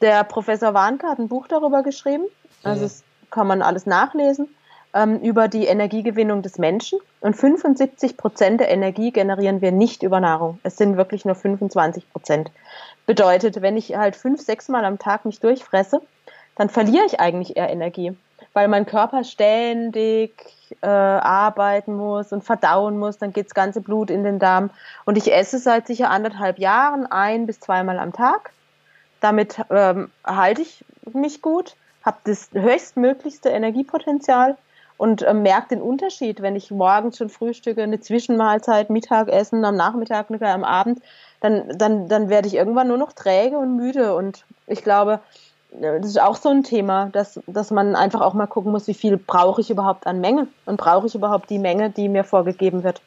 Der 0.00 0.22
Professor 0.22 0.72
Warnke 0.72 1.08
hat 1.08 1.18
ein 1.18 1.26
Buch 1.26 1.48
darüber 1.48 1.82
geschrieben. 1.82 2.26
Also 2.64 2.82
das 2.82 3.02
kann 3.30 3.46
man 3.46 3.62
alles 3.62 3.86
nachlesen 3.86 4.48
ähm, 4.94 5.18
über 5.20 5.48
die 5.48 5.66
Energiegewinnung 5.66 6.42
des 6.42 6.58
Menschen. 6.58 6.98
Und 7.20 7.34
75 7.34 8.16
Prozent 8.16 8.60
der 8.60 8.70
Energie 8.70 9.10
generieren 9.10 9.60
wir 9.60 9.72
nicht 9.72 10.02
über 10.02 10.20
Nahrung. 10.20 10.58
Es 10.62 10.76
sind 10.76 10.96
wirklich 10.96 11.24
nur 11.24 11.34
25 11.34 12.10
Prozent. 12.10 12.50
Bedeutet, 13.06 13.62
wenn 13.62 13.76
ich 13.76 13.96
halt 13.96 14.16
fünf, 14.16 14.40
sechs 14.40 14.68
Mal 14.68 14.84
am 14.84 14.98
Tag 14.98 15.24
mich 15.24 15.40
durchfresse, 15.40 16.00
dann 16.56 16.68
verliere 16.68 17.06
ich 17.06 17.18
eigentlich 17.18 17.56
eher 17.56 17.70
Energie, 17.70 18.14
weil 18.52 18.68
mein 18.68 18.84
Körper 18.84 19.24
ständig 19.24 20.32
äh, 20.82 20.86
arbeiten 20.86 21.94
muss 21.94 22.32
und 22.32 22.44
verdauen 22.44 22.98
muss, 22.98 23.18
dann 23.18 23.32
geht 23.32 23.46
das 23.46 23.54
ganze 23.54 23.80
Blut 23.80 24.10
in 24.10 24.22
den 24.22 24.38
Darm. 24.38 24.70
Und 25.04 25.16
ich 25.16 25.32
esse 25.32 25.58
seit 25.58 25.86
sicher 25.86 26.10
anderthalb 26.10 26.58
Jahren 26.58 27.06
ein 27.06 27.46
bis 27.46 27.60
zweimal 27.60 27.98
am 27.98 28.12
Tag. 28.12 28.50
Damit 29.20 29.60
ähm, 29.70 30.10
halte 30.24 30.62
ich 30.62 30.84
mich 31.12 31.40
gut 31.40 31.76
habe 32.04 32.18
das 32.24 32.50
höchstmöglichste 32.52 33.48
Energiepotenzial 33.50 34.56
und 34.96 35.22
äh, 35.22 35.34
merke 35.34 35.70
den 35.70 35.82
Unterschied, 35.82 36.42
wenn 36.42 36.56
ich 36.56 36.70
morgens 36.70 37.18
schon 37.18 37.28
frühstücke, 37.28 37.82
eine 37.82 38.00
Zwischenmahlzeit, 38.00 38.90
Mittagessen, 38.90 39.64
am 39.64 39.76
Nachmittag, 39.76 40.30
am 40.30 40.64
Abend, 40.64 41.00
dann, 41.40 41.76
dann, 41.76 42.08
dann 42.08 42.28
werde 42.28 42.48
ich 42.48 42.54
irgendwann 42.54 42.88
nur 42.88 42.98
noch 42.98 43.12
träge 43.12 43.58
und 43.58 43.76
müde. 43.76 44.14
Und 44.14 44.44
ich 44.66 44.84
glaube, 44.84 45.20
äh, 45.80 46.00
das 46.00 46.10
ist 46.10 46.20
auch 46.20 46.36
so 46.36 46.50
ein 46.50 46.62
Thema, 46.62 47.06
dass, 47.12 47.40
dass 47.46 47.70
man 47.70 47.96
einfach 47.96 48.20
auch 48.20 48.34
mal 48.34 48.46
gucken 48.46 48.72
muss, 48.72 48.86
wie 48.86 48.94
viel 48.94 49.16
brauche 49.16 49.60
ich 49.60 49.70
überhaupt 49.70 50.06
an 50.06 50.20
Menge 50.20 50.48
und 50.66 50.76
brauche 50.76 51.06
ich 51.06 51.14
überhaupt 51.14 51.50
die 51.50 51.58
Menge, 51.58 51.90
die 51.90 52.08
mir 52.08 52.24
vorgegeben 52.24 52.84
wird. 52.84 53.02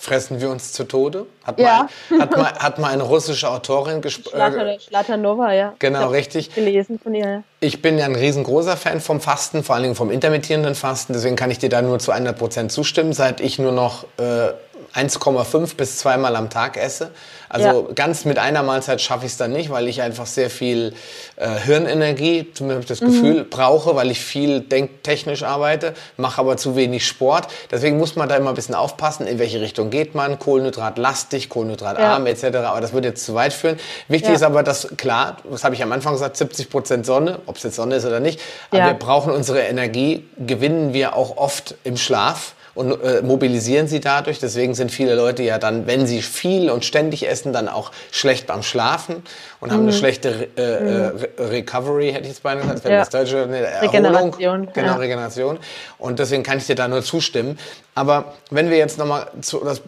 Fressen 0.00 0.40
wir 0.40 0.48
uns 0.48 0.72
zu 0.72 0.84
Tode? 0.84 1.26
Hat, 1.42 1.58
ja. 1.58 1.88
mal, 2.08 2.20
hat, 2.20 2.36
mal, 2.36 2.52
hat 2.52 2.78
mal 2.78 2.92
eine 2.92 3.02
russische 3.02 3.50
Autorin 3.50 4.00
gesprochen. 4.00 4.78
Schlatanova, 4.78 5.52
ja. 5.52 5.74
Genau, 5.80 6.10
richtig. 6.10 6.54
Gelesen 6.54 7.00
von 7.00 7.16
ihr. 7.16 7.42
Ich 7.58 7.82
bin 7.82 7.98
ja 7.98 8.04
ein 8.04 8.14
riesengroßer 8.14 8.76
Fan 8.76 9.00
vom 9.00 9.20
Fasten, 9.20 9.64
vor 9.64 9.74
allen 9.74 9.82
Dingen 9.82 9.96
vom 9.96 10.12
intermittierenden 10.12 10.76
Fasten. 10.76 11.14
Deswegen 11.14 11.34
kann 11.34 11.50
ich 11.50 11.58
dir 11.58 11.68
da 11.68 11.82
nur 11.82 11.98
zu 11.98 12.12
100 12.12 12.38
Prozent 12.38 12.70
zustimmen. 12.70 13.12
Seit 13.12 13.40
ich 13.40 13.58
nur 13.58 13.72
noch 13.72 14.04
äh, 14.18 14.50
1,5 14.98 15.76
bis 15.76 15.98
zweimal 15.98 16.34
am 16.36 16.50
Tag 16.50 16.76
esse. 16.76 17.10
Also 17.48 17.86
ja. 17.88 17.94
ganz 17.94 18.24
mit 18.24 18.38
einer 18.38 18.62
Mahlzeit 18.62 19.00
schaffe 19.00 19.24
ich 19.24 19.32
es 19.32 19.38
dann 19.38 19.52
nicht, 19.52 19.70
weil 19.70 19.88
ich 19.88 20.02
einfach 20.02 20.26
sehr 20.26 20.50
viel 20.50 20.92
äh, 21.36 21.48
Hirnenergie, 21.48 22.48
zumindest 22.52 22.90
das 22.90 23.00
mhm. 23.00 23.06
Gefühl, 23.06 23.44
brauche, 23.44 23.96
weil 23.96 24.10
ich 24.10 24.20
viel 24.20 24.60
denktechnisch 24.60 25.42
arbeite, 25.42 25.94
mache 26.16 26.40
aber 26.40 26.56
zu 26.56 26.76
wenig 26.76 27.06
Sport. 27.06 27.48
Deswegen 27.70 27.96
muss 27.96 28.16
man 28.16 28.28
da 28.28 28.36
immer 28.36 28.50
ein 28.50 28.54
bisschen 28.54 28.74
aufpassen, 28.74 29.26
in 29.26 29.38
welche 29.38 29.60
Richtung 29.60 29.90
geht 29.90 30.14
man, 30.14 30.38
kohlenhydratlastig, 30.38 31.48
kohlenhydratarm 31.48 32.26
ja. 32.26 32.32
etc. 32.32 32.56
Aber 32.58 32.80
das 32.80 32.92
würde 32.92 33.08
jetzt 33.08 33.24
zu 33.24 33.34
weit 33.34 33.52
führen. 33.52 33.78
Wichtig 34.08 34.30
ja. 34.30 34.34
ist 34.36 34.42
aber, 34.42 34.62
dass 34.62 34.88
klar, 34.96 35.38
das 35.50 35.64
habe 35.64 35.74
ich 35.74 35.82
am 35.82 35.92
Anfang 35.92 36.12
gesagt, 36.12 36.36
70 36.36 36.68
Prozent 36.68 37.06
Sonne, 37.06 37.38
ob 37.46 37.56
es 37.56 37.62
jetzt 37.62 37.76
Sonne 37.76 37.96
ist 37.96 38.04
oder 38.04 38.20
nicht, 38.20 38.40
aber 38.70 38.84
wir 38.84 38.94
brauchen 38.94 39.32
unsere 39.32 39.60
Energie, 39.60 40.28
gewinnen 40.38 40.92
wir 40.92 41.16
auch 41.16 41.36
oft 41.36 41.76
im 41.84 41.96
Schlaf 41.96 42.54
und 42.78 43.02
äh, 43.02 43.22
mobilisieren 43.22 43.88
sie 43.88 43.98
dadurch. 43.98 44.38
Deswegen 44.38 44.74
sind 44.74 44.92
viele 44.92 45.16
Leute 45.16 45.42
ja 45.42 45.58
dann, 45.58 45.88
wenn 45.88 46.06
sie 46.06 46.22
viel 46.22 46.70
und 46.70 46.84
ständig 46.84 47.28
essen, 47.28 47.52
dann 47.52 47.68
auch 47.68 47.90
schlecht 48.12 48.46
beim 48.46 48.62
Schlafen 48.62 49.24
und 49.60 49.72
haben 49.72 49.80
eine 49.80 49.90
mhm. 49.90 49.96
schlechte 49.96 50.48
äh, 50.56 50.62
äh, 50.62 51.12
mhm. 51.12 51.26
Recovery, 51.38 52.12
hätte 52.12 52.22
ich 52.22 52.28
jetzt 52.28 52.44
beinahe 52.44 52.62
gesagt, 52.62 52.84
ja. 52.84 52.98
das 53.00 53.10
deutsche, 53.10 53.38
Erholung. 53.38 53.82
Regeneration. 53.82 54.68
Genau, 54.72 54.86
ja. 54.86 54.96
Regeneration. 54.96 55.58
Und 55.98 56.20
deswegen 56.20 56.44
kann 56.44 56.58
ich 56.58 56.66
dir 56.66 56.76
da 56.76 56.86
nur 56.86 57.02
zustimmen. 57.02 57.58
Aber 57.98 58.34
wenn 58.50 58.70
wir 58.70 58.76
jetzt 58.76 58.96
nochmal 58.96 59.26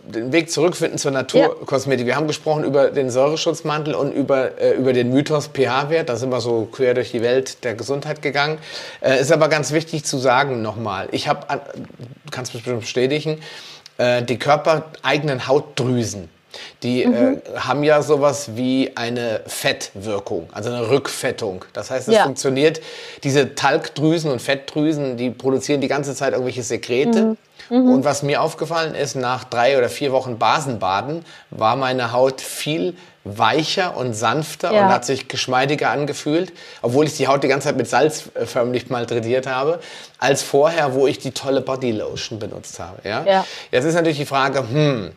den 0.09 0.33
Weg 0.33 0.51
zurückfinden 0.51 0.99
zur 0.99 1.13
Naturkosmetik. 1.13 2.01
Ja. 2.01 2.07
Wir 2.09 2.17
haben 2.17 2.27
gesprochen 2.27 2.65
über 2.65 2.91
den 2.91 3.09
Säureschutzmantel 3.09 3.95
und 3.95 4.11
über, 4.11 4.61
äh, 4.61 4.73
über 4.73 4.93
den 4.93 5.11
Mythos 5.13 5.47
pH-Wert. 5.47 6.09
Da 6.09 6.17
sind 6.17 6.31
wir 6.31 6.41
so 6.41 6.69
quer 6.73 6.95
durch 6.95 7.13
die 7.13 7.23
Welt 7.23 7.63
der 7.63 7.75
Gesundheit 7.75 8.21
gegangen. 8.21 8.59
Äh, 9.01 9.21
ist 9.21 9.31
aber 9.31 9.49
ganz 9.49 9.71
wichtig 9.71 10.05
zu 10.05 10.19
sagen 10.19 10.61
nochmal. 10.61 11.07
Ich 11.13 11.29
habe, 11.29 11.47
du 11.47 12.31
kannst 12.33 12.53
bestimmt 12.53 12.80
bestätigen, 12.81 13.39
äh, 13.99 14.23
die 14.23 14.39
körpereigenen 14.39 15.47
Hautdrüsen 15.47 16.29
die 16.83 17.07
mhm. 17.07 17.15
äh, 17.15 17.59
haben 17.59 17.83
ja 17.85 18.03
sowas 18.03 18.51
wie 18.57 18.93
eine 18.97 19.41
Fettwirkung, 19.47 20.49
also 20.53 20.71
eine 20.71 20.91
Rückfettung. 20.91 21.65
Das 21.73 21.91
heißt, 21.91 22.09
es 22.09 22.15
ja. 22.15 22.25
funktioniert, 22.25 22.81
diese 23.23 23.55
Talgdrüsen 23.55 24.31
und 24.31 24.41
Fettdrüsen, 24.41 25.17
die 25.17 25.31
produzieren 25.31 25.81
die 25.81 25.89
ganze 25.89 26.15
Zeit 26.15 26.33
irgendwelche 26.33 26.63
Sekrete. 26.63 27.23
Mhm. 27.23 27.37
Mhm. 27.71 27.93
Und 27.93 28.05
was 28.05 28.23
mir 28.23 28.43
aufgefallen 28.43 28.95
ist, 28.95 29.15
nach 29.15 29.45
drei 29.45 29.79
oder 29.79 29.89
vier 29.89 30.13
Wochen 30.13 30.39
Basenbaden 30.39 31.25
war 31.51 31.77
meine 31.77 32.13
Haut 32.13 32.41
viel 32.41 32.97
weicher 33.25 33.97
und 33.97 34.15
sanfter 34.15 34.73
ja. 34.73 34.87
und 34.87 34.93
hat 34.93 35.05
sich 35.05 35.29
geschmeidiger 35.29 35.91
angefühlt, 35.91 36.53
obwohl 36.81 37.07
ich 37.07 37.17
die 37.17 37.29
Haut 37.29 37.45
die 37.45 37.49
ganze 37.49 37.69
Zeit 37.69 37.77
mit 37.77 37.89
Salz 37.89 38.31
äh, 38.35 38.47
förmlich 38.47 38.89
malträtiert 38.89 39.47
habe, 39.47 39.81
als 40.19 40.43
vorher, 40.43 40.95
wo 40.95 41.07
ich 41.07 41.19
die 41.19 41.33
tolle 41.33 41.61
Bodylotion 41.61 42.39
benutzt 42.39 42.81
habe. 42.81 43.07
Ja? 43.07 43.25
ja? 43.25 43.47
Jetzt 43.71 43.85
ist 43.85 43.95
natürlich 43.95 44.19
die 44.19 44.27
Frage, 44.27 44.61
hm, 44.61 45.13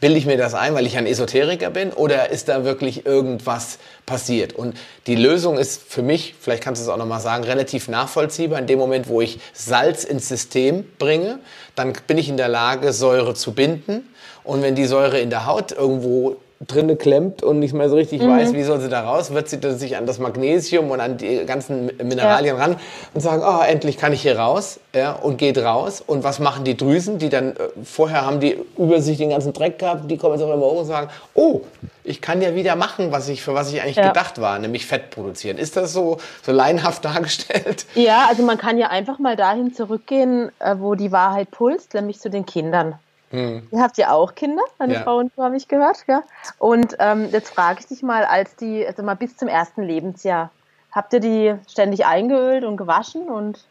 Bilde 0.00 0.16
ich 0.16 0.26
mir 0.26 0.36
das 0.36 0.54
ein, 0.54 0.74
weil 0.74 0.86
ich 0.86 0.96
ein 0.96 1.06
Esoteriker 1.06 1.70
bin 1.70 1.92
oder 1.92 2.30
ist 2.30 2.48
da 2.48 2.64
wirklich 2.64 3.04
irgendwas 3.04 3.78
passiert? 4.06 4.52
Und 4.52 4.76
die 5.08 5.16
Lösung 5.16 5.58
ist 5.58 5.82
für 5.82 6.02
mich, 6.02 6.36
vielleicht 6.40 6.62
kannst 6.62 6.80
du 6.80 6.84
es 6.84 6.88
auch 6.88 6.96
nochmal 6.96 7.20
sagen, 7.20 7.42
relativ 7.42 7.88
nachvollziehbar. 7.88 8.60
In 8.60 8.68
dem 8.68 8.78
Moment, 8.78 9.08
wo 9.08 9.20
ich 9.20 9.40
Salz 9.52 10.04
ins 10.04 10.28
System 10.28 10.84
bringe, 10.98 11.40
dann 11.74 11.94
bin 12.06 12.16
ich 12.16 12.28
in 12.28 12.36
der 12.36 12.48
Lage, 12.48 12.92
Säure 12.92 13.34
zu 13.34 13.54
binden. 13.54 14.08
Und 14.44 14.62
wenn 14.62 14.76
die 14.76 14.86
Säure 14.86 15.18
in 15.18 15.30
der 15.30 15.46
Haut 15.46 15.72
irgendwo 15.72 16.36
drinne 16.66 16.96
klemmt 16.96 17.44
und 17.44 17.60
nicht 17.60 17.72
mehr 17.72 17.88
so 17.88 17.94
richtig 17.94 18.20
mhm. 18.20 18.30
weiß, 18.30 18.52
wie 18.52 18.64
soll 18.64 18.80
sie 18.80 18.88
da 18.88 19.02
raus, 19.02 19.32
wird 19.32 19.48
sie 19.48 19.58
sich 19.76 19.96
an 19.96 20.06
das 20.06 20.18
Magnesium 20.18 20.90
und 20.90 21.00
an 21.00 21.16
die 21.16 21.46
ganzen 21.46 21.86
Mineralien 22.02 22.56
ja. 22.56 22.62
ran 22.62 22.76
und 23.14 23.20
sagen, 23.20 23.42
oh, 23.46 23.62
endlich 23.62 23.96
kann 23.96 24.12
ich 24.12 24.22
hier 24.22 24.38
raus 24.38 24.80
ja, 24.92 25.12
und 25.12 25.36
geht 25.36 25.56
raus. 25.58 26.02
Und 26.04 26.24
was 26.24 26.40
machen 26.40 26.64
die 26.64 26.76
Drüsen, 26.76 27.18
die 27.18 27.28
dann, 27.28 27.50
äh, 27.50 27.54
vorher 27.84 28.26
haben 28.26 28.40
die 28.40 28.58
über 28.76 29.00
sich 29.00 29.18
den 29.18 29.30
ganzen 29.30 29.52
Dreck 29.52 29.78
gehabt, 29.78 30.10
die 30.10 30.16
kommen 30.16 30.34
jetzt 30.34 30.42
auch 30.42 30.52
immer 30.52 30.66
hoch 30.66 30.80
und 30.80 30.86
sagen, 30.86 31.08
oh, 31.34 31.60
ich 32.02 32.20
kann 32.20 32.42
ja 32.42 32.54
wieder 32.56 32.74
machen, 32.74 33.12
was 33.12 33.28
ich, 33.28 33.42
für 33.42 33.54
was 33.54 33.72
ich 33.72 33.80
eigentlich 33.80 33.96
ja. 33.96 34.08
gedacht 34.08 34.40
war, 34.40 34.58
nämlich 34.58 34.84
Fett 34.84 35.10
produzieren. 35.10 35.58
Ist 35.58 35.76
das 35.76 35.92
so, 35.92 36.18
so 36.42 36.50
laienhaft 36.50 37.04
dargestellt? 37.04 37.86
Ja, 37.94 38.26
also 38.28 38.42
man 38.42 38.58
kann 38.58 38.78
ja 38.78 38.88
einfach 38.88 39.20
mal 39.20 39.36
dahin 39.36 39.74
zurückgehen, 39.74 40.50
äh, 40.58 40.74
wo 40.78 40.96
die 40.96 41.12
Wahrheit 41.12 41.52
pulst, 41.52 41.94
nämlich 41.94 42.18
zu 42.18 42.30
den 42.30 42.46
Kindern. 42.46 42.94
Hm. 43.30 43.68
Ihr 43.70 43.80
habt 43.80 43.98
ja 43.98 44.12
auch 44.12 44.34
Kinder, 44.34 44.62
meine 44.78 44.94
ja. 44.94 45.02
Frau 45.02 45.18
und 45.18 45.32
du 45.36 45.42
habe 45.42 45.56
ich 45.56 45.68
gehört, 45.68 46.04
ja. 46.06 46.22
Und 46.58 46.96
ähm, 46.98 47.28
jetzt 47.30 47.54
frage 47.54 47.80
ich 47.80 47.86
dich 47.86 48.02
mal, 48.02 48.24
als 48.24 48.56
die, 48.56 48.86
also 48.86 49.02
mal 49.02 49.16
bis 49.16 49.36
zum 49.36 49.48
ersten 49.48 49.82
Lebensjahr, 49.82 50.50
habt 50.92 51.12
ihr 51.12 51.20
die 51.20 51.54
ständig 51.68 52.06
eingeölt 52.06 52.64
und 52.64 52.76
gewaschen 52.76 53.28
und 53.28 53.64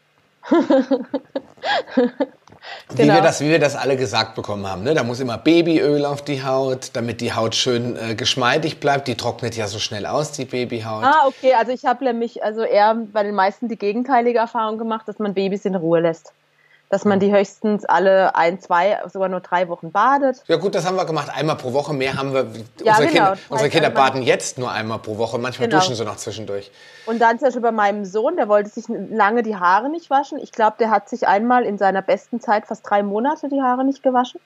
Wie, 2.90 2.98
wir 2.98 3.06
genau. 3.06 3.20
das, 3.22 3.40
wie 3.40 3.48
wir 3.48 3.58
das 3.58 3.76
alle 3.76 3.96
gesagt 3.96 4.34
bekommen 4.34 4.66
haben. 4.66 4.82
Ne? 4.82 4.94
Da 4.94 5.02
muss 5.02 5.20
immer 5.20 5.38
Babyöl 5.38 6.04
auf 6.04 6.22
die 6.22 6.42
Haut, 6.42 6.90
damit 6.94 7.20
die 7.20 7.32
Haut 7.32 7.54
schön 7.54 7.96
äh, 7.96 8.14
geschmeidig 8.14 8.80
bleibt. 8.80 9.08
Die 9.08 9.14
trocknet 9.14 9.56
ja 9.56 9.66
so 9.66 9.78
schnell 9.78 10.06
aus, 10.06 10.32
die 10.32 10.44
Babyhaut. 10.44 11.04
Ah, 11.04 11.26
okay. 11.26 11.54
Also 11.54 11.72
ich 11.72 11.84
habe 11.84 12.04
nämlich 12.04 12.42
also 12.42 12.62
eher 12.62 12.94
bei 12.94 13.22
den 13.22 13.34
meisten 13.34 13.68
die 13.68 13.76
gegenteilige 13.76 14.38
Erfahrung 14.38 14.78
gemacht, 14.78 15.06
dass 15.06 15.18
man 15.18 15.34
Babys 15.34 15.64
in 15.64 15.74
Ruhe 15.74 16.00
lässt 16.00 16.32
dass 16.90 17.04
man 17.04 17.20
die 17.20 17.32
höchstens 17.32 17.84
alle 17.84 18.34
ein, 18.34 18.60
zwei, 18.60 18.98
sogar 19.12 19.28
nur 19.28 19.40
drei 19.40 19.68
Wochen 19.68 19.92
badet. 19.92 20.42
Ja 20.46 20.56
gut, 20.56 20.74
das 20.74 20.86
haben 20.86 20.96
wir 20.96 21.04
gemacht. 21.04 21.30
Einmal 21.34 21.56
pro 21.56 21.72
Woche. 21.72 21.92
Mehr 21.92 22.16
haben 22.16 22.32
wir. 22.32 22.46
Ja, 22.82 22.92
unsere, 22.92 23.08
genau. 23.08 23.24
Kinder, 23.26 23.38
unsere 23.50 23.70
Kinder 23.70 23.90
baden 23.90 24.22
jetzt 24.22 24.58
nur 24.58 24.70
einmal 24.70 24.98
pro 24.98 25.18
Woche. 25.18 25.38
Manchmal 25.38 25.68
genau. 25.68 25.80
duschen 25.80 25.94
sie 25.94 26.04
noch 26.04 26.16
zwischendurch. 26.16 26.70
Und 27.04 27.20
dann 27.20 27.38
zum 27.38 27.48
Beispiel 27.48 27.62
bei 27.62 27.72
meinem 27.72 28.04
Sohn, 28.04 28.36
der 28.36 28.48
wollte 28.48 28.70
sich 28.70 28.86
lange 28.88 29.42
die 29.42 29.56
Haare 29.56 29.90
nicht 29.90 30.08
waschen. 30.08 30.38
Ich 30.38 30.50
glaube, 30.50 30.76
der 30.78 30.90
hat 30.90 31.08
sich 31.10 31.28
einmal 31.28 31.64
in 31.64 31.76
seiner 31.76 32.00
besten 32.00 32.40
Zeit 32.40 32.66
fast 32.66 32.88
drei 32.88 33.02
Monate 33.02 33.48
die 33.48 33.60
Haare 33.60 33.84
nicht 33.84 34.02
gewaschen. 34.02 34.40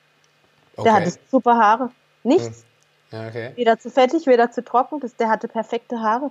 Okay. 0.77 0.85
Der 0.85 0.95
hatte 0.95 1.13
super 1.31 1.57
Haare. 1.57 1.91
Nichts. 2.25 2.65
Hm. 3.11 3.21
Ja, 3.21 3.29
okay. 3.29 3.53
Weder 3.55 3.79
zu 3.79 3.91
fettig, 3.91 4.27
weder 4.27 4.51
zu 4.51 4.65
trocken. 4.65 4.99
Das, 5.01 5.15
der 5.15 5.29
hatte 5.29 5.47
perfekte 5.47 6.01
Haare. 6.01 6.31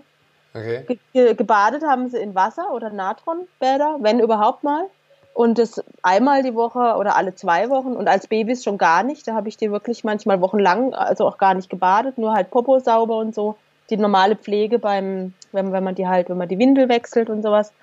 Okay. 0.53 0.99
Ge 1.14 1.36
gebadet 1.36 1.84
haben 1.84 2.09
sie 2.09 2.18
in 2.18 2.36
Wasser 2.36 2.74
oder 2.74 2.89
Natronbäder, 2.89 3.97
wenn 4.01 4.20
überhaupt 4.20 4.64
mal. 4.64 4.89
Und 5.34 5.57
das 5.59 5.84
einmal 6.01 6.43
die 6.43 6.55
Woche 6.55 6.95
oder 6.97 7.15
alle 7.15 7.34
zwei 7.36 7.69
Wochen 7.69 7.93
und 7.93 8.07
als 8.07 8.27
Babys 8.27 8.63
schon 8.63 8.77
gar 8.77 9.03
nicht. 9.03 9.27
Da 9.27 9.34
habe 9.34 9.47
ich 9.47 9.57
die 9.57 9.71
wirklich 9.71 10.03
manchmal 10.03 10.41
wochenlang, 10.41 10.93
also 10.93 11.25
auch 11.25 11.38
gar 11.38 11.53
nicht 11.53 11.69
gebadet, 11.69 12.17
nur 12.17 12.34
halt 12.34 12.51
Popo 12.51 12.79
sauber 12.79 13.17
und 13.17 13.34
so. 13.34 13.55
Die 13.89 13.97
normale 13.97 14.36
Pflege 14.36 14.77
beim, 14.77 15.34
wenn, 15.51 15.71
wenn 15.71 15.84
man 15.84 15.95
die 15.95 16.07
halt, 16.07 16.29
wenn 16.29 16.38
man 16.38 16.49
die 16.49 16.59
Windel 16.59 16.89
wechselt 16.89 17.29
und 17.29 17.43
sowas. 17.43 17.73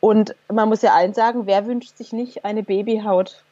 Und 0.00 0.34
man 0.52 0.68
muss 0.68 0.82
ja 0.82 0.94
eins 0.94 1.16
sagen, 1.16 1.46
wer 1.46 1.66
wünscht 1.66 1.96
sich 1.96 2.12
nicht 2.12 2.44
eine 2.44 2.62
Babyhaut? 2.62 3.42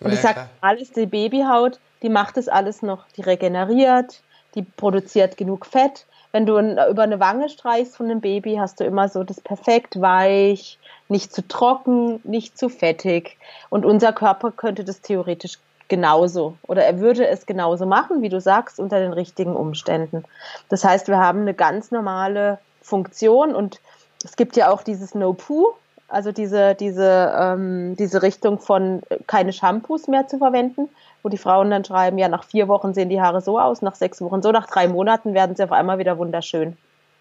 Und 0.00 0.08
ja, 0.08 0.14
ich 0.14 0.20
sage 0.20 0.48
alles, 0.60 0.92
die 0.92 1.06
Babyhaut, 1.06 1.78
die 2.02 2.08
macht 2.08 2.36
das 2.36 2.48
alles 2.48 2.82
noch. 2.82 3.06
Die 3.16 3.22
regeneriert, 3.22 4.22
die 4.54 4.62
produziert 4.62 5.36
genug 5.36 5.66
Fett. 5.66 6.06
Wenn 6.32 6.46
du 6.46 6.58
über 6.58 7.02
eine 7.02 7.20
Wange 7.20 7.48
streichst 7.48 7.96
von 7.96 8.06
einem 8.06 8.20
Baby, 8.20 8.56
hast 8.56 8.80
du 8.80 8.84
immer 8.84 9.08
so 9.08 9.22
das 9.22 9.40
perfekt 9.40 10.00
weich, 10.00 10.78
nicht 11.08 11.32
zu 11.32 11.46
trocken, 11.46 12.20
nicht 12.24 12.58
zu 12.58 12.68
fettig. 12.68 13.36
Und 13.68 13.84
unser 13.84 14.12
Körper 14.12 14.50
könnte 14.50 14.82
das 14.82 15.02
theoretisch 15.02 15.58
genauso 15.88 16.56
oder 16.62 16.84
er 16.84 17.00
würde 17.00 17.26
es 17.28 17.44
genauso 17.44 17.84
machen, 17.84 18.22
wie 18.22 18.30
du 18.30 18.40
sagst, 18.40 18.80
unter 18.80 18.98
den 18.98 19.12
richtigen 19.12 19.54
Umständen. 19.54 20.24
Das 20.70 20.84
heißt, 20.84 21.08
wir 21.08 21.18
haben 21.18 21.42
eine 21.42 21.52
ganz 21.52 21.90
normale 21.90 22.58
Funktion 22.80 23.54
und 23.54 23.78
es 24.24 24.36
gibt 24.36 24.56
ja 24.56 24.70
auch 24.70 24.82
dieses 24.82 25.14
No-Poo, 25.14 25.74
also 26.12 26.30
diese, 26.30 26.74
diese, 26.74 27.32
ähm, 27.38 27.96
diese 27.96 28.22
Richtung 28.22 28.58
von 28.58 29.02
äh, 29.08 29.16
keine 29.26 29.52
Shampoos 29.52 30.08
mehr 30.08 30.28
zu 30.28 30.36
verwenden, 30.38 30.90
wo 31.22 31.30
die 31.30 31.38
Frauen 31.38 31.70
dann 31.70 31.84
schreiben, 31.84 32.18
ja, 32.18 32.28
nach 32.28 32.44
vier 32.44 32.68
Wochen 32.68 32.92
sehen 32.92 33.08
die 33.08 33.20
Haare 33.20 33.40
so 33.40 33.58
aus, 33.58 33.80
nach 33.80 33.94
sechs 33.94 34.20
Wochen 34.20 34.42
so, 34.42 34.52
nach 34.52 34.66
drei 34.66 34.88
Monaten 34.88 35.32
werden 35.32 35.56
sie 35.56 35.64
auf 35.64 35.72
einmal 35.72 35.98
wieder 35.98 36.18
wunderschön. 36.18 36.76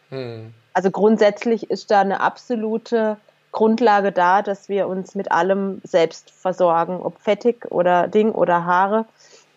Hm. 0.10 0.54
Also 0.74 0.92
grundsätzlich 0.92 1.70
ist 1.70 1.90
da 1.90 2.02
eine 2.02 2.20
absolute 2.20 3.16
Grundlage 3.54 4.12
da, 4.12 4.42
dass 4.42 4.68
wir 4.68 4.88
uns 4.88 5.16
mit 5.16 5.32
allem 5.32 5.82
selbst 5.84 6.30
versorgen, 6.32 7.00
ob 7.02 7.20
fettig 7.20 7.72
oder 7.72 8.10
Ding 8.10 8.32
oder 8.32 8.66
Haare. 8.66 9.06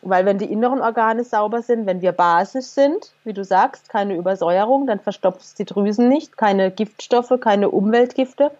Weil 0.03 0.27
wenn 0.27 0.39
die 0.39 0.53
inneren 0.53 0.81
Organe 0.81 1.25
sauber 1.25 1.63
sind, 1.63 1.87
wenn 1.87 2.03
wir 2.03 2.13
basisch 2.13 2.67
sind, 2.67 3.13
wie 3.25 3.33
du 3.33 3.43
sagst, 3.43 3.89
keine 3.89 4.15
Übersäuerung, 4.15 4.87
dann 4.87 5.01
verstopft 5.01 5.59
die 5.59 5.65
Drüsen 5.65 6.09
nicht, 6.09 6.37
keine 6.37 6.71
Giftstoffe, 6.71 7.33
keine 7.41 7.71
Umweltgifte, 7.71 8.51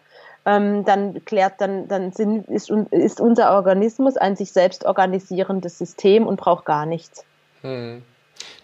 ähm, 0.47 0.85
dann 0.85 1.25
klärt, 1.25 1.61
dann, 1.61 1.89
dann 1.89 2.13
sind, 2.13 2.49
ist, 2.49 2.71
ist 2.91 3.21
unser 3.21 3.53
Organismus 3.53 4.17
ein 4.17 4.37
sich 4.37 4.53
selbst 4.53 4.85
organisierendes 4.85 5.79
System 5.79 6.27
und 6.27 6.37
braucht 6.37 6.65
gar 6.65 6.87
nichts. 6.87 7.25
Hm. 7.63 8.03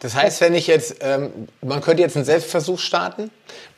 Das 0.00 0.14
heißt, 0.14 0.40
wenn 0.40 0.54
ich 0.54 0.66
jetzt, 0.66 0.96
ähm, 1.00 1.48
man 1.62 1.80
könnte 1.80 2.02
jetzt 2.02 2.16
einen 2.16 2.24
Selbstversuch 2.24 2.78
starten. 2.78 3.30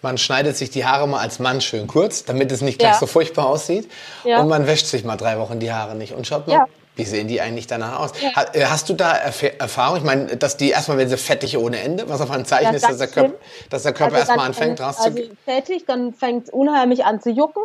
Man 0.02 0.18
schneidet 0.18 0.56
sich 0.56 0.70
die 0.70 0.84
Haare 0.84 1.08
mal 1.08 1.20
als 1.20 1.38
Mann 1.38 1.60
schön 1.60 1.86
kurz, 1.86 2.24
damit 2.24 2.50
es 2.52 2.60
nicht 2.60 2.78
gleich 2.78 2.92
ja. 2.92 2.98
so 2.98 3.06
furchtbar 3.06 3.46
aussieht. 3.46 3.90
Ja. 4.24 4.40
Und 4.40 4.48
man 4.48 4.66
wäscht 4.66 4.86
sich 4.86 5.04
mal 5.04 5.16
drei 5.16 5.38
Wochen 5.38 5.58
die 5.58 5.72
Haare 5.72 5.94
nicht 5.94 6.14
und 6.14 6.26
schaut 6.26 6.46
mal, 6.46 6.54
ja. 6.54 6.66
wie 6.96 7.04
sehen 7.04 7.28
die 7.28 7.40
eigentlich 7.40 7.66
danach 7.66 7.98
aus. 7.98 8.12
Äh, 8.52 8.64
hast 8.64 8.88
du 8.88 8.94
da 8.94 9.12
Erf 9.12 9.42
Erfahrung? 9.42 9.98
Ich 9.98 10.04
meine, 10.04 10.36
dass 10.36 10.56
die 10.56 10.70
erstmal, 10.70 10.98
wenn 10.98 11.08
sie 11.08 11.16
fettig 11.16 11.58
ohne 11.58 11.80
Ende, 11.80 12.08
was 12.08 12.20
auf 12.20 12.30
ein 12.30 12.44
Zeichen 12.44 12.74
ist, 12.74 12.84
dass 12.84 12.98
der, 12.98 13.08
Körper, 13.08 13.34
dass 13.70 13.82
der 13.82 13.92
Körper 13.92 14.16
also 14.16 14.28
erstmal 14.28 14.46
anfängt 14.46 14.80
rauszugehen. 14.80 15.30
Also 15.30 15.36
fettig, 15.44 15.84
dann 15.86 16.14
fängt 16.14 16.44
es 16.44 16.50
unheimlich 16.50 17.04
an 17.04 17.20
zu 17.20 17.30
jucken. 17.30 17.62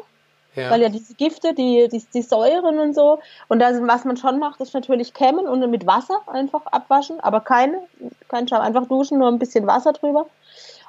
Ja. 0.57 0.69
weil 0.69 0.81
ja 0.81 0.89
diese 0.89 1.13
Gifte, 1.13 1.53
die, 1.53 1.87
die, 1.89 2.03
die 2.13 2.21
Säuren 2.21 2.79
und 2.79 2.93
so. 2.93 3.19
Und 3.47 3.59
das, 3.59 3.77
was 3.81 4.05
man 4.05 4.17
schon 4.17 4.39
macht, 4.39 4.59
ist 4.59 4.73
natürlich 4.73 5.13
kämmen 5.13 5.47
und 5.47 5.69
mit 5.69 5.87
Wasser 5.87 6.19
einfach 6.27 6.65
abwaschen, 6.65 7.19
aber 7.19 7.41
keine, 7.41 7.79
kein 8.27 8.47
Schaum, 8.47 8.61
einfach 8.61 8.87
duschen, 8.87 9.19
nur 9.19 9.29
ein 9.29 9.39
bisschen 9.39 9.67
Wasser 9.67 9.93
drüber. 9.93 10.25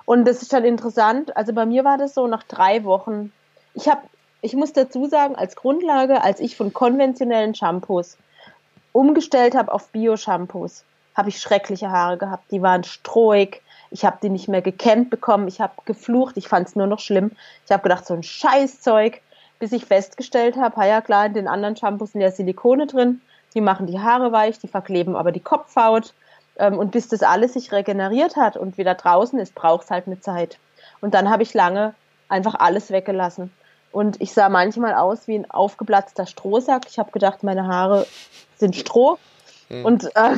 Und 0.05 0.25
das 0.25 0.41
ist 0.43 0.53
dann 0.53 0.65
interessant. 0.65 1.37
Also 1.37 1.53
bei 1.53 1.67
mir 1.67 1.85
war 1.85 1.99
das 1.99 2.15
so 2.15 2.27
nach 2.27 2.43
drei 2.45 2.85
Wochen. 2.85 3.31
Ich 3.75 3.89
habe, 3.89 4.01
ich 4.41 4.55
muss 4.55 4.73
dazu 4.73 5.07
sagen, 5.07 5.37
als 5.37 5.55
Grundlage, 5.55 6.23
als 6.23 6.41
ich 6.41 6.57
von 6.57 6.73
konventionellen 6.73 7.55
Shampoos 7.55 8.17
umgestellt 8.93 9.55
habe 9.55 9.71
auf 9.71 9.89
Bio-Shampoos, 9.89 10.85
habe 11.15 11.29
ich 11.29 11.41
schreckliche 11.41 11.91
Haare 11.91 12.17
gehabt. 12.17 12.51
Die 12.51 12.63
waren 12.63 12.85
strohig. 12.85 13.61
Ich 13.91 14.05
habe 14.05 14.19
die 14.23 14.31
nicht 14.31 14.49
mehr 14.49 14.63
gekämmt 14.63 15.11
bekommen. 15.11 15.47
Ich 15.49 15.61
habe 15.61 15.75
geflucht. 15.85 16.37
Ich 16.37 16.49
fand 16.49 16.69
es 16.69 16.77
nur 16.77 16.87
noch 16.87 17.01
schlimm. 17.01 17.33
Ich 17.67 17.73
habe 17.73 17.83
gedacht, 17.83 18.07
so 18.07 18.15
ein 18.15 18.23
Scheißzeug, 18.23 19.21
bis 19.59 19.73
ich 19.73 19.87
festgestellt 19.87 20.57
habe, 20.57 20.87
ja 20.87 21.01
klar, 21.01 21.27
in 21.27 21.35
den 21.35 21.49
anderen 21.49 21.77
Shampoos 21.77 22.13
sind 22.13 22.21
ja 22.21 22.31
Silikone 22.31 22.87
drin. 22.87 23.21
Die 23.55 23.61
machen 23.61 23.87
die 23.87 23.99
Haare 23.99 24.31
weich, 24.33 24.59
die 24.59 24.69
verkleben 24.69 25.17
aber 25.17 25.33
die 25.33 25.41
Kopfhaut. 25.41 26.13
Ähm, 26.59 26.79
und 26.79 26.91
bis 26.91 27.09
das 27.09 27.23
alles 27.23 27.55
sich 27.55 27.73
regeneriert 27.73 28.37
hat 28.37 28.57
und 28.57 28.79
wieder 28.79 28.95
draußen 28.95 29.39
ist, 29.39 29.55
braucht 29.55 29.85
es 29.85 29.91
halt 29.91 30.07
eine 30.07 30.21
Zeit. 30.21 30.59
Und 31.01 31.15
dann 31.15 31.31
habe 31.31 31.43
ich 31.43 31.55
lange 31.55 31.95
einfach 32.29 32.55
alles 32.57 32.91
weggelassen. 32.91 33.53
Und 33.91 34.21
ich 34.21 34.33
sah 34.33 34.49
manchmal 34.49 34.95
aus 34.95 35.27
wie 35.29 35.39
ein 35.39 35.51
aufgeplatzter 35.51 36.27
Strohsack. 36.27 36.83
Ich 36.89 36.99
habe 36.99 37.11
gedacht, 37.11 37.43
meine 37.43 37.67
Haare 37.67 38.07
sind 38.57 38.77
Stroh. 38.77 39.19
Mhm. 39.69 39.85
Und 39.85 40.05
äh, 40.17 40.37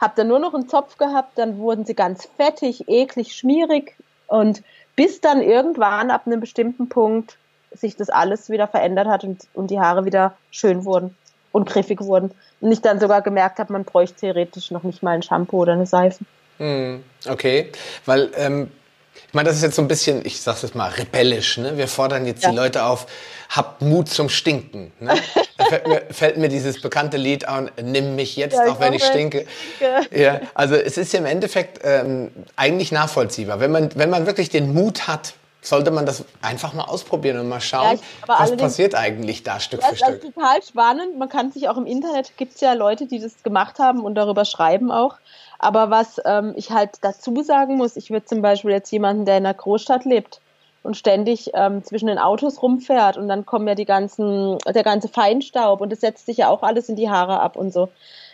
habe 0.00 0.12
dann 0.14 0.28
nur 0.28 0.38
noch 0.38 0.54
einen 0.54 0.68
Zopf 0.68 0.98
gehabt. 0.98 1.36
Dann 1.36 1.58
wurden 1.58 1.84
sie 1.84 1.94
ganz 1.94 2.28
fettig, 2.36 2.88
eklig, 2.88 3.34
schmierig. 3.34 3.96
Und 4.28 4.62
bis 4.94 5.20
dann 5.20 5.42
irgendwann 5.42 6.10
ab 6.10 6.22
einem 6.26 6.40
bestimmten 6.40 6.88
Punkt 6.88 7.38
sich 7.74 7.96
das 7.96 8.08
alles 8.08 8.50
wieder 8.50 8.68
verändert 8.68 9.08
hat 9.08 9.24
und, 9.24 9.42
und 9.54 9.70
die 9.70 9.80
Haare 9.80 10.04
wieder 10.04 10.34
schön 10.50 10.84
wurden 10.84 11.16
und 11.52 11.68
griffig 11.68 12.00
wurden. 12.00 12.32
Und 12.60 12.72
ich 12.72 12.80
dann 12.80 13.00
sogar 13.00 13.22
gemerkt 13.22 13.58
habe, 13.58 13.72
man 13.72 13.84
bräuchte 13.84 14.20
theoretisch 14.20 14.70
noch 14.70 14.82
nicht 14.82 15.02
mal 15.02 15.12
ein 15.12 15.22
Shampoo 15.22 15.62
oder 15.62 15.72
eine 15.72 15.86
Seife. 15.86 16.24
Hm, 16.58 17.02
okay, 17.28 17.72
weil 18.04 18.30
ähm, 18.36 18.70
ich 19.14 19.34
meine, 19.34 19.48
das 19.48 19.56
ist 19.56 19.62
jetzt 19.62 19.76
so 19.76 19.82
ein 19.82 19.88
bisschen, 19.88 20.24
ich 20.24 20.40
sag's 20.40 20.62
jetzt 20.62 20.74
mal, 20.74 20.90
rebellisch. 20.90 21.58
Ne? 21.58 21.76
Wir 21.76 21.88
fordern 21.88 22.26
jetzt 22.26 22.42
ja. 22.42 22.50
die 22.50 22.56
Leute 22.56 22.84
auf, 22.84 23.06
habt 23.48 23.82
Mut 23.82 24.08
zum 24.08 24.28
Stinken. 24.28 24.92
Ne? 25.00 25.14
Da 25.58 25.66
fällt 25.66 25.86
mir, 25.86 26.02
fällt 26.10 26.36
mir 26.38 26.48
dieses 26.48 26.80
bekannte 26.80 27.16
Lied 27.18 27.46
an, 27.46 27.70
nimm 27.80 28.16
mich 28.16 28.36
jetzt, 28.36 28.54
ja, 28.54 28.72
auch 28.72 28.80
wenn 28.80 28.94
ich 28.94 29.04
stinke. 29.04 29.46
stinke. 29.76 30.18
Ja, 30.18 30.40
also 30.54 30.74
es 30.74 30.96
ist 30.96 31.12
ja 31.12 31.20
im 31.20 31.26
Endeffekt 31.26 31.80
ähm, 31.84 32.30
eigentlich 32.56 32.90
nachvollziehbar. 32.90 33.60
Wenn 33.60 33.70
man, 33.70 33.90
wenn 33.94 34.10
man 34.10 34.26
wirklich 34.26 34.48
den 34.48 34.74
Mut 34.74 35.06
hat, 35.06 35.34
sollte 35.62 35.90
man 35.90 36.04
das 36.04 36.24
einfach 36.42 36.72
mal 36.72 36.84
ausprobieren 36.84 37.38
und 37.38 37.48
mal 37.48 37.60
schauen, 37.60 37.98
ja, 38.26 38.38
was 38.38 38.56
passiert 38.56 38.94
eigentlich 38.94 39.44
da 39.44 39.60
Stück 39.60 39.82
für 39.82 39.96
Stück. 39.96 40.06
Das 40.08 40.16
ist 40.16 40.34
total 40.34 40.62
spannend. 40.62 41.18
Man 41.18 41.28
kann 41.28 41.52
sich 41.52 41.68
auch 41.68 41.76
im 41.76 41.86
Internet, 41.86 42.36
gibt 42.36 42.56
es 42.56 42.60
ja 42.60 42.72
Leute, 42.72 43.06
die 43.06 43.20
das 43.20 43.42
gemacht 43.42 43.78
haben 43.78 44.00
und 44.00 44.16
darüber 44.16 44.44
schreiben 44.44 44.90
auch. 44.90 45.16
Aber 45.58 45.90
was 45.90 46.20
ähm, 46.24 46.54
ich 46.56 46.72
halt 46.72 46.90
dazu 47.02 47.42
sagen 47.42 47.76
muss, 47.76 47.96
ich 47.96 48.10
würde 48.10 48.26
zum 48.26 48.42
Beispiel 48.42 48.72
jetzt 48.72 48.90
jemanden, 48.90 49.24
der 49.24 49.38
in 49.38 49.46
einer 49.46 49.54
Großstadt 49.54 50.04
lebt 50.04 50.40
und 50.82 50.96
ständig 50.96 51.52
ähm, 51.54 51.84
zwischen 51.84 52.08
den 52.08 52.18
Autos 52.18 52.60
rumfährt 52.60 53.16
und 53.16 53.28
dann 53.28 53.46
kommen 53.46 53.68
ja 53.68 53.76
die 53.76 53.84
ganzen, 53.84 54.58
der 54.66 54.82
ganze 54.82 55.06
Feinstaub 55.06 55.80
und 55.80 55.90
das 55.90 56.00
setzt 56.00 56.26
sich 56.26 56.38
ja 56.38 56.48
auch 56.48 56.64
alles 56.64 56.88
in 56.88 56.96
die 56.96 57.08
Haare 57.08 57.38
ab 57.38 57.56
und 57.56 57.72
so. 57.72 57.88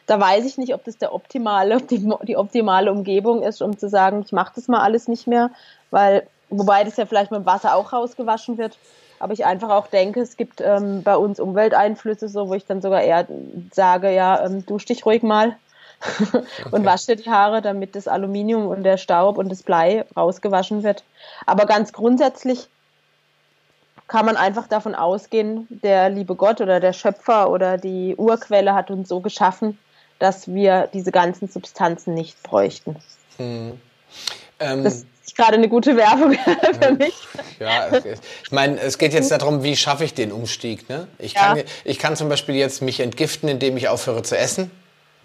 Da 0.07 0.19
weiß 0.19 0.47
ich 0.47 0.57
nicht, 0.57 0.73
ob 0.73 0.85
das 0.85 0.97
der 0.97 1.15
optimale, 1.15 1.83
die, 1.83 2.11
die 2.23 2.39
optimale 2.39 2.91
Umgebung 2.91 3.43
ist, 3.43 3.61
um 3.61 3.77
zu 3.77 3.91
sagen, 3.91 4.23
ich 4.25 4.33
mache 4.33 4.53
das 4.55 4.67
mal 4.67 4.81
alles 4.81 5.07
nicht 5.07 5.27
mehr, 5.27 5.51
weil 5.91 6.27
Wobei 6.51 6.85
das 6.85 6.97
ja 6.97 7.07
vielleicht 7.07 7.31
mit 7.31 7.41
dem 7.41 7.47
Wasser 7.47 7.75
auch 7.75 7.93
rausgewaschen 7.93 8.59
wird. 8.59 8.79
Aber 9.21 9.33
ich 9.33 9.45
einfach 9.45 9.71
auch 9.71 9.89
denke, 9.89 10.21
es 10.21 10.37
gibt 10.37 10.61
ähm, 10.61 11.03
bei 11.03 11.17
uns 11.17 11.41
Umwelteinflüsse, 11.41 12.29
so 12.29 12.49
wo 12.49 12.55
ich 12.55 12.67
dann 12.67 12.81
sogar 12.81 13.03
eher 13.03 13.27
sage, 13.73 14.15
ja, 14.15 14.45
ähm, 14.45 14.65
dusch 14.65 14.85
dich 14.85 15.05
ruhig 15.05 15.23
mal 15.23 15.57
okay. 16.33 16.45
und 16.71 16.85
wasch 16.85 17.07
dir 17.07 17.17
die 17.17 17.29
Haare, 17.29 17.61
damit 17.61 17.97
das 17.97 18.07
Aluminium 18.07 18.69
und 18.69 18.85
der 18.85 18.97
Staub 18.97 19.37
und 19.37 19.49
das 19.49 19.63
Blei 19.63 20.05
rausgewaschen 20.17 20.85
wird. 20.85 21.03
Aber 21.47 21.67
ganz 21.67 21.93
grundsätzlich 21.93 22.69
kann 24.07 24.25
man 24.25 24.37
einfach 24.37 24.69
davon 24.69 24.95
ausgehen, 24.95 25.67
der 25.69 26.09
liebe 26.09 26.35
Gott 26.35 26.61
oder 26.61 26.81
der 26.81 26.95
Schöpfer 26.95 27.51
oder 27.51 27.77
die 27.77 28.15
Urquelle 28.17 28.75
hat 28.75 28.91
uns 28.91 29.09
so 29.09 29.21
geschaffen, 29.21 29.79
dass 30.19 30.49
wir 30.49 30.89
diese 30.93 31.13
ganzen 31.13 31.49
Substanzen 31.49 32.15
nicht 32.15 32.43
bräuchten. 32.43 32.97
Hm. 33.37 33.79
Ähm, 34.61 34.85
das 34.85 35.05
gerade 35.37 35.55
eine 35.55 35.69
gute 35.69 35.97
Werbung 35.97 36.37
für 36.81 36.93
mich. 36.93 37.15
Ja, 37.59 37.89
ich 38.43 38.51
meine, 38.51 38.81
es 38.81 38.99
geht 38.99 39.13
jetzt 39.13 39.31
darum, 39.31 39.63
wie 39.63 39.77
schaffe 39.77 40.05
ich 40.05 40.15
den 40.15 40.33
Umstieg. 40.33 40.89
Ne? 40.89 41.09
Ich, 41.19 41.35
ja. 41.35 41.55
kann, 41.55 41.63
ich 41.85 41.99
kann 41.99 42.17
zum 42.17 42.29
Beispiel 42.29 42.55
jetzt 42.55 42.83
mich 42.83 43.01
entgiften, 43.01 43.49
indem 43.49 43.77
ich 43.77 43.89
aufhöre 43.89 44.23
zu 44.23 44.37
essen. 44.37 44.71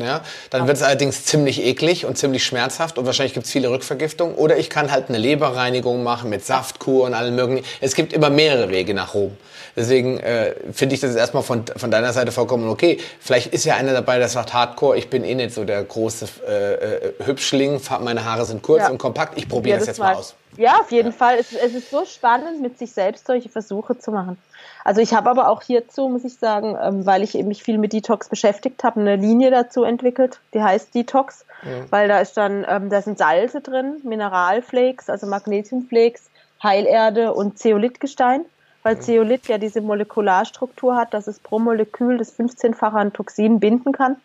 Ja, 0.03 0.21
dann 0.49 0.67
wird 0.67 0.77
es 0.77 0.83
allerdings 0.83 1.25
ziemlich 1.25 1.63
eklig 1.63 2.05
und 2.05 2.17
ziemlich 2.17 2.43
schmerzhaft 2.43 2.97
und 2.97 3.05
wahrscheinlich 3.05 3.33
gibt 3.33 3.45
es 3.45 3.51
viele 3.51 3.69
Rückvergiftungen. 3.69 4.35
Oder 4.35 4.57
ich 4.57 4.69
kann 4.69 4.91
halt 4.91 5.09
eine 5.09 5.17
Leberreinigung 5.17 6.03
machen 6.03 6.29
mit 6.29 6.45
Saftkur 6.45 7.05
und 7.05 7.13
allem 7.13 7.35
möglichen. 7.35 7.65
Es 7.81 7.95
gibt 7.95 8.13
immer 8.13 8.29
mehrere 8.29 8.69
Wege 8.69 8.93
nach 8.93 9.13
Rom. 9.13 9.37
Deswegen 9.75 10.19
äh, 10.19 10.53
finde 10.71 10.95
ich 10.95 11.01
das 11.01 11.15
erstmal 11.15 11.41
von, 11.41 11.65
von 11.75 11.89
deiner 11.89 12.13
Seite 12.13 12.31
vollkommen 12.31 12.69
okay. 12.69 12.99
Vielleicht 13.19 13.53
ist 13.53 13.65
ja 13.65 13.75
einer 13.75 13.93
dabei, 13.93 14.19
der 14.19 14.29
sagt 14.29 14.53
Hardcore, 14.53 14.97
ich 14.97 15.09
bin 15.09 15.23
eh 15.23 15.33
nicht 15.33 15.53
so 15.53 15.63
der 15.63 15.83
große 15.83 16.27
äh, 16.47 16.73
äh, 16.73 17.13
Hübschling, 17.25 17.81
meine 18.01 18.23
Haare 18.23 18.45
sind 18.45 18.61
kurz 18.61 18.83
ja. 18.83 18.89
und 18.89 18.99
kompakt, 18.99 19.37
ich 19.37 19.49
probiere 19.49 19.79
das 19.79 19.87
jetzt 19.87 19.99
mal 19.99 20.13
aus. 20.15 20.35
Ja, 20.57 20.79
auf 20.79 20.91
jeden 20.91 21.11
ja. 21.11 21.17
Fall. 21.17 21.37
Es, 21.39 21.53
es 21.53 21.73
ist 21.73 21.89
so 21.89 22.05
spannend, 22.05 22.61
mit 22.61 22.77
sich 22.77 22.91
selbst 22.91 23.25
solche 23.25 23.49
Versuche 23.49 23.97
zu 23.97 24.11
machen. 24.11 24.37
Also 24.83 25.01
ich 25.01 25.13
habe 25.13 25.29
aber 25.29 25.47
auch 25.47 25.61
hierzu, 25.61 26.09
muss 26.09 26.25
ich 26.25 26.35
sagen, 26.35 26.77
ähm, 26.81 27.05
weil 27.05 27.23
ich 27.23 27.35
eben 27.35 27.47
mich 27.47 27.63
viel 27.63 27.77
mit 27.77 27.93
Detox 27.93 28.29
beschäftigt 28.29 28.83
habe, 28.83 28.99
eine 28.99 29.15
Linie 29.15 29.49
dazu 29.49 29.83
entwickelt, 29.83 30.39
die 30.53 30.61
heißt 30.61 30.93
Detox, 30.93 31.45
mhm. 31.63 31.85
weil 31.89 32.07
da 32.07 32.19
ist 32.19 32.35
dann, 32.35 32.65
ähm, 32.67 32.89
da 32.89 33.01
sind 33.01 33.17
Salze 33.17 33.61
drin, 33.61 33.97
Mineralflakes, 34.03 35.09
also 35.09 35.27
Magnesiumflakes, 35.27 36.29
Heilerde 36.61 37.33
und 37.33 37.57
Zeolithgestein, 37.57 38.45
weil 38.83 38.95
mhm. 38.95 39.01
Zeolit 39.01 39.47
ja 39.47 39.57
diese 39.57 39.81
Molekularstruktur 39.81 40.95
hat, 40.95 41.13
dass 41.13 41.27
es 41.27 41.39
pro 41.39 41.59
Molekül 41.59 42.17
das 42.17 42.37
15-fache 42.37 42.97
an 42.97 43.13
Toxin 43.13 43.59
binden 43.59 43.93
kann. 43.93 44.17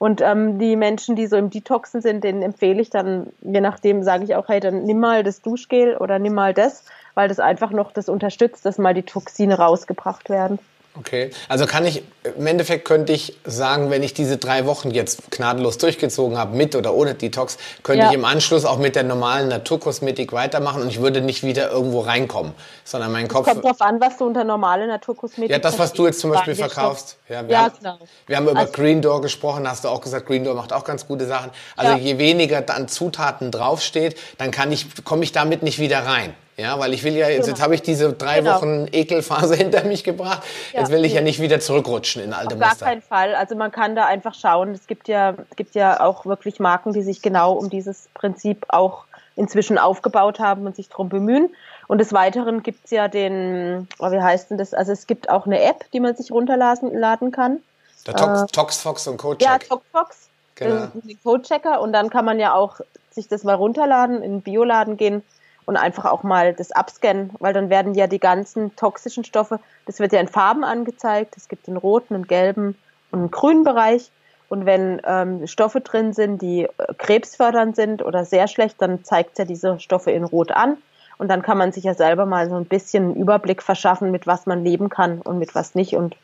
Und 0.00 0.22
ähm, 0.22 0.58
die 0.58 0.76
Menschen, 0.76 1.14
die 1.14 1.26
so 1.26 1.36
im 1.36 1.50
Detoxen 1.50 2.00
sind, 2.00 2.24
denen 2.24 2.40
empfehle 2.40 2.80
ich 2.80 2.88
dann, 2.88 3.26
je 3.42 3.60
nachdem 3.60 4.02
sage 4.02 4.24
ich 4.24 4.34
auch, 4.34 4.48
hey, 4.48 4.58
dann 4.58 4.84
nimm 4.84 4.98
mal 4.98 5.22
das 5.22 5.42
Duschgel 5.42 5.94
oder 5.98 6.18
nimm 6.18 6.32
mal 6.32 6.54
das, 6.54 6.86
weil 7.12 7.28
das 7.28 7.38
einfach 7.38 7.70
noch 7.70 7.92
das 7.92 8.08
unterstützt, 8.08 8.64
dass 8.64 8.78
mal 8.78 8.94
die 8.94 9.02
Toxine 9.02 9.58
rausgebracht 9.58 10.30
werden. 10.30 10.58
Okay, 10.98 11.30
also 11.48 11.66
kann 11.66 11.86
ich, 11.86 12.02
im 12.36 12.46
Endeffekt 12.48 12.84
könnte 12.84 13.12
ich 13.12 13.38
sagen, 13.44 13.90
wenn 13.90 14.02
ich 14.02 14.12
diese 14.12 14.38
drei 14.38 14.66
Wochen 14.66 14.90
jetzt 14.90 15.30
gnadenlos 15.30 15.78
durchgezogen 15.78 16.36
habe, 16.36 16.56
mit 16.56 16.74
oder 16.74 16.94
ohne 16.94 17.14
Detox, 17.14 17.58
könnte 17.84 18.02
ja. 18.02 18.08
ich 18.08 18.14
im 18.14 18.24
Anschluss 18.24 18.64
auch 18.64 18.78
mit 18.78 18.96
der 18.96 19.04
normalen 19.04 19.46
Naturkosmetik 19.48 20.32
weitermachen 20.32 20.82
und 20.82 20.88
ich 20.88 21.00
würde 21.00 21.20
nicht 21.20 21.44
wieder 21.44 21.70
irgendwo 21.70 22.00
reinkommen, 22.00 22.54
sondern 22.82 23.12
mein 23.12 23.28
Kopf... 23.28 23.46
Kommt 23.46 23.62
drauf 23.62 23.80
an, 23.80 24.00
was 24.00 24.16
du 24.16 24.26
unter 24.26 24.42
normale 24.42 24.88
Naturkosmetik... 24.88 25.52
Ja, 25.52 25.60
das, 25.60 25.78
was 25.78 25.92
du 25.92 26.06
jetzt 26.06 26.18
zum 26.18 26.30
Beispiel 26.30 26.56
verkaufst. 26.56 27.18
Ja, 27.28 27.46
wir, 27.46 27.52
ja, 27.52 27.62
haben, 27.62 27.74
genau. 27.78 27.98
wir 28.26 28.36
haben 28.36 28.48
über 28.48 28.58
also, 28.58 28.72
Green 28.72 29.00
Door 29.00 29.22
gesprochen, 29.22 29.68
hast 29.68 29.84
du 29.84 29.88
auch 29.88 30.00
gesagt, 30.00 30.26
Green 30.26 30.42
Door 30.42 30.56
macht 30.56 30.72
auch 30.72 30.84
ganz 30.84 31.06
gute 31.06 31.24
Sachen. 31.24 31.52
Also 31.76 31.92
ja. 31.92 31.98
je 31.98 32.18
weniger 32.18 32.62
dann 32.62 32.88
Zutaten 32.88 33.52
draufsteht, 33.52 34.18
dann 34.38 34.50
kann 34.50 34.72
ich, 34.72 35.04
komme 35.04 35.22
ich 35.22 35.30
damit 35.30 35.62
nicht 35.62 35.78
wieder 35.78 36.04
rein. 36.04 36.34
Ja, 36.60 36.78
weil 36.78 36.92
ich 36.92 37.02
will 37.04 37.16
ja, 37.16 37.28
jetzt, 37.28 37.48
jetzt 37.48 37.62
habe 37.62 37.74
ich 37.74 37.80
diese 37.80 38.12
drei 38.12 38.40
genau. 38.40 38.56
Wochen 38.56 38.86
Ekelphase 38.92 39.54
hinter 39.56 39.84
mich 39.84 40.04
gebracht. 40.04 40.42
Ja, 40.72 40.80
jetzt 40.80 40.90
will 40.90 41.04
ich 41.06 41.14
ja 41.14 41.22
nicht 41.22 41.40
wieder 41.40 41.58
zurückrutschen 41.58 42.22
in 42.22 42.34
alte 42.34 42.54
Auf 42.54 42.60
Muster. 42.60 42.76
Gar 42.76 42.88
keinen 42.88 43.02
Fall. 43.02 43.34
Also 43.34 43.56
man 43.56 43.72
kann 43.72 43.96
da 43.96 44.04
einfach 44.04 44.34
schauen. 44.34 44.72
Es 44.72 44.86
gibt 44.86 45.08
ja, 45.08 45.34
es 45.48 45.56
gibt 45.56 45.74
ja 45.74 46.00
auch 46.00 46.26
wirklich 46.26 46.60
Marken, 46.60 46.92
die 46.92 47.02
sich 47.02 47.22
genau 47.22 47.54
um 47.54 47.70
dieses 47.70 48.08
Prinzip 48.12 48.66
auch 48.68 49.04
inzwischen 49.36 49.78
aufgebaut 49.78 50.38
haben 50.38 50.66
und 50.66 50.76
sich 50.76 50.90
darum 50.90 51.08
bemühen. 51.08 51.48
Und 51.88 51.98
des 51.98 52.12
Weiteren 52.12 52.62
gibt 52.62 52.84
es 52.84 52.90
ja 52.90 53.08
den, 53.08 53.88
oh, 53.98 54.10
wie 54.12 54.20
heißt 54.20 54.50
denn 54.50 54.58
das? 54.58 54.74
Also 54.74 54.92
es 54.92 55.06
gibt 55.06 55.30
auch 55.30 55.46
eine 55.46 55.62
App, 55.62 55.90
die 55.92 56.00
man 56.00 56.14
sich 56.14 56.30
runterladen 56.30 57.32
kann. 57.32 57.60
Der 58.06 58.14
Tox, 58.14 58.42
äh, 58.42 58.46
Toxfox 58.52 59.08
und 59.08 59.16
Codecheck. 59.16 59.48
Ja, 59.48 59.58
Toxfox. 59.58 60.28
Genau. 60.56 60.88
Den 60.92 61.18
Codechecker. 61.22 61.80
Und 61.80 61.94
dann 61.94 62.10
kann 62.10 62.26
man 62.26 62.38
ja 62.38 62.52
auch 62.52 62.80
sich 63.10 63.28
das 63.28 63.44
mal 63.44 63.54
runterladen, 63.54 64.22
in 64.22 64.32
den 64.32 64.42
Bioladen 64.42 64.98
gehen 64.98 65.22
und 65.66 65.76
einfach 65.76 66.06
auch 66.06 66.22
mal 66.22 66.54
das 66.54 66.72
abscannen, 66.72 67.30
weil 67.38 67.52
dann 67.52 67.70
werden 67.70 67.94
ja 67.94 68.06
die 68.06 68.18
ganzen 68.18 68.74
toxischen 68.76 69.24
Stoffe, 69.24 69.60
das 69.86 69.98
wird 69.98 70.12
ja 70.12 70.20
in 70.20 70.28
Farben 70.28 70.64
angezeigt, 70.64 71.36
es 71.36 71.48
gibt 71.48 71.66
den 71.66 71.76
roten, 71.76 72.14
einen 72.14 72.26
gelben 72.26 72.76
und 73.10 73.18
einen 73.18 73.30
grünen 73.30 73.64
Bereich. 73.64 74.10
Und 74.48 74.66
wenn 74.66 75.00
ähm, 75.04 75.46
Stoffe 75.46 75.80
drin 75.80 76.12
sind, 76.12 76.42
die 76.42 76.64
äh, 76.64 76.68
krebsfördernd 76.98 77.76
sind 77.76 78.04
oder 78.04 78.24
sehr 78.24 78.48
schlecht, 78.48 78.82
dann 78.82 79.04
zeigt 79.04 79.32
es 79.32 79.38
ja 79.38 79.44
diese 79.44 79.78
Stoffe 79.78 80.10
in 80.10 80.24
Rot 80.24 80.50
an. 80.50 80.76
Und 81.18 81.28
dann 81.28 81.42
kann 81.42 81.56
man 81.56 81.70
sich 81.70 81.84
ja 81.84 81.94
selber 81.94 82.26
mal 82.26 82.48
so 82.48 82.56
ein 82.56 82.64
bisschen 82.64 83.04
einen 83.04 83.14
Überblick 83.14 83.62
verschaffen, 83.62 84.10
mit 84.10 84.26
was 84.26 84.46
man 84.46 84.64
leben 84.64 84.88
kann 84.88 85.20
und 85.20 85.38
mit 85.38 85.54
was 85.54 85.76
nicht 85.76 85.94
und 85.94 86.16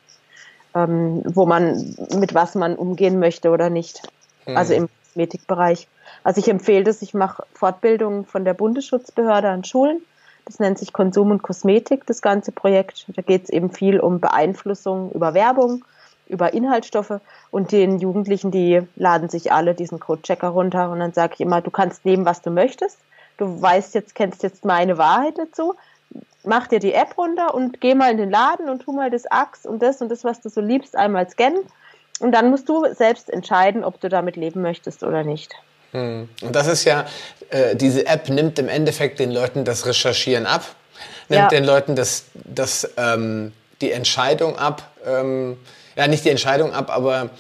ähm, 0.75 1.23
wo 1.25 1.47
man, 1.47 1.95
mit 2.19 2.35
was 2.35 2.55
man 2.55 2.75
umgehen 2.75 3.19
möchte 3.19 3.51
oder 3.51 3.71
nicht. 3.71 4.03
Mhm. 4.47 4.57
Also 4.57 4.75
im 4.75 4.89
Kosmetikbereich. 4.89 5.87
Also 6.27 6.41
ich 6.41 6.49
empfehle 6.49 6.83
das, 6.83 7.03
ich 7.03 7.15
mache 7.15 7.45
Fortbildungen 7.53 8.25
von 8.25 8.45
der 8.45 8.53
Bundesschutzbehörde 8.53 9.49
an 9.49 9.63
Schulen. 9.63 10.01
Das 10.45 10.59
nennt 10.59 10.77
sich 10.77 10.93
Konsum 10.93 11.31
und 11.31 11.45
Kosmetik, 11.45 12.05
das 12.05 12.21
ganze 12.21 12.51
Projekt. 12.51 13.07
Da 13.15 13.23
geht 13.23 13.45
es 13.45 13.51
eben 13.51 13.71
viel 13.71 14.01
um 14.01 14.19
Beeinflussung 14.19 15.13
über 15.13 15.35
Werbung, 15.35 15.85
über 16.27 16.53
Inhaltsstoffe 16.53 17.21
und 17.53 17.71
den 17.71 18.01
Jugendlichen, 18.01 18.51
die 18.51 18.83
laden 18.97 19.29
sich 19.29 19.53
alle 19.53 19.77
diesen 19.77 20.01
Code-Checker 20.01 20.49
runter 20.49 20.91
und 20.91 20.99
dann 20.99 21.13
sage 21.13 21.35
ich 21.35 21.41
immer, 21.43 21.61
du 21.61 21.71
kannst 21.71 22.05
nehmen, 22.05 22.25
was 22.25 22.43
du 22.43 22.51
möchtest. 22.51 22.99
Du 23.37 23.63
weißt 23.63 23.95
jetzt, 23.95 24.17
kennst 24.17 24.43
jetzt 24.43 24.65
meine 24.65 24.99
Wahrheit 24.99 25.39
dazu. 25.39 25.77
Mach 26.43 26.67
dir 26.67 26.81
die 26.81 26.93
App 26.93 27.17
runter 27.17 27.55
und 27.55 27.81
geh 27.81 27.95
mal 27.95 28.11
in 28.11 28.19
den 28.19 28.33
Laden 28.33 28.69
und 28.69 28.83
tu 28.83 28.91
mal 28.91 29.13
das 29.13 29.31
Axe 29.31 29.69
und 29.69 29.81
das 29.81 30.03
und 30.03 30.09
das, 30.09 30.25
was 30.25 30.41
du 30.41 30.49
so 30.49 30.61
liebst, 30.61 30.97
einmal 30.97 31.31
scannen. 31.31 31.61
Und 32.19 32.33
dann 32.33 32.51
musst 32.51 32.69
du 32.69 32.85
selbst 32.95 33.31
entscheiden, 33.31 33.85
ob 33.85 34.01
du 34.01 34.09
damit 34.09 34.35
leben 34.35 34.61
möchtest 34.61 35.05
oder 35.05 35.23
nicht. 35.23 35.55
Hm. 35.97 36.29
Und 36.43 36.55
das 36.55 36.67
ist 36.67 36.85
ja, 36.85 37.07
äh, 37.51 37.75
diese 37.75 38.07
App 38.07 38.29
nimmt 38.29 38.59
im 38.59 38.69
Endeffekt 38.69 39.19
den 39.19 39.31
Leuten 39.31 39.65
das 39.65 39.87
Recherchieren 39.87 40.47
ab, 40.47 40.63
nimmt 41.29 41.43
ja. 41.43 41.49
den 41.49 41.65
Leuten 41.65 41.97
das, 41.97 42.25
das, 42.35 42.91
ähm, 42.99 43.53
die 43.81 43.93
Entscheidung 43.93 44.59
ab, 44.59 44.91
ähm, 45.07 45.57
ja 45.97 46.07
nicht 46.07 46.25
die 46.25 46.31
Entscheidung 46.31 46.73
ab, 46.73 46.91
aber 46.95 47.31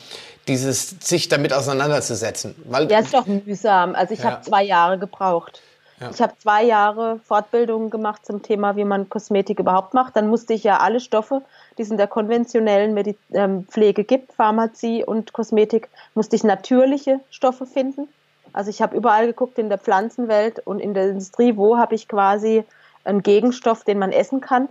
dieses 0.48 0.96
sich 1.00 1.28
damit 1.28 1.52
auseinanderzusetzen. 1.52 2.54
Weil, 2.64 2.90
ja, 2.90 3.00
ist 3.00 3.12
doch 3.12 3.26
mühsam. 3.26 3.94
Also 3.94 4.14
ich 4.14 4.20
ja. 4.20 4.30
habe 4.30 4.42
zwei 4.42 4.62
Jahre 4.62 4.98
gebraucht. 4.98 5.60
Ja. 6.00 6.10
Ich 6.10 6.20
habe 6.20 6.34
zwei 6.38 6.62
Jahre 6.62 7.20
Fortbildungen 7.24 7.90
gemacht 7.90 8.24
zum 8.24 8.42
Thema, 8.42 8.76
wie 8.76 8.84
man 8.84 9.08
Kosmetik 9.08 9.58
überhaupt 9.58 9.94
macht. 9.94 10.14
Dann 10.14 10.28
musste 10.28 10.52
ich 10.52 10.62
ja 10.62 10.78
alle 10.78 11.00
Stoffe, 11.00 11.42
die 11.76 11.82
es 11.82 11.90
in 11.90 11.96
der 11.96 12.06
konventionellen 12.06 12.94
Medi 12.94 13.16
ähm, 13.32 13.66
Pflege 13.66 14.04
gibt, 14.04 14.34
Pharmazie 14.34 15.04
und 15.04 15.32
Kosmetik, 15.32 15.88
musste 16.14 16.36
ich 16.36 16.44
natürliche 16.44 17.20
Stoffe 17.30 17.66
finden. 17.66 18.08
Also 18.56 18.70
ich 18.70 18.80
habe 18.80 18.96
überall 18.96 19.26
geguckt 19.26 19.58
in 19.58 19.68
der 19.68 19.76
Pflanzenwelt 19.76 20.60
und 20.60 20.78
in 20.78 20.94
der 20.94 21.10
Industrie, 21.10 21.58
wo 21.58 21.76
habe 21.76 21.94
ich 21.94 22.08
quasi 22.08 22.64
einen 23.04 23.22
Gegenstoff, 23.22 23.84
den 23.84 23.98
man 23.98 24.12
essen 24.12 24.40
kann. 24.40 24.70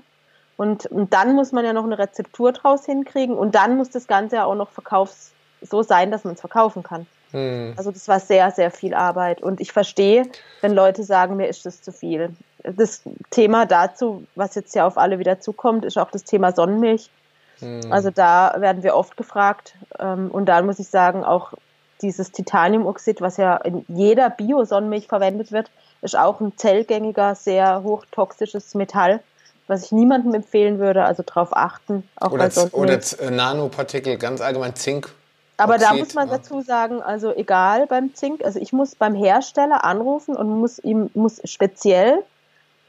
Und, 0.57 0.87
und 0.87 1.13
dann 1.13 1.35
muss 1.35 1.51
man 1.51 1.63
ja 1.63 1.71
noch 1.71 1.83
eine 1.83 1.99
Rezeptur 1.99 2.51
draus 2.51 2.85
hinkriegen 2.85 3.37
und 3.37 3.53
dann 3.53 3.77
muss 3.77 3.91
das 3.91 4.07
Ganze 4.07 4.37
ja 4.37 4.45
auch 4.45 4.55
noch 4.55 4.71
verkaufs 4.71 5.33
so 5.61 5.83
sein, 5.83 6.09
dass 6.09 6.23
man 6.23 6.33
es 6.33 6.39
verkaufen 6.39 6.81
kann. 6.81 7.05
Hm. 7.29 7.75
Also 7.77 7.91
das 7.91 8.07
war 8.07 8.19
sehr, 8.19 8.49
sehr 8.49 8.71
viel 8.71 8.95
Arbeit. 8.95 9.43
Und 9.43 9.61
ich 9.61 9.71
verstehe, 9.71 10.23
wenn 10.61 10.73
Leute 10.73 11.03
sagen, 11.03 11.35
mir 11.35 11.47
ist 11.47 11.67
das 11.67 11.83
zu 11.83 11.91
viel. 11.91 12.31
Das 12.63 13.03
Thema 13.29 13.67
dazu, 13.67 14.25
was 14.33 14.55
jetzt 14.55 14.73
ja 14.73 14.87
auf 14.87 14.97
alle 14.97 15.19
wieder 15.19 15.39
zukommt, 15.39 15.85
ist 15.85 15.99
auch 15.99 16.09
das 16.09 16.23
Thema 16.23 16.53
Sonnenmilch. 16.53 17.11
Hm. 17.59 17.81
Also 17.91 18.09
da 18.09 18.55
werden 18.57 18.81
wir 18.81 18.95
oft 18.95 19.15
gefragt. 19.15 19.75
Ähm, 19.99 20.31
und 20.31 20.47
da 20.47 20.63
muss 20.63 20.79
ich 20.79 20.87
sagen, 20.87 21.23
auch 21.23 21.53
dieses 22.01 22.31
Titaniumoxid, 22.31 23.21
was 23.21 23.37
ja 23.37 23.57
in 23.57 23.85
jeder 23.87 24.29
Bio-Sonnenmilch 24.29 25.07
verwendet 25.07 25.51
wird, 25.51 25.71
ist 26.01 26.17
auch 26.17 26.39
ein 26.41 26.57
zellgängiger, 26.57 27.35
sehr 27.35 27.83
hochtoxisches 27.83 28.75
Metall, 28.75 29.21
was 29.67 29.85
ich 29.85 29.91
niemandem 29.91 30.33
empfehlen 30.33 30.79
würde. 30.79 31.05
Also 31.05 31.23
darauf 31.23 31.55
achten. 31.55 32.07
Auch 32.17 32.31
oder, 32.31 32.49
oder 32.73 32.99
äh, 33.19 33.31
Nanopartikel, 33.31 34.17
ganz 34.17 34.41
allgemein 34.41 34.75
Zink. 34.75 35.09
Aber 35.57 35.77
da 35.77 35.93
muss 35.93 36.13
man 36.13 36.29
dazu 36.29 36.61
sagen, 36.61 37.01
also 37.01 37.33
egal 37.33 37.87
beim 37.87 38.13
Zink, 38.13 38.43
also 38.43 38.59
ich 38.59 38.73
muss 38.73 38.95
beim 38.95 39.15
Hersteller 39.15 39.85
anrufen 39.85 40.35
und 40.35 40.49
muss 40.49 40.79
ihm 40.79 41.09
muss 41.13 41.39
speziell 41.45 42.23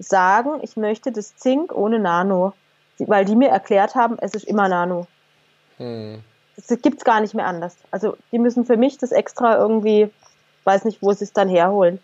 sagen, 0.00 0.58
ich 0.62 0.76
möchte 0.76 1.12
das 1.12 1.36
Zink 1.36 1.72
ohne 1.72 2.00
Nano, 2.00 2.54
weil 2.98 3.24
die 3.24 3.36
mir 3.36 3.50
erklärt 3.50 3.94
haben, 3.94 4.16
es 4.20 4.34
ist 4.34 4.44
immer 4.44 4.68
Nano. 4.68 5.06
Hm 5.78 6.24
das 6.56 6.80
gibt's 6.80 7.04
gar 7.04 7.20
nicht 7.20 7.34
mehr 7.34 7.46
anders. 7.46 7.76
Also 7.90 8.16
die 8.32 8.38
müssen 8.38 8.64
für 8.64 8.76
mich 8.76 8.98
das 8.98 9.12
extra 9.12 9.56
irgendwie, 9.56 10.10
weiß 10.64 10.84
nicht, 10.84 11.02
wo 11.02 11.12
sie 11.12 11.24
es 11.24 11.32
dann 11.32 11.48
herholen. 11.48 12.00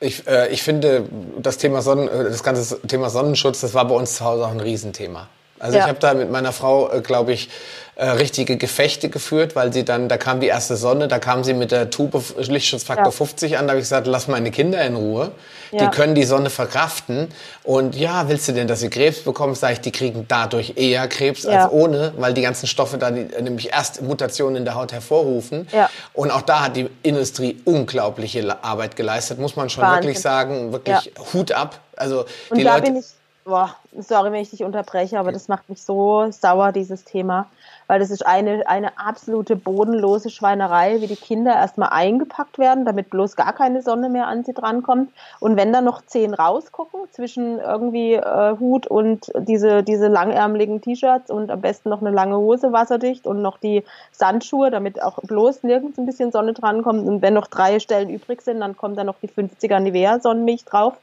Ich, 0.00 0.26
äh, 0.26 0.48
ich 0.48 0.62
finde, 0.62 1.08
das 1.38 1.58
Thema 1.58 1.80
Sonnen, 1.80 2.08
äh, 2.08 2.24
das 2.24 2.42
ganze 2.42 2.80
Thema 2.82 3.10
Sonnenschutz, 3.10 3.60
das 3.60 3.74
war 3.74 3.86
bei 3.86 3.94
uns 3.94 4.16
zu 4.16 4.24
Hause 4.24 4.44
auch 4.44 4.50
ein 4.50 4.60
Riesenthema. 4.60 5.28
Also 5.58 5.76
ja. 5.78 5.84
ich 5.84 5.88
habe 5.88 5.98
da 6.00 6.14
mit 6.14 6.30
meiner 6.30 6.52
Frau, 6.52 6.90
äh, 6.92 7.00
glaube 7.00 7.32
ich, 7.32 7.48
äh, 7.96 8.08
richtige 8.08 8.56
Gefechte 8.56 9.08
geführt, 9.08 9.54
weil 9.54 9.72
sie 9.72 9.84
dann, 9.84 10.08
da 10.08 10.16
kam 10.16 10.40
die 10.40 10.48
erste 10.48 10.76
Sonne, 10.76 11.06
da 11.06 11.20
kam 11.20 11.44
sie 11.44 11.54
mit 11.54 11.70
der 11.70 11.90
Tube 11.90 12.20
Lichtschutzfaktor 12.36 13.06
ja. 13.06 13.10
50 13.12 13.56
an, 13.56 13.66
da 13.66 13.70
habe 13.70 13.78
ich 13.78 13.84
gesagt, 13.84 14.08
lass 14.08 14.26
meine 14.26 14.50
Kinder 14.50 14.84
in 14.84 14.96
Ruhe. 14.96 15.30
Ja. 15.70 15.78
Die 15.78 15.96
können 15.96 16.16
die 16.16 16.24
Sonne 16.24 16.50
verkraften. 16.50 17.28
Und 17.62 17.94
ja, 17.94 18.28
willst 18.28 18.48
du 18.48 18.52
denn, 18.52 18.66
dass 18.66 18.80
sie 18.80 18.90
Krebs 18.90 19.20
bekommen? 19.20 19.54
Sag 19.54 19.74
ich, 19.74 19.80
die 19.80 19.92
kriegen 19.92 20.26
dadurch 20.26 20.72
eher 20.76 21.06
Krebs 21.06 21.46
als 21.46 21.70
ohne, 21.70 22.12
weil 22.16 22.34
die 22.34 22.42
ganzen 22.42 22.66
Stoffe 22.66 22.98
dann 22.98 23.28
nämlich 23.40 23.72
erst 23.72 24.02
Mutationen 24.02 24.56
in 24.56 24.64
der 24.64 24.74
Haut 24.74 24.92
hervorrufen. 24.92 25.68
Und 26.12 26.30
auch 26.30 26.42
da 26.42 26.62
hat 26.62 26.76
die 26.76 26.90
Industrie 27.02 27.60
unglaubliche 27.64 28.56
Arbeit 28.62 28.96
geleistet, 28.96 29.38
muss 29.38 29.56
man 29.56 29.70
schon 29.70 29.82
Wahnsinn. 29.82 30.02
wirklich 30.02 30.20
sagen. 30.20 30.72
Wirklich 30.72 31.12
Hut 31.32 31.52
ab. 31.52 31.80
Also 31.96 32.24
Und 32.50 32.58
die 32.58 32.64
Leute. 32.64 33.02
Boah, 33.44 33.76
sorry, 33.98 34.32
wenn 34.32 34.40
ich 34.40 34.50
dich 34.50 34.64
unterbreche, 34.64 35.18
aber 35.18 35.30
das 35.30 35.48
macht 35.48 35.68
mich 35.68 35.82
so 35.82 36.30
sauer, 36.30 36.72
dieses 36.72 37.04
Thema 37.04 37.46
weil 37.86 38.00
das 38.00 38.10
ist 38.10 38.26
eine, 38.26 38.66
eine 38.66 38.98
absolute 38.98 39.56
bodenlose 39.56 40.30
Schweinerei, 40.30 41.00
wie 41.00 41.06
die 41.06 41.16
Kinder 41.16 41.54
erstmal 41.54 41.90
eingepackt 41.90 42.58
werden, 42.58 42.84
damit 42.84 43.10
bloß 43.10 43.36
gar 43.36 43.52
keine 43.52 43.82
Sonne 43.82 44.08
mehr 44.08 44.26
an 44.26 44.44
sie 44.44 44.54
drankommt. 44.54 45.10
Und 45.40 45.56
wenn 45.56 45.72
dann 45.72 45.84
noch 45.84 46.02
zehn 46.02 46.34
rausgucken 46.34 47.00
zwischen 47.10 47.58
irgendwie 47.58 48.14
äh, 48.14 48.58
Hut 48.58 48.86
und 48.86 49.30
diese, 49.36 49.82
diese 49.82 50.08
langärmeligen 50.08 50.80
T-Shirts 50.80 51.30
und 51.30 51.50
am 51.50 51.60
besten 51.60 51.90
noch 51.90 52.00
eine 52.00 52.10
lange 52.10 52.36
Hose 52.36 52.72
wasserdicht 52.72 53.26
und 53.26 53.42
noch 53.42 53.58
die 53.58 53.84
Sandschuhe, 54.12 54.70
damit 54.70 55.02
auch 55.02 55.18
bloß 55.22 55.62
nirgends 55.62 55.98
ein 55.98 56.06
bisschen 56.06 56.32
Sonne 56.32 56.54
drankommt. 56.54 57.06
Und 57.06 57.22
wenn 57.22 57.34
noch 57.34 57.46
drei 57.46 57.78
Stellen 57.80 58.08
übrig 58.08 58.42
sind, 58.42 58.60
dann 58.60 58.76
kommt 58.76 58.98
da 58.98 59.04
noch 59.04 59.16
die 59.20 59.28
50er 59.28 59.80
Nivea 59.80 60.20
Sonnenmilch 60.20 60.64
drauf. 60.64 60.94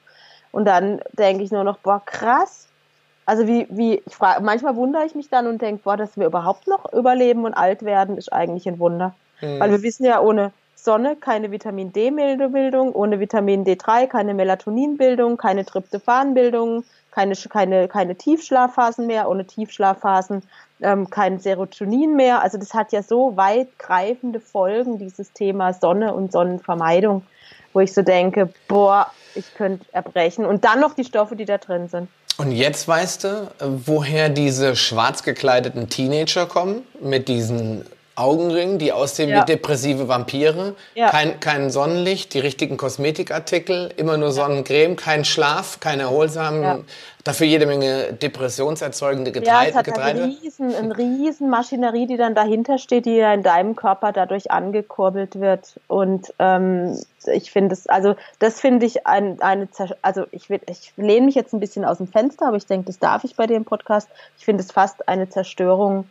Und 0.51 0.65
dann 0.65 1.01
denke 1.13 1.43
ich 1.43 1.51
nur 1.51 1.63
noch, 1.63 1.77
boah, 1.77 2.01
krass, 2.05 2.67
also 3.25 3.47
wie, 3.47 3.67
wie, 3.69 4.01
ich 4.05 4.15
frage, 4.15 4.43
manchmal 4.43 4.75
wundere 4.75 5.05
ich 5.05 5.15
mich 5.15 5.29
dann 5.29 5.47
und 5.47 5.61
denke, 5.61 5.83
boah, 5.83 5.95
dass 5.95 6.17
wir 6.17 6.25
überhaupt 6.25 6.67
noch 6.67 6.91
überleben 6.91 7.45
und 7.45 7.53
alt 7.53 7.83
werden, 7.83 8.17
ist 8.17 8.33
eigentlich 8.33 8.67
ein 8.67 8.79
Wunder. 8.79 9.13
Mhm. 9.41 9.59
Weil 9.59 9.71
wir 9.71 9.81
wissen 9.83 10.05
ja, 10.05 10.19
ohne 10.19 10.51
Sonne 10.75 11.15
keine 11.15 11.51
Vitamin 11.51 11.93
D-Bildung, 11.93 12.93
ohne 12.93 13.19
Vitamin 13.19 13.63
D3 13.63 14.07
keine 14.07 14.33
Melatoninbildung, 14.33 15.37
keine 15.37 15.63
Tryptophanbildung, 15.63 16.83
keine, 17.11 17.35
keine, 17.35 17.87
keine 17.87 18.15
Tiefschlafphasen 18.15 19.05
mehr, 19.05 19.29
ohne 19.29 19.45
Tiefschlafphasen 19.45 20.41
ähm, 20.81 21.09
kein 21.09 21.39
Serotonin 21.39 22.15
mehr. 22.15 22.41
Also 22.41 22.57
das 22.57 22.73
hat 22.73 22.91
ja 22.91 23.03
so 23.03 23.37
weitgreifende 23.37 24.39
Folgen, 24.39 24.97
dieses 24.97 25.31
Thema 25.33 25.73
Sonne 25.73 26.13
und 26.13 26.31
Sonnenvermeidung, 26.31 27.23
wo 27.73 27.79
ich 27.79 27.93
so 27.93 28.01
denke, 28.01 28.49
boah, 28.67 29.11
ich 29.35 29.53
könnte 29.55 29.85
erbrechen. 29.91 30.45
Und 30.45 30.65
dann 30.65 30.79
noch 30.79 30.93
die 30.93 31.05
Stoffe, 31.05 31.35
die 31.35 31.45
da 31.45 31.57
drin 31.57 31.87
sind. 31.87 32.09
Und 32.37 32.51
jetzt 32.51 32.87
weißt 32.87 33.23
du, 33.23 33.51
woher 33.59 34.29
diese 34.29 34.75
schwarz 34.75 35.23
gekleideten 35.23 35.89
Teenager 35.89 36.45
kommen 36.45 36.83
mit 37.01 37.27
diesen 37.27 37.85
Augenringen, 38.15 38.77
die 38.77 38.91
aussehen 38.91 39.29
ja. 39.29 39.41
wie 39.41 39.45
depressive 39.45 40.07
Vampire, 40.07 40.75
ja. 40.95 41.09
kein, 41.09 41.39
kein 41.39 41.69
Sonnenlicht, 41.69 42.33
die 42.33 42.39
richtigen 42.39 42.75
Kosmetikartikel, 42.75 43.93
immer 43.95 44.17
nur 44.17 44.31
Sonnencreme, 44.31 44.97
kein 44.97 45.23
Schlaf, 45.23 45.79
keine 45.79 46.03
erholsamen, 46.03 46.61
ja. 46.61 46.79
dafür 47.23 47.47
jede 47.47 47.65
Menge 47.65 48.11
depressionserzeugende 48.13 49.31
Getreide. 49.31 49.63
Ja, 49.63 49.69
es 49.69 49.75
hat 49.75 49.85
Getreide. 49.85 50.23
Eine, 50.23 50.37
riesen, 50.43 50.75
eine 50.75 50.97
riesen 50.97 51.49
Maschinerie, 51.49 52.05
die 52.05 52.17
dann 52.17 52.35
dahinter 52.35 52.79
steht, 52.79 53.05
die 53.05 53.15
ja 53.15 53.33
in 53.33 53.43
deinem 53.43 53.77
Körper 53.77 54.11
dadurch 54.11 54.51
angekurbelt 54.51 55.39
wird. 55.39 55.79
Und 55.87 56.33
ähm, 56.39 56.99
ich 57.31 57.49
finde 57.49 57.73
es, 57.73 57.87
also 57.87 58.15
das 58.39 58.59
finde 58.59 58.85
ich 58.85 59.07
ein, 59.07 59.41
eine, 59.41 59.69
also 60.01 60.25
ich, 60.31 60.49
ich 60.49 60.93
lehne 60.97 61.27
mich 61.27 61.35
jetzt 61.35 61.53
ein 61.53 61.61
bisschen 61.61 61.85
aus 61.85 61.97
dem 61.97 62.07
Fenster, 62.07 62.47
aber 62.47 62.57
ich 62.57 62.65
denke, 62.65 62.87
das 62.87 62.99
darf 62.99 63.23
ich 63.23 63.37
bei 63.37 63.47
dem 63.47 63.63
Podcast. 63.63 64.09
Ich 64.37 64.43
finde 64.43 64.63
es 64.63 64.71
fast 64.73 65.07
eine 65.07 65.29
Zerstörung 65.29 66.09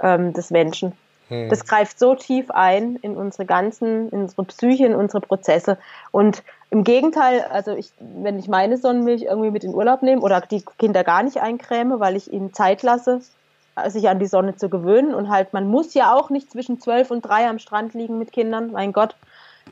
ähm, 0.00 0.32
des 0.32 0.50
Menschen. 0.50 0.94
Hm. 1.32 1.48
Das 1.48 1.64
greift 1.64 1.98
so 1.98 2.14
tief 2.14 2.50
ein 2.50 2.96
in 2.96 3.16
unsere 3.16 3.46
ganzen, 3.46 4.10
in 4.10 4.22
unsere 4.22 4.44
Psyche, 4.44 4.84
in 4.84 4.94
unsere 4.94 5.22
Prozesse. 5.22 5.78
Und 6.10 6.42
im 6.68 6.84
Gegenteil, 6.84 7.46
also 7.50 7.74
ich, 7.74 7.90
wenn 7.98 8.38
ich 8.38 8.48
meine 8.48 8.76
Sonnenmilch 8.76 9.22
irgendwie 9.22 9.50
mit 9.50 9.64
in 9.64 9.74
Urlaub 9.74 10.02
nehme 10.02 10.20
oder 10.20 10.42
die 10.42 10.62
Kinder 10.78 11.04
gar 11.04 11.22
nicht 11.22 11.40
eincreme, 11.40 12.00
weil 12.00 12.16
ich 12.16 12.30
ihnen 12.30 12.52
Zeit 12.52 12.82
lasse, 12.82 13.22
sich 13.86 14.10
an 14.10 14.18
die 14.18 14.26
Sonne 14.26 14.56
zu 14.56 14.68
gewöhnen 14.68 15.14
und 15.14 15.30
halt, 15.30 15.54
man 15.54 15.66
muss 15.66 15.94
ja 15.94 16.14
auch 16.14 16.28
nicht 16.28 16.50
zwischen 16.50 16.80
zwölf 16.82 17.10
und 17.10 17.22
drei 17.22 17.48
am 17.48 17.58
Strand 17.58 17.94
liegen 17.94 18.18
mit 18.18 18.30
Kindern, 18.30 18.70
mein 18.72 18.92
Gott. 18.92 19.16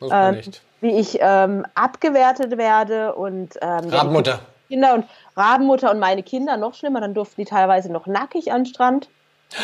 Muss 0.00 0.10
man 0.10 0.34
ähm, 0.34 0.36
nicht. 0.36 0.62
Wie 0.80 0.98
ich 0.98 1.18
ähm, 1.20 1.66
abgewertet 1.74 2.56
werde 2.56 3.14
und 3.14 3.58
ähm, 3.60 3.90
Rabenmutter. 3.90 4.40
Kinder 4.68 4.94
und 4.94 5.04
Rabenmutter 5.36 5.90
und 5.90 5.98
meine 5.98 6.22
Kinder 6.22 6.56
noch 6.56 6.72
schlimmer, 6.72 7.02
dann 7.02 7.12
durften 7.12 7.42
die 7.42 7.44
teilweise 7.44 7.92
noch 7.92 8.06
nackig 8.06 8.50
an 8.50 8.62
den 8.62 8.66
Strand. 8.66 9.10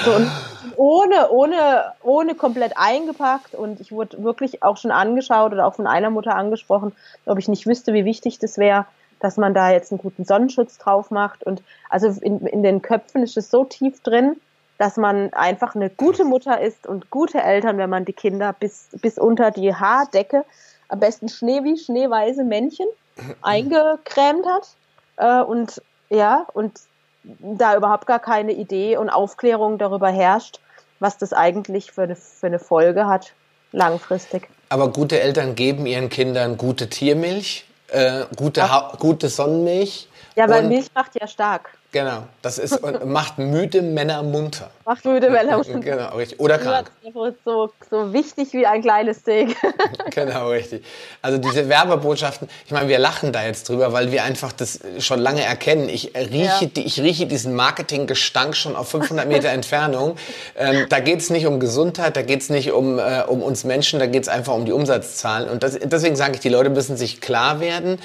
So, 0.05 0.13
und 0.13 0.31
ohne, 0.77 1.31
ohne, 1.31 1.93
ohne 2.03 2.35
komplett 2.35 2.73
eingepackt 2.77 3.55
und 3.55 3.81
ich 3.81 3.93
wurde 3.93 4.23
wirklich 4.23 4.63
auch 4.63 4.77
schon 4.77 4.91
angeschaut 4.91 5.53
oder 5.53 5.67
auch 5.67 5.75
von 5.75 5.87
einer 5.87 6.11
Mutter 6.11 6.35
angesprochen, 6.35 6.93
ob 7.25 7.39
ich 7.39 7.49
nicht 7.49 7.67
wüsste, 7.67 7.93
wie 7.95 8.05
wichtig 8.05 8.39
das 8.39 8.59
wäre, 8.59 8.87
dass 9.21 9.37
man 9.37 9.55
da 9.55 9.71
jetzt 9.71 9.93
einen 9.93 10.01
guten 10.01 10.25
Sonnenschutz 10.25 10.79
drauf 10.79 11.11
macht. 11.11 11.45
Und 11.45 11.63
also 11.89 12.09
in, 12.21 12.47
in 12.47 12.63
den 12.63 12.83
Köpfen 12.83 13.23
ist 13.23 13.37
es 13.37 13.51
so 13.51 13.65
tief 13.65 14.03
drin, 14.03 14.37
dass 14.79 14.97
man 14.97 15.33
einfach 15.33 15.75
eine 15.75 15.89
gute 15.89 16.25
Mutter 16.25 16.61
ist 16.61 16.87
und 16.87 17.11
gute 17.11 17.41
Eltern, 17.41 17.79
wenn 17.79 17.89
man 17.89 18.05
die 18.05 18.13
Kinder 18.13 18.53
bis, 18.53 18.89
bis 19.01 19.19
unter 19.19 19.51
die 19.51 19.75
Haardecke, 19.75 20.45
am 20.89 21.01
besten 21.01 21.29
Schnee 21.29 21.65
wie 21.65 21.79
schneeweiße 21.79 22.45
Männchen, 22.45 22.87
eingecremt 23.43 24.47
hat 24.47 24.77
Äh, 25.19 25.43
und 25.43 25.81
ja, 26.11 26.47
und 26.53 26.79
da 27.41 27.77
überhaupt 27.77 28.07
gar 28.07 28.21
keine 28.21 28.53
Idee 28.53 28.97
und 28.97 29.11
Aufklärung 29.11 29.79
darüber 29.79 30.09
herrscht, 30.09 30.61
was 31.01 31.19
das 31.19 31.33
eigentlich 31.33 31.93
für 31.93 32.03
eine, 32.03 32.17
für 32.17 32.47
eine 32.47 32.59
Folge 32.59 33.07
hat, 33.07 33.33
langfristig. 33.73 34.49
Aber 34.69 34.93
gute 34.93 35.21
Eltern 35.21 35.55
geben 35.55 35.87
ihren 35.87 36.09
Kindern 36.09 36.57
gute 36.57 36.89
Tiermilch, 36.89 37.67
äh, 37.89 38.25
gute, 38.37 38.69
gute 38.99 39.29
Sonnenmilch. 39.29 40.09
Ja, 40.35 40.49
weil 40.49 40.65
Milch 40.65 40.89
macht 40.95 41.19
ja 41.21 41.27
stark. 41.27 41.71
Genau, 41.93 42.25
das 42.43 42.59
ist 42.59 42.83
und 42.83 43.07
macht 43.07 43.39
müde 43.39 43.81
Männer 43.81 44.23
munter. 44.23 44.71
Macht 44.85 45.05
müde 45.05 45.31
Männer 45.31 45.57
munter. 45.57 45.81
Genau, 45.81 46.17
richtig. 46.17 46.39
Oder 46.39 46.59
krank. 46.59 46.91
So, 47.45 47.73
so 47.91 48.13
wichtig 48.13 48.53
wie 48.53 48.67
ein 48.67 48.83
kleines 48.83 49.19
Steak. 49.19 49.57
genau, 50.11 50.51
richtig. 50.51 50.85
Also 51.23 51.39
diese 51.39 51.69
Werbebotschaften, 51.69 52.49
ich 52.65 52.73
meine, 52.73 52.89
wir 52.89 52.99
lachen 52.99 53.33
da 53.33 53.45
jetzt 53.45 53.69
drüber, 53.69 53.93
weil 53.93 54.13
wir 54.13 54.25
einfach 54.25 54.53
das 54.53 54.81
schon 54.99 55.21
lange 55.21 55.43
erkennen. 55.43 55.89
Ich 55.89 56.13
rieche, 56.15 56.65
ja. 56.65 56.67
die, 56.67 56.85
ich 56.85 57.01
rieche 57.01 57.27
diesen 57.27 57.55
Marketinggestank 57.55 58.55
schon 58.57 58.77
auf 58.77 58.91
500 58.91 59.27
Meter 59.27 59.49
Entfernung. 59.49 60.17
Ähm, 60.57 60.87
da 60.89 61.01
geht 61.01 61.21
es 61.21 61.31
nicht 61.31 61.47
um 61.47 61.59
Gesundheit, 61.61 62.17
da 62.17 62.23
geht 62.23 62.43
es 62.43 62.51
nicht 62.51 62.73
um, 62.73 62.99
äh, 62.99 63.23
um 63.27 63.43
uns 63.43 63.65
Menschen, 63.65 63.99
da 63.99 64.07
geht 64.07 64.23
es 64.23 64.29
einfach 64.29 64.55
um 64.55 64.67
die 64.67 64.73
Umsatzzahlen. 64.73 65.49
Und 65.49 65.63
das, 65.63 65.79
deswegen 65.83 66.15
sage 66.15 66.35
ich, 66.35 66.41
die 66.41 66.49
Leute 66.49 66.71
müssen 66.71 66.97
sich 66.97 67.21
klar 67.21 67.61
werden, 67.61 67.99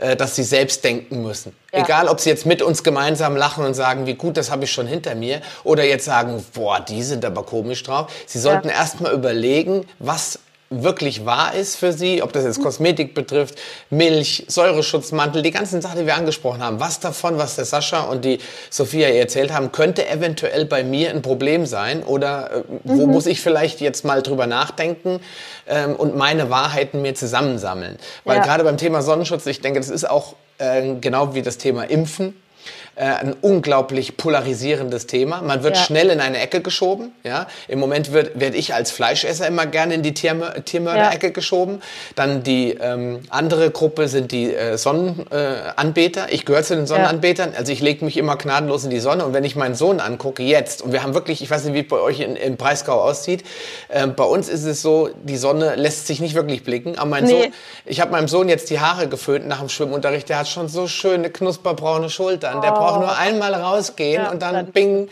äh, 0.00 0.14
dass 0.14 0.36
sie 0.36 0.44
selbst 0.44 0.84
denken 0.84 1.22
müssen. 1.22 1.56
Ja. 1.72 1.80
Egal, 1.80 2.08
ob 2.08 2.20
sie 2.20 2.30
jetzt 2.30 2.46
mit 2.46 2.62
uns 2.62 2.84
gemeinsam 2.84 3.36
lachen 3.38 3.64
und 3.64 3.74
sagen, 3.74 4.06
wie 4.06 4.14
gut, 4.14 4.36
das 4.36 4.50
habe 4.50 4.64
ich 4.64 4.72
schon 4.72 4.86
hinter 4.86 5.14
mir, 5.14 5.40
oder 5.64 5.84
jetzt 5.84 6.04
sagen, 6.04 6.44
boah, 6.52 6.80
die 6.80 7.02
sind 7.02 7.24
aber 7.24 7.44
komisch 7.44 7.82
drauf. 7.82 8.12
Sie 8.26 8.38
sollten 8.38 8.68
ja. 8.68 8.74
erst 8.74 9.00
mal 9.00 9.12
überlegen, 9.12 9.86
was 9.98 10.40
wirklich 10.70 11.24
wahr 11.24 11.54
ist 11.54 11.76
für 11.76 11.92
sie, 11.92 12.22
ob 12.22 12.32
das 12.32 12.44
jetzt 12.44 12.62
Kosmetik 12.62 13.14
betrifft, 13.14 13.58
Milch, 13.90 14.44
Säureschutzmantel, 14.48 15.42
die 15.42 15.50
ganzen 15.50 15.80
Sachen, 15.80 16.00
die 16.00 16.06
wir 16.06 16.14
angesprochen 16.14 16.62
haben. 16.62 16.78
Was 16.78 17.00
davon, 17.00 17.38
was 17.38 17.56
der 17.56 17.64
Sascha 17.64 18.02
und 18.02 18.24
die 18.24 18.38
Sophia 18.68 19.08
erzählt 19.08 19.52
haben, 19.52 19.72
könnte 19.72 20.08
eventuell 20.08 20.66
bei 20.66 20.84
mir 20.84 21.10
ein 21.10 21.22
Problem 21.22 21.64
sein 21.64 22.02
oder 22.02 22.52
äh, 22.52 22.62
wo 22.84 23.06
mhm. 23.06 23.12
muss 23.12 23.26
ich 23.26 23.40
vielleicht 23.40 23.80
jetzt 23.80 24.04
mal 24.04 24.22
drüber 24.22 24.46
nachdenken 24.46 25.20
ähm, 25.66 25.96
und 25.96 26.16
meine 26.16 26.50
Wahrheiten 26.50 27.00
mir 27.00 27.14
zusammensammeln. 27.14 27.96
Weil 28.24 28.38
ja. 28.38 28.42
gerade 28.42 28.64
beim 28.64 28.76
Thema 28.76 29.00
Sonnenschutz, 29.00 29.46
ich 29.46 29.62
denke, 29.62 29.80
das 29.80 29.88
ist 29.88 30.08
auch 30.08 30.34
äh, 30.58 30.96
genau 31.00 31.34
wie 31.34 31.42
das 31.42 31.56
Thema 31.56 31.84
Impfen 31.84 32.34
äh, 32.98 33.04
ein 33.04 33.36
unglaublich 33.40 34.16
polarisierendes 34.16 35.06
Thema. 35.06 35.40
Man 35.40 35.62
wird 35.62 35.76
ja. 35.76 35.82
schnell 35.82 36.10
in 36.10 36.20
eine 36.20 36.38
Ecke 36.40 36.60
geschoben. 36.60 37.12
Ja? 37.22 37.46
Im 37.68 37.78
Moment 37.78 38.12
wird 38.12 38.40
werde 38.40 38.56
ich 38.56 38.74
als 38.74 38.90
Fleischesser 38.90 39.46
immer 39.46 39.66
gerne 39.66 39.94
in 39.94 40.02
die 40.02 40.14
Tiermör 40.14 40.64
Tiermörder-Ecke 40.64 41.28
ja. 41.28 41.32
geschoben. 41.32 41.80
Dann 42.16 42.42
die 42.42 42.72
ähm, 42.72 43.20
andere 43.30 43.70
Gruppe 43.70 44.08
sind 44.08 44.32
die 44.32 44.52
äh, 44.52 44.76
Sonnenanbeter. 44.76 46.28
Äh, 46.28 46.34
ich 46.34 46.44
gehöre 46.44 46.62
zu 46.64 46.74
den 46.74 46.86
Sonnenanbetern. 46.88 47.52
Also 47.56 47.70
ich 47.70 47.80
lege 47.80 48.04
mich 48.04 48.16
immer 48.16 48.36
gnadenlos 48.36 48.82
in 48.82 48.90
die 48.90 49.00
Sonne. 49.00 49.24
Und 49.24 49.32
wenn 49.32 49.44
ich 49.44 49.54
meinen 49.54 49.76
Sohn 49.76 50.00
angucke, 50.00 50.42
jetzt, 50.42 50.82
und 50.82 50.92
wir 50.92 51.04
haben 51.04 51.14
wirklich, 51.14 51.40
ich 51.40 51.50
weiß 51.50 51.64
nicht, 51.64 51.74
wie 51.74 51.80
es 51.80 51.88
bei 51.88 52.00
euch 52.00 52.18
in, 52.18 52.34
im 52.34 52.56
Breisgau 52.56 53.00
aussieht, 53.00 53.44
äh, 53.88 54.08
bei 54.08 54.24
uns 54.24 54.48
ist 54.48 54.64
es 54.64 54.82
so, 54.82 55.10
die 55.22 55.36
Sonne 55.36 55.76
lässt 55.76 56.08
sich 56.08 56.20
nicht 56.20 56.34
wirklich 56.34 56.64
blicken. 56.64 56.98
Aber 56.98 57.10
mein 57.10 57.24
nee. 57.24 57.42
Sohn, 57.42 57.52
ich 57.86 58.00
habe 58.00 58.10
meinem 58.10 58.28
Sohn 58.28 58.48
jetzt 58.48 58.70
die 58.70 58.80
Haare 58.80 59.06
geföhnt 59.06 59.46
nach 59.46 59.60
dem 59.60 59.68
Schwimmunterricht. 59.68 60.28
Der 60.28 60.40
hat 60.40 60.48
schon 60.48 60.66
so 60.68 60.88
schöne 60.88 61.30
knusperbraune 61.30 62.10
Schultern. 62.10 62.58
Oh. 62.58 62.60
Der 62.60 62.72
braucht 62.72 62.87
auch 62.88 63.00
nur 63.00 63.16
einmal 63.16 63.54
rausgehen 63.54 64.22
ja, 64.22 64.30
und 64.30 64.42
dann, 64.42 64.54
dann 64.54 64.66
bing. 64.72 65.08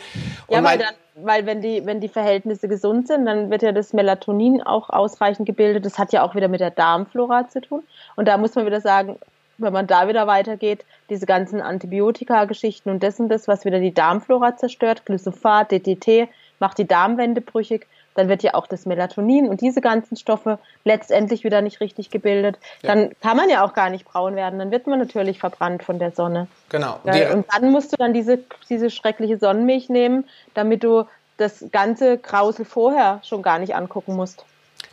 Und 0.47 0.55
ja, 0.55 0.63
weil, 0.63 0.77
dann, 0.77 0.93
weil 1.15 1.45
wenn 1.45 1.61
die, 1.61 1.85
wenn 1.85 1.99
die 1.99 2.09
Verhältnisse 2.09 2.67
gesund 2.67 3.07
sind, 3.07 3.25
dann 3.25 3.49
wird 3.49 3.61
ja 3.61 3.71
das 3.71 3.93
Melatonin 3.93 4.61
auch 4.61 4.89
ausreichend 4.89 5.45
gebildet. 5.45 5.85
Das 5.85 5.97
hat 5.97 6.13
ja 6.13 6.23
auch 6.23 6.35
wieder 6.35 6.47
mit 6.47 6.59
der 6.59 6.71
Darmflora 6.71 7.47
zu 7.49 7.61
tun. 7.61 7.83
Und 8.15 8.27
da 8.27 8.37
muss 8.37 8.55
man 8.55 8.65
wieder 8.65 8.81
sagen, 8.81 9.17
wenn 9.57 9.73
man 9.73 9.87
da 9.87 10.07
wieder 10.07 10.27
weitergeht, 10.27 10.85
diese 11.09 11.25
ganzen 11.25 11.61
Antibiotika-Geschichten 11.61 12.89
und 12.89 13.01
das 13.01 13.19
und 13.19 13.29
das, 13.29 13.47
was 13.47 13.65
wieder 13.65 13.79
die 13.79 13.93
Darmflora 13.93 14.55
zerstört, 14.55 15.05
Glyphosat, 15.05 15.71
DDT, 15.71 16.29
macht 16.59 16.77
die 16.77 16.87
Darmwände 16.87 17.41
brüchig 17.41 17.87
dann 18.17 18.29
wird 18.29 18.43
ja 18.43 18.55
auch 18.55 18.67
das 18.67 18.85
Melatonin 18.85 19.47
und 19.47 19.61
diese 19.61 19.79
ganzen 19.79 20.17
Stoffe 20.17 20.57
letztendlich 20.83 21.43
wieder 21.43 21.61
nicht 21.61 21.79
richtig 21.81 22.09
gebildet. 22.09 22.57
Ja. 22.81 22.95
Dann 22.95 23.11
kann 23.21 23.37
man 23.37 23.49
ja 23.49 23.63
auch 23.63 23.73
gar 23.73 23.89
nicht 23.89 24.05
braun 24.05 24.35
werden. 24.35 24.57
Dann 24.57 24.71
wird 24.71 24.87
man 24.87 24.99
natürlich 24.99 25.39
verbrannt 25.39 25.83
von 25.83 25.99
der 25.99 26.11
Sonne. 26.11 26.47
Genau. 26.69 26.99
Ja, 27.05 27.33
und 27.33 27.45
dann 27.53 27.71
musst 27.71 27.93
du 27.93 27.97
dann 27.97 28.13
diese, 28.13 28.39
diese 28.69 28.89
schreckliche 28.89 29.37
Sonnenmilch 29.37 29.89
nehmen, 29.89 30.25
damit 30.55 30.83
du 30.83 31.03
das 31.37 31.65
ganze 31.71 32.17
Grausel 32.17 32.65
vorher 32.65 33.21
schon 33.23 33.43
gar 33.43 33.59
nicht 33.59 33.75
angucken 33.75 34.15
musst. 34.15 34.43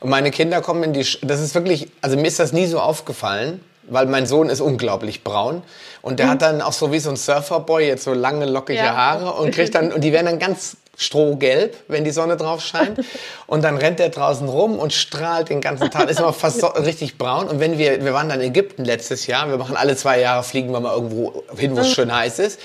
Und 0.01 0.10
meine 0.10 0.30
Kinder 0.30 0.60
kommen 0.60 0.82
in 0.82 0.92
die, 0.92 1.06
das 1.22 1.40
ist 1.40 1.55
wirklich, 1.55 1.90
also 2.02 2.16
mir 2.16 2.26
ist 2.26 2.38
das 2.38 2.52
nie 2.52 2.66
so 2.66 2.78
aufgefallen, 2.78 3.64
weil 3.88 4.06
mein 4.06 4.26
Sohn 4.26 4.51
ist 4.51 4.60
unglaublich 4.60 5.24
braun 5.24 5.62
und 6.02 6.18
der 6.18 6.26
mhm. 6.26 6.30
hat 6.30 6.42
dann 6.42 6.62
auch 6.62 6.72
so 6.72 6.92
wie 6.92 6.98
so 6.98 7.10
ein 7.10 7.16
Surferboy 7.16 7.86
jetzt 7.86 8.05
so 8.05 8.12
lange 8.12 8.46
lockige 8.46 8.78
ja. 8.78 8.94
Haare 8.94 9.32
und 9.32 9.55
kriegt 9.55 9.74
dann 9.74 9.92
und 9.92 10.02
die 10.02 10.12
werden 10.12 10.26
dann 10.26 10.38
ganz 10.38 10.76
strohgelb, 10.96 11.76
wenn 11.88 12.04
die 12.04 12.10
Sonne 12.10 12.36
drauf 12.36 12.62
scheint. 12.62 13.00
Und 13.46 13.62
dann 13.62 13.76
rennt 13.76 14.00
er 14.00 14.08
draußen 14.08 14.48
rum 14.48 14.78
und 14.78 14.92
strahlt 14.92 15.50
den 15.50 15.60
ganzen 15.60 15.90
Tag. 15.90 16.08
Ist 16.08 16.18
immer 16.18 16.32
fast 16.32 16.60
so, 16.60 16.66
richtig 16.68 17.18
braun. 17.18 17.46
Und 17.46 17.60
wenn 17.60 17.78
wir, 17.78 18.04
wir 18.04 18.14
waren 18.14 18.28
dann 18.28 18.40
in 18.40 18.48
Ägypten 18.48 18.84
letztes 18.84 19.26
Jahr. 19.26 19.48
Wir 19.48 19.58
machen 19.58 19.76
alle 19.76 19.96
zwei 19.96 20.18
Jahre, 20.18 20.42
fliegen 20.42 20.72
wir 20.72 20.80
mal 20.80 20.94
irgendwo 20.94 21.44
hin, 21.56 21.76
wo 21.76 21.80
es 21.80 21.92
schön 21.92 22.14
heiß 22.14 22.38
ist 22.38 22.58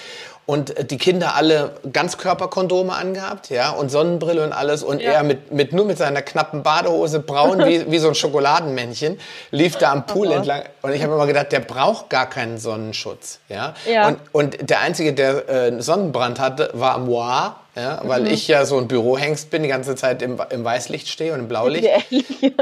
und 0.49 0.89
die 0.89 0.97
Kinder 0.97 1.35
alle 1.35 1.76
Ganzkörperkondome 1.93 2.91
angehabt, 2.91 3.51
ja, 3.51 3.69
und 3.69 3.89
Sonnenbrille 3.89 4.43
und 4.43 4.51
alles 4.51 4.81
und 4.81 4.99
ja. 4.99 5.11
er 5.11 5.23
mit, 5.23 5.51
mit 5.51 5.73
nur 5.73 5.85
mit 5.85 5.99
seiner 5.99 6.23
knappen 6.23 6.64
Badehose 6.64 7.19
braun 7.19 7.64
wie, 7.68 7.85
wie 7.91 7.99
so 7.99 8.07
ein 8.07 8.15
Schokoladenmännchen 8.15 9.19
lief 9.51 9.76
da 9.76 9.91
am 9.91 10.07
Pool 10.07 10.30
oh 10.30 10.31
entlang 10.31 10.64
und 10.81 10.91
ich 10.93 11.03
habe 11.03 11.14
immer 11.14 11.27
gedacht, 11.27 11.51
der 11.51 11.60
braucht 11.60 12.10
gar 12.10 12.27
keinen 12.27 12.57
Sonnenschutz, 12.57 13.41
ja, 13.47 13.76
ja. 13.88 14.07
Und, 14.07 14.18
und 14.31 14.69
der 14.72 14.80
einzige, 14.80 15.14
der 15.14 15.47
äh, 15.49 15.81
Sonnenbrand 15.84 16.39
hatte, 16.39 16.72
war 16.73 16.97
moi, 16.97 17.51
ja, 17.80 18.01
weil 18.03 18.22
mhm. 18.22 18.27
ich 18.27 18.47
ja 18.47 18.65
so 18.65 18.77
ein 18.77 18.88
Bürohengst 18.88 19.49
bin, 19.49 19.64
die 19.64 19.69
ganze 19.69 19.95
Zeit 19.95 20.22
im, 20.22 20.39
im 20.49 20.64
Weißlicht 20.64 21.07
stehe 21.07 21.34
und 21.34 21.39
im 21.39 21.47
Blaulicht. 21.47 21.88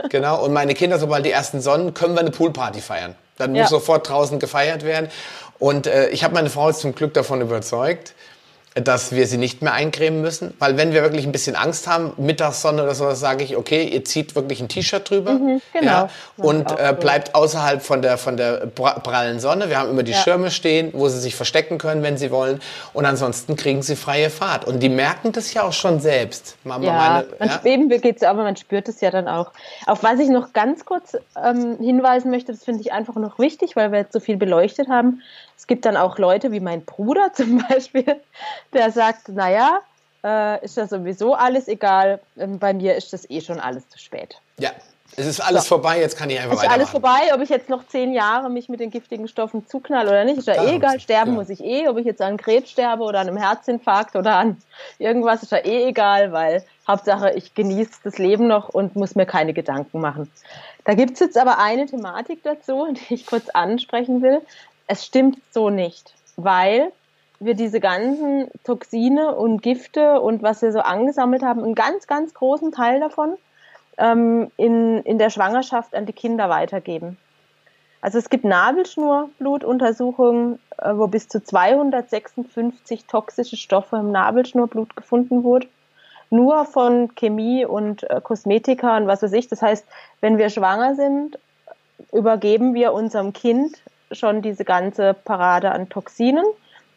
genau. 0.09 0.43
Und 0.43 0.53
meine 0.53 0.73
Kinder, 0.73 0.99
sobald 0.99 1.25
die 1.25 1.31
ersten 1.31 1.61
Sonnen, 1.61 1.93
können 1.93 2.13
wir 2.13 2.21
eine 2.21 2.31
Poolparty 2.31 2.81
feiern. 2.81 3.15
Dann 3.37 3.55
ja. 3.55 3.63
muss 3.63 3.71
sofort 3.71 4.07
draußen 4.09 4.39
gefeiert 4.39 4.83
werden. 4.83 5.09
Und 5.59 5.87
äh, 5.87 6.09
ich 6.09 6.23
habe 6.23 6.33
meine 6.33 6.49
Frau 6.49 6.71
zum 6.71 6.93
Glück 6.93 7.13
davon 7.13 7.41
überzeugt, 7.41 8.13
dass 8.81 9.11
wir 9.11 9.27
sie 9.27 9.37
nicht 9.37 9.61
mehr 9.61 9.73
eincremen 9.73 10.21
müssen. 10.21 10.53
Weil 10.59 10.77
wenn 10.77 10.93
wir 10.93 11.01
wirklich 11.01 11.25
ein 11.25 11.31
bisschen 11.31 11.55
Angst 11.55 11.87
haben, 11.87 12.13
Mittagssonne 12.17 12.83
oder 12.83 12.95
sowas, 12.95 13.19
sage 13.19 13.43
ich, 13.43 13.57
okay, 13.57 13.83
ihr 13.83 14.03
zieht 14.05 14.35
wirklich 14.35 14.61
ein 14.61 14.67
T-Shirt 14.67 15.09
drüber 15.09 15.33
mhm, 15.33 15.61
genau. 15.73 15.91
ja, 15.91 16.09
und 16.37 16.71
äh, 16.71 16.95
bleibt 16.97 17.35
außerhalb 17.35 17.81
von 17.81 18.01
der, 18.01 18.17
von 18.17 18.37
der 18.37 18.67
prallen 18.67 19.39
Sonne. 19.39 19.69
Wir 19.69 19.79
haben 19.79 19.89
immer 19.89 20.03
die 20.03 20.11
ja. 20.11 20.19
Schirme 20.19 20.51
stehen, 20.51 20.91
wo 20.93 21.09
sie 21.09 21.19
sich 21.19 21.35
verstecken 21.35 21.77
können, 21.77 22.03
wenn 22.03 22.17
sie 22.17 22.31
wollen. 22.31 22.59
Und 22.93 23.05
ansonsten 23.05 23.55
kriegen 23.55 23.81
sie 23.81 23.95
freie 23.95 24.29
Fahrt. 24.29 24.65
Und 24.65 24.81
die 24.81 24.89
merken 24.89 25.31
das 25.31 25.53
ja 25.53 25.63
auch 25.63 25.73
schon 25.73 25.99
selbst. 25.99 26.55
Mama, 26.63 26.85
ja, 26.85 26.93
meine, 26.93 27.27
man 27.39 27.49
ja? 27.49 27.65
eben 27.65 28.25
aber 28.25 28.43
man 28.43 28.55
spürt 28.55 28.87
es 28.87 29.01
ja 29.01 29.11
dann 29.11 29.27
auch. 29.27 29.51
Auf 29.85 30.03
was 30.03 30.19
ich 30.19 30.29
noch 30.29 30.53
ganz 30.53 30.85
kurz 30.85 31.17
ähm, 31.43 31.77
hinweisen 31.79 32.31
möchte, 32.31 32.51
das 32.51 32.63
finde 32.63 32.81
ich 32.81 32.91
einfach 32.91 33.15
noch 33.15 33.39
wichtig, 33.39 33.75
weil 33.75 33.91
wir 33.91 33.99
jetzt 33.99 34.13
so 34.13 34.19
viel 34.19 34.37
beleuchtet 34.37 34.87
haben. 34.87 35.21
Es 35.57 35.67
gibt 35.67 35.85
dann 35.85 35.97
auch 35.97 36.17
Leute 36.17 36.51
wie 36.51 36.59
mein 36.59 36.85
Bruder 36.85 37.31
zum 37.33 37.65
Beispiel, 37.67 38.21
der 38.73 38.91
sagt, 38.91 39.29
naja, 39.29 39.81
äh, 40.23 40.63
ist 40.63 40.77
ja 40.77 40.87
sowieso 40.87 41.33
alles 41.33 41.67
egal, 41.67 42.19
ähm, 42.37 42.59
bei 42.59 42.73
mir 42.73 42.95
ist 42.95 43.13
das 43.13 43.29
eh 43.29 43.41
schon 43.41 43.59
alles 43.59 43.87
zu 43.89 43.99
spät. 43.99 44.39
Ja, 44.59 44.71
es 45.15 45.25
ist 45.25 45.39
alles 45.39 45.63
so. 45.63 45.75
vorbei, 45.75 45.99
jetzt 45.99 46.17
kann 46.17 46.29
ich 46.29 46.39
einfach. 46.39 46.57
Es 46.57 46.63
ist 46.63 46.69
alles 46.69 46.89
vorbei, 46.89 47.33
ob 47.33 47.41
ich 47.41 47.49
jetzt 47.49 47.69
noch 47.69 47.87
zehn 47.87 48.13
Jahre 48.13 48.49
mich 48.49 48.67
mit 48.67 48.79
den 48.79 48.91
giftigen 48.91 49.27
Stoffen 49.27 49.65
zuknall 49.67 50.07
oder 50.07 50.25
nicht, 50.25 50.37
ist 50.37 50.47
ja 50.47 50.61
eh 50.61 50.75
egal, 50.75 50.99
sterben 50.99 51.31
ja. 51.31 51.37
muss 51.37 51.49
ich 51.49 51.63
eh, 51.63 51.87
ob 51.87 51.97
ich 51.97 52.05
jetzt 52.05 52.21
an 52.21 52.37
Krebs 52.37 52.69
sterbe 52.69 53.03
oder 53.03 53.19
an 53.19 53.27
einem 53.27 53.37
Herzinfarkt 53.37 54.15
oder 54.15 54.35
an 54.35 54.57
irgendwas, 54.99 55.43
ist 55.43 55.51
ja 55.51 55.59
eh 55.59 55.87
egal, 55.87 56.33
weil 56.33 56.63
Hauptsache 56.87 57.31
ich 57.31 57.55
genieße 57.55 57.99
das 58.03 58.17
Leben 58.17 58.47
noch 58.47 58.69
und 58.69 58.95
muss 58.95 59.15
mir 59.15 59.25
keine 59.25 59.53
Gedanken 59.53 60.01
machen. 60.01 60.31
Da 60.83 60.93
gibt 60.93 61.13
es 61.13 61.19
jetzt 61.19 61.37
aber 61.37 61.57
eine 61.57 61.85
Thematik 61.85 62.43
dazu, 62.43 62.87
die 63.09 63.15
ich 63.15 63.25
kurz 63.25 63.49
ansprechen 63.49 64.21
will. 64.21 64.41
Es 64.87 65.05
stimmt 65.05 65.39
so 65.51 65.69
nicht, 65.69 66.13
weil 66.37 66.91
wir 67.39 67.53
diese 67.53 67.79
ganzen 67.79 68.49
Toxine 68.63 69.35
und 69.35 69.61
Gifte 69.61 70.21
und 70.21 70.41
was 70.41 70.61
wir 70.61 70.71
so 70.71 70.79
angesammelt 70.79 71.43
haben, 71.43 71.63
einen 71.63 71.75
ganz, 71.75 72.07
ganz 72.07 72.33
großen 72.33 72.71
Teil 72.71 72.99
davon 72.99 73.37
ähm, 73.97 74.51
in, 74.57 75.01
in 75.03 75.17
der 75.17 75.29
Schwangerschaft 75.29 75.93
an 75.93 76.05
die 76.05 76.13
Kinder 76.13 76.49
weitergeben. 76.49 77.17
Also 78.01 78.19
es 78.19 78.29
gibt 78.29 78.45
Nabelschnurblutuntersuchungen, 78.45 80.59
äh, 80.77 80.93
wo 80.95 81.07
bis 81.07 81.27
zu 81.27 81.43
256 81.43 83.05
toxische 83.05 83.57
Stoffe 83.57 83.97
im 83.97 84.11
Nabelschnurblut 84.11 84.95
gefunden 84.95 85.43
wurden. 85.43 85.67
Nur 86.29 86.65
von 86.65 87.15
Chemie 87.15 87.65
und 87.65 88.03
äh, 88.09 88.21
Kosmetika 88.21 88.97
und 88.97 89.07
was 89.07 89.23
weiß 89.23 89.33
ich. 89.33 89.47
Das 89.47 89.61
heißt, 89.61 89.85
wenn 90.21 90.37
wir 90.37 90.49
schwanger 90.49 90.95
sind, 90.95 91.39
übergeben 92.11 92.73
wir 92.73 92.93
unserem 92.93 93.33
Kind 93.33 93.81
schon 94.11 94.41
diese 94.41 94.65
ganze 94.65 95.13
Parade 95.13 95.71
an 95.71 95.89
Toxinen. 95.89 96.45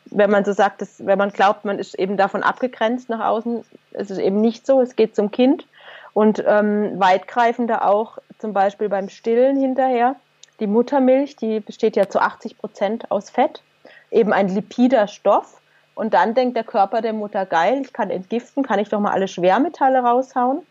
Wenn 0.07 0.31
man 0.31 0.45
so 0.45 0.53
sagt, 0.53 0.83
dass, 0.83 1.05
wenn 1.05 1.19
man 1.19 1.31
glaubt, 1.31 1.65
man 1.65 1.79
ist 1.79 1.95
eben 1.99 2.17
davon 2.17 2.43
abgegrenzt 2.43 3.09
nach 3.09 3.25
außen, 3.27 3.65
ist 3.93 4.11
es 4.11 4.19
eben 4.19 4.41
nicht 4.41 4.67
so. 4.67 4.81
Es 4.81 4.97
geht 4.97 5.15
zum 5.15 5.31
Kind 5.31 5.67
und 6.13 6.43
ähm, 6.47 6.99
weitgreifender 6.99 7.87
auch 7.87 8.19
zum 8.39 8.53
Beispiel 8.53 8.89
beim 8.89 9.09
Stillen 9.09 9.57
hinterher. 9.57 10.17
Die 10.59 10.67
Muttermilch, 10.67 11.37
die 11.37 11.61
besteht 11.61 11.97
ja 11.97 12.09
zu 12.09 12.21
80 12.21 12.59
Prozent 12.59 13.11
aus 13.11 13.31
Fett. 13.31 13.63
eben 14.11 14.33
ein 14.33 14.49
lipider 14.49 15.07
Stoff. 15.07 15.61
Und 15.95 16.15
dann 16.15 16.35
denkt 16.35 16.57
der 16.57 16.65
Körper 16.65 17.03
der 17.03 17.13
Mutter, 17.13 17.47
geil, 17.47 17.83
ich 17.83 17.93
kann 17.93 18.11
entgiften, 18.11 18.63
kann 18.63 18.79
ich 18.79 18.89
doch 18.89 19.01
mal 19.01 19.13
alle 19.13 19.29
Schwermetalle 19.29 20.01
raushauen. 20.01 20.63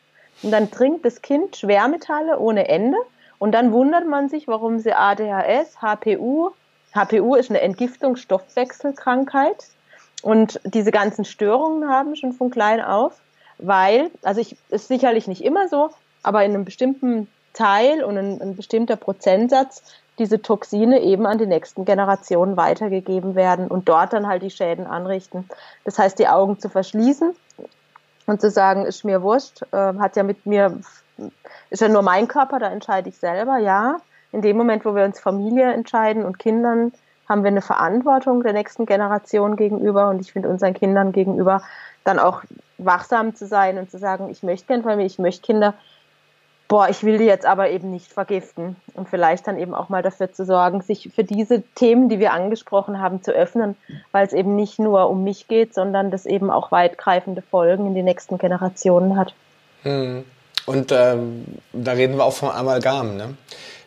Und 0.41 0.52
dann 0.52 0.72
trinkt 0.72 1.06
das 1.06 1.22
Kind 1.22 1.56
Schwermetalle 1.56 2.40
ohne 2.40 2.68
Ende. 2.68 2.98
Und 3.40 3.53
dann 3.53 3.72
wundert 3.72 4.07
man 4.07 4.30
sich, 4.30 4.48
warum 4.48 4.80
sie 4.80 4.94
ADHS, 4.94 5.82
HPU, 5.82 6.52
HPU 6.94 7.36
ist 7.36 7.49
eine 7.49 7.61
Entgiftungsstoffwechselkrankheit. 7.61 9.66
Und 10.22 10.60
diese 10.64 10.91
ganzen 10.91 11.26
Störungen 11.26 11.90
haben 11.90 12.16
schon 12.16 12.34
von 12.34 12.52
klein 12.52 12.82
auf, 12.82 13.14
weil, 13.57 14.11
also 14.22 14.41
ich, 14.41 14.57
ist 14.70 14.88
sicherlich 14.88 15.28
nicht 15.28 15.44
immer 15.44 15.68
so, 15.70 15.90
aber 16.24 16.44
in 16.44 16.53
einem 16.53 16.66
bestimmten 16.66 17.28
Teil 17.53 18.03
und 18.03 18.18
ein, 18.18 18.41
ein 18.41 18.56
bestimmter 18.56 18.98
Prozentsatz 18.98 19.82
diese 20.20 20.41
Toxine 20.41 21.02
eben 21.02 21.26
an 21.26 21.38
die 21.38 21.45
nächsten 21.45 21.86
Generationen 21.86 22.57
weitergegeben 22.57 23.36
werden 23.36 23.70
und 23.70 23.88
dort 23.88 24.14
dann 24.14 24.28
halt 24.28 24.44
die 24.44 24.52
Schäden 24.52 24.86
anrichten. 24.86 25.49
Das 25.86 25.98
heißt, 25.98 26.20
die 26.20 26.28
Augen 26.28 26.60
zu 26.60 26.70
verschließen 26.70 27.34
und 28.26 28.41
zu 28.41 28.52
sagen, 28.52 28.86
ist 28.86 29.06
mir 29.06 29.22
wurscht, 29.22 29.61
äh, 29.72 29.94
hat 29.98 30.18
ja 30.18 30.24
mit 30.24 30.45
mir, 30.45 30.78
ist 31.69 31.81
ja 31.81 31.87
nur 31.87 32.01
mein 32.01 32.27
Körper, 32.27 32.59
da 32.59 32.69
entscheide 32.69 33.09
ich 33.09 33.17
selber, 33.17 33.57
ja. 33.57 33.97
In 34.31 34.41
dem 34.41 34.57
Moment, 34.57 34.85
wo 34.85 34.95
wir 34.95 35.03
uns 35.05 35.19
Familie 35.19 35.73
entscheiden 35.73 36.23
und 36.23 36.37
Kindern, 36.39 36.91
haben 37.27 37.43
wir 37.43 37.49
eine 37.49 37.61
Verantwortung 37.61 38.43
der 38.43 38.53
nächsten 38.53 38.85
Generation 38.85 39.55
gegenüber 39.55 40.09
und 40.09 40.19
ich 40.19 40.33
finde 40.33 40.49
unseren 40.49 40.73
Kindern 40.73 41.11
gegenüber 41.11 41.61
dann 42.03 42.19
auch 42.19 42.41
wachsam 42.77 43.35
zu 43.35 43.45
sein 43.45 43.77
und 43.77 43.91
zu 43.91 43.99
sagen, 43.99 44.29
ich 44.29 44.41
möchte 44.41 44.67
gerne 44.67 44.83
Familie, 44.83 45.05
ich 45.05 45.19
möchte 45.19 45.45
Kinder, 45.45 45.75
boah, 46.67 46.87
ich 46.89 47.03
will 47.03 47.17
die 47.17 47.25
jetzt 47.25 47.45
aber 47.45 47.69
eben 47.69 47.91
nicht 47.91 48.11
vergiften 48.11 48.75
und 48.93 49.09
vielleicht 49.09 49.47
dann 49.47 49.59
eben 49.59 49.73
auch 49.73 49.89
mal 49.89 50.01
dafür 50.01 50.31
zu 50.31 50.45
sorgen, 50.45 50.81
sich 50.81 51.11
für 51.13 51.23
diese 51.23 51.61
Themen, 51.75 52.09
die 52.09 52.19
wir 52.19 52.31
angesprochen 52.31 53.01
haben, 53.01 53.21
zu 53.21 53.31
öffnen, 53.31 53.75
weil 54.11 54.25
es 54.25 54.33
eben 54.33 54.55
nicht 54.55 54.79
nur 54.79 55.09
um 55.09 55.23
mich 55.23 55.47
geht, 55.47 55.73
sondern 55.73 56.11
das 56.11 56.25
eben 56.25 56.49
auch 56.49 56.71
weitgreifende 56.71 57.41
Folgen 57.41 57.87
in 57.87 57.95
die 57.95 58.03
nächsten 58.03 58.37
Generationen 58.37 59.17
hat. 59.17 59.33
Hm. 59.83 60.23
Und 60.69 60.91
ähm, 60.91 61.45
da 61.73 61.93
reden 61.93 62.17
wir 62.17 62.25
auch 62.25 62.33
vom 62.33 62.49
Amalgam, 62.49 63.17
ne? 63.17 63.33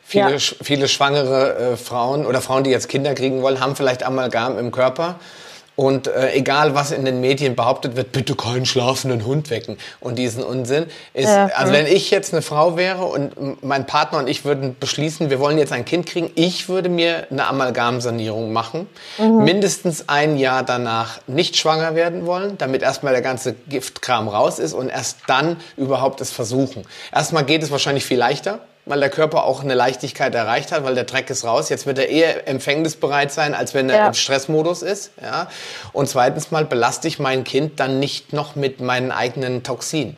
Viele, 0.03 0.33
ja. 0.33 0.39
viele 0.39 0.89
schwangere 0.89 1.55
äh, 1.55 1.77
Frauen 1.77 2.27
oder 2.27 2.41
Frauen, 2.41 2.65
die 2.65 2.71
jetzt 2.71 2.89
Kinder 2.89 3.15
kriegen 3.15 3.41
wollen, 3.41 3.61
haben 3.61 3.77
vielleicht 3.77 4.03
Amalgam 4.03 4.59
im 4.59 4.73
Körper 4.73 5.21
und 5.83 6.07
äh, 6.07 6.33
egal, 6.35 6.77
was 6.77 6.93
in 6.93 7.05
den 7.05 7.21
Medien 7.21 7.57
behauptet 7.57 7.97
wird, 7.97 8.13
bitte 8.13 8.37
keinen 8.37 8.67
schlafenden 8.67 9.27
Hund 9.27 9.51
wecken 9.51 9.79
und 9.99 10.17
diesen 10.17 10.45
Unsinn. 10.45 10.87
Ist, 11.13 11.27
ja, 11.27 11.47
also 11.57 11.73
wenn 11.73 11.87
ich 11.87 12.13
jetzt 12.13 12.33
eine 12.33 12.41
Frau 12.41 12.77
wäre 12.77 13.05
und 13.05 13.65
mein 13.65 13.85
Partner 13.85 14.21
und 14.21 14.29
ich 14.29 14.45
würden 14.45 14.77
beschließen, 14.79 15.29
wir 15.29 15.41
wollen 15.41 15.59
jetzt 15.59 15.73
ein 15.73 15.85
Kind 15.85 16.07
kriegen, 16.07 16.31
ich 16.37 16.69
würde 16.69 16.89
mir 16.89 17.27
eine 17.33 17.49
Amalgamsanierung 17.49 18.53
machen. 18.53 18.87
Mhm. 19.19 19.43
Mindestens 19.43 20.09
ein 20.09 20.37
Jahr 20.37 20.63
danach 20.63 21.19
nicht 21.27 21.57
schwanger 21.57 21.97
werden 21.97 22.27
wollen, 22.27 22.59
damit 22.59 22.83
erstmal 22.83 23.13
der 23.13 23.23
ganze 23.23 23.55
Giftkram 23.69 24.29
raus 24.29 24.61
ist 24.61 24.75
und 24.75 24.89
erst 24.89 25.19
dann 25.27 25.57
überhaupt 25.77 26.21
es 26.21 26.31
versuchen. 26.31 26.85
Erstmal 27.13 27.45
geht 27.45 27.65
es 27.65 27.73
wahrscheinlich 27.73 28.05
viel 28.05 28.19
leichter 28.19 28.61
weil 28.85 29.01
der 29.01 29.11
Körper 29.11 29.45
auch 29.45 29.63
eine 29.63 29.75
Leichtigkeit 29.75 30.35
erreicht 30.35 30.73
hat, 30.73 30.85
weil 30.85 30.95
der 30.95 31.05
Dreck 31.05 31.31
ist 31.31 31.45
raus. 31.45 31.69
Jetzt 31.69 31.87
wird 31.87 31.99
er 31.99 32.09
eher 32.09 32.49
empfängnisbereit 32.49 33.31
sein, 33.31 33.55
als 33.55 33.75
wenn 33.75 33.89
er 33.89 33.97
ja. 33.97 34.07
im 34.09 34.15
Stressmodus 34.15 34.83
ist. 34.83 35.13
Ja? 35.23 35.49
Und 35.93 36.09
zweitens 36.09 36.51
mal 36.51 36.65
belaste 36.65 37.07
ich 37.07 37.19
mein 37.19 37.45
Kind 37.45 37.79
dann 37.79 38.01
nicht 38.01 38.33
noch 38.33 38.57
mit 38.57 38.81
meinen 38.81 39.13
eigenen 39.13 39.63
Toxinen. 39.63 40.17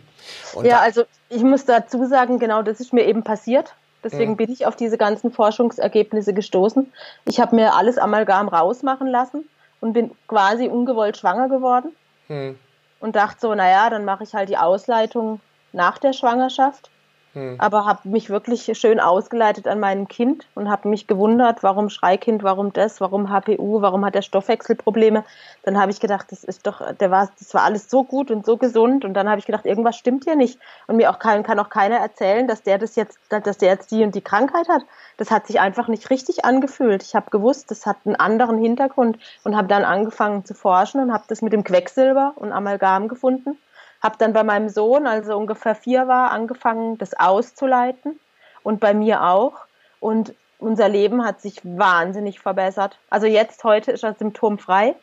Und 0.54 0.64
ja, 0.64 0.80
also 0.80 1.04
ich 1.28 1.42
muss 1.42 1.64
dazu 1.64 2.06
sagen, 2.06 2.38
genau 2.38 2.62
das 2.62 2.80
ist 2.80 2.92
mir 2.92 3.04
eben 3.04 3.22
passiert. 3.22 3.74
Deswegen 4.02 4.32
mhm. 4.32 4.36
bin 4.36 4.52
ich 4.52 4.66
auf 4.66 4.76
diese 4.76 4.98
ganzen 4.98 5.32
Forschungsergebnisse 5.32 6.34
gestoßen. 6.34 6.92
Ich 7.24 7.40
habe 7.40 7.56
mir 7.56 7.74
alles 7.74 7.98
Amalgam 7.98 8.48
rausmachen 8.48 9.08
lassen 9.08 9.48
und 9.80 9.94
bin 9.94 10.10
quasi 10.28 10.68
ungewollt 10.68 11.16
schwanger 11.16 11.48
geworden. 11.48 11.94
Mhm. 12.28 12.58
Und 13.00 13.16
dachte 13.16 13.40
so, 13.40 13.54
naja, 13.54 13.90
dann 13.90 14.04
mache 14.04 14.24
ich 14.24 14.34
halt 14.34 14.48
die 14.48 14.56
Ausleitung 14.56 15.40
nach 15.72 15.98
der 15.98 16.14
Schwangerschaft. 16.14 16.90
Hm. 17.34 17.56
Aber 17.58 17.84
habe 17.84 18.08
mich 18.08 18.30
wirklich 18.30 18.70
schön 18.78 19.00
ausgeleitet 19.00 19.66
an 19.66 19.80
meinem 19.80 20.06
Kind 20.06 20.46
und 20.54 20.70
habe 20.70 20.88
mich 20.88 21.08
gewundert, 21.08 21.62
warum 21.64 21.90
Schreikind, 21.90 22.44
warum 22.44 22.72
das, 22.72 23.00
warum 23.00 23.28
HPU, 23.28 23.82
warum 23.82 24.04
hat 24.04 24.14
der 24.14 24.22
Stoffwechselprobleme. 24.22 25.24
Dann 25.64 25.78
habe 25.78 25.90
ich 25.90 25.98
gedacht, 25.98 26.30
das 26.30 26.44
ist 26.44 26.66
doch, 26.66 26.80
der 26.94 27.10
war, 27.10 27.28
das 27.38 27.52
war 27.52 27.64
alles 27.64 27.90
so 27.90 28.04
gut 28.04 28.30
und 28.30 28.46
so 28.46 28.56
gesund. 28.56 29.04
Und 29.04 29.14
dann 29.14 29.28
habe 29.28 29.40
ich 29.40 29.46
gedacht, 29.46 29.66
irgendwas 29.66 29.96
stimmt 29.96 30.24
hier 30.24 30.36
nicht. 30.36 30.60
Und 30.86 30.96
mir 30.96 31.10
auch 31.10 31.18
kein, 31.18 31.42
kann 31.42 31.58
auch 31.58 31.70
keiner 31.70 31.96
erzählen, 31.96 32.46
dass 32.46 32.62
der 32.62 32.78
das 32.78 32.94
jetzt, 32.94 33.18
dass 33.28 33.58
der 33.58 33.68
jetzt 33.68 33.90
die 33.90 34.04
und 34.04 34.14
die 34.14 34.22
Krankheit 34.22 34.68
hat. 34.68 34.82
Das 35.16 35.32
hat 35.32 35.48
sich 35.48 35.58
einfach 35.58 35.88
nicht 35.88 36.10
richtig 36.10 36.44
angefühlt. 36.44 37.02
Ich 37.02 37.16
habe 37.16 37.30
gewusst, 37.30 37.70
das 37.70 37.84
hat 37.84 37.96
einen 38.04 38.16
anderen 38.16 38.58
Hintergrund 38.58 39.18
und 39.42 39.56
habe 39.56 39.66
dann 39.66 39.84
angefangen 39.84 40.44
zu 40.44 40.54
forschen 40.54 41.00
und 41.00 41.12
habe 41.12 41.24
das 41.26 41.42
mit 41.42 41.52
dem 41.52 41.64
Quecksilber 41.64 42.34
und 42.36 42.52
Amalgam 42.52 43.08
gefunden 43.08 43.58
habe 44.04 44.18
dann 44.18 44.34
bei 44.34 44.44
meinem 44.44 44.68
Sohn, 44.68 45.06
also 45.06 45.34
ungefähr 45.34 45.74
vier 45.74 46.06
war, 46.06 46.30
angefangen, 46.30 46.98
das 46.98 47.18
auszuleiten 47.18 48.20
und 48.62 48.78
bei 48.78 48.92
mir 48.92 49.24
auch. 49.24 49.54
Und 49.98 50.34
unser 50.58 50.90
Leben 50.90 51.24
hat 51.24 51.40
sich 51.40 51.60
wahnsinnig 51.64 52.38
verbessert. 52.38 52.98
Also 53.08 53.26
jetzt, 53.26 53.64
heute 53.64 53.92
ist 53.92 54.04
er 54.04 54.12
symptomfrei. 54.12 54.94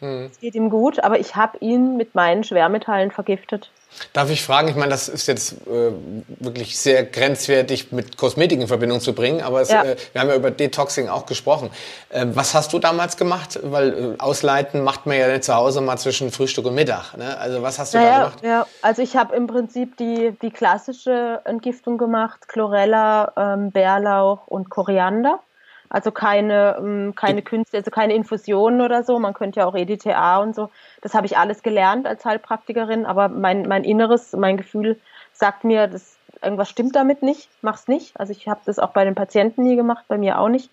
Hm. 0.00 0.28
Es 0.30 0.40
geht 0.40 0.54
ihm 0.54 0.70
gut, 0.70 1.02
aber 1.02 1.18
ich 1.18 1.34
habe 1.34 1.58
ihn 1.58 1.96
mit 1.96 2.14
meinen 2.14 2.44
Schwermetallen 2.44 3.10
vergiftet. 3.10 3.70
Darf 4.12 4.30
ich 4.30 4.44
fragen, 4.44 4.68
ich 4.68 4.76
meine, 4.76 4.90
das 4.90 5.08
ist 5.08 5.26
jetzt 5.26 5.66
äh, 5.66 5.92
wirklich 6.40 6.78
sehr 6.78 7.04
grenzwertig 7.04 7.90
mit 7.90 8.16
Kosmetik 8.16 8.60
in 8.60 8.68
Verbindung 8.68 9.00
zu 9.00 9.14
bringen, 9.14 9.40
aber 9.40 9.60
es, 9.62 9.70
ja. 9.70 9.82
äh, 9.82 9.96
wir 10.12 10.20
haben 10.20 10.28
ja 10.28 10.36
über 10.36 10.50
Detoxing 10.50 11.08
auch 11.08 11.26
gesprochen. 11.26 11.70
Äh, 12.10 12.26
was 12.28 12.54
hast 12.54 12.72
du 12.72 12.78
damals 12.78 13.16
gemacht? 13.16 13.58
Weil 13.62 14.14
äh, 14.16 14.20
ausleiten 14.20 14.82
macht 14.82 15.06
man 15.06 15.16
ja 15.16 15.28
nicht 15.28 15.44
zu 15.44 15.54
Hause 15.54 15.80
mal 15.80 15.96
zwischen 15.96 16.30
Frühstück 16.30 16.66
und 16.66 16.74
Mittag. 16.74 17.16
Ne? 17.16 17.36
Also 17.38 17.62
was 17.62 17.78
hast 17.78 17.94
du 17.94 17.98
naja, 17.98 18.10
da 18.10 18.18
gemacht? 18.18 18.44
Ja, 18.44 18.66
also 18.82 19.02
ich 19.02 19.16
habe 19.16 19.34
im 19.34 19.46
Prinzip 19.46 19.96
die, 19.96 20.36
die 20.42 20.50
klassische 20.50 21.40
Entgiftung 21.44 21.98
gemacht, 21.98 22.46
Chlorella, 22.46 23.32
ähm, 23.36 23.72
Bärlauch 23.72 24.46
und 24.46 24.68
Koriander. 24.68 25.40
Also 25.90 26.10
keine, 26.10 26.76
ähm, 26.78 27.14
keine 27.14 27.42
Künste, 27.42 27.78
also 27.78 27.90
keine 27.90 28.14
Infusionen 28.14 28.80
oder 28.80 29.02
so. 29.02 29.18
Man 29.18 29.34
könnte 29.34 29.60
ja 29.60 29.66
auch 29.66 29.74
EDTA 29.74 30.38
und 30.38 30.54
so. 30.54 30.70
Das 31.00 31.14
habe 31.14 31.26
ich 31.26 31.38
alles 31.38 31.62
gelernt 31.62 32.06
als 32.06 32.24
Heilpraktikerin, 32.24 33.06
aber 33.06 33.28
mein, 33.28 33.62
mein 33.62 33.84
Inneres, 33.84 34.32
mein 34.32 34.56
Gefühl 34.56 34.98
sagt 35.32 35.64
mir, 35.64 35.86
dass 35.86 36.16
irgendwas 36.42 36.68
stimmt 36.68 36.94
damit 36.94 37.22
nicht, 37.22 37.48
mach's 37.62 37.88
nicht. 37.88 38.18
Also 38.18 38.32
ich 38.32 38.48
habe 38.48 38.60
das 38.64 38.78
auch 38.78 38.90
bei 38.90 39.04
den 39.04 39.14
Patienten 39.14 39.62
nie 39.62 39.76
gemacht, 39.76 40.04
bei 40.08 40.18
mir 40.18 40.38
auch 40.38 40.48
nicht. 40.48 40.70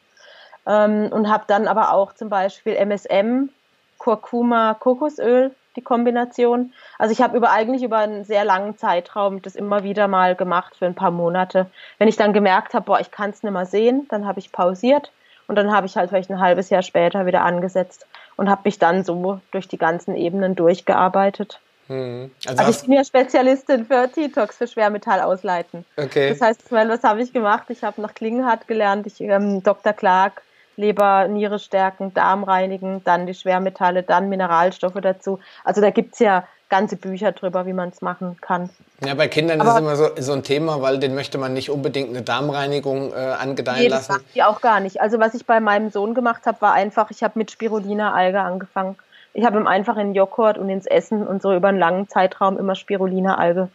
Ähm, 0.68 1.10
und 1.12 1.30
habe 1.30 1.46
dann 1.48 1.68
aber 1.68 1.94
auch 1.94 2.14
zum 2.14 2.30
Beispiel 2.30 2.76
MSM, 2.76 3.50
Kurkuma, 3.98 4.74
Kokosöl 4.74 5.52
die 5.76 5.82
Kombination. 5.82 6.74
Also 6.98 7.12
ich 7.12 7.22
habe 7.22 7.38
über 7.38 7.52
eigentlich 7.52 7.84
über 7.84 7.98
einen 7.98 8.26
sehr 8.26 8.46
langen 8.46 8.78
Zeitraum 8.78 9.42
das 9.42 9.56
immer 9.56 9.84
wieder 9.84 10.08
mal 10.08 10.36
gemacht 10.36 10.76
für 10.78 10.86
ein 10.86 10.96
paar 10.96 11.12
Monate. 11.12 11.68
Wenn 11.98 12.08
ich 12.08 12.16
dann 12.16 12.34
gemerkt 12.34 12.74
habe, 12.74 12.86
boah, 12.86 13.00
ich 13.00 13.12
kann 13.12 13.30
es 13.30 13.44
nicht 13.44 13.52
mehr 13.52 13.66
sehen, 13.66 14.08
dann 14.10 14.26
habe 14.26 14.40
ich 14.40 14.52
pausiert 14.52 15.12
und 15.48 15.56
dann 15.56 15.72
habe 15.72 15.88
ich 15.88 15.96
halt 15.96 16.10
vielleicht 16.10 16.30
ein 16.30 16.40
halbes 16.40 16.70
Jahr 16.70 16.82
später 16.82 17.26
wieder 17.26 17.44
angesetzt 17.44 18.06
und 18.36 18.50
habe 18.50 18.62
mich 18.66 18.80
dann 18.80 19.04
so 19.04 19.40
durch 19.52 19.68
die 19.68 19.78
ganzen 19.78 20.16
Ebenen 20.16 20.56
durchgearbeitet. 20.56 21.60
Hm. 21.88 22.32
Also, 22.48 22.64
also, 22.64 22.72
ich 22.72 22.86
bin 22.86 22.94
ja 22.94 23.04
Spezialistin 23.04 23.86
für 23.86 24.10
T-Tox, 24.12 24.58
für 24.58 24.68
Schwermetall 24.68 25.22
ausleiten. 25.22 25.86
Okay. 25.98 26.30
Das 26.30 26.42
heißt, 26.42 26.72
was 26.72 27.04
habe 27.04 27.22
ich 27.22 27.32
gemacht? 27.32 27.66
Ich 27.70 27.84
habe 27.84 28.02
nach 28.02 28.16
Klingenhardt 28.16 28.68
gelernt, 28.68 29.06
ich 29.06 29.22
ähm, 29.22 29.62
Dr. 29.62 29.94
Clark 29.94 30.42
Leber, 30.78 31.28
Niere 31.28 31.60
stärken, 31.60 32.14
Darm 32.14 32.44
reinigen, 32.44 33.04
dann 33.04 33.26
die 33.26 33.34
Schwermetalle, 33.34 34.04
dann 34.04 34.30
Mineralstoffe 34.30 35.00
dazu. 35.02 35.40
Also 35.64 35.82
da 35.82 35.90
gibt's 35.90 36.20
ja 36.20 36.44
ganze 36.70 36.96
Bücher 36.96 37.32
drüber, 37.32 37.66
wie 37.66 37.74
man 37.74 37.90
es 37.90 38.02
machen 38.02 38.38
kann. 38.42 38.70
Ja, 39.06 39.14
bei 39.14 39.28
Kindern 39.28 39.62
Aber 39.62 39.70
ist 39.70 39.76
es 39.76 39.82
immer 39.82 39.96
so, 39.96 40.10
so 40.18 40.34
ein 40.34 40.44
Thema, 40.44 40.82
weil 40.82 41.00
den 41.00 41.14
möchte 41.14 41.38
man 41.38 41.54
nicht 41.54 41.70
unbedingt 41.70 42.10
eine 42.10 42.22
Darmreinigung 42.22 43.14
äh, 43.14 43.16
angedeihen 43.16 43.84
nee, 43.84 43.88
lassen. 43.88 44.14
Das 44.14 44.34
die 44.34 44.44
auch 44.44 44.62
gar 44.62 44.80
nicht. 44.80 45.02
Also 45.02 45.20
was 45.20 45.34
ich 45.34 45.46
bei 45.46 45.60
meinem 45.60 45.92
Sohn 45.92 46.14
gemacht 46.14 46.46
habe, 46.46 46.62
war 46.62 46.74
einfach, 46.74 47.12
ich 47.12 47.24
habe 47.24 47.38
mit 47.38 47.52
Spirulina-Alge 47.52 48.40
angefangen. 48.40 48.96
Ich 49.34 49.46
habe 49.46 49.60
ihm 49.60 49.68
einfach 49.68 49.98
in 49.98 50.16
Joghurt 50.16 50.58
und 50.58 50.70
ins 50.70 50.86
Essen 50.86 51.28
und 51.28 51.42
so 51.42 51.54
über 51.54 51.68
einen 51.68 51.80
langen 51.80 52.08
Zeitraum 52.08 52.58
immer 52.58 52.76
Spirulina-Alge 52.76 53.70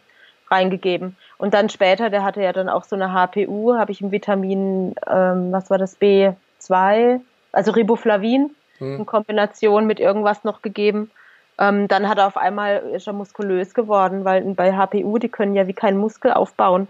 reingegeben. 0.51 1.17
Und 1.39 1.55
dann 1.55 1.69
später, 1.69 2.11
der 2.11 2.25
hatte 2.25 2.43
ja 2.43 2.53
dann 2.53 2.69
auch 2.69 2.85
so 2.85 2.97
eine 2.97 3.13
HPU, 3.13 3.77
habe 3.77 3.93
ich 3.93 4.01
ihm 4.01 4.11
Vitamin, 4.11 4.95
ähm, 5.09 5.53
was 5.53 5.71
war 5.71 5.79
das, 5.79 5.95
B, 5.95 6.33
zwei, 6.61 7.21
also 7.53 7.73
Riboflavin 7.73 8.55
hm. 8.79 8.97
in 8.99 9.07
Kombination 9.07 9.87
mit 9.87 10.01
irgendwas 10.01 10.45
noch 10.45 10.63
gegeben. 10.63 11.11
Ähm, 11.59 11.89
dann 11.89 12.09
hat 12.09 12.19
er 12.19 12.27
auf 12.27 12.37
einmal, 12.37 12.79
ist 12.95 13.07
er 13.07 13.13
muskulös 13.13 13.75
geworden, 13.75 14.25
weil 14.25 14.43
bei 14.55 14.73
HPU, 14.73 15.19
die 15.19 15.29
können 15.29 15.55
ja 15.55 15.67
wie 15.67 15.75
kein 15.75 15.97
Muskel 15.97 16.33
aufbauen. 16.33 16.89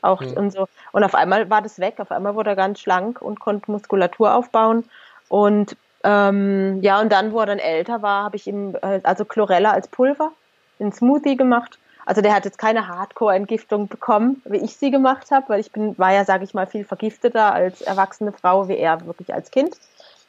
Auch 0.00 0.20
hm. 0.20 0.36
und 0.36 0.50
so. 0.50 0.66
Und 0.90 1.04
auf 1.04 1.14
einmal 1.14 1.48
war 1.50 1.62
das 1.62 1.78
weg. 1.78 1.94
Auf 1.98 2.10
einmal 2.10 2.34
wurde 2.34 2.50
er 2.50 2.56
ganz 2.56 2.80
schlank 2.80 3.22
und 3.22 3.38
konnte 3.38 3.70
Muskulatur 3.70 4.34
aufbauen. 4.34 4.84
Und 5.28 5.76
ähm, 6.04 6.80
ja, 6.82 7.00
und 7.00 7.12
dann, 7.12 7.32
wo 7.32 7.40
er 7.40 7.46
dann 7.46 7.60
älter 7.60 8.02
war, 8.02 8.24
habe 8.24 8.36
ich 8.36 8.48
ihm 8.48 8.74
äh, 8.82 9.00
also 9.04 9.24
Chlorella 9.24 9.70
als 9.70 9.86
Pulver 9.86 10.32
in 10.80 10.92
Smoothie 10.92 11.36
gemacht 11.36 11.78
also 12.04 12.20
der 12.20 12.34
hat 12.34 12.44
jetzt 12.44 12.58
keine 12.58 12.88
Hardcore-Entgiftung 12.88 13.88
bekommen, 13.88 14.42
wie 14.44 14.58
ich 14.58 14.76
sie 14.76 14.90
gemacht 14.90 15.30
habe, 15.30 15.48
weil 15.48 15.60
ich 15.60 15.70
bin, 15.70 15.96
war 15.98 16.12
ja, 16.12 16.24
sage 16.24 16.44
ich 16.44 16.54
mal, 16.54 16.66
viel 16.66 16.84
vergifteter 16.84 17.52
als 17.52 17.80
erwachsene 17.80 18.32
Frau 18.32 18.68
wie 18.68 18.76
er 18.76 19.06
wirklich 19.06 19.32
als 19.32 19.50
Kind. 19.50 19.76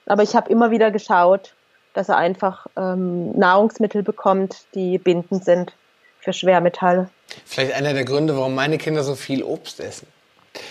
Aber 0.05 0.23
ich 0.23 0.35
habe 0.35 0.49
immer 0.49 0.71
wieder 0.71 0.91
geschaut, 0.91 1.53
dass 1.93 2.09
er 2.09 2.17
einfach 2.17 2.67
ähm, 2.75 3.31
Nahrungsmittel 3.37 4.03
bekommt, 4.03 4.65
die 4.73 4.97
bindend 4.97 5.45
sind 5.45 5.73
für 6.19 6.33
Schwermetalle. 6.33 7.09
Vielleicht 7.45 7.73
einer 7.73 7.93
der 7.93 8.05
Gründe, 8.05 8.35
warum 8.35 8.55
meine 8.55 8.77
Kinder 8.77 9.03
so 9.03 9.15
viel 9.15 9.43
Obst 9.43 9.79
essen. 9.79 10.07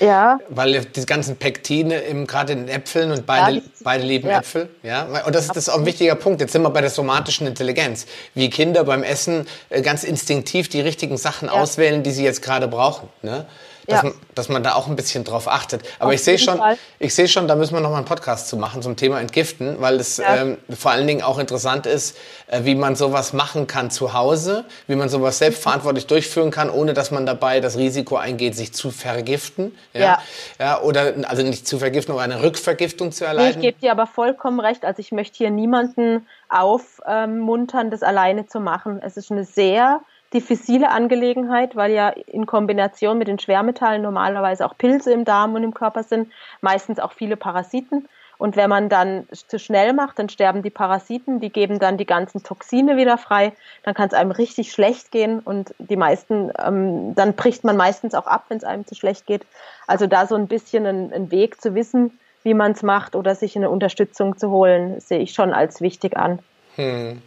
Ja. 0.01 0.39
Weil 0.49 0.81
die 0.85 1.07
ganzen 1.07 1.37
Pektine 1.37 2.01
gerade 2.27 2.53
in 2.53 2.67
den 2.67 2.69
Äpfeln 2.69 3.11
und 3.11 3.27
beide, 3.27 3.57
ja, 3.57 3.63
beide 3.83 4.05
lieben 4.05 4.29
ja. 4.29 4.39
Äpfel. 4.39 4.69
Ja? 4.83 5.05
Und 5.25 5.35
das, 5.35 5.49
das 5.49 5.57
ist 5.57 5.69
auch 5.69 5.79
ein 5.79 5.87
wichtiger 5.87 6.15
Punkt. 6.15 6.41
Jetzt 6.41 6.53
sind 6.53 6.63
wir 6.63 6.71
bei 6.71 6.81
der 6.81 6.91
somatischen 6.91 7.47
Intelligenz. 7.47 8.07
Wie 8.35 8.49
Kinder 8.49 8.85
beim 8.85 9.03
Essen 9.03 9.47
äh, 9.71 9.83
ganz 9.83 10.05
instinktiv 10.05 10.69
die 10.69 10.81
richtigen 10.81 11.17
Sachen 11.17 11.49
ja. 11.49 11.55
auswählen, 11.55 12.03
die 12.03 12.13
sie 12.13 12.25
jetzt 12.25 12.43
gerade 12.43 12.69
brauchen. 12.69 13.09
Ne? 13.23 13.47
Dass, 13.87 14.03
ja. 14.03 14.09
man, 14.09 14.15
dass 14.35 14.49
man 14.49 14.63
da 14.63 14.75
auch 14.75 14.87
ein 14.87 14.97
bisschen 14.97 15.25
drauf 15.25 15.49
achtet. 15.49 15.83
Aber 15.99 16.09
Auf 16.09 16.15
ich 16.15 16.23
sehe 16.23 16.39
schon, 16.39 16.61
ich 16.99 17.15
sehe 17.15 17.29
schon, 17.29 17.49
da 17.49 17.57
müssen 17.57 17.75
wir 17.75 17.81
noch 17.81 17.91
mal 17.91 17.97
einen 17.97 18.05
Podcast 18.05 18.49
zu 18.49 18.57
machen 18.57 18.83
zum 18.83 18.97
Thema 18.97 19.21
Entgiften, 19.21 19.81
weil 19.81 19.97
es 19.97 20.19
ja. 20.19 20.37
ähm, 20.37 20.59
vor 20.71 20.93
allen 20.93 21.07
Dingen 21.07 21.23
auch 21.23 21.39
interessant 21.39 21.87
ist, 21.87 22.17
äh, 22.47 22.61
wie 22.65 22.75
man 22.75 22.95
sowas 22.95 23.33
machen 23.33 23.67
kann 23.67 23.91
zu 23.91 24.13
Hause, 24.13 24.65
wie 24.87 24.95
man 24.95 25.09
sowas 25.09 25.39
selbstverantwortlich 25.39 26.07
durchführen 26.07 26.51
kann, 26.51 26.71
ohne 26.71 26.95
dass 26.95 27.11
man 27.11 27.27
dabei 27.27 27.61
das 27.61 27.77
Risiko 27.77 28.17
eingeht, 28.17 28.55
sich 28.55 28.73
zu 28.73 28.91
vergiften. 28.91 29.77
Ja. 29.93 30.01
ja. 30.01 30.19
ja 30.59 30.81
oder 30.81 31.15
also 31.29 31.43
nicht 31.43 31.67
zu 31.67 31.79
vergiften, 31.79 32.13
aber 32.13 32.23
eine 32.23 32.43
Rückvergiftung 32.43 33.13
zu 33.13 33.25
erleiden. 33.25 33.61
Nee, 33.61 33.69
ich 33.69 33.73
gebe 33.73 33.81
dir 33.81 33.93
aber 33.93 34.07
vollkommen 34.07 34.61
recht. 34.61 34.85
Also 34.85 35.01
ich 35.01 35.13
möchte 35.13 35.39
hier 35.39 35.51
niemanden 35.51 36.27
aufmuntern, 36.49 37.91
das 37.91 38.03
alleine 38.03 38.47
zu 38.47 38.61
machen. 38.61 39.01
Es 39.03 39.17
ist 39.17 39.33
eine 39.33 39.45
sehr 39.45 40.01
diffizile 40.33 40.91
Angelegenheit, 40.91 41.77
weil 41.77 41.93
ja 41.93 42.09
in 42.09 42.47
Kombination 42.47 43.19
mit 43.19 43.29
den 43.29 43.39
Schwermetallen 43.39 44.03
normalerweise 44.03 44.67
auch 44.67 44.77
Pilze 44.77 45.13
im 45.13 45.25
Darm 45.25 45.55
und 45.55 45.63
im 45.63 45.75
Körper 45.75 46.03
sind, 46.03 46.33
meistens 46.61 46.99
auch 46.99 47.13
viele 47.13 47.37
Parasiten. 47.37 48.09
Und 48.39 48.57
wenn 48.57 48.69
man 48.69 48.89
dann 48.89 49.29
zu 49.31 49.61
schnell 49.61 49.93
macht, 49.93 50.19
dann 50.19 50.29
sterben 50.29 50.63
die 50.63 50.71
Parasiten, 50.71 51.39
die 51.39 51.51
geben 51.51 51.79
dann 51.79 51.97
die 51.97 52.07
ganzen 52.07 52.43
Toxine 52.43 52.97
wieder 52.97 53.17
frei. 53.17 53.53
Dann 53.85 53.95
kann 53.95 54.09
es 54.09 54.15
einem 54.15 54.33
richtig 54.33 54.73
schlecht 54.73 55.13
gehen 55.13 55.39
und 55.39 55.75
die 55.79 55.97
meisten, 55.97 56.51
ähm, 56.59 57.15
dann 57.15 57.35
bricht 57.35 57.63
man 57.63 57.77
meistens 57.77 58.15
auch 58.15 58.27
ab, 58.27 58.47
wenn 58.49 58.57
es 58.57 58.65
einem 58.65 58.85
zu 58.85 58.97
schlecht 58.97 59.27
geht. 59.27 59.47
Also 59.87 60.09
da 60.09 60.27
so 60.27 60.35
ein 60.35 60.49
bisschen 60.49 60.87
einen 60.87 61.31
Weg 61.31 61.61
zu 61.61 61.77
wissen, 61.77 62.19
wie 62.43 62.55
man 62.55 62.73
es 62.73 62.83
macht 62.83 63.15
oder 63.15 63.37
sich 63.37 63.55
eine 63.55 63.71
Unterstützung 63.71 64.37
zu 64.37 64.51
holen, 64.51 64.99
sehe 64.99 65.21
ich 65.21 65.35
schon 65.35 65.53
als 65.53 65.81
wichtig 65.81 66.17
an. 66.17 66.41
Hm. 66.75 67.23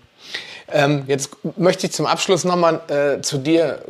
Ähm, 0.72 1.03
jetzt 1.07 1.31
möchte 1.57 1.88
ich 1.88 1.93
zum 1.93 2.06
Abschluss 2.06 2.43
nochmal 2.43 2.81
äh, 2.88 3.22
zu 3.22 3.38
dir, 3.38 3.84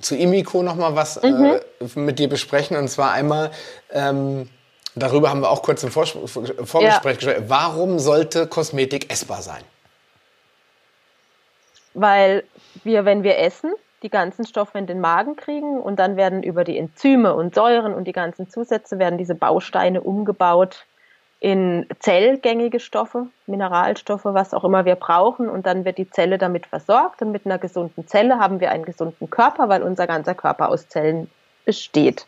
zu 0.00 0.16
Imiko 0.16 0.62
nochmal 0.62 0.94
was 0.94 1.16
äh, 1.18 1.30
mhm. 1.30 1.44
äh, 1.44 1.98
mit 1.98 2.18
dir 2.18 2.28
besprechen. 2.28 2.76
Und 2.76 2.88
zwar 2.88 3.12
einmal, 3.12 3.50
ähm, 3.92 4.48
darüber 4.94 5.30
haben 5.30 5.40
wir 5.40 5.50
auch 5.50 5.62
kurz 5.62 5.82
im 5.82 5.90
Vor 5.90 6.06
Vorgespräch 6.06 6.82
ja. 6.82 7.00
gesprochen. 7.14 7.44
Warum 7.48 7.98
sollte 7.98 8.46
Kosmetik 8.46 9.10
essbar 9.10 9.42
sein? 9.42 9.62
Weil 11.94 12.44
wir, 12.84 13.04
wenn 13.04 13.22
wir 13.22 13.38
essen, 13.38 13.72
die 14.02 14.10
ganzen 14.10 14.46
Stoffe 14.46 14.78
in 14.78 14.86
den 14.86 15.00
Magen 15.00 15.36
kriegen 15.36 15.80
und 15.80 15.96
dann 15.96 16.16
werden 16.16 16.42
über 16.42 16.64
die 16.64 16.78
Enzyme 16.78 17.34
und 17.34 17.54
Säuren 17.54 17.92
und 17.94 18.04
die 18.04 18.12
ganzen 18.12 18.48
Zusätze 18.48 18.98
werden 18.98 19.18
diese 19.18 19.34
Bausteine 19.34 20.00
umgebaut 20.00 20.86
in 21.40 21.86
zellgängige 21.98 22.80
Stoffe, 22.80 23.26
Mineralstoffe, 23.46 24.26
was 24.26 24.52
auch 24.52 24.62
immer 24.62 24.84
wir 24.84 24.94
brauchen. 24.94 25.48
Und 25.48 25.66
dann 25.66 25.84
wird 25.84 25.98
die 25.98 26.10
Zelle 26.10 26.36
damit 26.36 26.66
versorgt. 26.66 27.22
Und 27.22 27.32
mit 27.32 27.46
einer 27.46 27.58
gesunden 27.58 28.06
Zelle 28.06 28.38
haben 28.38 28.60
wir 28.60 28.70
einen 28.70 28.84
gesunden 28.84 29.30
Körper, 29.30 29.68
weil 29.70 29.82
unser 29.82 30.06
ganzer 30.06 30.34
Körper 30.34 30.68
aus 30.68 30.88
Zellen 30.88 31.30
besteht. 31.64 32.26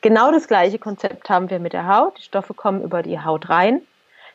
Genau 0.00 0.32
das 0.32 0.48
gleiche 0.48 0.78
Konzept 0.78 1.30
haben 1.30 1.48
wir 1.48 1.60
mit 1.60 1.72
der 1.72 1.86
Haut. 1.86 2.18
Die 2.18 2.22
Stoffe 2.22 2.54
kommen 2.54 2.82
über 2.82 3.02
die 3.02 3.20
Haut 3.20 3.48
rein. 3.48 3.82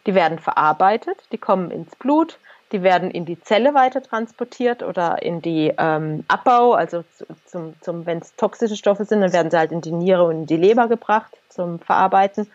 Die 0.06 0.16
werden 0.16 0.40
verarbeitet, 0.40 1.18
die 1.32 1.38
kommen 1.38 1.72
ins 1.72 1.96
Blut, 1.96 2.38
die 2.72 2.84
werden 2.84 3.10
in 3.10 3.26
die 3.26 3.42
Zelle 3.42 3.74
weiter 3.74 4.04
transportiert 4.04 4.84
oder 4.84 5.22
in 5.24 5.42
die 5.42 5.74
ähm, 5.78 6.24
Abbau, 6.28 6.74
also 6.74 7.04
zum, 7.46 7.74
zum, 7.82 8.06
wenn 8.06 8.20
es 8.20 8.36
toxische 8.36 8.76
Stoffe 8.76 9.06
sind, 9.06 9.22
dann 9.22 9.34
werden 9.34 9.50
sie 9.50 9.58
halt 9.58 9.72
in 9.72 9.82
die 9.82 9.92
Niere 9.92 10.24
und 10.26 10.42
in 10.42 10.46
die 10.46 10.58
Leber 10.58 10.88
gebracht 10.88 11.32
zum 11.50 11.80
Verarbeiten 11.80 12.52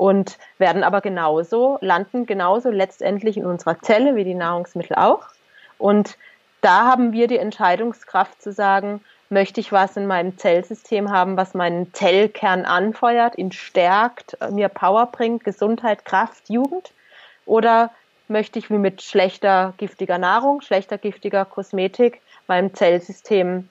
und 0.00 0.38
werden 0.56 0.82
aber 0.82 1.02
genauso, 1.02 1.76
landen 1.82 2.24
genauso 2.24 2.70
letztendlich 2.70 3.36
in 3.36 3.44
unserer 3.44 3.82
Zelle 3.82 4.16
wie 4.16 4.24
die 4.24 4.32
Nahrungsmittel 4.32 4.96
auch. 4.96 5.26
Und 5.76 6.16
da 6.62 6.86
haben 6.86 7.12
wir 7.12 7.26
die 7.26 7.36
Entscheidungskraft 7.36 8.40
zu 8.40 8.50
sagen, 8.50 9.02
möchte 9.28 9.60
ich 9.60 9.72
was 9.72 9.98
in 9.98 10.06
meinem 10.06 10.38
Zellsystem 10.38 11.10
haben, 11.10 11.36
was 11.36 11.52
meinen 11.52 11.92
Zellkern 11.92 12.64
anfeuert, 12.64 13.36
ihn 13.36 13.52
stärkt, 13.52 14.38
mir 14.50 14.70
Power 14.70 15.04
bringt, 15.04 15.44
Gesundheit, 15.44 16.06
Kraft, 16.06 16.48
Jugend? 16.48 16.94
Oder 17.44 17.90
möchte 18.26 18.58
ich 18.58 18.70
wie 18.70 18.78
mit 18.78 19.02
schlechter 19.02 19.74
giftiger 19.76 20.16
Nahrung, 20.16 20.62
schlechter 20.62 20.96
giftiger 20.96 21.44
Kosmetik 21.44 22.22
meinem 22.46 22.72
Zellsystem 22.72 23.68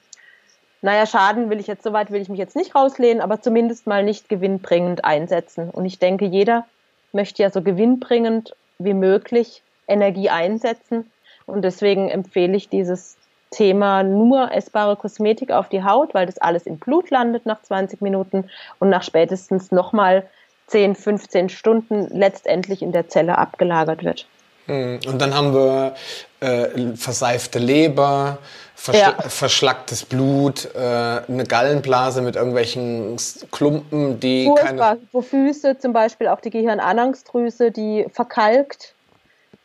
naja, 0.82 1.06
Schaden 1.06 1.50
will 1.50 1.60
ich 1.60 1.66
jetzt, 1.66 1.82
soweit 1.82 2.10
will 2.10 2.22
ich 2.22 2.28
mich 2.28 2.38
jetzt 2.38 2.56
nicht 2.56 2.74
rauslehnen, 2.74 3.20
aber 3.20 3.42
zumindest 3.42 3.86
mal 3.86 4.02
nicht 4.02 4.28
gewinnbringend 4.28 5.04
einsetzen. 5.04 5.68
Und 5.70 5.84
ich 5.84 5.98
denke, 5.98 6.24
jeder 6.24 6.66
möchte 7.12 7.42
ja 7.42 7.50
so 7.50 7.62
gewinnbringend 7.62 8.54
wie 8.78 8.94
möglich 8.94 9.62
Energie 9.86 10.30
einsetzen. 10.30 11.10
Und 11.44 11.62
deswegen 11.62 12.08
empfehle 12.08 12.56
ich 12.56 12.68
dieses 12.68 13.18
Thema 13.50 14.02
nur 14.02 14.52
essbare 14.52 14.96
Kosmetik 14.96 15.50
auf 15.50 15.68
die 15.68 15.82
Haut, 15.82 16.14
weil 16.14 16.26
das 16.26 16.38
alles 16.38 16.66
im 16.66 16.78
Blut 16.78 17.10
landet 17.10 17.46
nach 17.46 17.60
20 17.62 18.00
Minuten 18.00 18.48
und 18.78 18.88
nach 18.88 19.02
spätestens 19.02 19.72
nochmal 19.72 20.28
10, 20.68 20.94
15 20.94 21.48
Stunden 21.48 22.06
letztendlich 22.10 22.80
in 22.80 22.92
der 22.92 23.08
Zelle 23.08 23.36
abgelagert 23.36 24.04
wird. 24.04 24.26
Hm, 24.70 25.00
und 25.06 25.20
dann 25.20 25.34
haben 25.34 25.52
wir 25.52 25.94
äh, 26.38 26.94
verseifte 26.94 27.58
Leber, 27.58 28.38
verschl 28.76 29.00
ja. 29.00 29.28
verschlacktes 29.28 30.04
Blut, 30.04 30.68
äh, 30.74 30.78
eine 30.78 31.44
Gallenblase 31.44 32.22
mit 32.22 32.36
irgendwelchen 32.36 33.16
Klumpen, 33.50 34.20
die 34.20 34.46
Furchtbar. 34.46 34.94
keine... 34.94 35.00
Wo 35.10 35.22
Füße 35.22 35.78
zum 35.78 35.92
Beispiel, 35.92 36.28
auch 36.28 36.40
die 36.40 36.50
Gehirnanhangsdrüse, 36.50 37.72
die 37.72 38.06
verkalkt. 38.12 38.94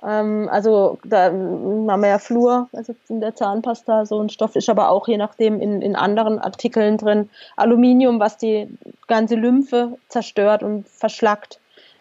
Ähm, 0.04 0.50
also 0.52 0.98
da 1.06 1.26
haben 1.26 2.02
wir 2.02 2.10
ja 2.10 2.20
Flur, 2.20 2.68
also 2.74 2.96
in 3.08 3.22
der 3.22 3.36
Zahnpasta 3.36 4.08
so 4.08 4.20
ein 4.20 4.30
Stoff 4.30 4.56
ist 4.56 4.70
aber 4.70 4.90
auch 4.90 5.08
je 5.08 5.18
nachdem 5.18 5.62
in, 5.62 5.84
in 5.84 5.96
anderen 5.96 6.40
Artikeln 6.40 6.98
drin. 6.98 7.30
Aluminium, 7.58 8.20
was 8.20 8.38
die 8.38 8.68
ganze 9.08 9.36
Lymphe 9.36 10.00
zerstört 10.10 10.64
und 10.64 10.90
verschlackt 10.90 11.60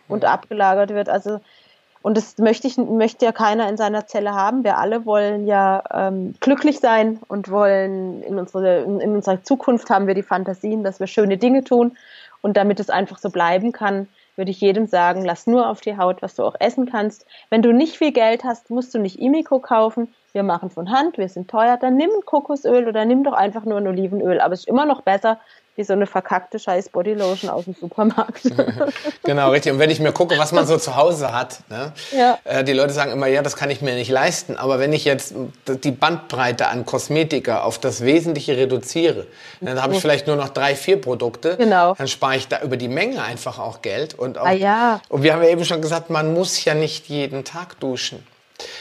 und 0.08 0.22
mhm. 0.22 0.28
abgelagert 0.28 0.90
wird. 0.90 1.10
Also 1.10 1.40
und 2.04 2.18
das 2.18 2.36
möchte 2.36 2.66
ich, 2.66 2.76
möchte 2.76 3.24
ja 3.24 3.32
keiner 3.32 3.66
in 3.66 3.78
seiner 3.78 4.06
Zelle 4.06 4.34
haben. 4.34 4.62
Wir 4.62 4.76
alle 4.76 5.06
wollen 5.06 5.46
ja 5.46 5.82
ähm, 5.90 6.34
glücklich 6.38 6.78
sein 6.78 7.18
und 7.28 7.50
wollen 7.50 8.22
in, 8.22 8.38
unsere, 8.38 8.82
in, 8.82 9.00
in 9.00 9.14
unserer 9.14 9.42
Zukunft 9.42 9.88
haben 9.88 10.06
wir 10.06 10.12
die 10.12 10.22
Fantasien, 10.22 10.84
dass 10.84 11.00
wir 11.00 11.06
schöne 11.06 11.38
Dinge 11.38 11.64
tun. 11.64 11.96
Und 12.42 12.58
damit 12.58 12.78
es 12.78 12.90
einfach 12.90 13.16
so 13.16 13.30
bleiben 13.30 13.72
kann, 13.72 14.06
würde 14.36 14.50
ich 14.50 14.60
jedem 14.60 14.86
sagen, 14.86 15.24
lass 15.24 15.46
nur 15.46 15.66
auf 15.66 15.80
die 15.80 15.96
Haut, 15.96 16.20
was 16.20 16.34
du 16.34 16.42
auch 16.42 16.56
essen 16.60 16.84
kannst. 16.84 17.24
Wenn 17.48 17.62
du 17.62 17.72
nicht 17.72 17.96
viel 17.96 18.12
Geld 18.12 18.44
hast, 18.44 18.68
musst 18.68 18.92
du 18.92 18.98
nicht 18.98 19.18
Imiko 19.18 19.58
kaufen. 19.58 20.12
Wir 20.32 20.42
machen 20.42 20.68
von 20.68 20.90
Hand, 20.90 21.16
wir 21.16 21.30
sind 21.30 21.48
teuer, 21.48 21.78
dann 21.78 21.96
nimm 21.96 22.10
ein 22.10 22.26
Kokosöl 22.26 22.86
oder 22.86 23.06
nimm 23.06 23.24
doch 23.24 23.32
einfach 23.32 23.64
nur 23.64 23.78
ein 23.78 23.88
Olivenöl. 23.88 24.42
Aber 24.42 24.52
es 24.52 24.60
ist 24.60 24.68
immer 24.68 24.84
noch 24.84 25.00
besser, 25.00 25.40
wie 25.76 25.84
so 25.84 25.92
eine 25.92 26.06
verkackte 26.06 26.58
scheiß 26.58 26.90
Bodylotion 26.90 27.50
aus 27.50 27.64
dem 27.64 27.74
Supermarkt. 27.74 28.42
genau, 29.24 29.50
richtig. 29.50 29.72
Und 29.72 29.78
wenn 29.78 29.90
ich 29.90 30.00
mir 30.00 30.12
gucke, 30.12 30.38
was 30.38 30.52
man 30.52 30.66
so 30.66 30.76
zu 30.78 30.96
Hause 30.96 31.32
hat, 31.32 31.60
ne? 31.68 31.92
ja. 32.16 32.38
äh, 32.44 32.62
die 32.62 32.72
Leute 32.72 32.92
sagen 32.92 33.12
immer, 33.12 33.26
ja, 33.26 33.42
das 33.42 33.56
kann 33.56 33.70
ich 33.70 33.82
mir 33.82 33.94
nicht 33.94 34.10
leisten. 34.10 34.56
Aber 34.56 34.78
wenn 34.78 34.92
ich 34.92 35.04
jetzt 35.04 35.34
die 35.66 35.90
Bandbreite 35.90 36.68
an 36.68 36.86
Kosmetika 36.86 37.62
auf 37.62 37.78
das 37.78 38.02
Wesentliche 38.02 38.56
reduziere, 38.56 39.26
dann 39.60 39.82
habe 39.82 39.94
ich 39.94 40.00
vielleicht 40.00 40.26
nur 40.26 40.36
noch 40.36 40.50
drei, 40.50 40.76
vier 40.76 41.00
Produkte. 41.00 41.56
Genau. 41.56 41.94
Dann 41.94 42.08
spare 42.08 42.36
ich 42.36 42.48
da 42.48 42.60
über 42.62 42.76
die 42.76 42.88
Menge 42.88 43.22
einfach 43.22 43.58
auch 43.58 43.82
Geld. 43.82 44.14
Und, 44.14 44.38
auch, 44.38 44.46
ah, 44.46 44.52
ja. 44.52 45.00
und 45.08 45.22
wir 45.22 45.32
haben 45.32 45.42
ja 45.42 45.48
eben 45.48 45.64
schon 45.64 45.82
gesagt, 45.82 46.10
man 46.10 46.34
muss 46.34 46.64
ja 46.64 46.74
nicht 46.74 47.08
jeden 47.08 47.44
Tag 47.44 47.80
duschen. 47.80 48.24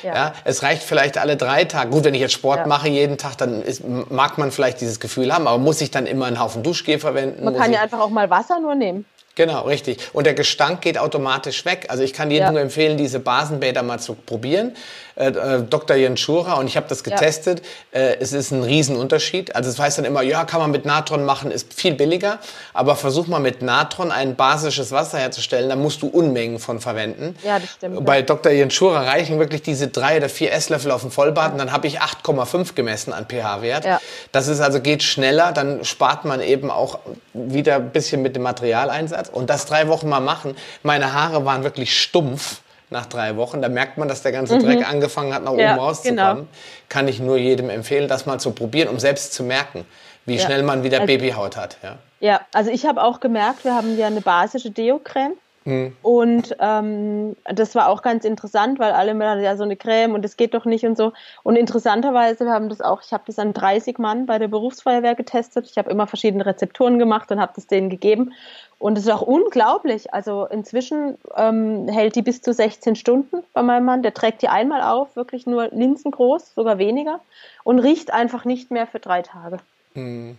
Ja. 0.03 0.15
ja. 0.15 0.33
es 0.43 0.63
reicht 0.63 0.83
vielleicht 0.83 1.17
alle 1.17 1.37
drei 1.37 1.65
Tage. 1.65 1.89
Gut, 1.89 2.03
wenn 2.03 2.13
ich 2.13 2.21
jetzt 2.21 2.33
Sport 2.33 2.59
ja. 2.59 2.67
mache 2.67 2.87
jeden 2.89 3.17
Tag, 3.17 3.37
dann 3.37 3.61
ist, 3.61 3.83
mag 3.87 4.37
man 4.37 4.51
vielleicht 4.51 4.81
dieses 4.81 4.99
Gefühl 4.99 5.33
haben, 5.33 5.47
aber 5.47 5.57
muss 5.57 5.81
ich 5.81 5.91
dann 5.91 6.05
immer 6.05 6.25
einen 6.25 6.39
Haufen 6.39 6.63
Duschgel 6.63 6.99
verwenden? 6.99 7.43
Man 7.43 7.55
kann 7.55 7.71
ja 7.71 7.81
einfach 7.81 7.99
auch 7.99 8.09
mal 8.09 8.29
Wasser 8.29 8.59
nur 8.59 8.75
nehmen. 8.75 9.05
Genau, 9.35 9.63
richtig. 9.63 9.97
Und 10.13 10.25
der 10.25 10.35
Gestank 10.35 10.81
geht 10.81 10.97
automatisch 10.97 11.65
weg. 11.65 11.87
Also 11.89 12.03
ich 12.03 12.13
kann 12.13 12.29
jedem 12.29 12.45
ja. 12.45 12.51
nur 12.51 12.61
empfehlen, 12.61 12.97
diese 12.97 13.19
Basenbäder 13.19 13.81
mal 13.81 13.99
zu 13.99 14.13
probieren. 14.13 14.75
Äh, 15.15 15.27
äh, 15.27 15.63
Dr. 15.69 15.95
Jens 15.95 16.19
Schura 16.19 16.53
und 16.53 16.67
ich 16.67 16.75
habe 16.75 16.87
das 16.89 17.03
getestet. 17.03 17.61
Ja. 17.93 17.99
Äh, 17.99 18.17
es 18.19 18.33
ist 18.33 18.51
ein 18.51 18.63
Riesenunterschied. 18.63 19.55
Also 19.55 19.69
es 19.69 19.77
heißt 19.77 19.99
dann 19.99 20.05
immer, 20.05 20.23
ja, 20.23 20.43
kann 20.43 20.59
man 20.59 20.71
mit 20.71 20.85
Natron 20.85 21.23
machen, 21.23 21.51
ist 21.51 21.73
viel 21.73 21.93
billiger. 21.93 22.39
Aber 22.73 22.95
versuch 22.95 23.27
mal 23.27 23.39
mit 23.39 23.61
Natron 23.61 24.11
ein 24.11 24.35
basisches 24.35 24.91
Wasser 24.91 25.19
herzustellen, 25.19 25.69
da 25.69 25.75
musst 25.75 26.01
du 26.01 26.07
Unmengen 26.07 26.59
von 26.59 26.79
verwenden. 26.79 27.35
Ja, 27.43 27.59
das 27.59 27.69
stimmt. 27.71 28.03
Bei 28.05 28.21
Dr. 28.23 28.51
Jens 28.51 28.73
Schura 28.73 29.01
reichen 29.01 29.37
wirklich 29.39 29.61
diese 29.61 29.87
drei 29.87 30.17
oder 30.17 30.29
vier 30.29 30.51
Esslöffel 30.51 30.91
auf 30.91 31.01
dem 31.01 31.11
Vollbad 31.11 31.47
ja. 31.47 31.51
und 31.53 31.57
dann 31.59 31.71
habe 31.71 31.85
ich 31.85 32.01
8,5 32.01 32.73
gemessen 32.73 33.13
an 33.13 33.25
pH-Wert. 33.27 33.85
Ja. 33.85 34.01
Das 34.31 34.47
ist 34.47 34.61
also 34.61 34.79
geht 34.79 35.03
schneller, 35.03 35.51
dann 35.51 35.83
spart 35.85 36.25
man 36.25 36.41
eben 36.41 36.71
auch 36.71 36.99
wieder 37.33 37.75
ein 37.75 37.91
bisschen 37.91 38.23
mit 38.23 38.35
dem 38.35 38.43
Materialeinsatz. 38.43 39.22
Und 39.29 39.49
das 39.49 39.65
drei 39.65 39.87
Wochen 39.87 40.09
mal 40.09 40.19
machen. 40.19 40.55
Meine 40.81 41.13
Haare 41.13 41.45
waren 41.45 41.63
wirklich 41.63 41.97
stumpf 41.97 42.61
nach 42.93 43.05
drei 43.07 43.35
Wochen. 43.35 43.61
Da 43.61 43.67
merkt 43.67 43.97
man, 43.97 44.07
dass 44.07 44.21
der 44.21 44.31
ganze 44.31 44.57
Dreck 44.59 44.79
mhm. 44.79 44.85
angefangen 44.85 45.33
hat, 45.33 45.43
nach 45.43 45.53
ja, 45.57 45.73
oben 45.73 45.79
rauszukommen. 45.79 46.17
Genau. 46.17 46.47
Kann 46.87 47.07
ich 47.09 47.19
nur 47.19 47.37
jedem 47.37 47.69
empfehlen, 47.69 48.07
das 48.07 48.25
mal 48.25 48.39
zu 48.39 48.51
probieren, 48.51 48.87
um 48.87 48.99
selbst 48.99 49.33
zu 49.33 49.43
merken, 49.43 49.85
wie 50.25 50.35
ja. 50.35 50.45
schnell 50.45 50.63
man 50.63 50.83
wieder 50.83 51.01
also, 51.01 51.07
Babyhaut 51.07 51.57
hat. 51.57 51.77
Ja, 51.83 51.97
ja 52.21 52.41
also 52.53 52.71
ich 52.71 52.85
habe 52.85 53.03
auch 53.03 53.19
gemerkt, 53.19 53.65
wir 53.65 53.75
haben 53.75 53.97
ja 53.97 54.07
eine 54.07 54.21
basische 54.21 54.71
Deo-Creme. 54.71 55.33
Mhm. 55.65 55.95
Und 56.01 56.55
ähm, 56.59 57.35
das 57.45 57.73
war 57.73 57.87
auch 57.87 58.01
ganz 58.01 58.25
interessant, 58.25 58.79
weil 58.79 58.91
alle 58.91 59.11
immer 59.11 59.39
ja 59.39 59.55
so 59.55 59.63
eine 59.63 59.77
Creme 59.77 60.13
und 60.13 60.23
das 60.23 60.35
geht 60.35 60.53
doch 60.53 60.65
nicht 60.65 60.85
und 60.85 60.97
so. 60.97 61.13
Und 61.41 61.55
interessanterweise, 61.55 62.45
wir 62.45 62.51
haben 62.51 62.69
das 62.69 62.81
auch, 62.81 63.01
ich 63.01 63.13
habe 63.13 63.23
das 63.27 63.39
an 63.39 63.53
30 63.53 63.97
Mann 63.97 64.25
bei 64.25 64.39
der 64.39 64.49
Berufsfeuerwehr 64.49 65.15
getestet. 65.15 65.67
Ich 65.69 65.77
habe 65.77 65.89
immer 65.89 66.05
verschiedene 66.05 66.45
Rezepturen 66.45 66.99
gemacht 66.99 67.31
und 67.31 67.39
habe 67.39 67.53
das 67.55 67.67
denen 67.67 67.89
gegeben. 67.89 68.33
Und 68.83 68.97
es 68.97 69.05
ist 69.05 69.11
auch 69.13 69.21
unglaublich. 69.21 70.13
Also 70.13 70.45
inzwischen 70.45 71.17
ähm, 71.37 71.87
hält 71.87 72.17
die 72.17 72.21
bis 72.21 72.41
zu 72.41 72.51
16 72.51 72.97
Stunden 72.97 73.41
bei 73.53 73.63
meinem 73.63 73.85
Mann. 73.85 74.03
Der 74.03 74.13
trägt 74.13 74.41
die 74.41 74.49
einmal 74.49 74.81
auf, 74.81 75.15
wirklich 75.15 75.47
nur 75.47 75.69
linsengroß, 75.69 76.53
sogar 76.53 76.79
weniger, 76.79 77.21
und 77.63 77.79
riecht 77.79 78.11
einfach 78.11 78.43
nicht 78.43 78.71
mehr 78.71 78.85
für 78.85 78.99
drei 78.99 79.21
Tage. 79.21 79.59
Mhm. 79.93 80.37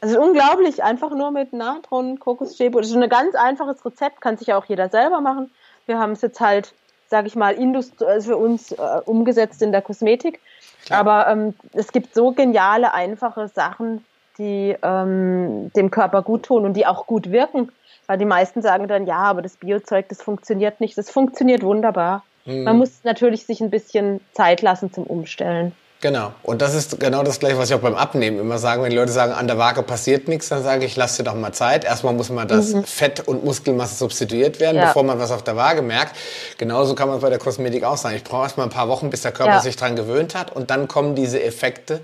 Also 0.00 0.20
unglaublich, 0.20 0.82
einfach 0.82 1.12
nur 1.12 1.30
mit 1.30 1.52
Natron, 1.52 2.18
Kokosschäbe. 2.18 2.80
Das 2.80 2.90
ist 2.90 2.96
ein 2.96 3.08
ganz 3.08 3.36
einfaches 3.36 3.84
Rezept, 3.86 4.20
kann 4.20 4.38
sich 4.38 4.52
auch 4.52 4.64
jeder 4.64 4.88
selber 4.88 5.20
machen. 5.20 5.52
Wir 5.86 6.00
haben 6.00 6.14
es 6.14 6.22
jetzt 6.22 6.40
halt, 6.40 6.74
sage 7.06 7.28
ich 7.28 7.36
mal, 7.36 7.54
für 7.54 8.36
uns 8.36 8.72
äh, 8.72 9.00
umgesetzt 9.04 9.62
in 9.62 9.70
der 9.70 9.82
Kosmetik. 9.82 10.40
Klar. 10.84 10.98
Aber 10.98 11.28
ähm, 11.28 11.54
es 11.72 11.92
gibt 11.92 12.12
so 12.12 12.32
geniale, 12.32 12.92
einfache 12.92 13.46
Sachen, 13.46 14.04
die 14.36 14.74
ähm, 14.82 15.70
dem 15.76 15.92
Körper 15.92 16.22
gut 16.22 16.42
tun 16.42 16.64
und 16.64 16.72
die 16.74 16.86
auch 16.86 17.06
gut 17.06 17.30
wirken. 17.30 17.70
Weil 18.06 18.18
die 18.18 18.24
meisten 18.24 18.62
sagen 18.62 18.88
dann, 18.88 19.06
ja, 19.06 19.18
aber 19.18 19.42
das 19.42 19.56
Biozeug, 19.56 20.08
das 20.08 20.22
funktioniert 20.22 20.80
nicht. 20.80 20.96
Das 20.98 21.10
funktioniert 21.10 21.62
wunderbar. 21.62 22.22
Mhm. 22.44 22.64
Man 22.64 22.78
muss 22.78 23.00
natürlich 23.04 23.46
sich 23.46 23.60
ein 23.60 23.70
bisschen 23.70 24.20
Zeit 24.32 24.62
lassen 24.62 24.92
zum 24.92 25.04
Umstellen. 25.04 25.72
Genau. 26.04 26.34
Und 26.42 26.60
das 26.60 26.74
ist 26.74 27.00
genau 27.00 27.22
das 27.22 27.40
gleiche, 27.40 27.56
was 27.56 27.70
ich 27.70 27.74
auch 27.74 27.80
beim 27.80 27.94
Abnehmen 27.94 28.38
immer 28.38 28.58
sage. 28.58 28.82
Wenn 28.82 28.90
die 28.90 28.96
Leute 28.96 29.10
sagen, 29.10 29.32
an 29.32 29.46
der 29.46 29.56
Waage 29.56 29.82
passiert 29.82 30.28
nichts, 30.28 30.50
dann 30.50 30.62
sage 30.62 30.84
ich, 30.84 30.96
lass 30.96 31.16
dir 31.16 31.22
doch 31.22 31.34
mal 31.34 31.52
Zeit. 31.52 31.86
Erstmal 31.86 32.12
muss 32.12 32.28
man 32.28 32.46
das 32.46 32.74
mhm. 32.74 32.84
Fett 32.84 33.26
und 33.26 33.42
Muskelmasse 33.42 33.94
substituiert 33.94 34.60
werden, 34.60 34.76
ja. 34.76 34.88
bevor 34.88 35.02
man 35.02 35.18
was 35.18 35.30
auf 35.30 35.42
der 35.42 35.56
Waage 35.56 35.80
merkt. 35.80 36.14
Genauso 36.58 36.94
kann 36.94 37.08
man 37.08 37.20
bei 37.20 37.30
der 37.30 37.38
Kosmetik 37.38 37.84
auch 37.84 37.96
sagen. 37.96 38.16
Ich 38.16 38.24
brauche 38.24 38.42
erstmal 38.42 38.66
ein 38.66 38.70
paar 38.70 38.90
Wochen, 38.90 39.08
bis 39.08 39.22
der 39.22 39.32
Körper 39.32 39.54
ja. 39.54 39.60
sich 39.62 39.76
dran 39.76 39.96
gewöhnt 39.96 40.34
hat. 40.34 40.54
Und 40.54 40.70
dann 40.70 40.88
kommen 40.88 41.14
diese 41.14 41.42
Effekte. 41.42 42.00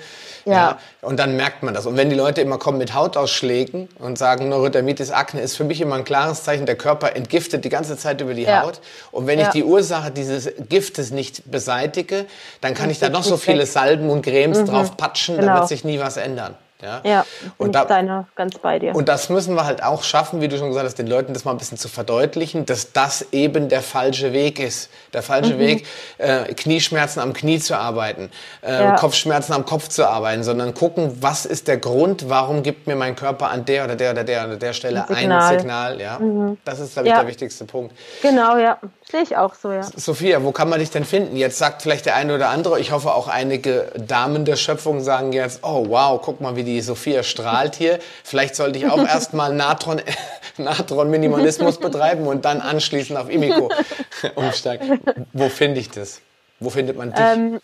Ja. 0.46 0.52
ja. 0.52 0.78
Und 1.02 1.18
dann 1.18 1.34
merkt 1.36 1.62
man 1.62 1.72
das. 1.72 1.86
Und 1.86 1.96
wenn 1.96 2.10
die 2.10 2.16
Leute 2.16 2.42
immer 2.42 2.58
kommen 2.58 2.76
mit 2.76 2.92
Hautausschlägen 2.92 3.88
und 3.98 4.18
sagen, 4.18 4.50
Neurodermitis, 4.50 5.10
Akne, 5.10 5.40
ist 5.40 5.56
für 5.56 5.64
mich 5.64 5.80
immer 5.80 5.96
ein 5.96 6.04
klares 6.04 6.44
Zeichen, 6.44 6.66
der 6.66 6.76
Körper 6.76 7.16
entgiftet 7.16 7.64
die 7.64 7.70
ganze 7.70 7.96
Zeit 7.96 8.20
über 8.20 8.34
die 8.34 8.46
Haut. 8.46 8.80
Und 9.10 9.26
wenn 9.26 9.38
ich 9.38 9.48
die 9.48 9.64
Ursache 9.64 10.10
dieses 10.10 10.50
Giftes 10.68 11.10
nicht 11.10 11.50
beseitige, 11.50 12.26
dann 12.60 12.74
kann 12.74 12.90
ich 12.90 12.98
da 12.98 13.08
noch 13.08 13.24
so 13.24 13.38
viele 13.38 13.64
Salben 13.64 14.10
und 14.10 14.22
Cremes 14.22 14.58
mhm. 14.58 14.66
drauf 14.66 14.96
patschen, 14.98 15.36
genau. 15.36 15.54
da 15.54 15.58
wird 15.60 15.68
sich 15.68 15.84
nie 15.84 15.98
was 15.98 16.18
ändern. 16.18 16.54
Ja, 16.82 17.00
ja 17.04 17.26
und 17.58 17.74
da, 17.74 17.84
deiner 17.84 18.28
ganz 18.34 18.58
bei 18.58 18.78
dir. 18.78 18.94
Und 18.94 19.08
das 19.08 19.28
müssen 19.28 19.54
wir 19.54 19.64
halt 19.64 19.82
auch 19.82 20.02
schaffen, 20.02 20.40
wie 20.40 20.48
du 20.48 20.58
schon 20.58 20.68
gesagt 20.68 20.86
hast, 20.86 20.98
den 20.98 21.06
Leuten 21.06 21.32
das 21.32 21.44
mal 21.44 21.52
ein 21.52 21.58
bisschen 21.58 21.78
zu 21.78 21.88
verdeutlichen, 21.88 22.66
dass 22.66 22.92
das 22.92 23.26
eben 23.32 23.68
der 23.68 23.82
falsche 23.82 24.32
Weg 24.32 24.58
ist. 24.58 24.90
Der 25.12 25.22
falsche 25.22 25.54
mhm. 25.54 25.58
Weg, 25.58 25.86
äh, 26.18 26.52
Knieschmerzen 26.54 27.20
am 27.20 27.32
Knie 27.32 27.58
zu 27.58 27.76
arbeiten, 27.76 28.30
äh, 28.62 28.72
ja. 28.72 28.96
Kopfschmerzen 28.96 29.52
am 29.52 29.64
Kopf 29.64 29.88
zu 29.88 30.06
arbeiten, 30.06 30.42
sondern 30.42 30.74
gucken, 30.74 31.18
was 31.20 31.46
ist 31.46 31.68
der 31.68 31.78
Grund, 31.78 32.28
warum 32.28 32.62
gibt 32.62 32.86
mir 32.86 32.96
mein 32.96 33.16
Körper 33.16 33.50
an 33.50 33.64
der 33.64 33.84
oder 33.84 33.96
der 33.96 34.12
oder 34.12 34.24
der 34.24 34.46
oder 34.46 34.56
der 34.56 34.72
Stelle 34.72 35.08
ein 35.08 35.16
Signal. 35.16 35.52
Ein 35.52 35.58
Signal 35.58 36.00
ja? 36.00 36.18
Mhm. 36.18 36.58
Das 36.64 36.80
ist, 36.80 36.94
glaube 36.94 37.08
ich, 37.08 37.14
ja. 37.14 37.20
der 37.20 37.28
wichtigste 37.28 37.64
Punkt. 37.64 37.94
Genau, 38.22 38.56
ja. 38.56 38.78
Sehe 39.10 39.22
ich 39.22 39.36
auch 39.36 39.54
so, 39.54 39.72
ja. 39.72 39.82
Sophia, 39.82 40.42
wo 40.44 40.52
kann 40.52 40.68
man 40.68 40.78
dich 40.78 40.90
denn 40.90 41.04
finden? 41.04 41.36
Jetzt 41.36 41.58
sagt 41.58 41.82
vielleicht 41.82 42.06
der 42.06 42.14
eine 42.14 42.34
oder 42.34 42.48
andere, 42.50 42.78
ich 42.78 42.92
hoffe 42.92 43.12
auch 43.12 43.26
einige 43.26 43.90
Damen 43.96 44.44
der 44.44 44.56
Schöpfung 44.56 45.00
sagen 45.00 45.32
jetzt, 45.32 45.60
oh 45.62 45.86
wow, 45.88 46.20
guck 46.22 46.40
mal, 46.40 46.54
wie 46.54 46.62
die 46.62 46.80
Sophia 46.80 47.22
strahlt 47.22 47.74
hier. 47.74 47.98
Vielleicht 48.22 48.54
sollte 48.54 48.78
ich 48.78 48.88
auch 48.88 49.04
erstmal 49.06 49.52
Natron, 49.52 50.00
Natron 50.58 51.10
Minimalismus 51.10 51.78
betreiben 51.78 52.26
und 52.26 52.44
dann 52.44 52.60
anschließend 52.60 53.18
auf 53.18 53.28
Imiko 53.28 53.70
umsteigen. 54.36 55.00
Wo 55.32 55.48
finde 55.48 55.80
ich 55.80 55.90
das? 55.90 56.20
Wo 56.60 56.70
findet 56.70 56.96
man 56.96 57.12
dich? 57.12 57.20
Ähm, 57.20 57.60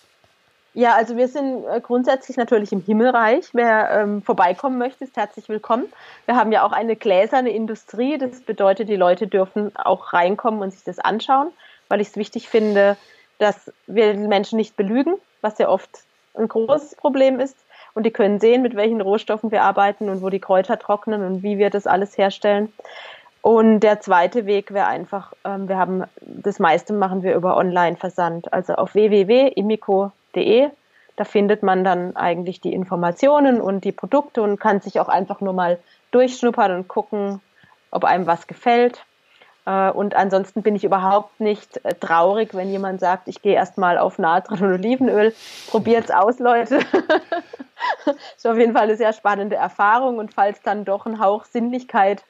ja, 0.76 0.94
also 0.94 1.16
wir 1.16 1.26
sind 1.26 1.64
äh, 1.64 1.80
grundsätzlich 1.80 2.36
natürlich 2.36 2.70
im 2.70 2.82
Himmelreich. 2.82 3.48
Wer 3.54 3.90
ähm, 3.92 4.20
vorbeikommen 4.20 4.76
möchte, 4.76 5.04
ist 5.04 5.16
herzlich 5.16 5.48
willkommen. 5.48 5.86
Wir 6.26 6.36
haben 6.36 6.52
ja 6.52 6.66
auch 6.66 6.72
eine 6.72 6.96
gläserne 6.96 7.48
Industrie. 7.48 8.18
Das 8.18 8.42
bedeutet, 8.42 8.90
die 8.90 8.96
Leute 8.96 9.26
dürfen 9.26 9.74
auch 9.74 10.12
reinkommen 10.12 10.60
und 10.60 10.72
sich 10.72 10.84
das 10.84 10.98
anschauen, 10.98 11.48
weil 11.88 12.02
ich 12.02 12.08
es 12.08 12.16
wichtig 12.16 12.50
finde, 12.50 12.98
dass 13.38 13.72
wir 13.86 14.12
die 14.12 14.28
Menschen 14.28 14.58
nicht 14.58 14.76
belügen, 14.76 15.14
was 15.40 15.56
ja 15.56 15.70
oft 15.70 15.88
ein 16.34 16.46
großes 16.46 16.96
Problem 16.96 17.40
ist. 17.40 17.56
Und 17.94 18.04
die 18.04 18.10
können 18.10 18.38
sehen, 18.38 18.60
mit 18.60 18.76
welchen 18.76 19.00
Rohstoffen 19.00 19.50
wir 19.50 19.62
arbeiten 19.62 20.10
und 20.10 20.20
wo 20.20 20.28
die 20.28 20.40
Kräuter 20.40 20.78
trocknen 20.78 21.24
und 21.24 21.42
wie 21.42 21.56
wir 21.56 21.70
das 21.70 21.86
alles 21.86 22.18
herstellen. 22.18 22.70
Und 23.40 23.80
der 23.80 24.00
zweite 24.00 24.44
Weg 24.44 24.74
wäre 24.74 24.88
einfach, 24.88 25.32
ähm, 25.42 25.70
wir 25.70 25.78
haben 25.78 26.04
das 26.20 26.58
meiste 26.58 26.92
machen 26.92 27.22
wir 27.22 27.34
über 27.34 27.56
Online-Versand, 27.56 28.52
also 28.52 28.74
auf 28.74 28.92
www.imico.com 28.92 30.12
www.wildwasser.de. 30.36 30.70
Da 31.16 31.24
findet 31.24 31.62
man 31.62 31.82
dann 31.82 32.14
eigentlich 32.14 32.60
die 32.60 32.74
Informationen 32.74 33.60
und 33.60 33.84
die 33.84 33.92
Produkte 33.92 34.42
und 34.42 34.60
kann 34.60 34.80
sich 34.80 35.00
auch 35.00 35.08
einfach 35.08 35.40
nur 35.40 35.54
mal 35.54 35.78
durchschnuppern 36.10 36.72
und 36.72 36.88
gucken, 36.88 37.40
ob 37.90 38.04
einem 38.04 38.26
was 38.26 38.46
gefällt. 38.46 39.02
Äh, 39.64 39.90
und 39.90 40.14
ansonsten 40.14 40.62
bin 40.62 40.76
ich 40.76 40.84
überhaupt 40.84 41.40
nicht 41.40 41.82
äh, 41.84 41.94
traurig, 41.94 42.52
wenn 42.52 42.70
jemand 42.70 43.00
sagt, 43.00 43.28
ich 43.28 43.40
gehe 43.40 43.54
erstmal 43.54 43.96
auf 43.96 44.18
Natron 44.18 44.58
und 44.58 44.74
Olivenöl. 44.74 45.34
Probiert's 45.70 46.10
aus, 46.10 46.38
Leute. 46.38 46.80
ist 48.36 48.46
auf 48.46 48.58
jeden 48.58 48.74
Fall 48.74 48.84
eine 48.84 48.96
sehr 48.96 49.14
spannende 49.14 49.56
Erfahrung. 49.56 50.18
Und 50.18 50.34
falls 50.34 50.60
dann 50.60 50.84
doch 50.84 51.06
ein 51.06 51.18
Hauch 51.18 51.46
Sinnlichkeit 51.46 52.24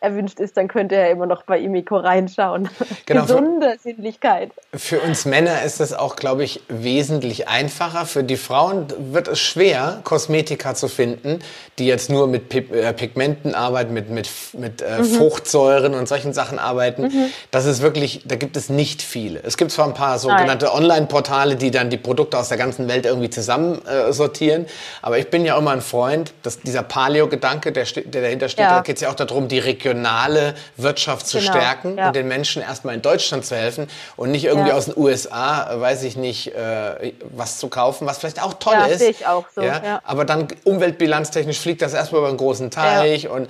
erwünscht 0.00 0.40
ist, 0.40 0.56
dann 0.56 0.68
könnte 0.68 0.94
er 0.94 1.10
immer 1.10 1.26
noch 1.26 1.42
bei 1.42 1.58
Imiko 1.58 1.96
reinschauen. 1.96 2.68
Genau, 3.06 3.22
Gesunde 3.22 3.72
für, 3.72 3.78
Sinnlichkeit. 3.78 4.52
Für 4.74 5.00
uns 5.00 5.24
Männer 5.24 5.62
ist 5.62 5.80
es 5.80 5.94
auch, 5.94 6.16
glaube 6.16 6.44
ich, 6.44 6.60
wesentlich 6.68 7.48
einfacher. 7.48 8.06
Für 8.06 8.22
die 8.22 8.36
Frauen 8.36 8.86
wird 9.12 9.28
es 9.28 9.38
schwer, 9.38 10.00
Kosmetika 10.04 10.74
zu 10.74 10.88
finden, 10.88 11.40
die 11.78 11.86
jetzt 11.86 12.10
nur 12.10 12.26
mit 12.26 12.54
äh, 12.54 12.92
Pigmenten 12.92 13.54
arbeiten, 13.54 13.92
mit, 13.94 14.10
mit, 14.10 14.28
mit 14.52 14.82
äh, 14.82 14.98
mhm. 14.98 15.04
Fruchtsäuren 15.04 15.94
und 15.94 16.06
solchen 16.06 16.32
Sachen 16.32 16.58
arbeiten. 16.58 17.04
Mhm. 17.04 17.30
Das 17.50 17.64
ist 17.64 17.80
wirklich, 17.80 18.22
da 18.26 18.36
gibt 18.36 18.56
es 18.56 18.68
nicht 18.68 19.00
viele. 19.02 19.40
Es 19.42 19.56
gibt 19.56 19.70
zwar 19.70 19.86
ein 19.86 19.94
paar 19.94 20.18
sogenannte 20.18 20.74
Online-Portale, 20.74 21.56
die 21.56 21.70
dann 21.70 21.90
die 21.90 21.96
Produkte 21.96 22.38
aus 22.38 22.48
der 22.48 22.58
ganzen 22.58 22.88
Welt 22.88 23.06
irgendwie 23.06 23.30
zusammen 23.30 23.80
äh, 23.86 24.12
sortieren, 24.12 24.66
aber 25.02 25.18
ich 25.18 25.28
bin 25.30 25.44
ja 25.44 25.56
immer 25.56 25.70
ein 25.70 25.80
Freund, 25.80 26.34
dass 26.42 26.60
dieser 26.60 26.82
Paleo-Gedanke, 26.82 27.72
der, 27.72 27.84
der 27.84 28.22
dahinter 28.22 28.48
steht, 28.48 28.64
ja. 28.64 28.76
da 28.76 28.80
geht 28.82 28.96
es 28.96 29.02
ja 29.02 29.10
auch 29.10 29.14
darum, 29.14 29.48
die 29.48 29.58
Region 29.58 29.87
regionale 29.88 30.54
Wirtschaft 30.76 31.26
zu 31.26 31.38
genau, 31.38 31.50
stärken 31.50 31.98
ja. 31.98 32.08
und 32.08 32.16
den 32.16 32.28
Menschen 32.28 32.62
erstmal 32.62 32.94
in 32.94 33.02
Deutschland 33.02 33.44
zu 33.44 33.56
helfen 33.56 33.88
und 34.16 34.30
nicht 34.30 34.44
irgendwie 34.44 34.68
ja. 34.68 34.74
aus 34.74 34.86
den 34.86 34.96
USA, 34.96 35.80
weiß 35.80 36.02
ich 36.04 36.16
nicht, 36.16 36.54
äh, 36.54 37.12
was 37.30 37.58
zu 37.58 37.68
kaufen, 37.68 38.06
was 38.06 38.18
vielleicht 38.18 38.42
auch 38.42 38.54
toll 38.54 38.74
ja, 38.74 38.86
ist. 38.86 38.98
Sehe 38.98 39.10
ich 39.10 39.26
auch 39.26 39.46
so. 39.54 39.62
Ja? 39.62 40.00
Aber 40.04 40.24
dann 40.24 40.48
umweltbilanztechnisch 40.64 41.58
fliegt 41.58 41.82
das 41.82 41.94
erstmal 41.94 42.20
über 42.20 42.28
einen 42.28 42.38
großen 42.38 42.70
Teich 42.70 43.28
und 43.28 43.48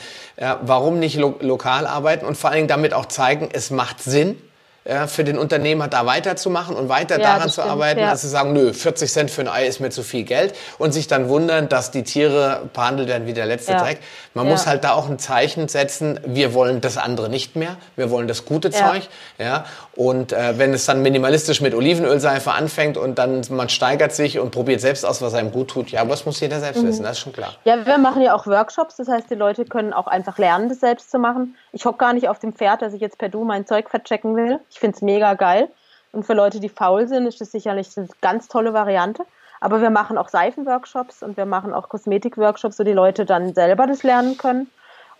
warum 0.62 0.98
nicht 0.98 1.16
lo 1.16 1.36
lokal 1.40 1.86
arbeiten 1.86 2.24
und 2.24 2.36
vor 2.36 2.50
allen 2.50 2.58
Dingen 2.58 2.68
damit 2.68 2.94
auch 2.94 3.06
zeigen, 3.06 3.48
es 3.52 3.70
macht 3.70 4.02
Sinn 4.02 4.40
ja, 4.84 5.06
für 5.06 5.24
den 5.24 5.38
Unternehmer 5.38 5.88
da 5.88 6.06
weiterzumachen 6.06 6.74
und 6.74 6.88
weiter 6.88 7.18
ja, 7.18 7.24
daran 7.24 7.48
zu 7.48 7.60
stimmt, 7.60 7.68
arbeiten, 7.68 8.00
ja. 8.00 8.10
als 8.10 8.22
zu 8.22 8.28
sagen, 8.28 8.52
nö, 8.52 8.72
40 8.72 9.12
Cent 9.12 9.30
für 9.30 9.42
ein 9.42 9.48
Ei 9.48 9.66
ist 9.66 9.80
mir 9.80 9.90
zu 9.90 10.02
viel 10.02 10.24
Geld 10.24 10.54
und 10.78 10.92
sich 10.92 11.06
dann 11.06 11.28
wundern, 11.28 11.68
dass 11.68 11.90
die 11.90 12.04
Tiere 12.04 12.68
behandelt 12.72 13.08
werden 13.08 13.26
wie 13.26 13.34
der 13.34 13.46
letzte 13.46 13.72
ja. 13.72 13.82
Dreck. 13.82 13.98
Man 14.34 14.46
muss 14.46 14.66
halt 14.66 14.84
da 14.84 14.92
auch 14.92 15.08
ein 15.08 15.18
Zeichen 15.18 15.68
setzen, 15.68 16.20
wir 16.24 16.54
wollen 16.54 16.80
das 16.80 16.96
andere 16.96 17.28
nicht 17.28 17.56
mehr, 17.56 17.76
wir 17.96 18.10
wollen 18.10 18.28
das 18.28 18.44
gute 18.44 18.70
Zeug. 18.70 19.08
Ja? 19.38 19.66
Und 19.98 20.32
äh, 20.32 20.56
wenn 20.58 20.72
es 20.72 20.86
dann 20.86 21.02
minimalistisch 21.02 21.60
mit 21.60 21.74
Olivenölseife 21.74 22.52
anfängt 22.52 22.96
und 22.96 23.18
dann 23.18 23.42
man 23.50 23.68
steigert 23.68 24.12
sich 24.12 24.38
und 24.38 24.52
probiert 24.52 24.80
selbst 24.80 25.04
aus, 25.04 25.20
was 25.22 25.34
einem 25.34 25.50
gut 25.50 25.70
tut, 25.70 25.90
ja, 25.90 26.04
das 26.04 26.24
muss 26.24 26.38
jeder 26.38 26.60
selbst 26.60 26.84
mhm. 26.84 26.86
wissen, 26.86 27.02
das 27.02 27.16
ist 27.16 27.18
schon 27.18 27.32
klar. 27.32 27.54
Ja, 27.64 27.84
wir 27.84 27.98
machen 27.98 28.22
ja 28.22 28.32
auch 28.32 28.46
Workshops, 28.46 28.94
das 28.94 29.08
heißt, 29.08 29.28
die 29.28 29.34
Leute 29.34 29.64
können 29.64 29.92
auch 29.92 30.06
einfach 30.06 30.38
lernen, 30.38 30.68
das 30.68 30.78
selbst 30.78 31.10
zu 31.10 31.18
machen. 31.18 31.56
Ich 31.72 31.84
hocke 31.84 31.98
gar 31.98 32.12
nicht 32.12 32.28
auf 32.28 32.38
dem 32.38 32.52
Pferd, 32.52 32.80
dass 32.80 32.92
ich 32.92 33.00
jetzt 33.00 33.18
per 33.18 33.28
Du 33.28 33.42
mein 33.42 33.66
Zeug 33.66 33.90
verchecken 33.90 34.36
will. 34.36 34.60
Ich 34.70 34.78
finde 34.78 34.94
es 34.94 35.02
mega 35.02 35.34
geil. 35.34 35.68
Und 36.12 36.24
für 36.24 36.34
Leute, 36.34 36.60
die 36.60 36.68
faul 36.68 37.08
sind, 37.08 37.26
ist 37.26 37.40
das 37.40 37.50
sicherlich 37.50 37.88
eine 37.96 38.06
ganz 38.20 38.46
tolle 38.46 38.72
Variante. 38.72 39.24
Aber 39.60 39.82
wir 39.82 39.90
machen 39.90 40.16
auch 40.16 40.28
Seifenworkshops 40.28 41.24
und 41.24 41.36
wir 41.36 41.44
machen 41.44 41.74
auch 41.74 41.88
Kosmetikworkshops, 41.88 42.78
wo 42.78 42.84
die 42.84 42.92
Leute 42.92 43.24
dann 43.24 43.52
selber 43.52 43.88
das 43.88 44.04
lernen 44.04 44.38
können. 44.38 44.70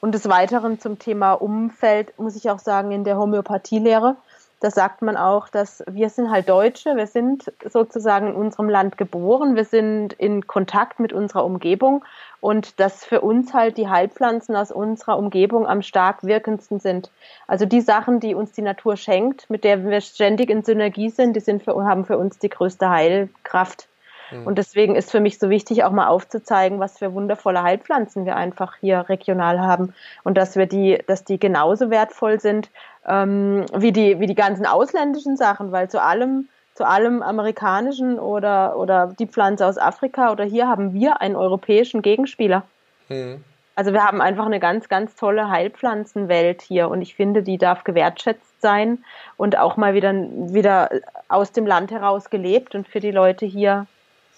Und 0.00 0.14
des 0.14 0.28
Weiteren 0.28 0.78
zum 0.78 1.00
Thema 1.00 1.32
Umfeld 1.32 2.16
muss 2.16 2.36
ich 2.36 2.48
auch 2.48 2.60
sagen, 2.60 2.92
in 2.92 3.02
der 3.02 3.18
Homöopathielehre 3.18 4.14
da 4.60 4.70
sagt 4.70 5.02
man 5.02 5.16
auch, 5.16 5.48
dass 5.48 5.84
wir 5.88 6.10
sind 6.10 6.30
halt 6.30 6.48
Deutsche, 6.48 6.96
wir 6.96 7.06
sind 7.06 7.52
sozusagen 7.64 8.28
in 8.28 8.34
unserem 8.34 8.68
Land 8.68 8.98
geboren, 8.98 9.54
wir 9.54 9.64
sind 9.64 10.12
in 10.14 10.46
Kontakt 10.46 10.98
mit 10.98 11.12
unserer 11.12 11.44
Umgebung 11.44 12.04
und 12.40 12.80
dass 12.80 13.04
für 13.04 13.20
uns 13.20 13.54
halt 13.54 13.78
die 13.78 13.88
Heilpflanzen 13.88 14.56
aus 14.56 14.72
unserer 14.72 15.16
Umgebung 15.16 15.66
am 15.66 15.82
stark 15.82 16.24
wirkendsten 16.24 16.80
sind. 16.80 17.10
Also 17.46 17.66
die 17.66 17.80
Sachen, 17.80 18.18
die 18.18 18.34
uns 18.34 18.52
die 18.52 18.62
Natur 18.62 18.96
schenkt, 18.96 19.48
mit 19.48 19.62
der 19.62 19.84
wir 19.84 20.00
ständig 20.00 20.50
in 20.50 20.64
Synergie 20.64 21.10
sind, 21.10 21.34
die 21.34 21.40
sind 21.40 21.62
für, 21.62 21.84
haben 21.84 22.04
für 22.04 22.18
uns 22.18 22.38
die 22.38 22.48
größte 22.48 22.90
Heilkraft. 22.90 23.88
Mhm. 24.30 24.46
Und 24.46 24.58
deswegen 24.58 24.96
ist 24.96 25.10
für 25.10 25.20
mich 25.20 25.38
so 25.38 25.50
wichtig, 25.50 25.84
auch 25.84 25.92
mal 25.92 26.08
aufzuzeigen, 26.08 26.80
was 26.80 26.98
für 26.98 27.14
wundervolle 27.14 27.62
Heilpflanzen 27.62 28.26
wir 28.26 28.36
einfach 28.36 28.76
hier 28.80 29.08
regional 29.08 29.60
haben 29.60 29.94
und 30.24 30.36
dass 30.36 30.56
wir 30.56 30.66
die, 30.66 30.98
dass 31.06 31.24
die 31.24 31.38
genauso 31.38 31.90
wertvoll 31.90 32.40
sind 32.40 32.70
ähm, 33.08 33.64
wie 33.74 33.92
die 33.92 34.20
wie 34.20 34.26
die 34.26 34.34
ganzen 34.34 34.66
ausländischen 34.66 35.36
Sachen, 35.36 35.72
weil 35.72 35.88
zu 35.88 36.00
allem 36.02 36.48
zu 36.74 36.86
allem 36.86 37.22
amerikanischen 37.22 38.18
oder 38.18 38.76
oder 38.76 39.14
die 39.18 39.26
Pflanze 39.26 39.66
aus 39.66 39.78
Afrika 39.78 40.30
oder 40.30 40.44
hier 40.44 40.68
haben 40.68 40.92
wir 40.92 41.20
einen 41.20 41.34
europäischen 41.34 42.02
Gegenspieler. 42.02 42.62
Mhm. 43.08 43.42
Also 43.74 43.92
wir 43.92 44.02
haben 44.02 44.20
einfach 44.20 44.46
eine 44.46 44.58
ganz, 44.58 44.88
ganz 44.88 45.14
tolle 45.14 45.50
Heilpflanzenwelt 45.50 46.62
hier 46.62 46.88
und 46.88 47.00
ich 47.00 47.14
finde, 47.14 47.44
die 47.44 47.58
darf 47.58 47.84
gewertschätzt 47.84 48.60
sein 48.60 49.04
und 49.36 49.56
auch 49.56 49.76
mal 49.76 49.94
wieder, 49.94 50.12
wieder 50.12 50.90
aus 51.28 51.52
dem 51.52 51.64
Land 51.64 51.92
heraus 51.92 52.28
gelebt 52.28 52.74
und 52.74 52.88
für 52.88 52.98
die 52.98 53.12
Leute 53.12 53.46
hier 53.46 53.86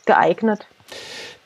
geeignet. 0.05 0.67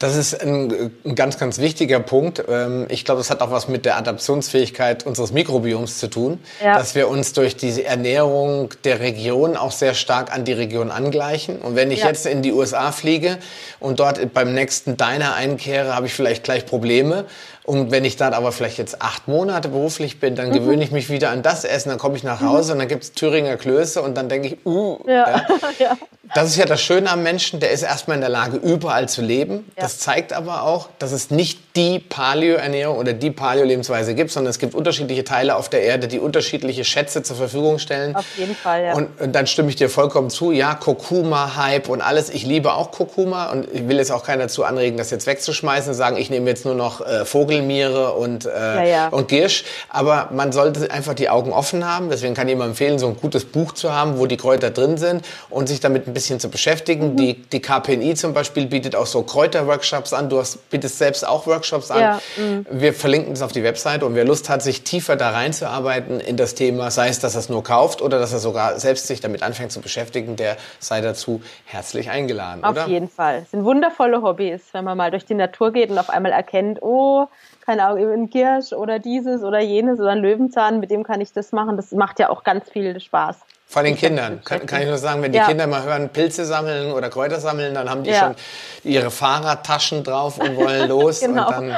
Das 0.00 0.16
ist 0.16 0.42
ein, 0.42 0.90
ein, 1.04 1.14
ganz, 1.14 1.38
ganz 1.38 1.58
wichtiger 1.58 2.00
Punkt. 2.00 2.42
Ähm, 2.48 2.86
ich 2.88 3.04
glaube, 3.04 3.20
das 3.20 3.30
hat 3.30 3.40
auch 3.40 3.52
was 3.52 3.68
mit 3.68 3.84
der 3.84 3.96
Adaptionsfähigkeit 3.96 5.06
unseres 5.06 5.32
Mikrobioms 5.32 5.98
zu 5.98 6.08
tun, 6.08 6.40
ja. 6.62 6.76
dass 6.76 6.96
wir 6.96 7.08
uns 7.08 7.32
durch 7.32 7.56
diese 7.56 7.84
Ernährung 7.84 8.74
der 8.82 8.98
Region 8.98 9.56
auch 9.56 9.70
sehr 9.70 9.94
stark 9.94 10.34
an 10.34 10.44
die 10.44 10.52
Region 10.52 10.90
angleichen. 10.90 11.58
Und 11.58 11.76
wenn 11.76 11.92
ich 11.92 12.00
ja. 12.00 12.08
jetzt 12.08 12.26
in 12.26 12.42
die 12.42 12.52
USA 12.52 12.90
fliege 12.90 13.38
und 13.78 14.00
dort 14.00 14.34
beim 14.34 14.52
nächsten 14.52 14.96
Diner 14.96 15.34
einkehre, 15.34 15.94
habe 15.94 16.06
ich 16.06 16.12
vielleicht 16.12 16.42
gleich 16.42 16.66
Probleme. 16.66 17.26
Und 17.65 17.91
wenn 17.91 18.05
ich 18.05 18.16
dann 18.16 18.35
aber 18.35 18.53
vielleicht 18.53 18.77
jetzt 18.77 19.01
acht 19.01 19.27
Monate 19.27 19.69
beruflich 19.69 20.20
bin, 20.20 20.36
dann 20.36 20.49
mhm. 20.49 20.53
gewöhne 20.53 20.85
ich 20.85 20.91
mich 20.91 21.09
wieder 21.09 21.31
an 21.31 21.43
das 21.43 21.65
Essen, 21.65 21.89
dann 21.89 21.99
komme 21.99 22.16
ich 22.16 22.23
nach 22.23 22.43
Hause 22.43 22.69
mhm. 22.69 22.73
und 22.73 22.78
dann 22.81 22.89
gibt 22.89 23.05
es 23.05 23.12
Thüringer 23.12 23.57
Klöße 23.57 24.03
und 24.03 24.16
dann 24.16 24.28
denke 24.28 24.49
ich, 24.49 24.66
uh, 24.66 24.99
ja. 25.07 25.47
ja. 25.78 25.97
Das 26.35 26.49
ist 26.49 26.57
ja 26.57 26.65
das 26.65 26.82
Schöne 26.82 27.11
am 27.11 27.23
Menschen, 27.23 27.61
der 27.61 27.70
ist 27.70 27.82
erstmal 27.82 28.16
in 28.16 28.20
der 28.20 28.31
Lage, 28.31 28.57
überall 28.57 29.09
zu 29.09 29.23
leben. 29.23 29.70
Ja. 29.77 29.85
Das 29.85 29.99
zeigt 29.99 30.32
aber 30.32 30.62
auch, 30.62 30.89
dass 30.99 31.12
es 31.12 31.31
nicht 31.31 31.61
die 31.77 32.01
Paleo-Ernährung 32.01 32.99
oder 32.99 33.12
die 33.12 33.31
Paleo-Lebensweise 33.31 34.15
gibt, 34.15 34.31
sondern 34.31 34.51
es 34.51 34.59
gibt 34.59 34.74
unterschiedliche 34.74 35.24
Teile 35.24 35.57
auf 35.57 35.69
der 35.69 35.82
Erde, 35.82 36.09
die 36.09 36.19
unterschiedliche 36.19 36.85
Schätze 36.85 37.23
zur 37.23 37.36
Verfügung 37.36 37.78
stellen. 37.78 38.16
Auf 38.16 38.27
jeden 38.36 38.55
Fall, 38.55 38.85
ja. 38.85 38.95
Und, 38.95 39.20
und 39.20 39.32
dann 39.32 39.47
stimme 39.47 39.69
ich 39.69 39.77
dir 39.77 39.89
vollkommen 39.89 40.31
zu. 40.31 40.51
Ja, 40.51 40.74
Kurkuma-Hype 40.74 41.89
und 41.89 42.01
alles. 42.01 42.31
Ich 42.31 42.45
liebe 42.45 42.73
auch 42.73 42.91
Kurkuma 42.91 43.51
und 43.51 43.69
ich 43.73 43.86
will 43.89 43.99
jetzt 43.99 44.11
auch 44.11 44.24
keiner 44.24 44.45
dazu 44.45 44.65
anregen, 44.65 44.97
das 44.97 45.11
jetzt 45.11 45.27
wegzuschmeißen 45.27 45.91
und 45.91 45.95
sagen, 45.95 46.16
ich 46.16 46.31
nehme 46.31 46.49
jetzt 46.49 46.65
nur 46.65 46.74
noch 46.74 47.01
äh, 47.01 47.24
Vogelmiere 47.55 48.12
und, 48.12 48.47
äh, 48.47 48.51
ja, 48.51 48.85
ja. 48.85 49.09
und 49.09 49.28
Girsch. 49.28 49.64
Aber 49.89 50.28
man 50.32 50.52
sollte 50.52 50.90
einfach 50.90 51.14
die 51.14 51.28
Augen 51.28 51.52
offen 51.52 51.86
haben. 51.86 52.10
Deswegen 52.10 52.35
kann 52.35 52.48
ich 52.48 52.55
immer 52.55 52.64
empfehlen, 52.64 52.98
so 52.98 53.09
ein 53.09 53.16
gutes 53.16 53.44
Buch 53.44 53.72
zu 53.72 53.93
haben, 53.93 54.18
wo 54.18 54.26
die 54.26 54.36
Kräuter 54.36 54.70
drin 54.70 54.97
sind 54.97 55.24
und 55.51 55.68
sich 55.68 55.81
damit 55.81 56.06
ein 56.06 56.14
bisschen 56.14 56.40
zu 56.40 56.48
beschäftigen. 56.48 57.12
Mhm. 57.12 57.16
Die, 57.16 57.43
die 57.43 57.60
KPNI 57.60 58.14
zum 58.14 58.35
Beispiel 58.35 58.66
bietet 58.66 58.97
auch 58.97 59.06
so 59.06 59.22
Kräuterworkshops 59.22 60.12
an. 60.12 60.28
Du 60.28 60.39
hast, 60.39 60.70
bietest 60.70 60.98
selbst 60.98 61.26
auch 61.26 61.47
Workshops 61.47 61.90
an. 61.90 62.01
Ja, 62.01 62.20
mhm. 62.36 62.66
wir 62.70 62.93
verlinken 62.93 63.35
das 63.35 63.43
auf 63.43 63.52
die 63.52 63.62
Webseite 63.62 64.06
und 64.06 64.14
wer 64.14 64.24
Lust 64.24 64.48
hat, 64.48 64.62
sich 64.62 64.82
tiefer 64.82 65.16
da 65.16 65.31
reinzuarbeiten 65.31 66.20
in 66.20 66.36
das 66.36 66.55
Thema, 66.55 66.90
sei 66.90 67.09
es, 67.09 67.18
dass 67.18 67.35
er 67.35 67.40
es 67.40 67.48
nur 67.48 67.62
kauft 67.62 68.02
oder 68.02 68.18
dass 68.18 68.32
er 68.32 68.39
sogar 68.39 68.78
selbst 68.78 69.06
sich 69.06 69.20
damit 69.20 69.43
anfängt 69.43 69.72
zu 69.72 69.81
beschäftigen, 69.81 70.36
der 70.36 70.56
sei 70.78 71.01
dazu 71.01 71.43
herzlich 71.64 72.10
eingeladen. 72.10 72.64
Auf 72.64 72.72
oder? 72.72 72.86
jeden 72.86 73.09
Fall. 73.09 73.40
Es 73.43 73.51
sind 73.51 73.64
wundervolle 73.64 74.22
Hobbys, 74.22 74.62
wenn 74.72 74.85
man 74.85 74.97
mal 74.97 75.10
durch 75.10 75.24
die 75.24 75.35
Natur 75.35 75.72
geht 75.72 75.90
und 75.90 75.98
auf 75.98 76.10
einmal 76.10 76.32
erkennt, 76.32 76.82
oh, 76.82 77.26
keine 77.65 77.85
Ahnung, 77.85 78.12
ein 78.12 78.31
Kirsch 78.31 78.73
oder 78.73 78.99
dieses 78.99 79.43
oder 79.43 79.61
jenes 79.61 79.99
oder 79.99 80.11
ein 80.11 80.19
Löwenzahn, 80.19 80.81
mit 80.81 80.91
dem 80.91 81.03
kann 81.03 81.20
ich 81.20 81.32
das 81.32 81.53
machen. 81.53 81.77
Das 81.77 81.93
macht 81.93 82.19
ja 82.19 82.28
auch 82.28 82.45
ganz 82.45 82.69
viel 82.70 83.01
Spaß. 83.01 83.41
Vor 83.66 83.82
den 83.82 83.97
Kindern. 83.97 84.41
Kann, 84.45 84.66
kann, 84.66 84.82
ich 84.82 84.89
nur 84.89 84.99
sagen, 84.99 85.23
wenn 85.23 85.32
die 85.32 85.39
ja. 85.39 85.49
Kinder 85.49 85.66
mal 85.66 85.82
hören, 85.82 86.09
Pilze 86.11 86.45
sammeln 86.45 86.93
oder 86.93 87.11
Kräuter 87.11 87.41
sammeln, 87.41 87.74
dann 87.74 87.91
haben 87.91 88.05
die 88.05 88.11
ja. 88.11 88.20
schon 88.20 88.36
ihre 88.85 89.11
Fahrradtaschen 89.11 90.05
drauf 90.05 90.39
und 90.39 90.57
wollen 90.57 90.89
los. 90.89 91.20
genau. 91.20 91.49
und, 91.49 91.77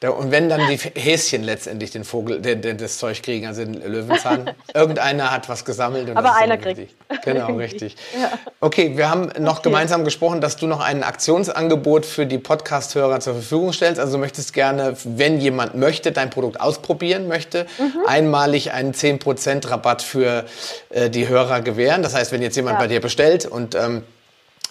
dann, 0.00 0.10
und 0.10 0.30
wenn 0.30 0.48
dann 0.50 0.68
die 0.68 0.76
Häschen 0.76 1.42
letztendlich 1.42 1.92
den 1.92 2.04
Vogel, 2.04 2.42
den, 2.42 2.60
den, 2.60 2.76
das 2.76 2.98
Zeug 2.98 3.22
kriegen, 3.22 3.46
also 3.46 3.64
den 3.64 3.74
Löwenzahn, 3.74 4.50
irgendeiner 4.74 5.30
hat 5.30 5.48
was 5.48 5.64
gesammelt. 5.64 6.14
Aber 6.14 6.36
einer 6.36 6.58
kriegt. 6.58 6.94
Genau, 7.24 7.46
richtig. 7.54 7.96
ja. 8.20 8.32
Okay, 8.60 8.96
wir 8.96 9.08
haben 9.08 9.30
noch 9.38 9.60
okay. 9.60 9.70
gemeinsam 9.70 10.04
gesprochen, 10.04 10.40
dass 10.40 10.56
du 10.56 10.66
noch 10.66 10.80
ein 10.80 11.02
Aktionsangebot 11.02 12.04
für 12.04 12.26
die 12.26 12.38
Podcast-Hörer 12.38 13.20
zur 13.20 13.34
Verfügung 13.34 13.72
stellst. 13.72 13.98
Also 13.98 14.14
du 14.14 14.18
möchtest 14.18 14.52
gerne, 14.52 14.94
wenn 15.04 15.40
jemand 15.40 15.74
möchte, 15.74 16.12
dein 16.12 16.28
Produkt 16.28 16.60
ausprobieren 16.60 17.28
möchte, 17.28 17.66
mhm. 17.78 18.06
einmalig 18.06 18.72
einen 18.72 18.92
10% 18.92 19.70
Rabatt 19.70 20.02
für 20.02 20.44
äh, 20.90 21.08
die 21.14 21.28
Hörer 21.28 21.60
gewähren. 21.60 22.02
Das 22.02 22.14
heißt, 22.14 22.32
wenn 22.32 22.42
jetzt 22.42 22.56
jemand 22.56 22.74
ja. 22.74 22.80
bei 22.80 22.86
dir 22.88 23.00
bestellt 23.00 23.46
und 23.46 23.74
ähm, 23.74 24.02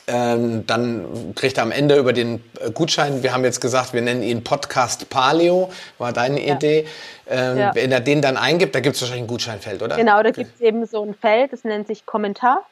ähm, 0.05 0.65
dann 0.67 1.33
kriegt 1.35 1.57
er 1.57 1.63
am 1.63 1.71
Ende 1.71 1.97
über 1.97 2.11
den 2.11 2.43
äh, 2.59 2.71
Gutschein, 2.71 3.23
wir 3.23 3.33
haben 3.33 3.45
jetzt 3.45 3.61
gesagt, 3.61 3.93
wir 3.93 4.01
nennen 4.01 4.21
ihn 4.21 4.43
Podcast 4.43 5.09
Paleo, 5.09 5.71
war 5.97 6.11
deine 6.11 6.45
ja. 6.45 6.55
Idee. 6.55 6.85
Ähm, 7.29 7.57
ja. 7.57 7.71
Wenn 7.73 7.91
er 7.91 8.01
den 8.01 8.21
dann 8.21 8.35
eingibt, 8.35 8.75
da 8.75 8.81
gibt 8.81 8.95
es 8.95 9.01
wahrscheinlich 9.01 9.23
ein 9.23 9.27
Gutscheinfeld, 9.27 9.81
oder? 9.81 9.95
Genau, 9.95 10.21
da 10.21 10.31
gibt 10.31 10.55
es 10.55 10.61
eben 10.61 10.85
so 10.85 11.03
ein 11.03 11.13
Feld, 11.13 11.53
das 11.53 11.63
nennt 11.63 11.87
sich 11.87 12.05
Kommentar. 12.05 12.63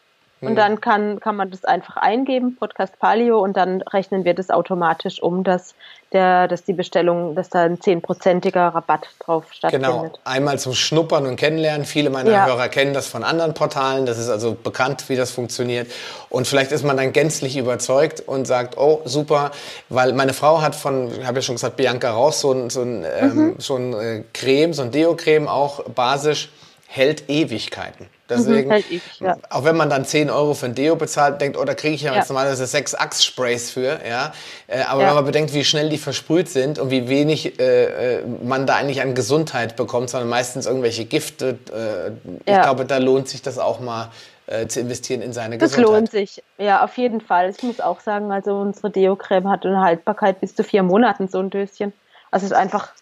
Und 0.42 0.50
hm. 0.50 0.56
dann 0.56 0.82
kann, 0.82 1.20
kann 1.20 1.36
man 1.36 1.52
das 1.52 1.64
einfach 1.64 1.98
eingeben, 1.98 2.56
Podcast 2.56 3.00
Palio, 3.00 3.40
und 3.40 3.56
dann 3.56 3.82
rechnen 3.82 4.26
wir 4.26 4.34
das 4.34 4.50
automatisch 4.50 5.22
um, 5.22 5.44
dass, 5.44 5.76
der, 6.14 6.48
dass 6.48 6.64
die 6.64 6.74
Bestellung, 6.74 7.36
dass 7.36 7.50
da 7.50 7.64
ein 7.64 7.80
zehnprozentiger 7.80 8.70
Rabatt 8.70 9.08
drauf 9.20 9.46
stattfindet. 9.52 9.90
Genau, 9.90 10.12
einmal 10.24 10.60
zum 10.60 10.74
Schnuppern 10.74 11.26
und 11.26 11.38
Kennenlernen. 11.38 11.86
Viele 11.86 12.10
meiner 12.10 12.32
ja. 12.32 12.46
Hörer 12.46 12.70
kennen 12.70 12.94
das 12.94 13.08
von 13.08 13.24
anderen 13.24 13.54
Portalen. 13.54 14.06
Das 14.06 14.18
ist 14.18 14.30
also 14.30 14.56
bekannt, 14.56 15.06
wie 15.08 15.16
das 15.16 15.32
funktioniert. 15.32 15.90
Und 16.30 16.48
vielleicht 16.48 16.72
ist 16.72 16.84
man 16.84 16.98
dann 16.98 17.14
gänzlich 17.14 17.58
überzeugt 17.58 18.22
und 18.22 18.46
sagt, 18.46 18.78
oh, 18.78 19.02
super, 19.06 19.52
weil 19.90 20.14
meine 20.14 20.34
Frau 20.34 20.62
hat 20.62 20.76
von, 20.76 21.12
ich 21.12 21.26
habe 21.26 21.40
ja 21.40 21.42
schon 21.42 21.56
gesagt, 21.56 21.78
Bianca 21.78 22.12
raus, 22.12 22.42
so 22.42 22.52
ein, 22.52 22.70
so 22.70 22.82
ein, 22.82 23.06
ähm, 23.06 23.34
mhm. 23.34 23.40
ähm, 23.40 23.56
so 23.58 23.76
ein 23.76 23.94
äh, 23.94 24.24
Creme, 24.34 24.74
so 24.74 24.82
ein 24.82 24.92
Deo-Creme 24.92 25.48
auch 25.48 25.84
basisch, 25.86 26.50
hält 26.88 27.30
Ewigkeiten. 27.30 28.08
Deswegen, 28.32 28.70
mhm, 28.70 28.72
halt 28.72 28.86
ich, 28.90 29.02
ja. 29.20 29.38
auch 29.50 29.66
wenn 29.66 29.76
man 29.76 29.90
dann 29.90 30.06
10 30.06 30.30
Euro 30.30 30.54
für 30.54 30.68
ein 30.68 30.76
Deo 30.76 30.96
bezahlt, 30.96 31.42
denkt, 31.42 31.58
oh, 31.58 31.66
da 31.66 31.74
kriege 31.74 31.94
ich 31.94 32.02
ja, 32.02 32.12
ja. 32.12 32.20
jetzt 32.20 32.30
normalerweise 32.30 32.66
sechs 32.66 32.94
Axe-Sprays 32.94 33.72
für, 33.72 34.00
ja. 34.08 34.32
Äh, 34.68 34.84
aber 34.84 35.02
ja. 35.02 35.10
wenn 35.10 35.16
man 35.16 35.26
bedenkt, 35.26 35.54
wie 35.54 35.66
schnell 35.66 35.90
die 35.90 35.98
versprüht 35.98 36.48
sind 36.48 36.80
und 36.80 36.90
wie 36.92 37.10
wenig 37.10 37.60
äh, 37.60 38.20
äh, 38.20 38.24
man 38.44 38.66
da 38.66 38.76
eigentlich 38.76 39.02
an 39.02 39.16
Gesundheit 39.16 39.76
bekommt, 39.76 40.10
sondern 40.10 40.30
meistens 40.30 40.66
irgendwelche 40.66 41.04
Gifte, 41.04 41.60
äh, 41.76 42.12
ich 42.50 42.62
glaube, 42.62 42.86
da 42.86 42.98
lohnt 42.98 43.28
sich 43.28 43.42
das 43.42 43.60
auch 43.60 43.82
mal 43.82 44.10
äh, 44.48 44.68
zu 44.68 44.80
investieren 44.80 45.22
in 45.22 45.34
seine 45.34 45.58
das 45.58 45.72
Gesundheit. 45.72 46.04
Das 46.04 46.14
lohnt 46.14 46.30
sich, 46.30 46.44
ja, 46.58 46.84
auf 46.84 46.98
jeden 46.98 47.20
Fall. 47.20 47.50
Ich 47.50 47.62
muss 47.64 47.82
auch 47.82 48.00
sagen, 48.00 48.32
also 48.32 48.56
unsere 48.56 48.90
Deo-Creme 48.90 49.50
hat 49.50 49.66
eine 49.66 49.82
Haltbarkeit 49.82 50.40
bis 50.40 50.56
zu 50.56 50.64
vier 50.64 50.84
Monaten, 50.84 51.28
so 51.28 51.40
ein 51.40 51.50
Döschen. 51.50 51.92
Also 52.32 52.46
es 52.46 52.52
ist 52.52 52.58
einfach 52.58 52.94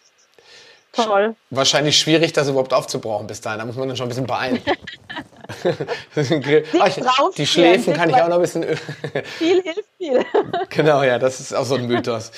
Toll. 0.92 1.36
Wahrscheinlich 1.50 1.98
schwierig, 1.98 2.32
das 2.32 2.48
überhaupt 2.48 2.72
aufzubrauchen 2.72 3.26
bis 3.26 3.40
dahin. 3.40 3.60
Da 3.60 3.64
muss 3.64 3.76
man 3.76 3.88
dann 3.88 3.96
schon 3.96 4.06
ein 4.06 4.08
bisschen 4.08 4.26
beeilen. 4.26 4.60
Ach, 6.80 7.30
die 7.36 7.46
Schläfen 7.46 7.94
kann 7.94 8.10
ich 8.10 8.16
auch 8.16 8.28
noch 8.28 8.36
ein 8.36 8.40
bisschen. 8.40 8.64
viel 9.38 9.62
hilft 9.62 9.84
viel. 9.98 10.24
genau, 10.68 11.02
ja, 11.02 11.18
das 11.18 11.40
ist 11.40 11.54
auch 11.54 11.64
so 11.64 11.76
ein 11.76 11.86
Mythos. 11.86 12.32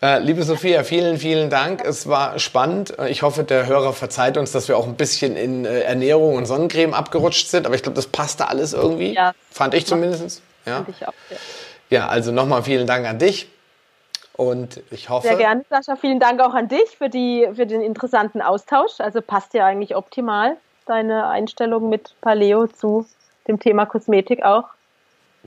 Äh, 0.00 0.20
liebe 0.20 0.42
Sophia, 0.42 0.84
vielen, 0.84 1.18
vielen 1.18 1.50
Dank. 1.50 1.84
Es 1.84 2.08
war 2.08 2.38
spannend. 2.38 2.94
Ich 3.08 3.22
hoffe, 3.22 3.44
der 3.44 3.66
Hörer 3.66 3.92
verzeiht 3.92 4.36
uns, 4.36 4.52
dass 4.52 4.68
wir 4.68 4.76
auch 4.76 4.86
ein 4.86 4.94
bisschen 4.94 5.36
in 5.36 5.64
äh, 5.64 5.80
Ernährung 5.80 6.36
und 6.36 6.46
Sonnencreme 6.46 6.94
abgerutscht 6.94 7.48
sind. 7.48 7.66
Aber 7.66 7.74
ich 7.74 7.82
glaube, 7.82 7.96
das 7.96 8.06
passte 8.06 8.48
alles 8.48 8.72
irgendwie. 8.72 9.14
Ja. 9.14 9.32
Fand 9.50 9.74
ich 9.74 9.86
zumindest. 9.86 10.42
Ja. 10.64 10.76
Fand 10.76 10.88
ich 10.90 11.06
auch, 11.06 11.12
ja. 11.30 11.36
ja, 11.90 12.08
also 12.08 12.32
nochmal 12.32 12.62
vielen 12.62 12.86
Dank 12.86 13.06
an 13.06 13.18
dich. 13.18 13.48
Und 14.38 14.84
ich 14.92 15.08
hoffe. 15.08 15.26
Sehr 15.26 15.36
gerne, 15.36 15.64
Sascha. 15.68 15.96
Vielen 15.96 16.20
Dank 16.20 16.40
auch 16.40 16.54
an 16.54 16.68
dich 16.68 16.96
für, 16.96 17.08
die, 17.08 17.48
für 17.54 17.66
den 17.66 17.80
interessanten 17.80 18.40
Austausch. 18.40 19.00
Also 19.00 19.20
passt 19.20 19.52
ja 19.52 19.66
eigentlich 19.66 19.96
optimal 19.96 20.56
deine 20.86 21.26
Einstellung 21.26 21.88
mit 21.88 22.14
Paleo 22.20 22.68
zu 22.68 23.04
dem 23.48 23.58
Thema 23.58 23.84
Kosmetik 23.84 24.44
auch. 24.44 24.68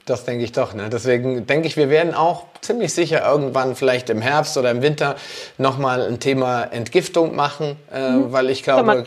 Das 0.05 0.25
denke 0.25 0.43
ich 0.43 0.51
doch. 0.51 0.73
Ne? 0.73 0.89
Deswegen 0.89 1.45
denke 1.45 1.67
ich, 1.67 1.77
wir 1.77 1.89
werden 1.89 2.13
auch 2.15 2.45
ziemlich 2.61 2.93
sicher 2.93 3.27
irgendwann 3.27 3.75
vielleicht 3.75 4.09
im 4.09 4.21
Herbst 4.21 4.57
oder 4.57 4.71
im 4.71 4.81
Winter 4.81 5.15
nochmal 5.57 6.01
ein 6.01 6.19
Thema 6.19 6.63
Entgiftung 6.63 7.35
machen, 7.35 7.75
äh, 7.93 8.09
mhm. 8.09 8.31
weil 8.31 8.49
ich 8.49 8.63
glaube, 8.63 9.03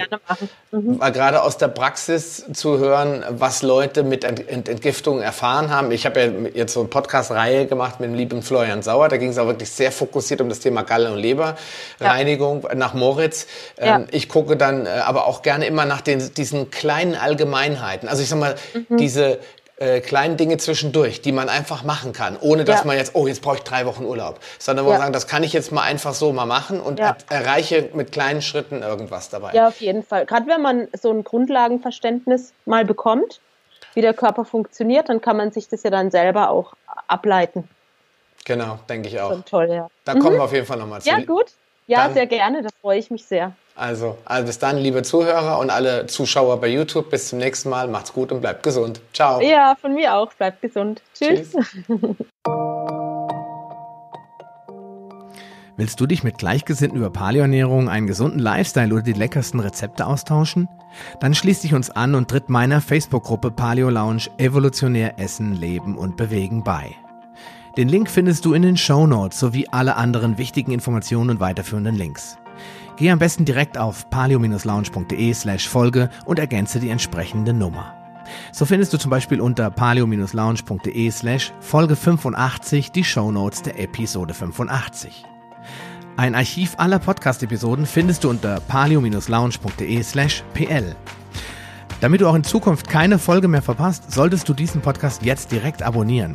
mhm. 0.71 0.99
gerade 0.99 1.43
aus 1.43 1.57
der 1.57 1.69
Praxis 1.69 2.45
zu 2.53 2.79
hören, 2.79 3.25
was 3.29 3.63
Leute 3.63 4.03
mit 4.03 4.25
Ent 4.25 4.49
Ent 4.49 4.69
Entgiftung 4.69 5.21
erfahren 5.21 5.71
haben. 5.71 5.93
Ich 5.93 6.05
habe 6.07 6.21
ja 6.21 6.31
jetzt 6.55 6.75
so 6.75 6.81
eine 6.81 6.89
Podcast-Reihe 6.89 7.67
gemacht 7.67 8.01
mit 8.01 8.11
dem 8.11 8.15
lieben 8.15 8.43
Florian 8.43 8.83
Sauer. 8.83 9.09
Da 9.09 9.17
ging 9.17 9.31
es 9.31 9.39
auch 9.39 9.47
wirklich 9.47 9.71
sehr 9.71 9.93
fokussiert 9.93 10.41
um 10.41 10.49
das 10.49 10.61
Thema 10.61 10.83
Galle- 10.83 11.13
und 11.13 11.19
Leberreinigung 11.19 12.63
ja. 12.63 12.75
nach 12.75 12.95
Moritz. 12.95 13.47
Ähm, 13.79 13.87
ja. 13.87 14.05
Ich 14.11 14.29
gucke 14.29 14.57
dann 14.57 14.87
äh, 14.87 14.91
aber 14.91 15.27
auch 15.27 15.43
gerne 15.43 15.67
immer 15.67 15.85
nach 15.85 16.01
den, 16.01 16.35
diesen 16.35 16.71
kleinen 16.71 17.15
Allgemeinheiten. 17.15 18.09
Also 18.09 18.23
ich 18.23 18.29
sag 18.29 18.39
mal, 18.39 18.57
mhm. 18.89 18.97
diese 18.97 19.39
äh, 19.85 20.01
kleinen 20.01 20.39
Dinge 20.39 20.57
zwischendurch, 20.57 21.21
die 21.21 21.33
man 21.33 21.51
einfach 21.51 21.85
machen 21.85 22.13
kann, 22.13 22.39
ohne 22.41 22.65
dass 22.65 22.81
ja. 22.81 22.87
man 22.87 22.97
jetzt, 22.97 23.15
oh, 23.15 23.27
jetzt 23.27 23.43
brauche 23.43 23.57
ich 23.57 23.63
drei 23.63 23.85
Wochen 23.85 24.05
Urlaub, 24.05 24.41
sondern 24.59 24.87
wo 24.87 24.89
ja. 24.89 24.95
man 24.95 25.03
sagen, 25.03 25.13
das 25.13 25.27
kann 25.27 25.43
ich 25.43 25.53
jetzt 25.53 25.73
mal 25.73 25.83
einfach 25.83 26.15
so 26.15 26.33
mal 26.33 26.47
machen 26.47 26.81
und 26.81 26.99
ja. 26.99 27.17
erreiche 27.29 27.91
mit 27.93 28.11
kleinen 28.11 28.41
Schritten 28.41 28.83
irgendwas 28.83 29.29
dabei. 29.29 29.53
Ja, 29.53 29.69
auf 29.69 29.81
jeden 29.81 30.03
Fall. 30.03 30.25
Gerade 30.25 30.47
wenn 30.47 30.63
man 30.63 30.89
so 30.99 31.11
ein 31.11 31.23
Grundlagenverständnis 31.23 32.55
mal 32.65 32.85
bekommt, 32.85 33.41
wie 33.93 34.01
der 34.01 34.15
Körper 34.15 34.45
funktioniert, 34.45 35.09
dann 35.11 35.21
kann 35.21 35.37
man 35.37 35.53
sich 35.53 35.69
das 35.69 35.83
ja 35.83 35.91
dann 35.91 36.11
selber 36.11 36.49
auch 36.49 36.73
ableiten. 37.07 37.69
Genau, 38.47 38.79
denke 38.89 39.09
ich 39.09 39.21
auch. 39.21 39.31
Schon 39.31 39.45
toll, 39.45 39.69
ja. 39.71 39.89
Da 40.05 40.15
mhm. 40.15 40.21
kommen 40.21 40.37
wir 40.37 40.45
auf 40.45 40.53
jeden 40.53 40.67
Fall 40.67 40.79
nochmal 40.79 41.03
zu. 41.03 41.11
Ja, 41.11 41.21
gut. 41.21 41.53
Ja, 41.87 42.05
dann, 42.05 42.15
sehr 42.15 42.27
gerne, 42.27 42.63
da 42.63 42.71
freue 42.81 42.99
ich 42.99 43.11
mich 43.11 43.27
sehr. 43.27 43.53
Also, 43.77 44.19
also 44.25 44.47
bis 44.47 44.59
dann, 44.59 44.79
liebe 44.79 45.03
Zuhörer 45.03 45.59
und 45.59 45.71
alle 45.71 46.07
Zuschauer 46.07 46.61
bei 46.61 46.69
YouTube. 46.69 47.11
Bis 47.11 47.29
zum 47.29 47.39
nächsten 47.39 47.71
Mal. 47.71 47.89
Macht's 47.89 48.13
gut 48.13 48.31
und 48.31 48.41
bleibt 48.41 48.63
gesund. 48.63 49.01
Ciao. 49.13 49.41
Ja, 49.41 49.75
von 49.81 49.95
mir 49.95 50.15
auch. 50.15 50.33
Bleibt 50.35 50.63
gesund. 50.63 51.03
Tschüss. 51.13 51.51
Tschüss. 51.53 51.85
Willst 55.77 56.01
du 56.01 56.07
dich 56.07 56.23
mit 56.23 56.39
Gleichgesinnten 56.39 56.99
über 56.99 57.11
Paleoernährung, 57.11 57.89
einen 57.89 58.07
gesunden 58.07 58.39
Lifestyle 58.39 58.95
oder 58.95 59.03
die 59.03 59.13
leckersten 59.13 59.59
Rezepte 59.59 60.07
austauschen? 60.07 60.69
Dann 61.19 61.35
schließ 61.35 61.63
dich 61.63 61.75
uns 61.75 61.91
an 61.91 62.15
und 62.15 62.31
tritt 62.31 62.49
meiner 62.49 62.81
Facebook-Gruppe 62.81 63.51
Paleo 63.51 63.91
Lounge 63.91 64.29
Evolutionär 64.39 65.19
Essen, 65.19 65.53
Leben 65.53 65.99
und 65.99 66.17
Bewegen 66.17 66.63
bei. 66.63 66.95
Den 67.77 67.89
Link 67.89 68.09
findest 68.09 68.45
du 68.45 68.55
in 68.55 68.63
den 68.63 68.77
Show 68.77 69.09
Notes 69.09 69.41
sowie 69.41 69.67
alle 69.73 69.97
anderen 69.97 70.39
wichtigen 70.39 70.71
Informationen 70.71 71.31
und 71.31 71.41
weiterführenden 71.41 71.97
Links. 71.97 72.39
Geh 72.97 73.11
am 73.11 73.19
besten 73.19 73.45
direkt 73.45 73.77
auf 73.77 74.09
paleo-lounge.de 74.11 75.35
slash 75.35 75.69
Folge 75.69 76.11
und 76.27 76.39
ergänze 76.39 76.79
die 76.79 76.91
entsprechende 76.91 77.53
Nummer. 77.53 77.95
So 78.53 78.65
findest 78.65 78.93
du 78.93 78.99
zum 78.99 79.11
Beispiel 79.11 79.41
unter 79.41 79.69
paleo-lounge.de 79.71 81.11
slash 81.11 81.53
Folge 81.61 81.97
85 81.97 82.93
die 82.93 83.05
Show 83.05 83.33
Notes 83.33 83.63
der 83.63 83.81
Episode 83.81 84.33
85. 84.33 85.25
Ein 86.17 86.37
Archiv 86.37 86.75
aller 86.77 87.01
Podcast-Episoden 87.01 87.87
findest 87.87 88.23
du 88.23 88.31
unter 88.31 88.61
paleo-lounge.de 88.61 90.03
slash 90.05 90.45
pl. 90.55 90.95
Damit 92.01 92.21
du 92.21 92.29
auch 92.29 92.35
in 92.37 92.45
Zukunft 92.45 92.89
keine 92.89 93.19
Folge 93.19 93.49
mehr 93.49 93.63
verpasst, 93.63 94.13
solltest 94.13 94.49
du 94.49 94.55
diesen 94.55 94.83
Podcast 94.83 95.23
jetzt 95.23 95.51
direkt 95.51 95.83
abonnieren. 95.83 96.35